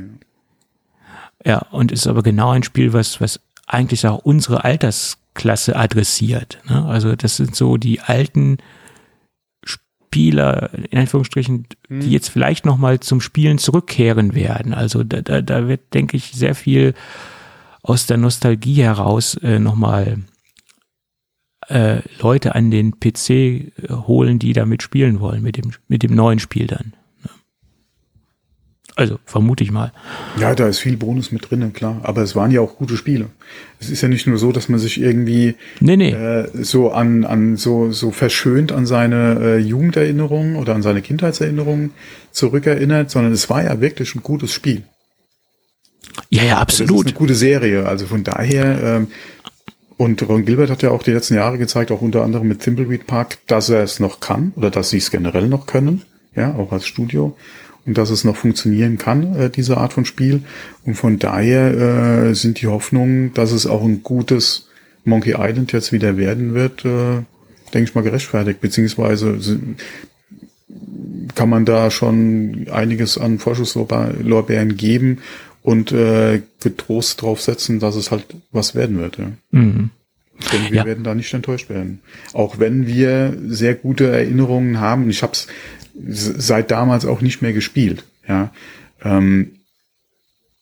Ja, 1.44 1.52
ja 1.52 1.58
und 1.70 1.92
ist 1.92 2.06
aber 2.06 2.22
genau 2.22 2.50
ein 2.50 2.62
Spiel, 2.62 2.92
was, 2.94 3.20
was 3.20 3.40
eigentlich 3.66 4.06
auch 4.06 4.18
unsere 4.18 4.64
Altersklasse 4.64 5.76
adressiert. 5.76 6.58
Ne? 6.68 6.84
Also 6.84 7.16
das 7.16 7.36
sind 7.36 7.54
so 7.54 7.76
die 7.76 8.00
alten 8.00 8.58
Spieler, 9.64 10.70
in 10.90 10.98
Anführungsstrichen, 10.98 11.66
hm. 11.88 12.00
die 12.00 12.10
jetzt 12.10 12.28
vielleicht 12.28 12.66
nochmal 12.66 13.00
zum 13.00 13.20
Spielen 13.20 13.58
zurückkehren 13.58 14.34
werden. 14.34 14.74
Also 14.74 15.02
da, 15.02 15.22
da, 15.22 15.42
da 15.42 15.68
wird, 15.68 15.94
denke 15.94 16.16
ich, 16.16 16.32
sehr 16.32 16.54
viel 16.54 16.94
aus 17.82 18.06
der 18.06 18.16
Nostalgie 18.16 18.82
heraus 18.82 19.34
äh, 19.42 19.58
nochmal 19.58 20.18
äh, 21.68 22.00
Leute 22.20 22.54
an 22.54 22.70
den 22.70 22.98
PC 22.98 23.72
holen, 24.06 24.38
die 24.38 24.52
damit 24.52 24.82
spielen 24.82 25.20
wollen, 25.20 25.42
mit 25.42 25.56
dem, 25.56 25.72
mit 25.88 26.02
dem 26.02 26.14
neuen 26.14 26.38
Spiel 26.38 26.66
dann. 26.66 26.94
Also 28.96 29.18
vermute 29.24 29.64
ich 29.64 29.72
mal. 29.72 29.92
Ja, 30.38 30.54
da 30.54 30.68
ist 30.68 30.78
viel 30.78 30.96
Bonus 30.96 31.32
mit 31.32 31.50
drinnen, 31.50 31.72
klar. 31.72 32.00
Aber 32.04 32.22
es 32.22 32.36
waren 32.36 32.52
ja 32.52 32.60
auch 32.60 32.76
gute 32.76 32.96
Spiele. 32.96 33.26
Es 33.80 33.90
ist 33.90 34.02
ja 34.02 34.08
nicht 34.08 34.28
nur 34.28 34.38
so, 34.38 34.52
dass 34.52 34.68
man 34.68 34.78
sich 34.78 35.00
irgendwie 35.00 35.56
nee, 35.80 35.96
nee. 35.96 36.12
Äh, 36.12 36.48
so 36.62 36.92
an, 36.92 37.24
an 37.24 37.56
so, 37.56 37.90
so 37.90 38.12
verschönt 38.12 38.70
an 38.70 38.86
seine 38.86 39.38
äh, 39.40 39.58
Jugenderinnerungen 39.58 40.54
oder 40.54 40.76
an 40.76 40.82
seine 40.82 41.02
Kindheitserinnerungen 41.02 41.90
zurückerinnert, 42.30 43.10
sondern 43.10 43.32
es 43.32 43.50
war 43.50 43.64
ja 43.64 43.80
wirklich 43.80 44.14
ein 44.14 44.22
gutes 44.22 44.52
Spiel. 44.52 44.82
Ja, 46.30 46.44
ja, 46.44 46.58
absolut. 46.58 46.90
Das 46.90 46.98
ist 46.98 47.06
eine 47.06 47.18
gute 47.18 47.34
Serie. 47.34 47.86
Also 47.86 48.06
von 48.06 48.22
daher, 48.22 48.80
ähm, 48.80 49.08
und 49.96 50.22
Ron 50.28 50.44
Gilbert 50.44 50.70
hat 50.70 50.82
ja 50.82 50.90
auch 50.90 51.02
die 51.02 51.12
letzten 51.12 51.34
Jahre 51.34 51.58
gezeigt, 51.58 51.90
auch 51.90 52.00
unter 52.00 52.22
anderem 52.22 52.46
mit 52.46 52.60
Thimbleweed 52.60 53.08
Park, 53.08 53.38
dass 53.48 53.70
er 53.70 53.82
es 53.82 53.98
noch 53.98 54.20
kann 54.20 54.52
oder 54.54 54.70
dass 54.70 54.90
sie 54.90 54.98
es 54.98 55.10
generell 55.10 55.48
noch 55.48 55.66
können, 55.66 56.02
ja, 56.36 56.54
auch 56.54 56.70
als 56.70 56.86
Studio 56.86 57.36
und 57.86 57.98
dass 57.98 58.10
es 58.10 58.24
noch 58.24 58.36
funktionieren 58.36 58.98
kann, 58.98 59.36
äh, 59.36 59.50
diese 59.50 59.76
Art 59.76 59.92
von 59.92 60.04
Spiel. 60.04 60.42
Und 60.84 60.94
von 60.94 61.18
daher 61.18 62.28
äh, 62.28 62.34
sind 62.34 62.60
die 62.60 62.66
Hoffnungen, 62.66 63.34
dass 63.34 63.52
es 63.52 63.66
auch 63.66 63.84
ein 63.84 64.02
gutes 64.02 64.68
Monkey 65.04 65.34
Island 65.38 65.72
jetzt 65.72 65.92
wieder 65.92 66.16
werden 66.16 66.54
wird, 66.54 66.84
äh, 66.84 67.22
denke 67.72 67.90
ich 67.90 67.94
mal 67.94 68.02
gerechtfertigt, 68.02 68.60
beziehungsweise 68.60 69.38
kann 71.34 71.48
man 71.48 71.64
da 71.64 71.90
schon 71.90 72.66
einiges 72.70 73.18
an 73.18 73.38
Vorschusslorbeeren 73.38 74.76
geben 74.76 75.18
und 75.62 75.92
äh, 75.92 76.42
getrost 76.60 77.22
drauf 77.22 77.40
setzen, 77.40 77.80
dass 77.80 77.96
es 77.96 78.10
halt 78.10 78.26
was 78.52 78.74
werden 78.74 78.98
wird. 78.98 79.18
Ja. 79.18 79.32
Mhm. 79.50 79.90
Denn 80.52 80.70
wir 80.70 80.78
ja. 80.78 80.84
werden 80.84 81.04
da 81.04 81.14
nicht 81.14 81.32
enttäuscht 81.32 81.68
werden. 81.70 82.00
Auch 82.32 82.58
wenn 82.58 82.86
wir 82.86 83.36
sehr 83.46 83.74
gute 83.74 84.08
Erinnerungen 84.08 84.80
haben. 84.80 85.08
Ich 85.08 85.22
habe 85.22 85.32
es 85.32 85.46
seit 85.94 86.70
damals 86.70 87.06
auch 87.06 87.20
nicht 87.20 87.42
mehr 87.42 87.52
gespielt. 87.52 88.04
Ja. 88.28 88.52
Ähm, 89.02 89.58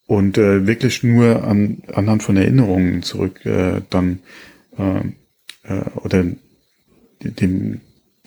und 0.07 0.37
äh, 0.37 0.67
wirklich 0.67 1.03
nur 1.03 1.45
an, 1.45 1.83
anhand 1.93 2.23
von 2.23 2.37
Erinnerungen 2.37 3.03
zurück 3.03 3.47
äh, 3.47 3.81
dann 3.89 4.19
äh, 4.77 5.01
äh, 5.65 5.85
oder 5.95 6.25
dem 7.23 7.81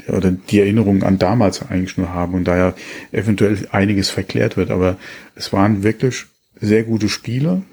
oder 0.07 0.31
die 0.31 0.59
Erinnerungen 0.59 1.03
an 1.03 1.19
damals 1.19 1.61
eigentlich 1.61 1.97
nur 1.97 2.09
haben 2.09 2.33
und 2.33 2.45
daher 2.45 2.75
eventuell 3.11 3.67
einiges 3.71 4.09
verklärt 4.09 4.57
wird. 4.57 4.69
Aber 4.71 4.97
es 5.35 5.53
waren 5.53 5.83
wirklich 5.83 6.25
sehr 6.59 6.83
gute 6.83 7.09
Spiele. 7.09 7.63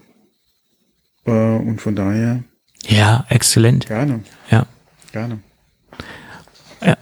Äh, 1.24 1.30
und 1.30 1.80
von 1.80 1.96
daher. 1.96 2.44
Ja, 2.86 3.26
exzellent. 3.28 3.86
Gerne. 3.86 4.20
Ja. 4.50 4.66
Gerne. 5.12 5.40
Ja. 6.80 6.96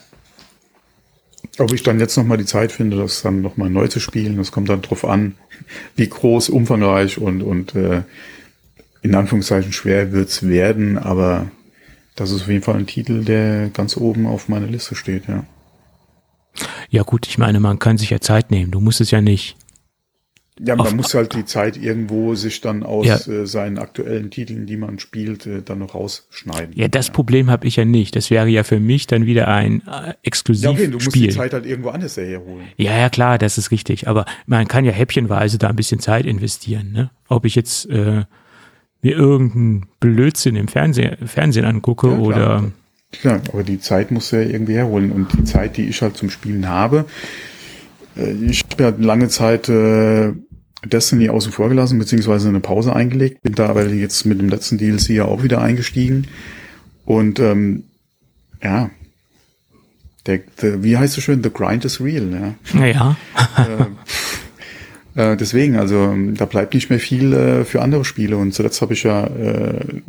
Ob 1.61 1.73
ich 1.75 1.83
dann 1.83 2.01
jetzt 2.01 2.17
nochmal 2.17 2.39
die 2.39 2.47
Zeit 2.47 2.73
finde, 2.73 2.97
das 2.97 3.21
dann 3.21 3.43
nochmal 3.43 3.69
neu 3.69 3.87
zu 3.87 4.01
spielen, 4.01 4.39
das 4.39 4.51
kommt 4.51 4.71
dann 4.71 4.81
drauf 4.81 5.05
an, 5.05 5.35
wie 5.95 6.09
groß, 6.09 6.49
umfangreich 6.49 7.19
und, 7.19 7.43
und 7.43 7.75
äh, 7.75 8.03
in 9.03 9.15
Anführungszeichen 9.15 9.73
schwer 9.73 10.11
wird's 10.13 10.43
werden, 10.49 10.97
aber 10.97 11.51
das 12.17 12.31
ist 12.31 12.43
auf 12.43 12.49
jeden 12.49 12.63
Fall 12.63 12.77
ein 12.77 12.87
Titel, 12.87 13.25
der 13.25 13.69
ganz 13.69 13.99
oben 13.99 14.27
auf 14.27 14.49
meiner 14.49 14.69
Liste 14.69 14.95
steht, 14.95 15.29
ja. 15.29 15.45
Ja 16.89 17.03
gut, 17.03 17.27
ich 17.29 17.37
meine, 17.37 17.61
man 17.61 17.79
kann 17.79 17.99
sich 17.99 18.11
ja 18.11 18.21
Zeit 18.21 18.51
nehmen. 18.51 18.71
Du 18.71 18.81
musst 18.81 19.01
es 19.01 19.11
ja 19.11 19.21
nicht 19.21 19.57
ja, 20.63 20.77
man 20.77 20.97
muss 20.97 21.15
halt 21.15 21.35
die 21.35 21.45
Zeit 21.47 21.77
irgendwo 21.77 22.35
sich 22.35 22.61
dann 22.61 22.83
aus 22.83 23.07
ja. 23.07 23.17
äh, 23.17 23.47
seinen 23.47 23.79
aktuellen 23.79 24.31
Titeln, 24.31 24.67
die 24.67 24.77
man 24.77 24.99
spielt, 24.99 25.47
äh, 25.47 25.63
dann 25.63 25.79
noch 25.79 25.95
rausschneiden. 25.95 26.77
Ja, 26.77 26.89
das 26.89 27.07
ja. 27.07 27.13
Problem 27.15 27.51
habe 27.51 27.67
ich 27.67 27.77
ja 27.77 27.87
nicht. 27.87 28.15
Das 28.15 28.31
wäre 28.31 28.47
ja 28.49 28.63
für 28.63 28.79
mich 28.79 29.07
dann 29.07 29.25
wieder 29.25 29.49
ein 29.49 29.83
äh, 29.87 30.15
Exklusivspiel. 30.23 30.71
Ja, 30.71 30.89
okay, 30.89 30.91
du 30.91 31.05
musst 31.05 31.15
die 31.15 31.29
Zeit 31.31 31.55
halt 31.55 31.65
irgendwo 31.65 31.89
anders 31.91 32.17
herholen. 32.17 32.67
Ja, 32.77 32.99
ja, 32.99 33.09
klar, 33.09 33.39
das 33.39 33.57
ist 33.57 33.71
richtig. 33.71 34.07
Aber 34.07 34.27
man 34.47 34.69
kann 34.69 34.85
ja 34.85 34.93
häppchenweise 34.93 35.57
da 35.57 35.69
ein 35.69 35.77
bisschen 35.77 36.01
Zeit 36.01 36.27
investieren. 36.27 36.93
Ne? 36.93 37.11
Ob 37.29 37.47
ich 37.47 37.55
jetzt 37.55 37.89
äh, 37.89 38.25
mir 39.01 39.17
irgendeinen 39.17 39.87
Blödsinn 39.99 40.57
im 40.57 40.69
Fernsehen, 40.69 41.27
Fernsehen 41.27 41.65
angucke 41.65 42.09
ja, 42.09 42.19
oder... 42.19 42.73
Klar, 43.13 43.41
aber 43.53 43.65
die 43.65 43.81
Zeit 43.81 44.11
muss 44.11 44.31
ja 44.31 44.41
irgendwie 44.41 44.75
herholen. 44.75 45.11
Und 45.11 45.33
die 45.33 45.45
Zeit, 45.45 45.79
die 45.79 45.89
ich 45.89 46.03
halt 46.03 46.17
zum 46.19 46.29
Spielen 46.29 46.69
habe, 46.69 47.07
äh, 48.17 48.31
ich 48.33 48.63
habe 48.71 48.83
ja 48.83 48.93
lange 48.99 49.29
Zeit... 49.29 49.71
Äh, 49.71 50.35
Destiny 50.85 51.29
außen 51.29 51.53
vor 51.53 51.69
gelassen, 51.69 51.99
beziehungsweise 51.99 52.49
eine 52.49 52.61
Pause 52.61 52.95
eingelegt. 52.95 53.43
Bin 53.43 53.55
da 53.55 53.69
aber 53.69 53.87
jetzt 53.89 54.25
mit 54.25 54.41
dem 54.41 54.49
letzten 54.49 54.79
DLC 54.79 55.11
ja 55.11 55.25
auch 55.27 55.43
wieder 55.43 55.61
eingestiegen. 55.61 56.27
Und 57.05 57.39
ähm, 57.39 57.85
ja, 58.63 58.91
der, 60.27 60.41
der, 60.61 60.83
wie 60.83 60.97
heißt 60.97 61.19
es 61.19 61.25
schön, 61.25 61.43
the 61.43 61.51
grind 61.51 61.85
is 61.85 62.01
real. 62.01 62.31
Ja. 62.33 62.55
Naja. 62.79 63.17
äh, 65.17 65.33
äh, 65.33 65.37
deswegen, 65.37 65.77
also 65.77 66.15
da 66.35 66.45
bleibt 66.47 66.75
nicht 66.75 66.91
mehr 66.91 67.01
viel 67.01 67.33
äh, 67.33 67.65
für 67.65 67.83
andere 67.83 68.05
Spiele. 68.05 68.37
Und 68.37 68.55
zuletzt 68.55 68.81
habe 68.81 68.95
ich 68.95 69.03
ja 69.03 69.27
äh, 69.27 70.03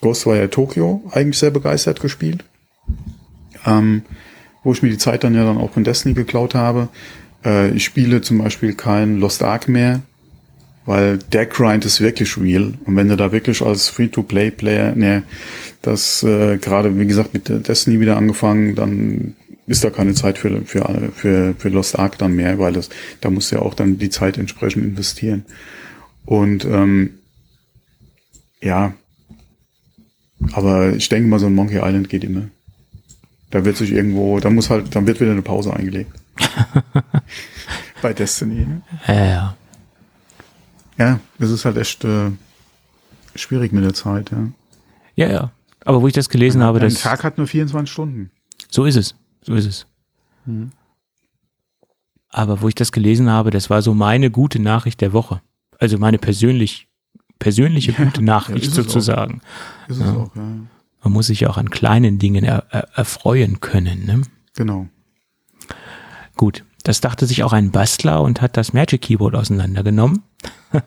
Ghostwire 0.00 0.50
Tokyo 0.50 1.02
eigentlich 1.10 1.38
sehr 1.38 1.50
begeistert 1.50 2.00
gespielt. 2.00 2.44
Ähm, 3.66 4.02
wo 4.62 4.72
ich 4.72 4.82
mir 4.82 4.90
die 4.90 4.98
Zeit 4.98 5.24
dann 5.24 5.34
ja 5.34 5.44
dann 5.44 5.58
auch 5.58 5.72
von 5.72 5.84
Destiny 5.84 6.14
geklaut 6.14 6.54
habe. 6.54 6.88
Äh, 7.44 7.70
ich 7.70 7.84
spiele 7.84 8.20
zum 8.20 8.38
Beispiel 8.38 8.74
kein 8.74 9.18
Lost 9.18 9.42
Ark 9.42 9.68
mehr, 9.68 10.02
weil 10.86 11.18
der 11.18 11.46
Grind 11.46 11.84
ist 11.84 12.00
wirklich 12.00 12.36
real. 12.38 12.74
Und 12.84 12.96
wenn 12.96 13.08
du 13.08 13.16
da 13.16 13.32
wirklich 13.32 13.62
als 13.62 13.88
Free-to-Play-Player, 13.88 14.94
ne, 14.94 15.22
das 15.82 16.22
äh, 16.22 16.58
gerade, 16.58 16.98
wie 16.98 17.06
gesagt, 17.06 17.34
mit 17.34 17.48
Destiny 17.48 18.00
wieder 18.00 18.16
angefangen, 18.16 18.74
dann 18.74 19.36
ist 19.66 19.84
da 19.84 19.90
keine 19.90 20.14
Zeit 20.14 20.38
für, 20.38 20.62
für, 20.64 21.10
für, 21.14 21.54
für 21.58 21.68
Lost 21.68 21.98
Ark 21.98 22.16
dann 22.18 22.34
mehr, 22.34 22.58
weil 22.58 22.72
das, 22.72 22.88
da 23.20 23.30
musst 23.30 23.52
du 23.52 23.56
ja 23.56 23.62
auch 23.62 23.74
dann 23.74 23.98
die 23.98 24.10
Zeit 24.10 24.38
entsprechend 24.38 24.84
investieren. 24.84 25.44
Und 26.24 26.64
ähm, 26.64 27.10
ja, 28.62 28.94
aber 30.52 30.94
ich 30.94 31.08
denke 31.08 31.28
mal, 31.28 31.38
so 31.38 31.46
ein 31.46 31.54
Monkey 31.54 31.76
Island 31.76 32.08
geht 32.08 32.24
immer. 32.24 32.48
Da 33.50 33.64
wird 33.64 33.76
sich 33.76 33.92
irgendwo, 33.92 34.40
da 34.40 34.50
muss 34.50 34.70
halt, 34.70 34.94
dann 34.94 35.06
wird 35.06 35.20
wieder 35.20 35.32
eine 35.32 35.42
Pause 35.42 35.72
eingelegt. 35.72 36.12
Bei 38.02 38.12
Destiny. 38.12 38.66
Ne? 38.66 38.82
Ja, 39.06 39.24
ja. 39.24 39.56
Ja, 40.98 41.20
das 41.38 41.50
ist 41.50 41.64
halt 41.64 41.76
echt 41.76 42.04
äh, 42.04 42.30
schwierig 43.34 43.72
mit 43.72 43.84
der 43.84 43.94
Zeit, 43.94 44.30
ja. 44.30 44.48
Ja, 45.14 45.28
ja. 45.28 45.52
Aber 45.84 46.02
wo 46.02 46.08
ich 46.08 46.12
das 46.12 46.28
gelesen 46.28 46.62
habe, 46.62 46.80
dass. 46.80 46.96
Ein 46.96 47.02
Tag 47.02 47.24
hat 47.24 47.38
nur 47.38 47.46
24 47.46 47.90
Stunden. 47.90 48.30
So 48.68 48.84
ist 48.84 48.96
es. 48.96 49.14
So 49.42 49.54
ist 49.54 49.66
es. 49.66 49.86
Mhm. 50.44 50.70
Aber 52.30 52.60
wo 52.60 52.68
ich 52.68 52.74
das 52.74 52.92
gelesen 52.92 53.30
habe, 53.30 53.50
das 53.50 53.70
war 53.70 53.82
so 53.82 53.94
meine 53.94 54.30
gute 54.30 54.60
Nachricht 54.60 55.00
der 55.00 55.12
Woche. 55.12 55.40
Also 55.78 55.98
meine 55.98 56.18
persönlich, 56.18 56.88
persönliche 57.38 57.92
ja, 57.92 58.04
gute 58.04 58.22
Nachricht 58.22 58.66
ja, 58.66 58.72
sozusagen. 58.72 59.40
Ist 59.88 59.96
es 59.96 60.06
ja. 60.06 60.12
auch, 60.14 60.36
ja. 60.36 60.42
Man 61.02 61.12
muss 61.12 61.28
sich 61.28 61.46
auch 61.46 61.56
an 61.56 61.70
kleinen 61.70 62.18
Dingen 62.18 62.44
er, 62.44 62.64
er, 62.70 62.88
erfreuen 62.94 63.60
können, 63.60 64.04
ne? 64.04 64.22
Genau. 64.56 64.88
Gut, 66.38 66.64
das 66.84 67.00
dachte 67.00 67.26
sich 67.26 67.42
auch 67.42 67.52
ein 67.52 67.72
Bastler 67.72 68.22
und 68.22 68.40
hat 68.40 68.56
das 68.56 68.72
Magic 68.72 69.02
Keyboard 69.02 69.34
auseinandergenommen 69.34 70.22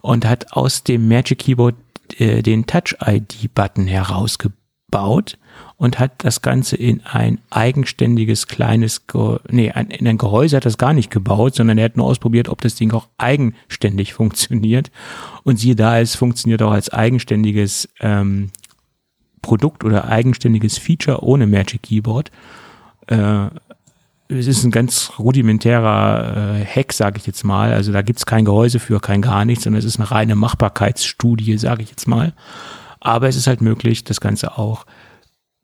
und 0.00 0.24
hat 0.24 0.54
aus 0.54 0.82
dem 0.82 1.06
Magic 1.08 1.40
Keyboard 1.40 1.76
äh, 2.16 2.40
den 2.40 2.64
Touch-ID-Button 2.64 3.86
herausgebaut 3.86 5.36
und 5.76 5.98
hat 5.98 6.24
das 6.24 6.40
Ganze 6.40 6.76
in 6.76 7.02
ein 7.04 7.38
eigenständiges 7.50 8.46
kleines, 8.46 9.06
Ge 9.06 9.40
nee, 9.50 9.70
ein, 9.70 9.90
in 9.90 10.08
ein 10.08 10.16
Gehäuse 10.16 10.56
hat 10.56 10.64
das 10.64 10.78
gar 10.78 10.94
nicht 10.94 11.10
gebaut, 11.10 11.54
sondern 11.54 11.76
er 11.76 11.84
hat 11.84 11.98
nur 11.98 12.06
ausprobiert, 12.06 12.48
ob 12.48 12.62
das 12.62 12.74
Ding 12.74 12.92
auch 12.92 13.08
eigenständig 13.18 14.14
funktioniert. 14.14 14.90
Und 15.44 15.58
siehe 15.58 15.76
da, 15.76 16.00
es 16.00 16.16
funktioniert 16.16 16.62
auch 16.62 16.72
als 16.72 16.88
eigenständiges 16.88 17.90
ähm, 18.00 18.52
Produkt 19.42 19.84
oder 19.84 20.08
eigenständiges 20.08 20.78
Feature 20.78 21.22
ohne 21.22 21.46
Magic 21.46 21.82
Keyboard. 21.82 22.30
Äh, 23.08 23.48
es 24.28 24.46
ist 24.46 24.64
ein 24.64 24.70
ganz 24.70 25.12
rudimentärer 25.18 26.58
äh, 26.60 26.64
Hack, 26.64 26.92
sage 26.92 27.18
ich 27.18 27.26
jetzt 27.26 27.44
mal. 27.44 27.72
Also 27.72 27.92
da 27.92 28.02
gibt's 28.02 28.26
kein 28.26 28.44
Gehäuse 28.44 28.78
für, 28.78 29.00
kein 29.00 29.22
gar 29.22 29.44
nichts, 29.44 29.64
sondern 29.64 29.78
es 29.78 29.86
ist 29.86 29.98
eine 29.98 30.10
reine 30.10 30.36
Machbarkeitsstudie, 30.36 31.56
sage 31.56 31.82
ich 31.82 31.90
jetzt 31.90 32.06
mal. 32.06 32.34
Aber 33.00 33.28
es 33.28 33.36
ist 33.36 33.46
halt 33.46 33.62
möglich, 33.62 34.04
das 34.04 34.20
Ganze 34.20 34.58
auch 34.58 34.84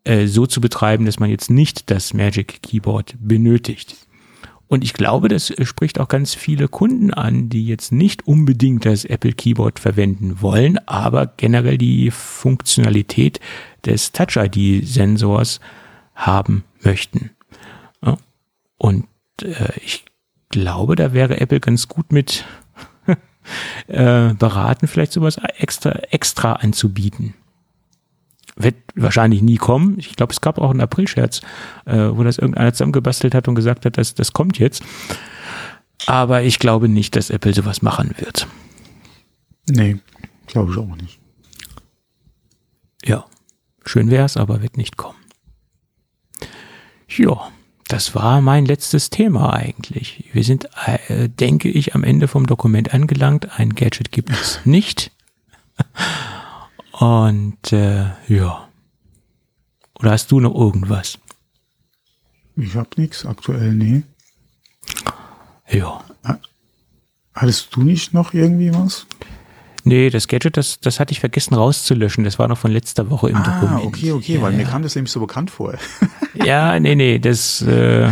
äh, 0.05 0.27
so 0.27 0.47
zu 0.47 0.61
betreiben, 0.61 1.05
dass 1.05 1.19
man 1.19 1.31
jetzt 1.31 1.51
nicht 1.51 1.91
das 1.91 2.15
Magic 2.15 2.63
Keyboard 2.63 3.17
benötigt. 3.19 3.97
Und 4.67 4.83
ich 4.83 4.95
glaube, 4.95 5.29
das 5.29 5.53
spricht 5.63 6.01
auch 6.01 6.09
ganz 6.09 6.35
viele 6.35 6.69
Kunden 6.69 7.13
an, 7.13 7.51
die 7.51 7.67
jetzt 7.67 7.93
nicht 7.93 8.27
unbedingt 8.27 8.87
das 8.87 9.05
Apple 9.05 9.33
Keyboard 9.33 9.79
verwenden 9.79 10.41
wollen, 10.41 10.79
aber 10.89 11.27
generell 11.37 11.77
die 11.77 12.11
Funktionalität 12.11 13.41
des 13.85 14.13
Touch 14.13 14.37
ID 14.37 14.87
Sensors 14.87 15.61
haben 16.15 16.65
möchten. 16.81 17.31
Und 18.79 19.07
äh, 19.43 19.73
ich 19.85 20.05
glaube, 20.51 20.97
da 20.97 21.13
wäre 21.13 21.41
Apple 21.41 21.61
ganz 21.61 21.89
gut 21.89 22.13
mit 22.13 22.45
äh, 23.87 24.35
beraten, 24.35 24.87
vielleicht 24.87 25.13
sowas 25.13 25.39
extra, 25.59 25.91
extra 26.11 26.55
anzubieten. 26.55 27.35
Wird 28.57 28.77
wahrscheinlich 28.95 29.43
nie 29.43 29.57
kommen. 29.57 29.99
Ich 29.99 30.15
glaube, 30.15 30.33
es 30.33 30.41
gab 30.41 30.59
auch 30.59 30.71
einen 30.71 30.81
April-Scherz, 30.81 31.41
äh, 31.87 31.97
wo 31.97 32.23
das 32.23 32.39
irgendeiner 32.39 32.73
zusammengebastelt 32.73 33.35
hat 33.35 33.49
und 33.49 33.57
gesagt 33.57 33.85
hat, 33.85 33.99
dass 33.99 34.15
das 34.15 34.33
kommt 34.33 34.59
jetzt. 34.59 34.83
Aber 36.07 36.43
ich 36.43 36.59
glaube 36.59 36.89
nicht, 36.89 37.17
dass 37.17 37.31
Apple 37.31 37.55
sowas 37.55 37.83
machen 37.83 38.15
wird. 38.19 38.47
Nee, 39.69 39.99
glaube 40.47 40.73
ich 40.73 40.79
auch 40.79 40.97
nicht. 40.97 41.19
Ja, 43.05 43.27
schön 43.85 44.11
wär's, 44.11 44.37
aber 44.37 44.63
wird 44.63 44.77
nicht 44.77 44.97
kommen. 44.97 45.19
Ja, 47.09 47.51
das 47.89 48.15
war 48.15 48.41
mein 48.41 48.65
letztes 48.65 49.11
Thema 49.11 49.53
eigentlich. 49.53 50.25
Wir 50.33 50.45
sind, 50.45 50.69
äh, 50.87 51.29
denke 51.29 51.69
ich, 51.69 51.95
am 51.95 52.03
Ende 52.03 52.29
vom 52.29 52.47
Dokument 52.47 52.95
angelangt. 52.95 53.59
Ein 53.59 53.75
Gadget 53.75 54.11
gibt 54.11 54.31
es 54.31 54.61
nicht. 54.65 55.11
Und 56.93 57.73
äh, 57.73 58.07
ja. 58.29 58.69
Oder 59.99 60.11
hast 60.13 60.31
du 60.31 60.41
noch 60.41 60.55
irgendwas? 60.55 61.19
Ich 62.57 62.75
habe 62.75 62.91
nichts 62.97 63.27
aktuell, 63.27 63.75
nee. 63.75 64.03
Ja. 65.69 66.05
Hattest 67.35 67.75
du 67.75 67.83
nicht 67.83 68.15
noch 68.15 68.33
irgendwie 68.33 68.73
was? 68.73 69.07
Nee, 69.85 70.09
das 70.09 70.29
Gadget, 70.29 70.57
das, 70.57 70.81
das 70.81 70.99
hatte 70.99 71.13
ich 71.13 71.21
vergessen 71.21 71.55
rauszulöschen. 71.55 72.25
Das 72.25 72.39
war 72.39 72.49
noch 72.49 72.57
von 72.57 72.73
letzter 72.73 73.11
Woche 73.11 73.29
im 73.29 73.37
ah, 73.37 73.61
Dokument. 73.61 73.87
okay, 73.87 74.13
okay, 74.13 74.35
ja, 74.37 74.43
weil 74.43 74.53
ja. 74.53 74.59
mir 74.59 74.65
kam 74.65 74.83
das 74.83 74.95
nämlich 74.95 75.13
so 75.13 75.21
bekannt 75.21 75.51
vor. 75.51 75.75
Ja, 76.45 76.81
nee, 76.81 76.97
nee, 76.97 77.21
das, 77.21 77.63
äh, 77.63 78.11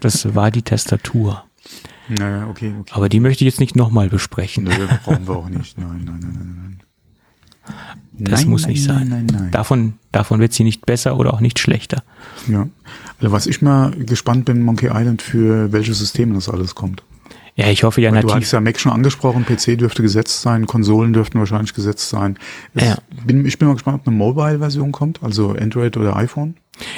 das 0.00 0.34
war 0.34 0.50
die 0.50 0.62
Tastatur. 0.62 1.44
naja, 2.08 2.48
okay, 2.48 2.72
okay. 2.80 2.92
Aber 2.94 3.10
die 3.10 3.20
möchte 3.20 3.44
ich 3.44 3.52
jetzt 3.52 3.60
nicht 3.60 3.76
nochmal 3.76 4.08
besprechen. 4.08 4.64
Nö, 4.64 4.70
brauchen 5.04 5.28
wir 5.28 5.36
auch 5.36 5.50
nicht. 5.50 5.76
Nein, 5.76 6.02
nein, 6.06 6.18
nein, 6.18 6.32
nein, 6.32 6.56
nein. 6.56 6.82
Das 8.18 8.40
nein, 8.40 8.48
muss 8.48 8.62
nein, 8.62 8.70
nicht 8.70 8.84
sein. 8.84 9.08
Nein, 9.08 9.26
nein, 9.26 9.40
nein. 9.40 9.50
Davon, 9.50 9.94
davon 10.12 10.40
wird 10.40 10.54
sie 10.54 10.64
nicht 10.64 10.86
besser 10.86 11.18
oder 11.18 11.34
auch 11.34 11.40
nicht 11.40 11.58
schlechter. 11.58 12.02
Ja. 12.48 12.68
Also 13.20 13.32
was 13.32 13.46
ich 13.46 13.60
mal 13.60 13.90
gespannt 13.90 14.46
bin, 14.46 14.62
Monkey 14.62 14.86
Island, 14.86 15.20
für 15.20 15.70
welche 15.70 15.92
Systeme 15.92 16.34
das 16.34 16.48
alles 16.48 16.74
kommt. 16.74 17.02
Ja, 17.58 17.66
ich 17.70 17.82
hoffe 17.82 18.00
ja 18.00 18.12
Weil 18.12 18.22
du 18.22 18.32
hattest 18.32 18.52
ja 18.52 18.60
Mac 18.60 18.78
schon 18.78 18.92
angesprochen, 18.92 19.44
PC 19.44 19.76
dürfte 19.76 20.00
gesetzt 20.00 20.42
sein, 20.42 20.66
Konsolen 20.66 21.12
dürften 21.12 21.40
wahrscheinlich 21.40 21.74
gesetzt 21.74 22.08
sein. 22.08 22.38
Es 22.74 22.84
Ja. 22.84 22.98
bin, 23.26 23.44
ich 23.44 23.58
bin 23.58 23.66
mal 23.66 23.74
gespannt, 23.74 23.98
ob 24.00 24.06
eine 24.06 24.16
Mobile-Version 24.16 24.92
kommt, 24.92 25.24
also 25.24 25.56
Android 25.58 25.96
oder 25.96 26.14
iPhone. 26.16 26.54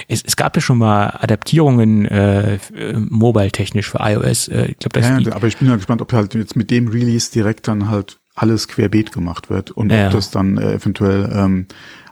Es, 0.06 0.22
es 0.22 0.36
gab 0.36 0.54
ja 0.56 0.60
schon 0.60 0.76
mal 0.76 1.16
Adaptierungen 1.18 2.04
äh, 2.04 2.56
äh, 2.76 2.92
mobile-technisch 2.98 3.88
für 3.88 4.00
iOS. 4.02 4.48
Äh, 4.48 4.66
ich 4.72 4.78
glaube, 4.80 5.00
das 5.00 5.08
Ja, 5.08 5.18
die, 5.18 5.32
aber 5.32 5.46
ich 5.46 5.56
bin 5.56 5.66
ja 5.66 5.76
gespannt, 5.76 6.02
ob 6.02 6.12
halt 6.12 6.34
jetzt 6.34 6.56
mit 6.56 6.70
dem 6.70 6.88
Release 6.88 7.32
direkt 7.32 7.66
dann 7.66 7.88
halt 7.88 8.18
alles 8.34 8.68
querbeet 8.68 9.12
gemacht 9.12 9.48
wird 9.48 9.70
und 9.70 9.90
Ja. 9.90 10.08
ob 10.08 10.12
das 10.12 10.30
dann 10.30 10.58
äh, 10.58 10.74
eventuell 10.74 11.30
ähm, 11.34 11.66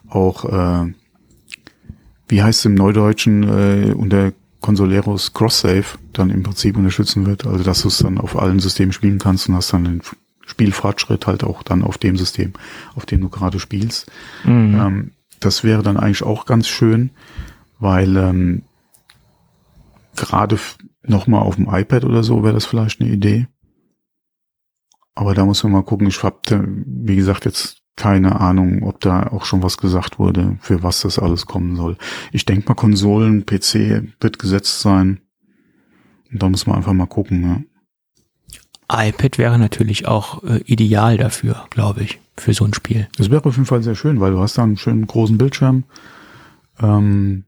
auch, 0.08 0.46
äh, 0.46 0.92
wie 2.28 2.42
heißt 2.42 2.60
es 2.60 2.64
im 2.64 2.76
Neudeutschen, 2.76 3.42
äh, 3.42 3.92
unter 3.92 4.32
Consoleros 4.60 5.32
Cross-Save 5.32 5.84
dann 6.12 6.30
im 6.30 6.42
Prinzip 6.42 6.76
unterstützen 6.76 7.26
wird. 7.26 7.46
Also 7.46 7.64
dass 7.64 7.82
du 7.82 7.88
es 7.88 7.98
dann 7.98 8.18
auf 8.18 8.36
allen 8.36 8.58
Systemen 8.58 8.92
spielen 8.92 9.18
kannst 9.18 9.48
und 9.48 9.54
hast 9.54 9.72
dann 9.72 9.84
den 9.84 10.02
Spielfortschritt 10.46 11.26
halt 11.26 11.44
auch 11.44 11.62
dann 11.62 11.82
auf 11.82 11.98
dem 11.98 12.16
System, 12.16 12.54
auf 12.94 13.06
dem 13.06 13.20
du 13.20 13.28
gerade 13.28 13.60
spielst. 13.60 14.10
Mhm. 14.44 14.74
Ähm, 14.80 15.10
das 15.40 15.62
wäre 15.62 15.82
dann 15.82 15.96
eigentlich 15.96 16.22
auch 16.22 16.46
ganz 16.46 16.66
schön, 16.66 17.10
weil 17.78 18.16
ähm, 18.16 18.62
gerade 20.16 20.56
f- 20.56 20.78
noch 21.02 21.26
mal 21.26 21.40
auf 21.40 21.56
dem 21.56 21.68
iPad 21.68 22.04
oder 22.04 22.24
so 22.24 22.42
wäre 22.42 22.54
das 22.54 22.66
vielleicht 22.66 23.00
eine 23.00 23.10
Idee. 23.10 23.46
Aber 25.14 25.34
da 25.34 25.44
muss 25.44 25.62
man 25.62 25.72
mal 25.72 25.84
gucken. 25.84 26.06
Ich 26.08 26.22
habe, 26.22 26.38
wie 26.86 27.16
gesagt, 27.16 27.44
jetzt 27.44 27.82
keine 27.98 28.40
Ahnung, 28.40 28.84
ob 28.84 29.00
da 29.00 29.26
auch 29.26 29.44
schon 29.44 29.62
was 29.62 29.76
gesagt 29.76 30.20
wurde, 30.20 30.56
für 30.60 30.84
was 30.84 31.00
das 31.00 31.18
alles 31.18 31.46
kommen 31.46 31.74
soll. 31.74 31.98
Ich 32.30 32.46
denke 32.46 32.68
mal, 32.68 32.74
Konsolen, 32.74 33.44
PC 33.44 34.04
wird 34.20 34.38
gesetzt 34.38 34.80
sein. 34.80 35.20
Und 36.30 36.42
da 36.42 36.48
muss 36.48 36.66
man 36.66 36.76
einfach 36.76 36.92
mal 36.92 37.06
gucken. 37.06 37.66
Ja. 38.88 39.08
iPad 39.08 39.36
wäre 39.36 39.58
natürlich 39.58 40.06
auch 40.06 40.44
äh, 40.44 40.58
ideal 40.66 41.16
dafür, 41.16 41.66
glaube 41.70 42.02
ich, 42.02 42.20
für 42.36 42.54
so 42.54 42.64
ein 42.64 42.72
Spiel. 42.72 43.08
Das 43.16 43.30
wäre 43.30 43.44
auf 43.44 43.56
jeden 43.56 43.66
Fall 43.66 43.82
sehr 43.82 43.96
schön, 43.96 44.20
weil 44.20 44.30
du 44.30 44.38
hast 44.38 44.58
da 44.58 44.62
einen 44.62 44.76
schönen 44.76 45.06
großen 45.08 45.36
Bildschirm. 45.36 45.82
Ähm, 46.80 47.44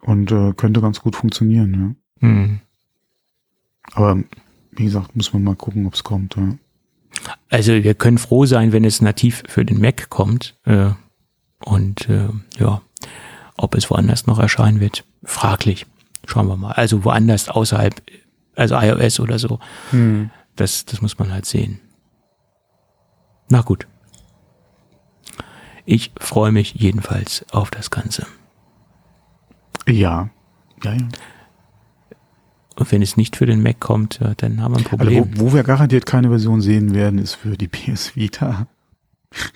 und 0.00 0.32
äh, 0.32 0.54
könnte 0.54 0.80
ganz 0.80 1.00
gut 1.00 1.16
funktionieren. 1.16 1.98
Ja. 2.22 2.28
Mhm. 2.28 2.60
Aber 3.92 4.22
wie 4.70 4.84
gesagt, 4.84 5.14
muss 5.16 5.34
man 5.34 5.44
mal 5.44 5.54
gucken, 5.54 5.86
ob 5.86 5.92
es 5.92 6.02
kommt. 6.02 6.36
Ja. 6.36 6.54
Also 7.48 7.72
wir 7.72 7.94
können 7.94 8.18
froh 8.18 8.46
sein, 8.46 8.72
wenn 8.72 8.84
es 8.84 9.00
nativ 9.00 9.42
für 9.48 9.64
den 9.64 9.80
Mac 9.80 10.08
kommt. 10.10 10.56
Äh, 10.64 10.90
und 11.64 12.08
äh, 12.08 12.28
ja, 12.58 12.80
ob 13.56 13.74
es 13.74 13.90
woanders 13.90 14.26
noch 14.26 14.38
erscheinen 14.38 14.80
wird, 14.80 15.04
fraglich. 15.24 15.86
Schauen 16.26 16.46
wir 16.46 16.56
mal. 16.56 16.72
Also 16.72 17.04
woanders 17.04 17.48
außerhalb, 17.48 18.02
also 18.54 18.76
iOS 18.76 19.20
oder 19.20 19.38
so. 19.38 19.58
Das, 20.56 20.84
das 20.84 21.00
muss 21.02 21.18
man 21.18 21.32
halt 21.32 21.46
sehen. 21.46 21.80
Na 23.48 23.62
gut. 23.62 23.86
Ich 25.86 26.12
freue 26.20 26.52
mich 26.52 26.74
jedenfalls 26.74 27.46
auf 27.50 27.70
das 27.70 27.90
Ganze. 27.90 28.26
Ja. 29.86 30.28
Ja, 30.84 30.92
ja. 30.92 31.08
Und 32.78 32.92
wenn 32.92 33.02
es 33.02 33.16
nicht 33.16 33.34
für 33.36 33.46
den 33.46 33.62
Mac 33.62 33.80
kommt, 33.80 34.20
dann 34.36 34.62
haben 34.62 34.72
wir 34.74 34.78
ein 34.78 34.84
Also 34.86 34.88
Problem. 34.96 35.24
wo, 35.34 35.50
wo 35.50 35.54
wir 35.54 35.64
garantiert 35.64 36.06
keine 36.06 36.28
Version 36.28 36.60
sehen 36.60 36.94
werden, 36.94 37.18
ist 37.18 37.34
für 37.34 37.56
die 37.56 37.66
PS 37.68 38.14
Vita. 38.14 38.68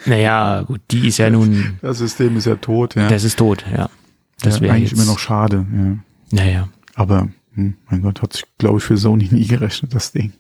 naja, 0.07 0.63
gut, 0.63 0.81
die 0.91 1.07
ist 1.07 1.19
ja 1.19 1.31
nun, 1.31 1.79
Das 1.83 1.99
System 1.99 2.37
ist 2.37 2.47
ja 2.47 2.57
tot, 2.57 2.97
ja. 2.97 3.09
das 3.09 3.25
ist 3.25 3.39
tot, 3.39 3.65
ja. 3.73 3.89
Das 4.41 4.57
ja, 4.57 4.63
wäre 4.63 4.75
eigentlich 4.75 4.91
jetzt, 4.91 5.01
immer 5.01 5.11
noch 5.11 5.21
schade, 5.21 5.65
ja. 5.73 5.97
Naja. 6.33 6.69
Aber, 6.95 7.29
hm, 7.55 7.75
mein 7.89 8.03
Gott, 8.03 8.23
hat 8.23 8.33
sich, 8.33 8.45
glaube 8.59 8.79
ich, 8.79 8.85
für 8.85 8.97
Sony 8.97 9.29
nie 9.31 9.47
gerechnet, 9.47 9.95
das 9.95 10.11
Ding. 10.13 10.33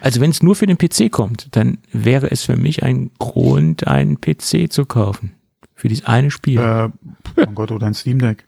Also 0.00 0.20
wenn 0.22 0.30
es 0.30 0.42
nur 0.42 0.56
für 0.56 0.66
den 0.66 0.78
PC 0.78 1.10
kommt, 1.10 1.48
dann 1.54 1.78
wäre 1.92 2.30
es 2.30 2.44
für 2.44 2.56
mich 2.56 2.82
ein 2.82 3.10
Grund, 3.18 3.86
einen 3.86 4.18
PC 4.20 4.72
zu 4.72 4.86
kaufen. 4.86 5.32
Für 5.74 5.88
dieses 5.88 6.06
eine 6.06 6.30
Spiel. 6.30 6.58
Äh, 6.58 6.88
mein 7.36 7.54
Gott, 7.54 7.70
oder 7.70 7.86
ein 7.86 7.94
Steam 7.94 8.18
Deck. 8.18 8.46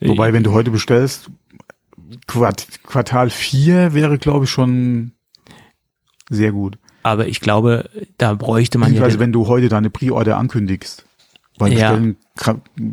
Wobei, 0.00 0.32
wenn 0.32 0.42
du 0.42 0.52
heute 0.52 0.70
bestellst, 0.70 1.30
Quart 2.26 2.66
Quartal 2.84 3.30
4 3.30 3.94
wäre, 3.94 4.18
glaube 4.18 4.44
ich, 4.44 4.50
schon 4.50 5.12
sehr 6.28 6.52
gut. 6.52 6.78
Aber 7.02 7.26
ich 7.26 7.40
glaube, 7.40 7.88
da 8.18 8.34
bräuchte 8.34 8.78
man 8.78 8.94
ja. 8.94 9.02
Also 9.02 9.18
wenn 9.18 9.32
du 9.32 9.46
heute 9.46 9.68
deine 9.68 9.90
Pre-Order 9.90 10.36
ankündigst. 10.36 11.04
Weil 11.58 11.72
Ja. 11.74 11.92
bestellen, 11.92 12.16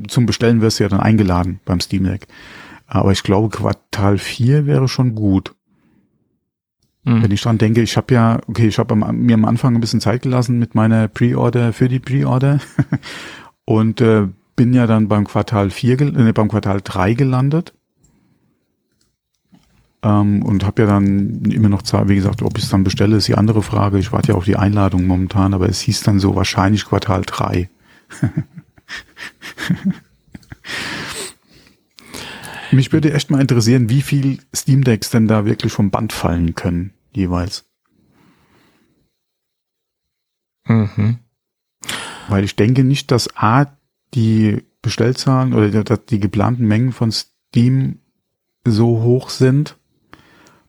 zum 0.08 0.26
Bestellen 0.26 0.62
wirst 0.62 0.80
du 0.80 0.84
ja 0.84 0.90
dann 0.90 1.00
eingeladen 1.00 1.62
beim 1.66 1.80
Steam 1.80 2.04
Deck. 2.04 2.28
Aber 2.86 3.12
ich 3.12 3.24
glaube, 3.24 3.50
Quartal 3.50 4.18
4 4.18 4.66
wäre 4.66 4.88
schon 4.88 5.16
gut. 5.16 5.54
Hm. 7.06 7.24
Wenn 7.24 7.32
ich 7.32 7.42
dran 7.42 7.58
denke, 7.58 7.82
ich 7.82 7.96
habe 7.96 8.14
ja, 8.14 8.40
okay, 8.48 8.68
ich 8.68 8.78
habe 8.78 8.96
mir 8.96 9.34
am 9.34 9.46
Anfang 9.46 9.76
ein 9.76 9.82
bisschen 9.82 10.02
Zeit 10.02 10.24
gelassen 10.24 10.60
mit 10.60 10.76
meiner 10.76 11.08
Pre-Order 11.08 11.72
für 11.72 11.88
die 11.88 12.00
Pre-Order 12.00 12.60
und 13.66 14.02
äh, 14.02 14.28
bin 14.58 14.74
ja 14.74 14.86
dann 14.88 15.08
beim 15.08 15.24
Quartal 15.26 15.70
4, 15.70 15.96
gel- 15.96 16.28
äh, 16.28 16.34
beim 16.34 16.50
Quartal 16.50 16.82
3 16.84 17.14
gelandet. 17.14 17.74
Ähm, 20.04 20.44
und 20.44 20.66
habe 20.66 20.82
ja 20.82 20.88
dann 20.88 21.46
immer 21.46 21.70
noch 21.70 21.82
wie 22.10 22.16
gesagt, 22.16 22.42
ob 22.42 22.58
ich 22.58 22.66
es 22.66 22.70
dann 22.70 22.84
bestelle, 22.84 23.16
ist 23.16 23.30
die 23.30 23.36
andere 23.36 23.64
Frage. 23.64 23.98
Ich 24.00 24.12
warte 24.12 24.30
ja 24.34 24.36
auf 24.36 24.44
die 24.46 24.58
Einladung 24.58 25.06
momentan, 25.08 25.54
aber 25.54 25.70
es 25.70 25.80
hieß 25.80 26.02
dann 26.04 26.20
so 26.20 26.36
wahrscheinlich 26.36 26.84
Quartal 26.86 27.22
3. 27.26 27.70
Mich 32.72 32.92
würde 32.92 33.14
echt 33.14 33.32
mal 33.32 33.40
interessieren, 33.42 33.90
wie 33.90 34.02
viel 34.02 34.40
Steam 34.54 34.84
Decks 34.84 35.10
denn 35.10 35.28
da 35.28 35.46
wirklich 35.46 35.72
vom 35.72 35.90
Band 35.90 36.12
fallen 36.12 36.54
können, 36.54 36.94
jeweils. 37.14 37.66
Mhm. 40.68 41.20
Weil 42.28 42.44
ich 42.44 42.58
denke 42.58 42.84
nicht, 42.84 43.10
dass 43.12 43.36
A, 43.38 43.77
die 44.14 44.64
Bestellzahlen 44.82 45.54
oder 45.54 45.84
dass 45.84 46.06
die 46.06 46.20
geplanten 46.20 46.66
Mengen 46.66 46.92
von 46.92 47.12
Steam 47.12 48.00
so 48.66 49.02
hoch 49.02 49.30
sind, 49.30 49.78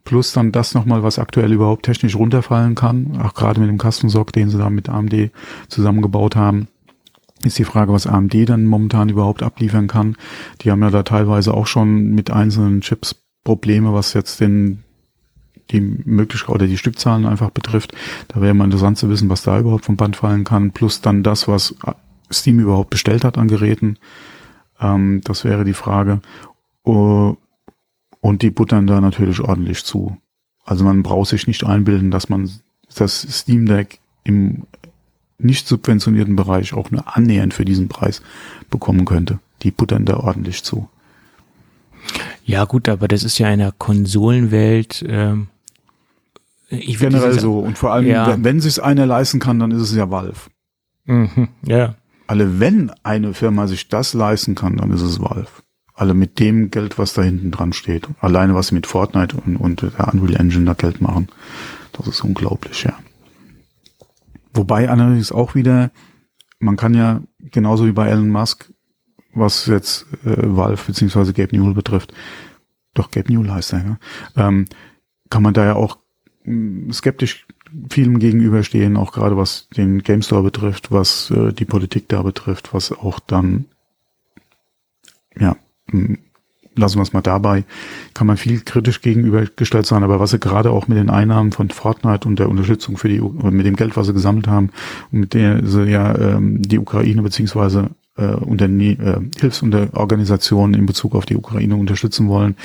plus 0.04 0.32
dann 0.32 0.52
das 0.52 0.74
nochmal, 0.74 1.02
was 1.02 1.18
aktuell 1.18 1.52
überhaupt 1.52 1.84
technisch 1.84 2.16
runterfallen 2.16 2.74
kann, 2.74 3.20
auch 3.20 3.34
gerade 3.34 3.60
mit 3.60 3.68
dem 3.68 3.78
Kastensock, 3.78 4.32
den 4.32 4.48
sie 4.48 4.58
da 4.58 4.70
mit 4.70 4.88
AMD 4.88 5.30
zusammengebaut 5.68 6.34
haben, 6.34 6.68
ist 7.44 7.58
die 7.58 7.64
Frage, 7.64 7.92
was 7.92 8.06
AMD 8.06 8.48
dann 8.48 8.64
momentan 8.64 9.08
überhaupt 9.08 9.42
abliefern 9.42 9.86
kann. 9.86 10.16
Die 10.60 10.70
haben 10.70 10.82
ja 10.82 10.90
da 10.90 11.02
teilweise 11.02 11.54
auch 11.54 11.66
schon 11.66 12.14
mit 12.14 12.30
einzelnen 12.30 12.80
Chips 12.80 13.16
Probleme, 13.44 13.92
was 13.92 14.12
jetzt 14.14 14.40
den 14.40 14.82
die 15.70 15.80
Möglichkeit 15.80 16.54
oder 16.54 16.66
die 16.66 16.78
Stückzahlen 16.78 17.26
einfach 17.26 17.50
betrifft. 17.50 17.92
Da 18.28 18.40
wäre 18.40 18.54
mal 18.54 18.64
interessant 18.64 18.98
zu 18.98 19.10
wissen, 19.10 19.28
was 19.28 19.42
da 19.42 19.58
überhaupt 19.58 19.84
vom 19.84 19.96
Band 19.96 20.16
fallen 20.16 20.44
kann, 20.44 20.72
plus 20.72 21.02
dann 21.02 21.22
das, 21.22 21.46
was 21.46 21.74
Steam 22.32 22.60
überhaupt 22.60 22.90
bestellt 22.90 23.24
hat 23.24 23.38
an 23.38 23.48
Geräten. 23.48 23.98
Ähm, 24.80 25.20
das 25.24 25.44
wäre 25.44 25.64
die 25.64 25.74
Frage. 25.74 26.20
Uh, 26.86 27.36
und 28.20 28.42
die 28.42 28.50
buttern 28.50 28.86
da 28.86 29.00
natürlich 29.00 29.40
ordentlich 29.40 29.84
zu. 29.84 30.16
Also 30.64 30.84
man 30.84 31.02
braucht 31.02 31.28
sich 31.28 31.46
nicht 31.46 31.64
einbilden, 31.64 32.10
dass 32.10 32.28
man 32.28 32.50
das 32.94 33.20
Steam 33.20 33.66
Deck 33.66 34.00
im 34.24 34.64
nicht 35.38 35.68
subventionierten 35.68 36.34
Bereich 36.34 36.74
auch 36.74 36.90
nur 36.90 37.16
annähernd 37.16 37.54
für 37.54 37.64
diesen 37.64 37.88
Preis 37.88 38.22
bekommen 38.70 39.04
könnte. 39.04 39.38
Die 39.62 39.70
buttern 39.70 40.04
da 40.04 40.16
ordentlich 40.18 40.64
zu. 40.64 40.88
Ja 42.44 42.64
gut, 42.64 42.88
aber 42.88 43.06
das 43.06 43.22
ist 43.22 43.38
ja 43.38 43.48
in 43.50 43.60
der 43.60 43.72
Konsolenwelt 43.72 45.04
ähm, 45.06 45.48
ich 46.70 46.98
generell 46.98 47.38
so. 47.38 47.60
Und 47.60 47.78
vor 47.78 47.92
allem, 47.92 48.06
ja. 48.06 48.26
wenn, 48.26 48.44
wenn 48.44 48.60
sich 48.60 48.82
einer 48.82 49.06
leisten 49.06 49.38
kann, 49.38 49.58
dann 49.58 49.70
ist 49.70 49.82
es 49.82 49.94
ja 49.94 50.10
Valve. 50.10 50.50
Mhm, 51.06 51.48
ja. 51.64 51.94
Alle, 52.28 52.60
wenn 52.60 52.90
eine 53.02 53.32
Firma 53.32 53.66
sich 53.66 53.88
das 53.88 54.12
leisten 54.12 54.54
kann, 54.54 54.76
dann 54.76 54.92
ist 54.92 55.00
es 55.00 55.18
Valve. 55.18 55.48
Alle 55.94 56.12
mit 56.12 56.38
dem 56.38 56.70
Geld, 56.70 56.98
was 56.98 57.14
da 57.14 57.22
hinten 57.22 57.50
dran 57.50 57.72
steht. 57.72 58.06
Alleine, 58.20 58.54
was 58.54 58.68
sie 58.68 58.74
mit 58.74 58.86
Fortnite 58.86 59.36
und, 59.36 59.56
und 59.56 59.82
der 59.82 60.12
Unreal 60.12 60.38
Engine 60.38 60.66
da 60.66 60.74
Geld 60.74 61.00
machen. 61.00 61.28
Das 61.92 62.06
ist 62.06 62.22
unglaublich, 62.22 62.84
ja. 62.84 62.92
Wobei 64.52 64.90
allerdings 64.90 65.32
auch 65.32 65.54
wieder, 65.54 65.90
man 66.58 66.76
kann 66.76 66.92
ja 66.92 67.22
genauso 67.38 67.86
wie 67.86 67.92
bei 67.92 68.08
Elon 68.08 68.28
Musk, 68.28 68.70
was 69.32 69.64
jetzt 69.66 70.06
äh, 70.24 70.36
Valve 70.36 70.82
beziehungsweise 70.86 71.32
Gabe 71.32 71.56
Newell 71.56 71.74
betrifft, 71.74 72.12
doch 72.92 73.10
Gabe 73.10 73.32
Newell 73.32 73.50
heißt 73.50 73.72
er, 73.72 73.78
ja, 74.36 74.48
ähm, 74.48 74.66
kann 75.30 75.42
man 75.42 75.54
da 75.54 75.64
ja 75.64 75.74
auch 75.76 75.98
mh, 76.44 76.92
skeptisch 76.92 77.46
vielem 77.90 78.18
gegenüberstehen, 78.18 78.96
auch 78.96 79.12
gerade 79.12 79.36
was 79.36 79.68
den 79.76 80.02
Game 80.02 80.22
Store 80.22 80.42
betrifft, 80.42 80.90
was 80.90 81.30
äh, 81.30 81.52
die 81.52 81.64
Politik 81.64 82.08
da 82.08 82.22
betrifft, 82.22 82.74
was 82.74 82.92
auch 82.92 83.20
dann, 83.20 83.66
ja, 85.38 85.56
mh, 85.90 86.18
lassen 86.78 86.98
wir 86.98 87.02
es 87.02 87.12
mal 87.12 87.20
dabei, 87.20 87.64
kann 88.14 88.26
man 88.26 88.36
viel 88.36 88.60
kritisch 88.60 89.00
gegenübergestellt 89.00 89.86
sein, 89.86 90.04
aber 90.04 90.20
was 90.20 90.30
sie 90.30 90.38
gerade 90.38 90.70
auch 90.70 90.88
mit 90.88 90.96
den 90.96 91.10
Einnahmen 91.10 91.52
von 91.52 91.70
Fortnite 91.70 92.26
und 92.26 92.38
der 92.38 92.48
Unterstützung 92.48 92.96
für 92.96 93.08
die, 93.08 93.20
mit 93.20 93.66
dem 93.66 93.76
Geld, 93.76 93.96
was 93.96 94.06
sie 94.06 94.12
gesammelt 94.12 94.46
haben, 94.46 94.70
mit 95.10 95.34
der 95.34 95.66
sie 95.66 95.84
ja 95.84 96.16
ähm, 96.16 96.62
die 96.62 96.78
Ukraine 96.78 97.22
beziehungsweise 97.22 97.90
äh, 98.18 98.34
Unterne 98.34 98.92
äh, 98.92 99.20
Hilfsorganisationen 99.40 100.74
in 100.74 100.86
Bezug 100.86 101.14
auf 101.14 101.24
die 101.24 101.36
Ukraine 101.36 101.76
unterstützen 101.76 102.28
wollen. 102.28 102.56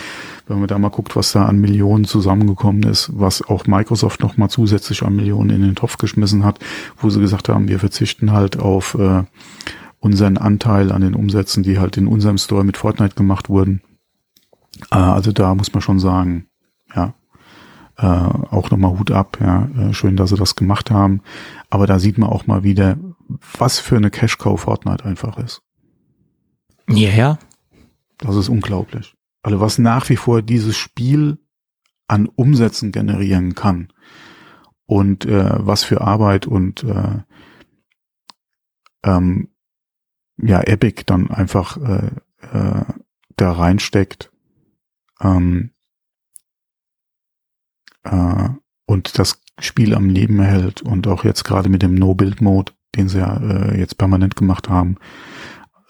Wenn 0.47 0.59
man 0.59 0.67
da 0.67 0.77
mal 0.77 0.89
guckt, 0.89 1.15
was 1.15 1.31
da 1.31 1.45
an 1.45 1.59
Millionen 1.59 2.05
zusammengekommen 2.05 2.83
ist, 2.83 3.11
was 3.13 3.41
auch 3.41 3.67
Microsoft 3.67 4.21
noch 4.21 4.37
mal 4.37 4.49
zusätzlich 4.49 5.03
an 5.03 5.15
Millionen 5.15 5.51
in 5.51 5.61
den 5.61 5.75
Topf 5.75 5.97
geschmissen 5.97 6.43
hat, 6.43 6.59
wo 6.97 7.09
sie 7.09 7.21
gesagt 7.21 7.49
haben, 7.49 7.67
wir 7.67 7.79
verzichten 7.79 8.31
halt 8.31 8.57
auf 8.59 8.95
äh, 8.95 9.23
unseren 9.99 10.37
Anteil 10.37 10.91
an 10.91 11.01
den 11.01 11.15
Umsätzen, 11.15 11.63
die 11.63 11.79
halt 11.79 11.95
in 11.95 12.07
unserem 12.07 12.37
Store 12.37 12.63
mit 12.63 12.75
Fortnite 12.77 13.15
gemacht 13.15 13.49
wurden. 13.49 13.81
Äh, 14.91 14.97
also 14.97 15.31
da 15.31 15.55
muss 15.55 15.73
man 15.73 15.81
schon 15.81 15.99
sagen, 15.99 16.47
ja, 16.95 17.13
äh, 17.97 18.05
auch 18.05 18.71
nochmal 18.71 18.97
Hut 18.97 19.11
ab, 19.11 19.37
ja, 19.39 19.69
äh, 19.77 19.93
schön, 19.93 20.17
dass 20.17 20.31
sie 20.31 20.35
das 20.35 20.55
gemacht 20.55 20.91
haben. 20.91 21.21
Aber 21.69 21.87
da 21.87 21.99
sieht 21.99 22.17
man 22.17 22.29
auch 22.29 22.47
mal 22.47 22.63
wieder, 22.63 22.97
was 23.57 23.79
für 23.79 23.97
eine 23.97 24.11
Cash-Cow 24.11 24.59
Fortnite 24.59 25.05
einfach 25.05 25.37
ist. 25.37 25.61
Ja, 26.89 27.09
ja. 27.09 27.39
Das 28.17 28.35
ist 28.35 28.49
unglaublich. 28.49 29.15
Also 29.41 29.59
was 29.59 29.77
nach 29.77 30.09
wie 30.09 30.15
vor 30.15 30.41
dieses 30.41 30.77
Spiel 30.77 31.37
an 32.07 32.27
Umsätzen 32.27 32.91
generieren 32.91 33.55
kann 33.55 33.91
und 34.85 35.25
äh, 35.25 35.65
was 35.65 35.83
für 35.83 36.01
Arbeit 36.01 36.47
und 36.47 36.83
äh, 36.83 37.19
ähm, 39.03 39.49
ja 40.37 40.61
Epic 40.61 41.03
dann 41.05 41.29
einfach 41.29 41.77
äh, 41.77 42.11
äh, 42.51 42.85
da 43.35 43.51
reinsteckt 43.51 44.31
ähm, 45.21 45.71
äh, 48.03 48.49
und 48.85 49.17
das 49.17 49.41
Spiel 49.59 49.95
am 49.95 50.09
Leben 50.09 50.39
erhält 50.39 50.81
und 50.81 51.07
auch 51.07 51.23
jetzt 51.23 51.43
gerade 51.43 51.69
mit 51.69 51.81
dem 51.81 51.95
No-Build-Mode, 51.95 52.73
den 52.95 53.09
sie 53.09 53.19
ja 53.19 53.37
äh, 53.37 53.79
jetzt 53.79 53.97
permanent 53.97 54.35
gemacht 54.35 54.69
haben, 54.69 54.97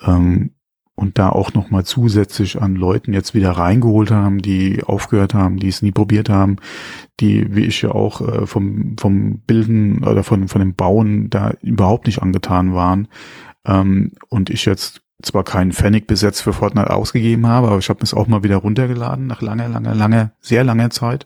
ähm, 0.05 0.51
und 0.95 1.17
da 1.17 1.29
auch 1.29 1.53
nochmal 1.53 1.85
zusätzlich 1.85 2.61
an 2.61 2.75
Leuten 2.75 3.13
jetzt 3.13 3.33
wieder 3.33 3.51
reingeholt 3.51 4.11
haben, 4.11 4.41
die 4.41 4.83
aufgehört 4.83 5.33
haben, 5.33 5.57
die 5.57 5.67
es 5.67 5.81
nie 5.81 5.91
probiert 5.91 6.29
haben, 6.29 6.57
die, 7.19 7.55
wie 7.55 7.65
ich 7.65 7.81
ja 7.81 7.91
auch 7.91 8.21
äh, 8.21 8.45
vom, 8.45 8.95
vom 8.99 9.39
Bilden 9.39 10.03
oder 10.03 10.23
von, 10.23 10.47
von 10.47 10.59
dem 10.59 10.75
Bauen 10.75 11.29
da 11.31 11.53
überhaupt 11.61 12.05
nicht 12.05 12.21
angetan 12.21 12.75
waren. 12.75 13.07
Ähm, 13.65 14.11
und 14.29 14.51
ich 14.51 14.65
jetzt 14.65 15.01
zwar 15.23 15.43
keinen 15.43 15.71
Pfennig 15.71 16.05
bis 16.05 16.21
jetzt 16.21 16.41
für 16.41 16.53
Fortnite 16.53 16.91
ausgegeben 16.91 17.47
habe, 17.47 17.67
aber 17.67 17.79
ich 17.79 17.89
habe 17.89 18.03
es 18.03 18.13
auch 18.13 18.27
mal 18.27 18.43
wieder 18.43 18.57
runtergeladen 18.57 19.25
nach 19.25 19.41
langer, 19.41 19.69
langer, 19.69 19.95
langer, 19.95 20.31
sehr 20.41 20.63
langer 20.63 20.91
Zeit 20.91 21.25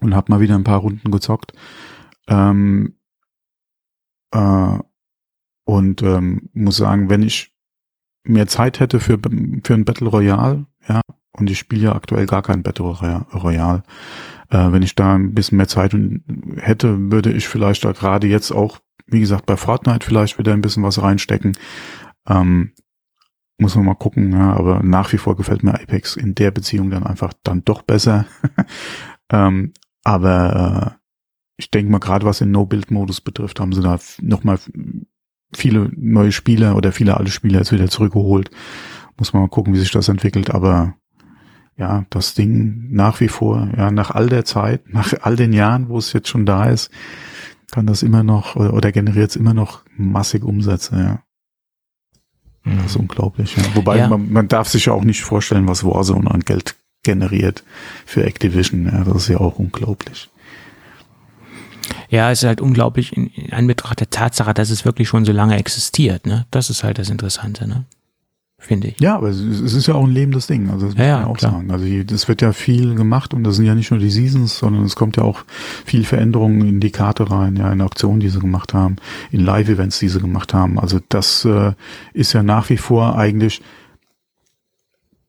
und 0.00 0.14
habe 0.14 0.30
mal 0.30 0.40
wieder 0.40 0.54
ein 0.54 0.64
paar 0.64 0.80
Runden 0.80 1.10
gezockt. 1.10 1.52
Ähm, 2.28 2.96
äh, 4.34 4.78
und 5.64 6.02
ähm, 6.02 6.50
muss 6.52 6.76
sagen, 6.76 7.08
wenn 7.08 7.22
ich 7.22 7.54
mehr 8.24 8.46
Zeit 8.46 8.80
hätte 8.80 9.00
für, 9.00 9.18
für 9.18 9.74
ein 9.74 9.84
Battle 9.84 10.08
Royale, 10.08 10.66
ja, 10.88 11.00
und 11.36 11.50
ich 11.50 11.58
spiele 11.58 11.82
ja 11.82 11.94
aktuell 11.94 12.26
gar 12.26 12.42
kein 12.42 12.62
Battle 12.62 12.86
Royale, 12.86 13.82
äh, 14.50 14.72
wenn 14.72 14.82
ich 14.82 14.94
da 14.94 15.14
ein 15.14 15.34
bisschen 15.34 15.56
mehr 15.56 15.68
Zeit 15.68 15.96
hätte, 16.58 17.10
würde 17.10 17.32
ich 17.32 17.48
vielleicht 17.48 17.84
da 17.84 17.92
gerade 17.92 18.26
jetzt 18.26 18.52
auch, 18.52 18.78
wie 19.06 19.20
gesagt, 19.20 19.46
bei 19.46 19.56
Fortnite 19.56 20.06
vielleicht 20.06 20.38
wieder 20.38 20.52
ein 20.52 20.60
bisschen 20.60 20.82
was 20.82 21.02
reinstecken. 21.02 21.56
Ähm, 22.28 22.72
muss 23.58 23.76
man 23.76 23.84
mal 23.84 23.94
gucken, 23.94 24.32
ja, 24.32 24.52
aber 24.52 24.82
nach 24.82 25.12
wie 25.12 25.18
vor 25.18 25.36
gefällt 25.36 25.62
mir 25.62 25.74
Apex 25.74 26.16
in 26.16 26.34
der 26.34 26.50
Beziehung 26.50 26.90
dann 26.90 27.04
einfach 27.04 27.32
dann 27.44 27.64
doch 27.64 27.82
besser. 27.82 28.26
ähm, 29.32 29.72
aber 30.02 30.96
äh, 30.98 31.03
ich 31.56 31.70
denke 31.70 31.90
mal, 31.90 31.98
gerade 31.98 32.26
was 32.26 32.38
den 32.38 32.50
No-Build-Modus 32.50 33.20
betrifft, 33.20 33.60
haben 33.60 33.72
sie 33.72 33.82
da 33.82 33.98
nochmal 34.20 34.58
viele 35.52 35.90
neue 35.96 36.32
Spieler 36.32 36.76
oder 36.76 36.92
viele 36.92 37.16
alte 37.16 37.30
Spieler 37.30 37.60
jetzt 37.60 37.72
wieder 37.72 37.88
zurückgeholt. 37.88 38.50
Muss 39.16 39.32
man 39.32 39.42
mal 39.42 39.48
gucken, 39.48 39.74
wie 39.74 39.78
sich 39.78 39.92
das 39.92 40.08
entwickelt. 40.08 40.50
Aber 40.50 40.94
ja, 41.76 42.06
das 42.10 42.34
Ding 42.34 42.88
nach 42.90 43.20
wie 43.20 43.28
vor, 43.28 43.68
ja, 43.76 43.90
nach 43.90 44.10
all 44.10 44.28
der 44.28 44.44
Zeit, 44.44 44.82
nach 44.92 45.12
all 45.22 45.36
den 45.36 45.52
Jahren, 45.52 45.88
wo 45.88 45.98
es 45.98 46.12
jetzt 46.12 46.28
schon 46.28 46.46
da 46.46 46.64
ist, 46.64 46.90
kann 47.70 47.86
das 47.86 48.02
immer 48.02 48.22
noch 48.22 48.56
oder, 48.56 48.74
oder 48.74 48.92
generiert 48.92 49.30
es 49.30 49.36
immer 49.36 49.54
noch 49.54 49.82
massig 49.96 50.44
Umsätze, 50.44 50.96
ja. 50.96 51.22
Das 52.64 52.86
ist 52.86 52.94
mhm. 52.94 53.02
unglaublich. 53.02 53.56
Ja. 53.56 53.62
Wobei 53.74 53.98
ja. 53.98 54.08
Man, 54.08 54.32
man 54.32 54.48
darf 54.48 54.68
sich 54.68 54.86
ja 54.86 54.94
auch 54.94 55.04
nicht 55.04 55.22
vorstellen, 55.22 55.68
was 55.68 55.84
Warzone 55.84 56.30
an 56.30 56.40
Geld 56.40 56.76
generiert 57.02 57.62
für 58.06 58.24
Activision. 58.24 58.86
Ja, 58.86 59.04
das 59.04 59.16
ist 59.16 59.28
ja 59.28 59.38
auch 59.38 59.58
unglaublich. 59.58 60.30
Ja, 62.08 62.30
es 62.30 62.42
ist 62.42 62.46
halt 62.46 62.60
unglaublich 62.60 63.16
in, 63.16 63.28
in 63.28 63.52
Anbetracht 63.52 64.00
der 64.00 64.10
Tatsache, 64.10 64.54
dass 64.54 64.70
es 64.70 64.84
wirklich 64.84 65.08
schon 65.08 65.24
so 65.24 65.32
lange 65.32 65.56
existiert. 65.56 66.26
Ne? 66.26 66.46
Das 66.50 66.70
ist 66.70 66.84
halt 66.84 66.98
das 66.98 67.10
Interessante. 67.10 67.66
Ne? 67.66 67.84
finde 68.64 68.88
ich. 68.88 69.00
Ja, 69.00 69.16
aber 69.16 69.28
es 69.28 69.40
ist 69.40 69.86
ja 69.86 69.94
auch 69.94 70.04
ein 70.04 70.12
lebendes 70.12 70.46
Ding, 70.46 70.70
also 70.70 70.86
das 70.86 70.96
muss 70.96 71.06
ja, 71.06 71.20
man 71.20 71.28
auch 71.28 71.36
klar. 71.36 71.52
sagen. 71.52 71.70
Also 71.70 71.84
es 71.86 72.28
wird 72.28 72.42
ja 72.42 72.52
viel 72.52 72.94
gemacht 72.94 73.34
und 73.34 73.44
das 73.44 73.56
sind 73.56 73.66
ja 73.66 73.74
nicht 73.74 73.90
nur 73.90 74.00
die 74.00 74.10
Seasons, 74.10 74.58
sondern 74.58 74.84
es 74.84 74.96
kommt 74.96 75.16
ja 75.16 75.22
auch 75.22 75.44
viel 75.84 76.04
Veränderungen 76.04 76.66
in 76.66 76.80
die 76.80 76.90
Karte 76.90 77.30
rein, 77.30 77.56
ja, 77.56 77.72
in 77.72 77.80
Auktionen, 77.80 78.20
die 78.20 78.28
sie 78.28 78.40
gemacht 78.40 78.74
haben, 78.74 78.96
in 79.30 79.40
Live-Events, 79.40 79.98
die 79.98 80.08
sie 80.08 80.20
gemacht 80.20 80.54
haben. 80.54 80.78
Also 80.78 81.00
das 81.08 81.44
äh, 81.44 81.72
ist 82.12 82.32
ja 82.32 82.42
nach 82.42 82.70
wie 82.70 82.76
vor 82.76 83.16
eigentlich 83.16 83.62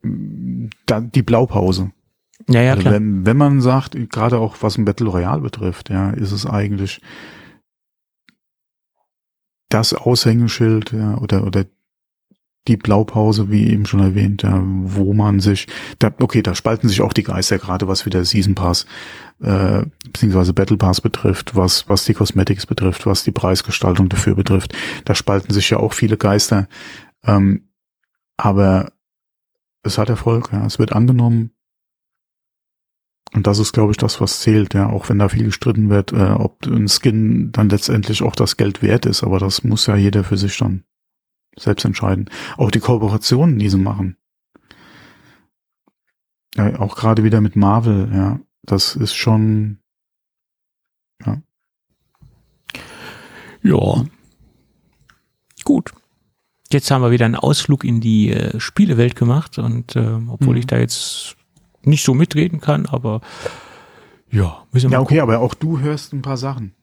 mm, 0.02 0.68
da, 0.85 1.02
die 1.02 1.23
Blaupause. 1.23 1.91
Ja, 2.50 2.62
ja, 2.62 2.72
also 2.72 2.82
klar. 2.82 2.94
Wenn, 2.94 3.26
wenn 3.26 3.38
man 3.38 3.62
sagt, 3.62 3.98
gerade 4.10 4.38
auch 4.38 4.58
was 4.62 4.78
ein 4.78 4.86
Battle 4.86 5.10
Royale 5.10 5.42
betrifft, 5.42 5.90
ja, 5.90 6.12
ist 6.12 6.32
es 6.32 6.46
eigentlich 6.46 7.02
das 9.70 9.94
Aushängeschild 9.94 10.92
ja, 10.92 11.18
oder, 11.18 11.46
oder 11.46 11.66
die 12.68 12.78
Blaupause, 12.78 13.52
wie 13.52 13.70
eben 13.70 13.86
schon 13.86 14.00
erwähnt, 14.00 14.44
ja, 14.44 14.60
wo 14.64 15.14
man 15.14 15.40
sich, 15.40 15.68
da, 16.00 16.12
okay, 16.20 16.42
da 16.42 16.56
spalten 16.56 16.90
sich 16.90 17.02
auch 17.02 17.14
die 17.14 17.24
Geister, 17.24 17.60
gerade 17.60 17.88
was 17.88 18.06
wieder 18.06 18.26
Season 18.26 18.56
Pass 18.56 18.86
äh, 19.42 19.84
beziehungsweise 20.06 20.54
Battle 20.54 20.78
Pass 20.78 21.02
betrifft, 21.02 21.56
was, 21.56 21.88
was 21.90 22.06
die 22.06 22.14
Cosmetics 22.14 22.66
betrifft, 22.66 23.06
was 23.06 23.24
die 23.24 23.32
Preisgestaltung 23.32 24.10
dafür 24.10 24.36
betrifft. 24.36 24.74
Da 25.06 25.14
spalten 25.14 25.54
sich 25.54 25.70
ja 25.70 25.78
auch 25.78 25.94
viele 25.94 26.18
Geister. 26.18 26.68
Ähm, 27.24 27.70
aber 28.38 28.92
es 29.84 29.98
hat 29.98 30.10
Erfolg, 30.10 30.50
ja. 30.52 30.66
Es 30.66 30.80
wird 30.80 30.94
angenommen. 30.94 31.52
Und 33.34 33.47
das 33.47 33.60
ist, 33.60 33.73
glaube 33.73 33.91
ich, 33.91 33.97
das, 33.97 34.22
was 34.22 34.39
zählt, 34.39 34.73
ja, 34.73 34.89
auch 34.89 35.10
wenn 35.10 35.19
da 35.19 35.27
viel 35.27 35.43
gestritten 35.43 35.89
wird, 35.89 36.14
äh, 36.14 36.31
ob 36.31 36.65
ein 36.68 36.88
Skin 36.88 37.52
dann 37.52 37.69
letztendlich 37.69 38.23
auch 38.23 38.35
das 38.35 38.56
Geld 38.56 38.81
wert 38.81 39.06
ist, 39.06 39.23
aber 39.23 39.39
das 39.39 39.64
muss 39.64 39.88
ja 39.88 39.95
jeder 39.95 40.23
für 40.23 40.38
sich 40.38 40.57
dann 40.57 40.84
selbst 41.57 41.84
entscheiden. 41.85 42.30
Auch 42.57 42.72
die 42.72 42.80
Kooperationen, 42.80 43.60
die 43.60 43.69
sie 43.69 43.77
machen. 43.77 44.18
Ja, 46.56 46.80
auch 46.80 46.95
gerade 46.95 47.23
wieder 47.23 47.41
mit 47.41 47.56
Marvel, 47.57 48.10
ja, 48.14 48.39
das 48.64 48.95
ist 48.95 49.15
schon, 49.15 49.80
ja. 51.26 51.41
Ja. 53.64 54.06
Gut. 55.65 55.91
Jetzt 56.72 56.89
haben 56.91 57.02
wir 57.02 57.11
wieder 57.11 57.26
einen 57.26 57.35
Ausflug 57.35 57.84
in 57.84 57.99
die 57.99 58.31
äh, 58.31 58.60
Spielewelt 58.60 59.15
gemacht 59.15 59.57
und 59.57 59.95
äh, 59.95 60.19
obwohl 60.30 60.53
Mhm. 60.56 60.60
ich 60.60 60.68
da 60.68 60.77
jetzt 60.77 61.35
nicht 61.88 62.03
so 62.06 62.14
mitreden 62.14 62.62
kann, 62.62 62.86
aber 62.86 63.22
ja, 64.32 64.64
müssen 64.72 64.90
wir 64.90 64.94
Ja, 64.94 64.99
mal 64.99 65.03
okay, 65.03 65.20
aber 65.22 65.40
auch 65.40 65.53
du 65.53 65.80
hörst 65.80 66.14
ein 66.14 66.22
paar 66.22 66.38
Sachen. 66.38 66.74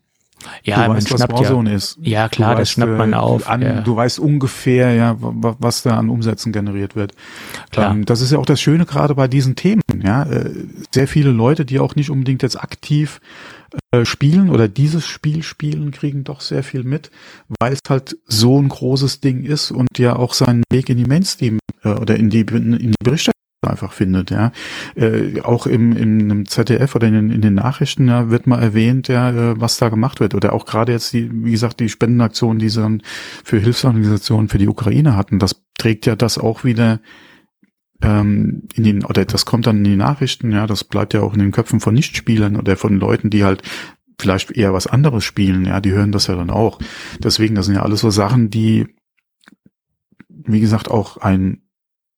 Ja, 0.64 0.74
du 0.74 0.80
man 0.88 0.96
weißt, 0.96 1.12
was 1.12 1.20
schnappt 1.20 1.40
ja. 1.40 1.62
Ist. 1.72 1.98
Ja, 2.02 2.28
klar, 2.28 2.50
das 2.50 2.60
weißt, 2.60 2.70
schnappt 2.72 2.98
man 2.98 3.12
äh, 3.12 3.16
auf. 3.16 3.48
An, 3.48 3.62
ja. 3.62 3.80
Du 3.80 3.94
weißt 3.94 4.18
ungefähr, 4.18 4.92
ja, 4.92 5.20
wa- 5.22 5.32
wa- 5.36 5.56
was 5.60 5.82
da 5.82 5.96
an 5.96 6.08
Umsätzen 6.10 6.52
generiert 6.52 6.96
wird. 6.96 7.14
Klar. 7.70 7.92
Ähm, 7.92 8.04
das 8.06 8.20
ist 8.20 8.32
ja 8.32 8.38
auch 8.38 8.46
das 8.46 8.60
Schöne 8.60 8.84
gerade 8.84 9.14
bei 9.14 9.28
diesen 9.28 9.54
Themen. 9.54 9.82
Ja, 10.02 10.24
äh, 10.24 10.50
sehr 10.92 11.06
viele 11.06 11.30
Leute, 11.30 11.64
die 11.64 11.78
auch 11.78 11.94
nicht 11.94 12.10
unbedingt 12.10 12.42
jetzt 12.42 12.60
aktiv 12.60 13.20
äh, 13.92 14.04
spielen 14.04 14.50
oder 14.50 14.66
dieses 14.66 15.06
Spiel 15.06 15.44
spielen, 15.44 15.92
kriegen 15.92 16.24
doch 16.24 16.40
sehr 16.40 16.64
viel 16.64 16.82
mit, 16.82 17.12
weil 17.60 17.72
es 17.74 17.80
halt 17.88 18.16
so 18.26 18.60
ein 18.60 18.68
großes 18.68 19.20
Ding 19.20 19.44
ist 19.44 19.70
und 19.70 19.96
ja 19.98 20.16
auch 20.16 20.34
seinen 20.34 20.64
Weg 20.72 20.88
in 20.88 20.96
die 20.98 21.04
Mainstream 21.06 21.60
äh, 21.84 21.90
oder 21.90 22.16
in 22.16 22.30
die 22.30 22.40
in 22.40 22.78
die 22.78 22.94
Berichterstattung 23.04 23.31
einfach 23.70 23.92
findet, 23.92 24.30
ja. 24.30 24.50
Äh, 24.96 25.40
auch 25.42 25.66
im, 25.66 25.92
in 25.96 26.20
einem 26.22 26.46
ZDF 26.46 26.94
oder 26.96 27.06
in, 27.06 27.14
den- 27.14 27.30
in 27.30 27.40
den 27.40 27.54
Nachrichten 27.54 28.08
ja, 28.08 28.28
wird 28.30 28.46
mal 28.46 28.60
erwähnt, 28.60 29.08
ja, 29.08 29.30
äh, 29.30 29.60
was 29.60 29.76
da 29.78 29.88
gemacht 29.88 30.18
wird. 30.20 30.34
Oder 30.34 30.52
auch 30.52 30.66
gerade 30.66 30.92
jetzt 30.92 31.12
die, 31.12 31.30
wie 31.44 31.52
gesagt, 31.52 31.78
die 31.80 31.88
Spendenaktion, 31.88 32.58
die 32.58 32.68
sie 32.68 32.80
dann 32.80 33.02
für 33.44 33.58
Hilfsorganisationen 33.58 34.48
für 34.48 34.58
die 34.58 34.68
Ukraine 34.68 35.16
hatten, 35.16 35.38
das 35.38 35.62
trägt 35.78 36.06
ja 36.06 36.16
das 36.16 36.38
auch 36.38 36.64
wieder 36.64 37.00
ähm, 38.02 38.64
in 38.74 38.82
den, 38.82 39.04
oder 39.04 39.24
das 39.24 39.46
kommt 39.46 39.66
dann 39.68 39.78
in 39.78 39.84
die 39.84 39.96
Nachrichten, 39.96 40.50
ja, 40.50 40.66
das 40.66 40.82
bleibt 40.82 41.14
ja 41.14 41.20
auch 41.20 41.34
in 41.34 41.38
den 41.38 41.52
Köpfen 41.52 41.78
von 41.78 41.94
Nichtspielern 41.94 42.56
oder 42.56 42.76
von 42.76 42.98
Leuten, 42.98 43.30
die 43.30 43.44
halt 43.44 43.62
vielleicht 44.20 44.50
eher 44.52 44.72
was 44.72 44.88
anderes 44.88 45.24
spielen, 45.24 45.64
ja, 45.66 45.80
die 45.80 45.92
hören 45.92 46.10
das 46.12 46.26
ja 46.26 46.34
dann 46.34 46.50
auch. 46.50 46.80
Deswegen, 47.22 47.54
das 47.54 47.66
sind 47.66 47.76
ja 47.76 47.82
alles 47.82 48.00
so 48.00 48.10
Sachen, 48.10 48.50
die, 48.50 48.86
wie 50.28 50.60
gesagt, 50.60 50.90
auch 50.90 51.16
ein 51.18 51.62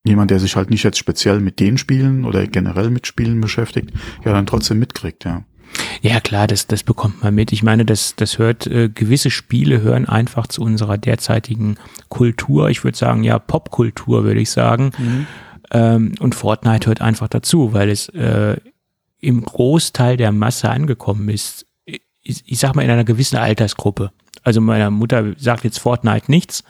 jemand, 0.05 0.31
der 0.31 0.39
sich 0.39 0.56
halt 0.56 0.70
nicht 0.70 0.82
jetzt 0.82 0.98
speziell 0.98 1.40
mit 1.40 1.60
den 1.60 1.78
Spielen 1.78 2.24
oder 2.24 2.47
generell 2.47 2.90
mit 2.90 3.06
Spielen 3.06 3.40
beschäftigt, 3.40 3.93
ja 4.24 4.32
dann 4.32 4.47
trotzdem 4.47 4.78
mitkriegt, 4.78 5.24
ja. 5.24 5.44
Ja, 6.02 6.20
klar, 6.20 6.47
das, 6.47 6.66
das 6.66 6.82
bekommt 6.82 7.22
man 7.22 7.35
mit. 7.35 7.52
Ich 7.52 7.62
meine, 7.62 7.85
das, 7.85 8.14
das 8.14 8.39
hört, 8.39 8.66
äh, 8.66 8.89
gewisse 8.89 9.31
Spiele 9.31 9.81
hören 9.81 10.06
einfach 10.06 10.47
zu 10.47 10.62
unserer 10.62 10.98
derzeitigen 10.98 11.78
Kultur. 12.09 12.68
Ich 12.70 12.85
würde 12.85 12.97
sagen, 12.97 13.24
ja, 13.24 13.39
Popkultur, 13.39 14.22
würde 14.24 14.40
ich 14.40 14.51
sagen. 14.51 14.93
Ähm, 15.70 16.14
und 16.20 16.35
Fortnite 16.35 16.86
hört 16.86 17.01
einfach 17.01 17.28
dazu, 17.28 17.72
weil 17.72 17.89
es 17.89 18.09
äh, 18.10 18.56
im 19.20 19.44
Großteil 19.44 20.16
der 20.16 20.31
Masse 20.31 20.68
angekommen 20.68 21.28
ist. 21.28 21.66
Ich, 21.86 22.43
ich 22.47 22.59
sag 22.59 22.76
mal 22.76 22.82
in 22.82 22.90
einer 22.90 23.05
gewissen 23.05 23.36
Altersgruppe. 23.36 24.12
Also 24.43 24.60
meiner 24.60 24.90
Mutter 24.90 25.32
sagt 25.39 25.64
jetzt 25.64 25.78
Fortnite 25.78 26.31
nichts, 26.31 26.62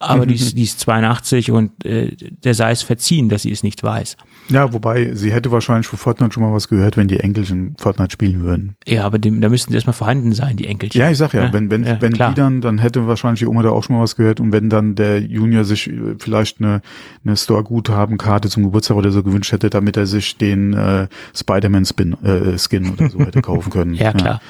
aber 0.00 0.26
die, 0.26 0.34
ist, 0.34 0.56
die 0.56 0.62
ist 0.62 0.80
82 0.80 1.50
und 1.52 1.84
äh, 1.84 2.16
der 2.16 2.54
sei 2.54 2.72
es 2.72 2.82
verziehen, 2.82 3.28
dass 3.28 3.42
sie 3.42 3.52
es 3.52 3.62
nicht 3.62 3.82
weiß. 3.82 4.16
Ja, 4.48 4.72
wobei, 4.72 5.14
sie 5.14 5.32
hätte 5.32 5.52
wahrscheinlich 5.52 5.86
von 5.86 5.98
Fortnite 5.98 6.32
schon 6.32 6.42
mal 6.42 6.52
was 6.52 6.68
gehört, 6.68 6.96
wenn 6.96 7.06
die 7.06 7.20
Enkelchen 7.20 7.76
Fortnite 7.78 8.10
spielen 8.10 8.40
würden. 8.40 8.76
Ja, 8.86 9.04
aber 9.04 9.18
dem, 9.18 9.40
da 9.40 9.48
müssten 9.48 9.72
erstmal 9.72 9.94
vorhanden 9.94 10.32
sein, 10.32 10.56
die 10.56 10.66
Enkelchen. 10.66 11.00
Ja, 11.00 11.10
ich 11.10 11.18
sag 11.18 11.34
ja, 11.34 11.44
Ja, 11.44 11.52
wenn, 11.52 11.70
wenn, 11.70 11.84
ja, 11.84 12.00
wenn 12.00 12.14
klar. 12.14 12.30
die 12.30 12.36
dann, 12.36 12.60
dann 12.60 12.78
hätte 12.78 13.06
wahrscheinlich 13.06 13.40
die 13.40 13.46
Oma 13.46 13.62
da 13.62 13.70
auch 13.70 13.84
schon 13.84 13.96
mal 13.96 14.02
was 14.02 14.16
gehört 14.16 14.40
und 14.40 14.52
wenn 14.52 14.70
dann 14.70 14.94
der 14.94 15.20
Junior 15.20 15.64
sich 15.64 15.88
äh, 15.88 16.16
vielleicht 16.18 16.60
eine, 16.60 16.80
eine 17.24 17.36
Store-Guthaben-Karte 17.36 18.48
zum 18.48 18.64
Geburtstag 18.64 18.96
oder 18.96 19.12
so 19.12 19.22
gewünscht 19.22 19.52
hätte, 19.52 19.70
damit 19.70 19.96
er 19.96 20.06
sich 20.06 20.36
den 20.36 20.72
äh, 20.72 21.06
Spider-Man-Skin 21.36 22.16
äh, 22.24 22.58
Skin 22.58 22.90
oder 22.90 23.10
so 23.10 23.20
hätte 23.20 23.42
kaufen 23.42 23.70
können. 23.70 23.94
Ja, 24.00 24.12
klar. 24.14 24.40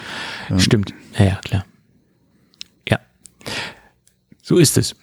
Stimmt. 0.58 0.94
Ja, 1.18 1.24
ja, 1.24 1.40
klar. 1.44 1.64
Ja. 2.88 3.00
So 4.42 4.58
ist 4.58 4.78
es. 4.78 4.94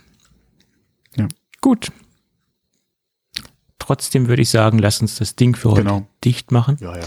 Ja. 1.57 1.61
Gut. 1.61 1.91
Trotzdem 3.79 4.27
würde 4.27 4.41
ich 4.41 4.49
sagen, 4.49 4.79
lass 4.79 5.01
uns 5.01 5.15
das 5.15 5.35
Ding 5.35 5.55
für 5.55 5.71
heute 5.71 5.83
Genau. 5.83 6.07
dicht 6.23 6.51
machen. 6.51 6.77
Ja, 6.79 6.95
ja. 6.97 7.03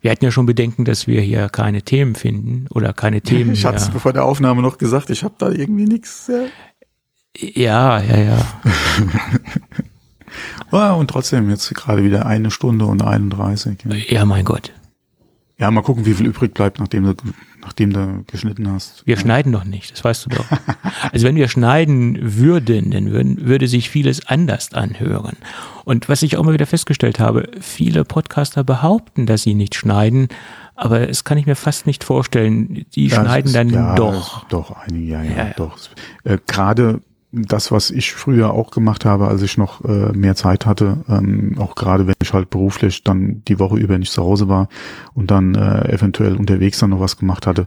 Wir 0.00 0.10
hatten 0.10 0.24
ja 0.24 0.30
schon 0.32 0.46
Bedenken, 0.46 0.84
dass 0.84 1.06
wir 1.06 1.20
hier 1.20 1.48
keine 1.48 1.82
Themen 1.82 2.14
finden 2.14 2.66
oder 2.70 2.92
keine 2.92 3.20
Themen 3.22 3.52
Ich 3.52 3.64
hatte 3.64 3.78
es 3.78 3.90
bevor 3.90 4.12
der 4.12 4.24
Aufnahme 4.24 4.62
noch 4.62 4.78
gesagt, 4.78 5.10
ich 5.10 5.24
habe 5.24 5.34
da 5.38 5.50
irgendwie 5.50 5.84
nichts. 5.86 6.28
Äh. 6.28 6.48
Ja, 7.38 8.00
ja, 8.00 8.16
ja. 8.18 8.46
Ah, 10.70 10.92
und 10.92 11.08
trotzdem 11.10 11.50
jetzt 11.50 11.74
gerade 11.74 12.02
wieder 12.04 12.24
eine 12.24 12.50
Stunde 12.50 12.86
und 12.86 13.02
31. 13.02 13.80
Ja. 13.84 13.94
Ja, 14.20 14.24
mein 14.24 14.46
Gott. 14.46 14.72
Ja, 15.58 15.70
mal 15.70 15.82
gucken, 15.82 16.04
wie 16.06 16.14
viel 16.14 16.26
übrig 16.26 16.54
bleibt, 16.54 16.78
nachdem 16.80 17.04
du, 17.04 17.14
nachdem 17.60 17.92
du 17.92 18.24
geschnitten 18.26 18.68
hast. 18.70 19.06
Wir 19.06 19.16
schneiden 19.16 19.52
doch 19.52 19.64
nicht, 19.64 19.92
das 19.92 20.02
weißt 20.04 20.26
du 20.26 20.30
doch. 20.30 20.44
Also 21.12 21.26
wenn 21.26 21.34
wir 21.36 21.48
schneiden 21.48 22.16
würden, 22.36 22.90
dann 22.92 23.10
würden, 23.10 23.44
würde 23.44 23.66
sich 23.68 23.90
vieles 23.90 24.26
anders 24.28 24.72
anhören. 24.72 25.36
Und 25.84 26.08
was 26.08 26.22
ich 26.22 26.36
auch 26.36 26.44
mal 26.44 26.54
wieder 26.54 26.66
festgestellt 26.66 27.18
habe, 27.18 27.48
viele 27.60 28.04
Podcaster 28.04 28.62
behaupten, 28.64 29.26
dass 29.26 29.42
sie 29.42 29.54
nicht 29.54 29.74
schneiden, 29.74 30.28
aber 30.74 31.08
es 31.08 31.24
kann 31.24 31.38
ich 31.38 31.46
mir 31.46 31.56
fast 31.56 31.86
nicht 31.86 32.02
vorstellen. 32.04 32.86
Die 32.94 33.08
Ja, 33.08 33.18
es 33.18 33.22
schneiden 33.24 33.46
ist- 33.48 33.54
dann 33.56 33.70
ja, 33.70 33.94
doch. 33.96 34.44
Doch, 34.48 34.70
einige, 34.76 35.04
ja, 35.12 35.22
ja, 35.22 35.30
Ja, 35.30 35.36
ja. 35.48 35.52
doch. 35.56 35.76
Äh, 36.24 36.38
Gerade 36.46 37.00
das, 37.32 37.72
was 37.72 37.90
ich 37.90 38.12
früher 38.12 38.52
auch 38.52 38.70
gemacht 38.70 39.04
habe, 39.06 39.26
als 39.26 39.40
ich 39.42 39.56
noch 39.56 39.82
äh, 39.84 40.12
mehr 40.12 40.36
Zeit 40.36 40.66
hatte, 40.66 41.04
ähm, 41.08 41.56
auch 41.58 41.74
gerade 41.74 42.06
wenn 42.06 42.14
ich 42.22 42.32
halt 42.34 42.50
beruflich 42.50 43.04
dann 43.04 43.42
die 43.48 43.58
Woche 43.58 43.78
über 43.78 43.96
nicht 43.98 44.12
zu 44.12 44.22
Hause 44.22 44.48
war 44.48 44.68
und 45.14 45.30
dann 45.30 45.54
äh, 45.54 45.90
eventuell 45.90 46.36
unterwegs 46.36 46.78
dann 46.78 46.90
noch 46.90 47.00
was 47.00 47.16
gemacht 47.16 47.46
hatte, 47.46 47.66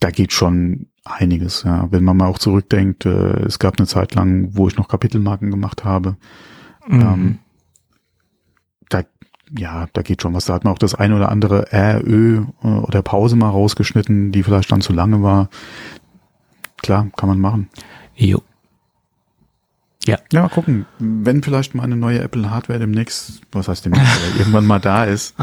da 0.00 0.10
geht 0.10 0.32
schon 0.32 0.86
einiges, 1.04 1.62
ja. 1.64 1.86
Wenn 1.90 2.04
man 2.04 2.16
mal 2.16 2.26
auch 2.28 2.38
zurückdenkt, 2.38 3.04
äh, 3.06 3.44
es 3.44 3.58
gab 3.58 3.78
eine 3.78 3.86
Zeit 3.86 4.14
lang, 4.14 4.48
wo 4.52 4.68
ich 4.68 4.76
noch 4.76 4.88
Kapitelmarken 4.88 5.50
gemacht 5.50 5.84
habe, 5.84 6.16
Mhm. 6.88 7.00
ähm, 7.00 7.38
da, 8.88 9.02
ja, 9.58 9.86
da 9.92 10.02
geht 10.02 10.22
schon 10.22 10.34
was. 10.34 10.44
Da 10.46 10.54
hat 10.54 10.64
man 10.64 10.72
auch 10.72 10.78
das 10.78 10.94
eine 10.94 11.16
oder 11.16 11.30
andere 11.30 11.72
Ä, 11.72 12.00
Ö 12.00 12.44
äh, 12.62 12.66
oder 12.66 13.02
Pause 13.02 13.36
mal 13.36 13.50
rausgeschnitten, 13.50 14.32
die 14.32 14.42
vielleicht 14.42 14.70
dann 14.70 14.80
zu 14.80 14.92
lange 14.92 15.22
war. 15.22 15.48
Klar, 16.78 17.08
kann 17.16 17.28
man 17.28 17.40
machen. 17.40 17.68
Jo. 18.16 18.42
Ja, 20.06 20.18
mal 20.32 20.48
gucken. 20.48 20.86
Wenn 20.98 21.42
vielleicht 21.42 21.74
mal 21.74 21.82
eine 21.82 21.96
neue 21.96 22.20
Apple 22.20 22.50
Hardware 22.50 22.78
demnächst, 22.78 23.40
was 23.52 23.68
heißt 23.68 23.84
demnächst, 23.84 24.20
irgendwann 24.38 24.66
mal 24.66 24.78
da 24.78 25.04
ist, 25.04 25.34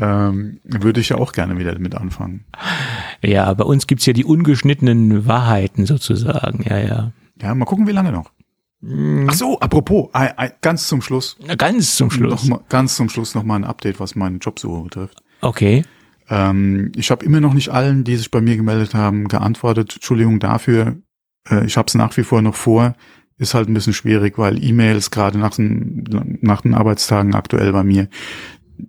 ähm, 0.00 0.60
würde 0.64 1.00
ich 1.00 1.10
ja 1.10 1.18
auch 1.18 1.32
gerne 1.32 1.58
wieder 1.58 1.72
damit 1.72 1.94
anfangen. 1.94 2.44
Ja, 3.22 3.52
bei 3.54 3.64
uns 3.64 3.86
gibt's 3.86 4.06
ja 4.06 4.12
die 4.12 4.24
ungeschnittenen 4.24 5.26
Wahrheiten 5.26 5.86
sozusagen. 5.86 6.64
Ja, 6.68 6.78
ja. 6.78 7.12
Ja, 7.40 7.54
mal 7.54 7.64
gucken, 7.64 7.86
wie 7.86 7.92
lange 7.92 8.12
noch. 8.12 8.32
Ach 9.28 9.34
so, 9.34 9.58
apropos, 9.60 10.10
ganz 10.60 10.86
zum 10.86 11.02
Schluss, 11.02 11.36
Na, 11.44 11.54
Ganz 11.54 11.96
zum 11.96 12.10
Schluss. 12.10 12.44
Noch 12.44 12.58
mal, 12.58 12.64
ganz 12.68 12.96
zum 12.96 13.08
Schluss 13.08 13.34
noch 13.34 13.42
mal 13.42 13.56
ein 13.56 13.64
Update, 13.64 14.00
was 14.00 14.14
meinen 14.14 14.38
Jobsuche 14.38 14.82
betrifft. 14.82 15.22
Okay. 15.40 15.84
Ähm, 16.28 16.92
ich 16.94 17.10
habe 17.10 17.24
immer 17.24 17.40
noch 17.40 17.54
nicht 17.54 17.70
allen, 17.70 18.04
die 18.04 18.16
sich 18.16 18.30
bei 18.30 18.40
mir 18.40 18.56
gemeldet 18.56 18.94
haben, 18.94 19.28
geantwortet. 19.28 19.94
Entschuldigung 19.94 20.40
dafür. 20.40 20.96
Äh, 21.50 21.64
ich 21.66 21.76
habe 21.76 21.86
es 21.88 21.94
nach 21.94 22.16
wie 22.16 22.22
vor 22.22 22.42
noch 22.42 22.54
vor. 22.54 22.94
Ist 23.38 23.52
halt 23.54 23.68
ein 23.68 23.74
bisschen 23.74 23.92
schwierig, 23.92 24.38
weil 24.38 24.62
E-Mails 24.64 25.10
gerade 25.10 25.38
nach 25.38 25.54
den, 25.56 26.04
nach 26.40 26.62
den 26.62 26.72
Arbeitstagen 26.74 27.34
aktuell 27.34 27.70
bei 27.72 27.82
mir 27.84 28.08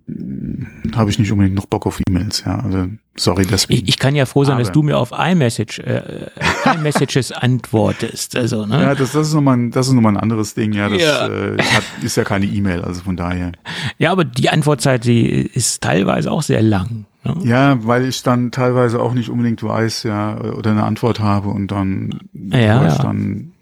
äh, 0.08 0.92
habe 0.96 1.10
ich 1.10 1.18
nicht 1.18 1.30
unbedingt 1.32 1.54
noch 1.54 1.66
Bock 1.66 1.86
auf 1.86 2.00
E-Mails. 2.08 2.44
Ja, 2.46 2.58
also 2.60 2.86
sorry 3.16 3.44
deswegen. 3.46 3.82
Ich, 3.82 3.88
ich 3.90 3.98
kann 3.98 4.14
ja 4.14 4.24
froh 4.26 4.44
sein, 4.44 4.58
dass 4.58 4.68
Aber- 4.68 4.74
du 4.74 4.82
mir 4.84 4.96
auf 4.98 5.12
iMessage, 5.12 5.80
äh, 5.80 6.30
iMessages 6.74 7.32
antwortest. 7.32 8.36
Also, 8.36 8.64
ne? 8.66 8.80
ja, 8.82 8.94
das, 8.94 9.12
das 9.12 9.28
ist 9.28 9.34
nochmal 9.34 9.56
ein, 9.58 9.70
das 9.70 9.88
ist 9.88 9.92
noch 9.92 10.00
mal 10.02 10.10
ein 10.10 10.16
anderes 10.16 10.54
Ding. 10.54 10.72
Ja, 10.72 10.88
das 10.88 11.02
Ja. 11.02 11.28
Äh, 11.28 11.58
hat, 11.62 11.84
ist 12.02 12.16
ja 12.16 12.24
keine 12.24 12.46
E-Mail, 12.46 12.82
also 12.82 13.02
von 13.02 13.16
daher. 13.16 13.52
Ja, 13.98 14.12
aber 14.12 14.24
die 14.24 14.48
Antwortzeit, 14.48 15.04
die 15.04 15.26
ist 15.28 15.82
teilweise 15.82 16.30
auch 16.30 16.42
sehr 16.42 16.62
lang. 16.62 17.04
Ne? 17.24 17.34
Ja, 17.42 17.84
weil 17.86 18.04
ich 18.06 18.22
dann 18.22 18.50
teilweise 18.50 19.00
auch 19.00 19.12
nicht 19.14 19.28
unbedingt 19.28 19.62
weiß, 19.62 20.04
ja, 20.04 20.40
oder 20.40 20.70
eine 20.70 20.84
Antwort 20.84 21.20
habe 21.20 21.48
und 21.48 21.70
dann, 21.70 22.20
Ja, 22.32 22.58
ja. 22.84 22.98
dann, 22.98 23.52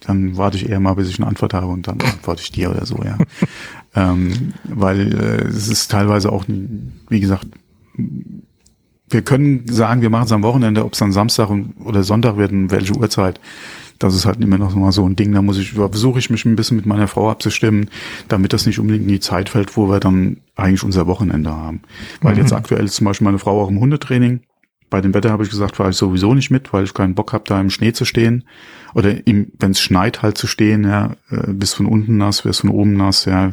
dann 0.00 0.36
warte 0.36 0.56
ich 0.56 0.68
eher 0.68 0.80
mal, 0.80 0.94
bis 0.94 1.08
ich 1.08 1.18
eine 1.18 1.26
Antwort 1.28 1.54
habe 1.54 1.66
und 1.68 1.88
dann 1.88 2.00
antworte 2.00 2.42
ich 2.42 2.52
dir 2.52 2.70
oder 2.70 2.84
so, 2.86 3.02
ja. 3.02 3.16
ähm, 3.94 4.52
weil 4.64 5.12
äh, 5.14 5.44
es 5.48 5.68
ist 5.68 5.90
teilweise 5.90 6.30
auch, 6.32 6.44
wie 7.08 7.20
gesagt, 7.20 7.46
wir 9.08 9.22
können 9.22 9.66
sagen, 9.66 10.02
wir 10.02 10.10
machen 10.10 10.26
es 10.26 10.32
am 10.32 10.42
Wochenende, 10.42 10.84
ob 10.84 10.92
es 10.92 10.98
dann 11.00 11.12
Samstag 11.12 11.50
und- 11.50 11.74
oder 11.84 12.04
Sonntag 12.04 12.36
wird, 12.36 12.52
welche 12.70 12.94
Uhrzeit, 12.94 13.40
das 14.00 14.14
ist 14.14 14.24
halt 14.24 14.40
immer 14.40 14.58
noch 14.58 14.74
mal 14.74 14.92
so 14.92 15.06
ein 15.06 15.14
Ding, 15.14 15.32
da 15.32 15.42
muss 15.42 15.58
ich, 15.58 15.72
versuche 15.72 16.18
ich 16.18 16.30
mich 16.30 16.46
ein 16.46 16.56
bisschen 16.56 16.78
mit 16.78 16.86
meiner 16.86 17.06
Frau 17.06 17.30
abzustimmen, 17.30 17.90
damit 18.28 18.54
das 18.54 18.64
nicht 18.66 18.78
unbedingt 18.78 19.04
in 19.04 19.12
die 19.12 19.20
Zeit 19.20 19.50
fällt, 19.50 19.76
wo 19.76 19.90
wir 19.90 20.00
dann 20.00 20.38
eigentlich 20.56 20.82
unser 20.82 21.06
Wochenende 21.06 21.50
haben. 21.50 21.82
Weil 22.22 22.32
mhm. 22.32 22.40
jetzt 22.40 22.52
aktuell 22.54 22.86
ist 22.86 22.96
zum 22.96 23.04
Beispiel 23.04 23.26
meine 23.26 23.38
Frau 23.38 23.62
auch 23.62 23.68
im 23.68 23.78
Hundetraining. 23.78 24.40
Bei 24.88 25.02
dem 25.02 25.12
Wetter 25.12 25.30
habe 25.30 25.44
ich 25.44 25.50
gesagt, 25.50 25.76
fahre 25.76 25.90
ich 25.90 25.96
sowieso 25.96 26.34
nicht 26.34 26.50
mit, 26.50 26.72
weil 26.72 26.82
ich 26.82 26.94
keinen 26.94 27.14
Bock 27.14 27.34
habe, 27.34 27.44
da 27.46 27.60
im 27.60 27.68
Schnee 27.68 27.92
zu 27.92 28.06
stehen. 28.06 28.44
Oder 28.94 29.16
wenn 29.26 29.70
es 29.70 29.80
schneit 29.80 30.22
halt 30.22 30.38
zu 30.38 30.46
stehen, 30.46 30.84
ja, 30.84 31.12
äh, 31.30 31.52
bis 31.52 31.74
von 31.74 31.86
unten 31.86 32.16
nass, 32.16 32.42
bis 32.42 32.60
von 32.60 32.70
oben 32.70 32.94
nass, 32.94 33.26
ja, 33.26 33.50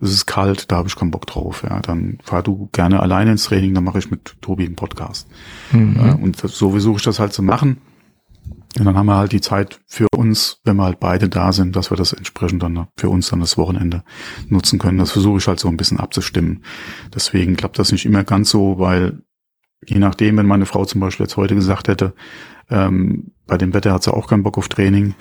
es 0.00 0.12
ist 0.12 0.26
kalt, 0.26 0.72
da 0.72 0.76
habe 0.76 0.88
ich 0.88 0.96
keinen 0.96 1.10
Bock 1.10 1.26
drauf. 1.26 1.62
Ja, 1.62 1.78
dann 1.80 2.18
fahr 2.24 2.42
du 2.42 2.70
gerne 2.72 3.00
alleine 3.00 3.32
ins 3.32 3.44
Training, 3.44 3.74
dann 3.74 3.84
mache 3.84 3.98
ich 3.98 4.10
mit 4.10 4.36
Tobi 4.40 4.64
einen 4.64 4.76
Podcast. 4.76 5.28
Mhm. 5.72 5.96
Ja, 5.96 6.12
und 6.14 6.38
so 6.38 6.70
versuche 6.70 6.96
ich 6.96 7.04
das 7.04 7.20
halt 7.20 7.34
zu 7.34 7.42
machen. 7.42 7.76
Und 8.78 8.84
dann 8.84 8.96
haben 8.96 9.06
wir 9.06 9.16
halt 9.16 9.32
die 9.32 9.40
Zeit 9.40 9.80
für 9.86 10.06
uns, 10.16 10.60
wenn 10.64 10.76
wir 10.76 10.84
halt 10.84 11.00
beide 11.00 11.28
da 11.28 11.52
sind, 11.52 11.74
dass 11.74 11.90
wir 11.90 11.96
das 11.96 12.12
entsprechend 12.12 12.62
dann 12.62 12.86
für 12.96 13.08
uns 13.08 13.28
dann 13.28 13.40
das 13.40 13.58
Wochenende 13.58 14.04
nutzen 14.48 14.78
können. 14.78 14.98
Das 14.98 15.10
versuche 15.10 15.38
ich 15.38 15.48
halt 15.48 15.58
so 15.58 15.68
ein 15.68 15.76
bisschen 15.76 15.98
abzustimmen. 15.98 16.64
Deswegen 17.12 17.56
klappt 17.56 17.78
das 17.78 17.90
nicht 17.90 18.06
immer 18.06 18.22
ganz 18.22 18.50
so, 18.50 18.78
weil 18.78 19.22
je 19.84 19.98
nachdem, 19.98 20.36
wenn 20.36 20.46
meine 20.46 20.66
Frau 20.66 20.84
zum 20.84 21.00
Beispiel 21.00 21.24
jetzt 21.24 21.36
heute 21.36 21.56
gesagt 21.56 21.88
hätte, 21.88 22.14
ähm, 22.68 23.32
bei 23.46 23.58
dem 23.58 23.74
Wetter 23.74 23.92
hat 23.92 24.04
sie 24.04 24.14
auch 24.14 24.28
keinen 24.28 24.44
Bock 24.44 24.56
auf 24.56 24.68
Training, 24.68 25.14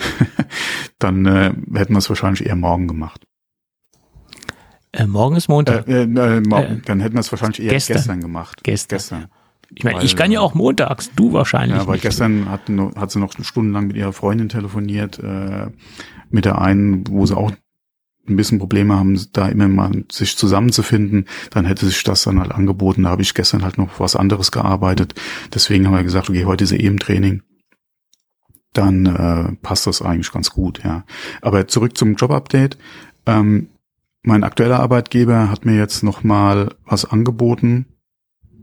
dann 0.99 1.25
äh, 1.25 1.53
hätten 1.73 1.93
wir 1.93 1.99
es 1.99 2.09
wahrscheinlich 2.09 2.45
eher 2.45 2.55
morgen 2.55 2.87
gemacht. 2.87 3.25
Äh, 4.91 5.07
morgen 5.07 5.35
ist 5.35 5.47
Montag. 5.47 5.87
Äh, 5.87 6.03
äh, 6.03 6.41
morgen, 6.41 6.77
äh, 6.77 6.81
dann 6.85 6.99
hätten 6.99 7.15
wir 7.15 7.21
es 7.21 7.31
wahrscheinlich 7.31 7.61
eher 7.61 7.71
gestern, 7.71 7.97
gestern 7.97 8.21
gemacht. 8.21 8.63
Gestern. 8.63 8.97
gestern. 8.97 9.27
Ich 9.75 9.83
meine, 9.83 10.03
ich 10.03 10.15
kann 10.15 10.31
ja 10.31 10.39
auch 10.39 10.55
montags, 10.55 11.11
du 11.15 11.33
wahrscheinlich. 11.33 11.77
Ja, 11.77 11.87
weil 11.87 11.93
nicht. 11.93 12.01
gestern 12.01 12.49
hat, 12.49 12.61
hat 12.95 13.11
sie 13.11 13.19
noch 13.19 13.33
stundenlang 13.41 13.87
mit 13.87 13.97
ihrer 13.97 14.13
Freundin 14.13 14.49
telefoniert, 14.49 15.19
äh, 15.19 15.67
mit 16.29 16.45
der 16.45 16.59
einen, 16.59 17.07
wo 17.07 17.25
sie 17.25 17.37
auch 17.37 17.51
ein 18.27 18.35
bisschen 18.35 18.59
Probleme 18.59 18.95
haben, 18.95 19.19
da 19.33 19.47
immer 19.47 19.67
mal 19.67 20.05
sich 20.11 20.37
zusammenzufinden, 20.37 21.25
dann 21.51 21.65
hätte 21.65 21.85
sich 21.85 22.03
das 22.03 22.23
dann 22.23 22.39
halt 22.39 22.51
angeboten. 22.51 23.03
Da 23.03 23.09
habe 23.09 23.21
ich 23.21 23.33
gestern 23.33 23.63
halt 23.63 23.77
noch 23.77 23.99
was 23.99 24.15
anderes 24.15 24.51
gearbeitet. 24.51 25.15
Deswegen 25.53 25.87
haben 25.87 25.95
wir 25.95 26.03
gesagt, 26.03 26.29
okay, 26.29 26.45
heute 26.45 26.63
ist 26.63 26.71
eben 26.71 26.99
Training. 26.99 27.41
Dann 28.73 29.05
äh, 29.07 29.55
passt 29.63 29.87
das 29.87 30.01
eigentlich 30.01 30.31
ganz 30.31 30.51
gut, 30.51 30.83
ja. 30.83 31.03
Aber 31.41 31.67
zurück 31.67 31.97
zum 31.97 32.15
Jobupdate. 32.15 32.77
Ähm, 33.25 33.69
mein 34.21 34.43
aktueller 34.43 34.79
Arbeitgeber 34.79 35.49
hat 35.49 35.65
mir 35.65 35.75
jetzt 35.75 36.03
noch 36.03 36.23
mal 36.23 36.75
was 36.85 37.05
angeboten, 37.05 37.87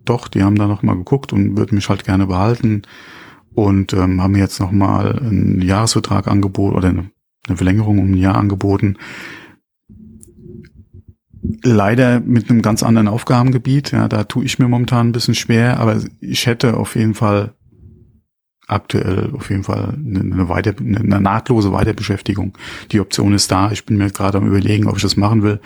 doch, 0.08 0.28
die 0.28 0.42
haben 0.42 0.56
da 0.56 0.66
nochmal 0.66 0.96
geguckt 0.96 1.32
und 1.32 1.56
würden 1.56 1.74
mich 1.74 1.88
halt 1.88 2.04
gerne 2.04 2.26
behalten 2.26 2.82
und 3.54 3.92
ähm, 3.92 4.22
haben 4.22 4.32
mir 4.32 4.40
jetzt 4.40 4.60
nochmal 4.60 5.18
einen 5.18 5.62
Jahresvertrag 5.62 6.28
angeboten 6.28 6.76
oder 6.76 6.88
eine, 6.88 7.10
eine 7.46 7.56
Verlängerung 7.56 7.98
um 7.98 8.12
ein 8.12 8.16
Jahr 8.16 8.36
angeboten. 8.36 8.96
Leider 11.62 12.20
mit 12.20 12.50
einem 12.50 12.60
ganz 12.60 12.82
anderen 12.82 13.08
Aufgabengebiet. 13.08 13.92
Ja, 13.92 14.08
da 14.08 14.24
tue 14.24 14.44
ich 14.44 14.58
mir 14.58 14.68
momentan 14.68 15.08
ein 15.08 15.12
bisschen 15.12 15.34
schwer, 15.34 15.78
aber 15.78 16.00
ich 16.20 16.46
hätte 16.46 16.76
auf 16.76 16.96
jeden 16.96 17.14
Fall 17.14 17.54
aktuell 18.66 19.30
auf 19.32 19.48
jeden 19.50 19.62
Fall 19.62 19.94
eine, 19.94 20.48
weiter, 20.48 20.74
eine 20.78 21.20
nahtlose 21.20 21.72
Weiterbeschäftigung. 21.72 22.58
Die 22.90 23.00
Option 23.00 23.32
ist 23.32 23.50
da. 23.50 23.70
Ich 23.70 23.86
bin 23.86 23.96
mir 23.96 24.10
gerade 24.10 24.38
am 24.38 24.46
überlegen, 24.46 24.88
ob 24.88 24.96
ich 24.96 25.02
das 25.02 25.16
machen 25.16 25.42
will. 25.42 25.60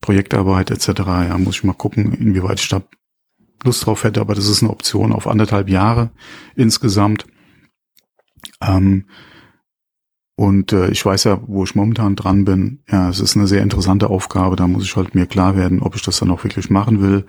Projektarbeit 0.00 0.70
etc. 0.70 0.88
Ja, 0.98 1.38
muss 1.38 1.56
ich 1.56 1.64
mal 1.64 1.72
gucken, 1.72 2.12
inwieweit 2.12 2.60
ich 2.60 2.68
da 2.68 2.82
Lust 3.62 3.86
drauf 3.86 4.04
hätte, 4.04 4.20
aber 4.20 4.34
das 4.34 4.48
ist 4.48 4.62
eine 4.62 4.70
Option 4.70 5.12
auf 5.12 5.26
anderthalb 5.26 5.68
Jahre 5.68 6.10
insgesamt. 6.54 7.26
Ähm, 8.60 9.06
und 10.36 10.72
äh, 10.72 10.88
ich 10.90 11.04
weiß 11.04 11.24
ja, 11.24 11.40
wo 11.46 11.64
ich 11.64 11.74
momentan 11.74 12.16
dran 12.16 12.44
bin. 12.44 12.82
Ja, 12.90 13.08
es 13.08 13.20
ist 13.20 13.36
eine 13.36 13.46
sehr 13.46 13.62
interessante 13.62 14.10
Aufgabe. 14.10 14.56
Da 14.56 14.66
muss 14.66 14.84
ich 14.84 14.96
halt 14.96 15.14
mir 15.14 15.26
klar 15.26 15.56
werden, 15.56 15.80
ob 15.80 15.94
ich 15.94 16.02
das 16.02 16.18
dann 16.18 16.30
auch 16.30 16.42
wirklich 16.42 16.70
machen 16.70 17.00
will. 17.00 17.24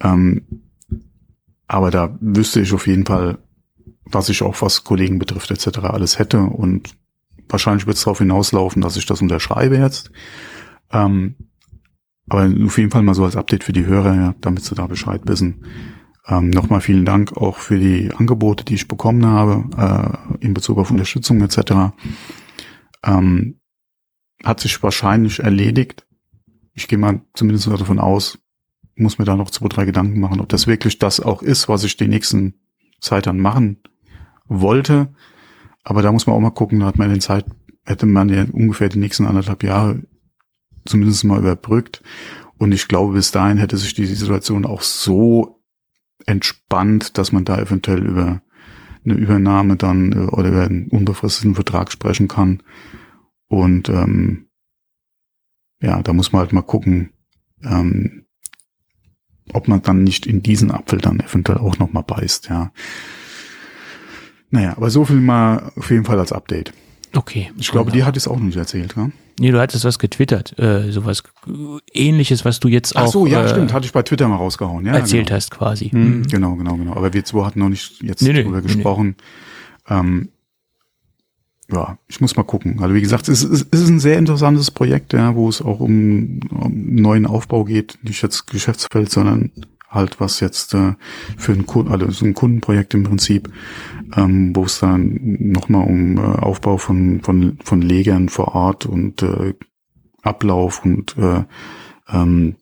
Ähm, 0.00 0.42
aber 1.66 1.90
da 1.90 2.16
wüsste 2.20 2.60
ich 2.60 2.72
auf 2.72 2.86
jeden 2.86 3.06
Fall, 3.06 3.38
was 4.04 4.28
ich 4.28 4.42
auch 4.42 4.60
was 4.60 4.84
Kollegen 4.84 5.18
betrifft 5.18 5.50
etc. 5.50 5.78
alles 5.84 6.18
hätte. 6.18 6.40
Und 6.40 6.96
wahrscheinlich 7.48 7.86
wird 7.86 7.96
es 7.96 8.04
darauf 8.04 8.18
hinauslaufen, 8.18 8.82
dass 8.82 8.96
ich 8.96 9.06
das 9.06 9.22
unterschreibe 9.22 9.76
jetzt. 9.76 10.10
Ähm, 10.92 11.36
aber 12.28 12.50
auf 12.64 12.78
jeden 12.78 12.90
Fall 12.90 13.02
mal 13.02 13.14
so 13.14 13.24
als 13.24 13.36
Update 13.36 13.64
für 13.64 13.72
die 13.72 13.86
Hörer, 13.86 14.14
ja, 14.14 14.34
damit 14.40 14.64
sie 14.64 14.74
da 14.74 14.86
Bescheid 14.86 15.22
wissen. 15.26 15.64
Ähm, 16.26 16.50
Nochmal 16.50 16.80
vielen 16.80 17.04
Dank 17.04 17.36
auch 17.36 17.58
für 17.58 17.78
die 17.78 18.10
Angebote, 18.12 18.64
die 18.64 18.74
ich 18.74 18.88
bekommen 18.88 19.26
habe, 19.26 20.26
äh, 20.40 20.44
in 20.44 20.54
Bezug 20.54 20.78
auf 20.78 20.90
Unterstützung 20.90 21.42
etc. 21.42 21.92
Ähm, 23.04 23.60
hat 24.42 24.60
sich 24.60 24.82
wahrscheinlich 24.82 25.40
erledigt. 25.40 26.06
Ich 26.72 26.88
gehe 26.88 26.98
mal 26.98 27.20
zumindest 27.34 27.66
davon 27.66 27.98
aus, 27.98 28.38
muss 28.96 29.18
mir 29.18 29.24
da 29.24 29.36
noch 29.36 29.50
zwei, 29.50 29.68
drei 29.68 29.84
Gedanken 29.84 30.20
machen, 30.20 30.40
ob 30.40 30.48
das 30.48 30.66
wirklich 30.66 30.98
das 30.98 31.20
auch 31.20 31.42
ist, 31.42 31.68
was 31.68 31.84
ich 31.84 31.96
die 31.96 32.08
nächsten 32.08 32.54
Zeit 33.00 33.26
dann 33.26 33.38
machen 33.38 33.78
wollte. 34.46 35.12
Aber 35.82 36.00
da 36.00 36.10
muss 36.10 36.26
man 36.26 36.36
auch 36.36 36.40
mal 36.40 36.50
gucken, 36.50 36.80
da 36.80 36.86
hat 36.86 36.98
man 36.98 37.10
den 37.10 37.20
Zeit, 37.20 37.44
hätte 37.84 38.06
man 38.06 38.28
ja 38.30 38.46
ungefähr 38.50 38.88
die 38.88 38.98
nächsten 38.98 39.26
anderthalb 39.26 39.62
Jahre 39.62 40.02
zumindest 40.86 41.24
mal 41.24 41.38
überbrückt. 41.38 42.02
Und 42.58 42.72
ich 42.72 42.88
glaube, 42.88 43.14
bis 43.14 43.30
dahin 43.30 43.58
hätte 43.58 43.76
sich 43.76 43.94
die 43.94 44.06
Situation 44.06 44.64
auch 44.64 44.82
so 44.82 45.60
entspannt, 46.26 47.18
dass 47.18 47.32
man 47.32 47.44
da 47.44 47.58
eventuell 47.58 48.04
über 48.04 48.42
eine 49.04 49.14
Übernahme 49.14 49.76
dann 49.76 50.12
äh, 50.12 50.30
oder 50.30 50.48
über 50.48 50.62
einen 50.62 50.88
unbefristeten 50.88 51.54
Vertrag 51.54 51.92
sprechen 51.92 52.28
kann. 52.28 52.62
Und 53.48 53.88
ähm, 53.88 54.48
ja, 55.80 56.02
da 56.02 56.12
muss 56.12 56.32
man 56.32 56.40
halt 56.40 56.52
mal 56.52 56.62
gucken, 56.62 57.10
ähm, 57.62 58.24
ob 59.52 59.68
man 59.68 59.82
dann 59.82 60.02
nicht 60.02 60.26
in 60.26 60.42
diesen 60.42 60.70
Apfel 60.70 61.00
dann 61.00 61.20
eventuell 61.20 61.58
auch 61.58 61.78
noch 61.78 61.92
mal 61.92 62.02
beißt, 62.02 62.48
ja. 62.48 62.72
Naja, 64.50 64.76
aber 64.76 64.88
so 64.88 65.04
viel 65.04 65.20
mal 65.20 65.72
auf 65.76 65.90
jeden 65.90 66.04
Fall 66.04 66.18
als 66.18 66.32
Update. 66.32 66.72
Okay. 67.14 67.52
Ich 67.58 67.70
glaube, 67.70 67.90
die 67.90 68.04
hat 68.04 68.16
es 68.16 68.28
auch 68.28 68.38
nicht 68.38 68.56
erzählt, 68.56 68.94
ja? 68.96 69.10
Nee, 69.38 69.50
du 69.50 69.60
hattest 69.60 69.84
was 69.84 69.98
getwittert, 69.98 70.56
äh, 70.58 70.92
sowas 70.92 71.24
ähnliches, 71.92 72.44
was 72.44 72.60
du 72.60 72.68
jetzt 72.68 72.94
auch. 72.94 73.02
Ach 73.02 73.08
so, 73.08 73.26
ja, 73.26 73.44
äh, 73.44 73.48
stimmt, 73.48 73.72
hatte 73.72 73.86
ich 73.86 73.92
bei 73.92 74.02
Twitter 74.02 74.28
mal 74.28 74.36
rausgehauen, 74.36 74.86
ja. 74.86 74.92
Erzählt 74.92 75.26
genau. 75.26 75.36
hast 75.36 75.50
quasi. 75.50 75.88
Hm, 75.88 76.18
mhm. 76.18 76.22
Genau, 76.28 76.54
genau, 76.54 76.76
genau. 76.76 76.94
Aber 76.94 77.12
wir 77.12 77.24
zwei 77.24 77.44
hatten 77.44 77.58
noch 77.58 77.68
nicht 77.68 78.02
jetzt 78.02 78.22
nee, 78.22 78.32
drüber 78.32 78.58
nee, 78.58 78.62
gesprochen. 78.62 79.16
Nee. 79.88 79.96
Ähm, 79.96 80.28
ja, 81.72 81.98
ich 82.08 82.20
muss 82.20 82.36
mal 82.36 82.42
gucken. 82.44 82.80
Also 82.80 82.94
wie 82.94 83.00
gesagt, 83.00 83.28
es 83.28 83.42
ist, 83.42 83.66
es 83.72 83.80
ist 83.80 83.88
ein 83.88 84.00
sehr 84.00 84.18
interessantes 84.18 84.70
Projekt, 84.70 85.12
ja, 85.14 85.34
wo 85.34 85.48
es 85.48 85.62
auch 85.62 85.80
um, 85.80 86.40
um 86.50 86.94
neuen 86.94 87.26
Aufbau 87.26 87.64
geht, 87.64 87.98
nicht 88.02 88.22
jetzt 88.22 88.46
Geschäftsfeld, 88.46 89.10
sondern 89.10 89.50
halt 89.90 90.20
was 90.20 90.40
jetzt 90.40 90.74
äh, 90.74 90.94
für 91.36 91.52
ein, 91.52 91.66
Kunden, 91.66 91.90
also 91.90 92.10
so 92.10 92.24
ein 92.24 92.34
Kundenprojekt 92.34 92.94
im 92.94 93.04
Prinzip, 93.04 93.50
ähm, 94.16 94.54
wo 94.54 94.64
es 94.64 94.80
dann 94.80 95.18
nochmal 95.22 95.86
um 95.86 96.16
äh, 96.16 96.20
Aufbau 96.20 96.76
von, 96.76 97.20
von, 97.22 97.58
von 97.62 97.82
Legern 97.82 98.28
vor 98.28 98.54
Ort 98.54 98.86
und 98.86 99.22
äh, 99.22 99.54
Ablauf 100.22 100.84
und 100.84 101.16
äh, 101.18 101.44
ähm, 102.08 102.56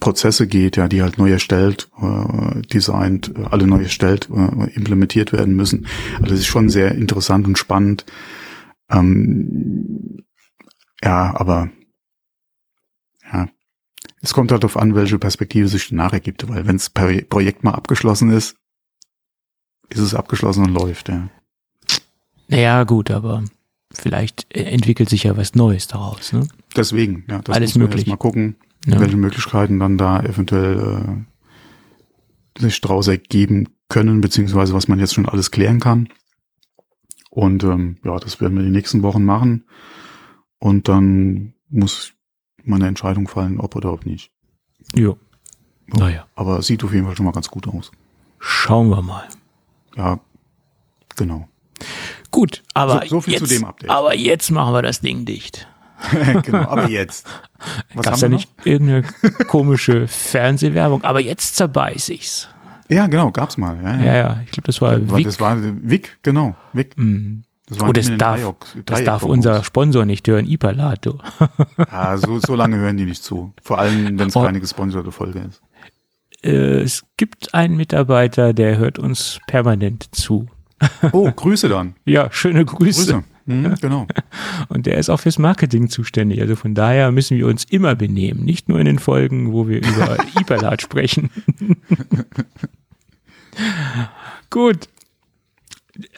Prozesse 0.00 0.46
geht, 0.46 0.76
ja, 0.76 0.88
die 0.88 1.02
halt 1.02 1.18
neu 1.18 1.30
erstellt, 1.30 1.90
äh, 2.00 2.62
designt, 2.62 3.34
äh, 3.36 3.44
alle 3.50 3.66
neu 3.66 3.82
erstellt, 3.82 4.28
äh, 4.30 4.70
implementiert 4.74 5.32
werden 5.32 5.56
müssen. 5.56 5.86
Also 6.20 6.34
es 6.34 6.40
ist 6.40 6.46
schon 6.46 6.68
sehr 6.68 6.92
interessant 6.92 7.46
und 7.46 7.58
spannend. 7.58 8.04
Ähm, 8.90 10.24
ja, 11.02 11.34
aber 11.36 11.70
ja, 13.32 13.48
es 14.20 14.34
kommt 14.34 14.52
halt 14.52 14.62
darauf 14.62 14.76
an, 14.76 14.94
welche 14.94 15.18
Perspektive 15.18 15.68
sich 15.68 15.88
danach 15.88 16.12
ergibt, 16.12 16.48
weil 16.48 16.66
wenn 16.66 16.76
das 16.76 16.90
Projekt 16.90 17.64
mal 17.64 17.72
abgeschlossen 17.72 18.30
ist, 18.30 18.56
ist 19.88 20.00
es 20.00 20.14
abgeschlossen 20.14 20.64
und 20.64 20.74
läuft, 20.74 21.08
ja. 21.08 21.28
Naja, 22.48 22.84
gut, 22.84 23.10
aber 23.10 23.44
vielleicht 23.92 24.46
entwickelt 24.54 25.08
sich 25.08 25.24
ja 25.24 25.36
was 25.36 25.54
Neues 25.54 25.86
daraus, 25.86 26.32
ne? 26.32 26.46
Deswegen, 26.76 27.24
ja. 27.28 27.40
Das 27.40 27.56
Alles 27.56 27.74
möglich. 27.74 28.06
Mal 28.06 28.16
gucken, 28.16 28.56
ja. 28.86 29.00
welche 29.00 29.16
Möglichkeiten 29.16 29.78
dann 29.78 29.98
da 29.98 30.20
eventuell 30.20 31.26
äh, 32.56 32.60
sich 32.60 32.80
daraus 32.80 33.08
ergeben 33.08 33.68
können, 33.88 34.20
beziehungsweise 34.20 34.74
was 34.74 34.88
man 34.88 34.98
jetzt 34.98 35.14
schon 35.14 35.28
alles 35.28 35.50
klären 35.50 35.80
kann. 35.80 36.08
Und 37.30 37.64
ähm, 37.64 37.98
ja, 38.04 38.18
das 38.18 38.40
werden 38.40 38.56
wir 38.56 38.64
die 38.64 38.70
nächsten 38.70 39.02
Wochen 39.02 39.24
machen. 39.24 39.64
Und 40.58 40.88
dann 40.88 41.54
muss 41.68 42.12
meine 42.64 42.86
Entscheidung 42.86 43.28
fallen, 43.28 43.60
ob 43.60 43.76
oder 43.76 43.92
ob 43.92 44.06
nicht. 44.06 44.32
Jo. 44.94 45.18
Naja. 45.86 46.26
Aber 46.34 46.60
sieht 46.62 46.84
auf 46.84 46.92
jeden 46.92 47.06
Fall 47.06 47.16
schon 47.16 47.26
mal 47.26 47.32
ganz 47.32 47.48
gut 47.48 47.66
aus. 47.68 47.90
Schauen 48.38 48.88
wir 48.90 49.02
mal. 49.02 49.26
Ja, 49.98 50.20
genau. 51.16 51.46
Gut, 52.30 52.62
aber 52.74 53.02
so, 53.02 53.08
so 53.16 53.20
viel 53.22 53.34
jetzt, 53.34 53.46
zu 53.48 53.54
dem 53.54 53.64
Update. 53.64 53.90
Aber 53.90 54.14
jetzt 54.14 54.50
machen 54.50 54.72
wir 54.74 54.82
das 54.82 55.00
Ding 55.00 55.24
dicht. 55.24 55.66
genau, 56.44 56.58
aber 56.68 56.88
jetzt. 56.88 57.26
Was 57.94 58.04
Gab's 58.06 58.20
da 58.20 58.28
nicht 58.28 58.48
irgendeine 58.64 59.02
komische 59.48 60.06
Fernsehwerbung? 60.06 61.02
Aber 61.04 61.20
jetzt 61.20 61.56
zerbeiß 61.56 62.08
ich's. 62.10 62.48
Ja, 62.88 63.06
genau, 63.08 63.30
gab's 63.32 63.56
mal. 63.58 63.76
Ja, 63.82 63.96
ja, 63.96 64.04
ja, 64.04 64.14
ja 64.16 64.40
ich 64.44 64.52
glaube, 64.52 64.66
das 64.66 64.80
war 64.80 65.16
Wick. 65.16 65.24
Das 65.24 65.40
war 65.40 65.56
Wick, 65.60 66.18
genau, 66.22 66.54
Wick. 66.72 66.96
Mm. 66.96 67.42
Das 67.66 67.80
Oh, 67.82 67.92
das 67.92 68.10
darf, 68.16 68.40
Dreieck- 68.40 68.84
das 68.86 69.04
darf 69.04 69.22
unser 69.24 69.62
Sponsor 69.62 70.06
nicht 70.06 70.26
hören, 70.26 70.46
Ipalat. 70.46 71.04
du. 71.04 71.18
Ja, 71.92 72.16
so, 72.16 72.38
so 72.38 72.54
lange 72.54 72.76
hören 72.78 72.96
die 72.96 73.04
nicht 73.04 73.22
zu. 73.22 73.52
Vor 73.62 73.78
allem, 73.78 74.18
wenn 74.18 74.28
es 74.28 74.36
Oh. 74.36 74.42
keine 74.42 74.60
gesponserte 74.60 75.12
Folge 75.12 75.40
ist. 75.40 75.60
Äh, 76.42 76.80
es 76.82 77.04
gibt 77.16 77.54
einen 77.54 77.76
Mitarbeiter, 77.76 78.52
der 78.52 78.78
hört 78.78 78.98
uns 78.98 79.40
permanent 79.46 80.08
zu. 80.14 80.46
Oh, 81.12 81.30
Grüße 81.30 81.68
dann. 81.68 81.96
Ja, 82.04 82.28
schöne 82.30 82.64
Grüße. 82.64 83.12
Grüße. 83.12 83.24
Mhm, 83.46 83.74
genau. 83.80 84.06
Und 84.68 84.86
der 84.86 84.98
ist 84.98 85.08
auch 85.08 85.20
fürs 85.20 85.38
Marketing 85.38 85.88
zuständig. 85.88 86.40
Also 86.40 86.54
von 86.54 86.74
daher 86.74 87.10
müssen 87.10 87.36
wir 87.36 87.46
uns 87.46 87.64
immer 87.64 87.94
benehmen. 87.94 88.44
Nicht 88.44 88.68
nur 88.68 88.78
in 88.78 88.84
den 88.84 88.98
Folgen, 88.98 89.52
wo 89.52 89.66
wir 89.68 89.78
über 89.78 90.18
Ipalat 90.40 90.82
sprechen. 90.82 91.30
Gut. 94.50 94.88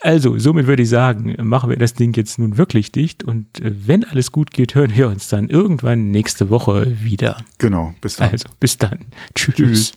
Also, 0.01 0.37
somit 0.37 0.67
würde 0.67 0.83
ich 0.83 0.89
sagen, 0.89 1.35
machen 1.41 1.71
wir 1.71 1.77
das 1.77 1.95
Ding 1.95 2.15
jetzt 2.15 2.37
nun 2.37 2.57
wirklich 2.57 2.91
dicht. 2.91 3.23
Und 3.23 3.61
äh, 3.61 3.71
wenn 3.87 4.03
alles 4.03 4.31
gut 4.31 4.51
geht, 4.51 4.75
hören 4.75 4.95
wir 4.95 5.07
uns 5.07 5.27
dann 5.27 5.49
irgendwann 5.49 6.11
nächste 6.11 6.51
Woche 6.51 7.01
wieder. 7.01 7.37
Genau. 7.57 7.95
Bis 7.99 8.17
dann. 8.17 8.29
Also, 8.29 8.47
bis 8.59 8.77
dann. 8.77 8.99
Tschüss. 9.33 9.55
Tschüss. 9.55 9.93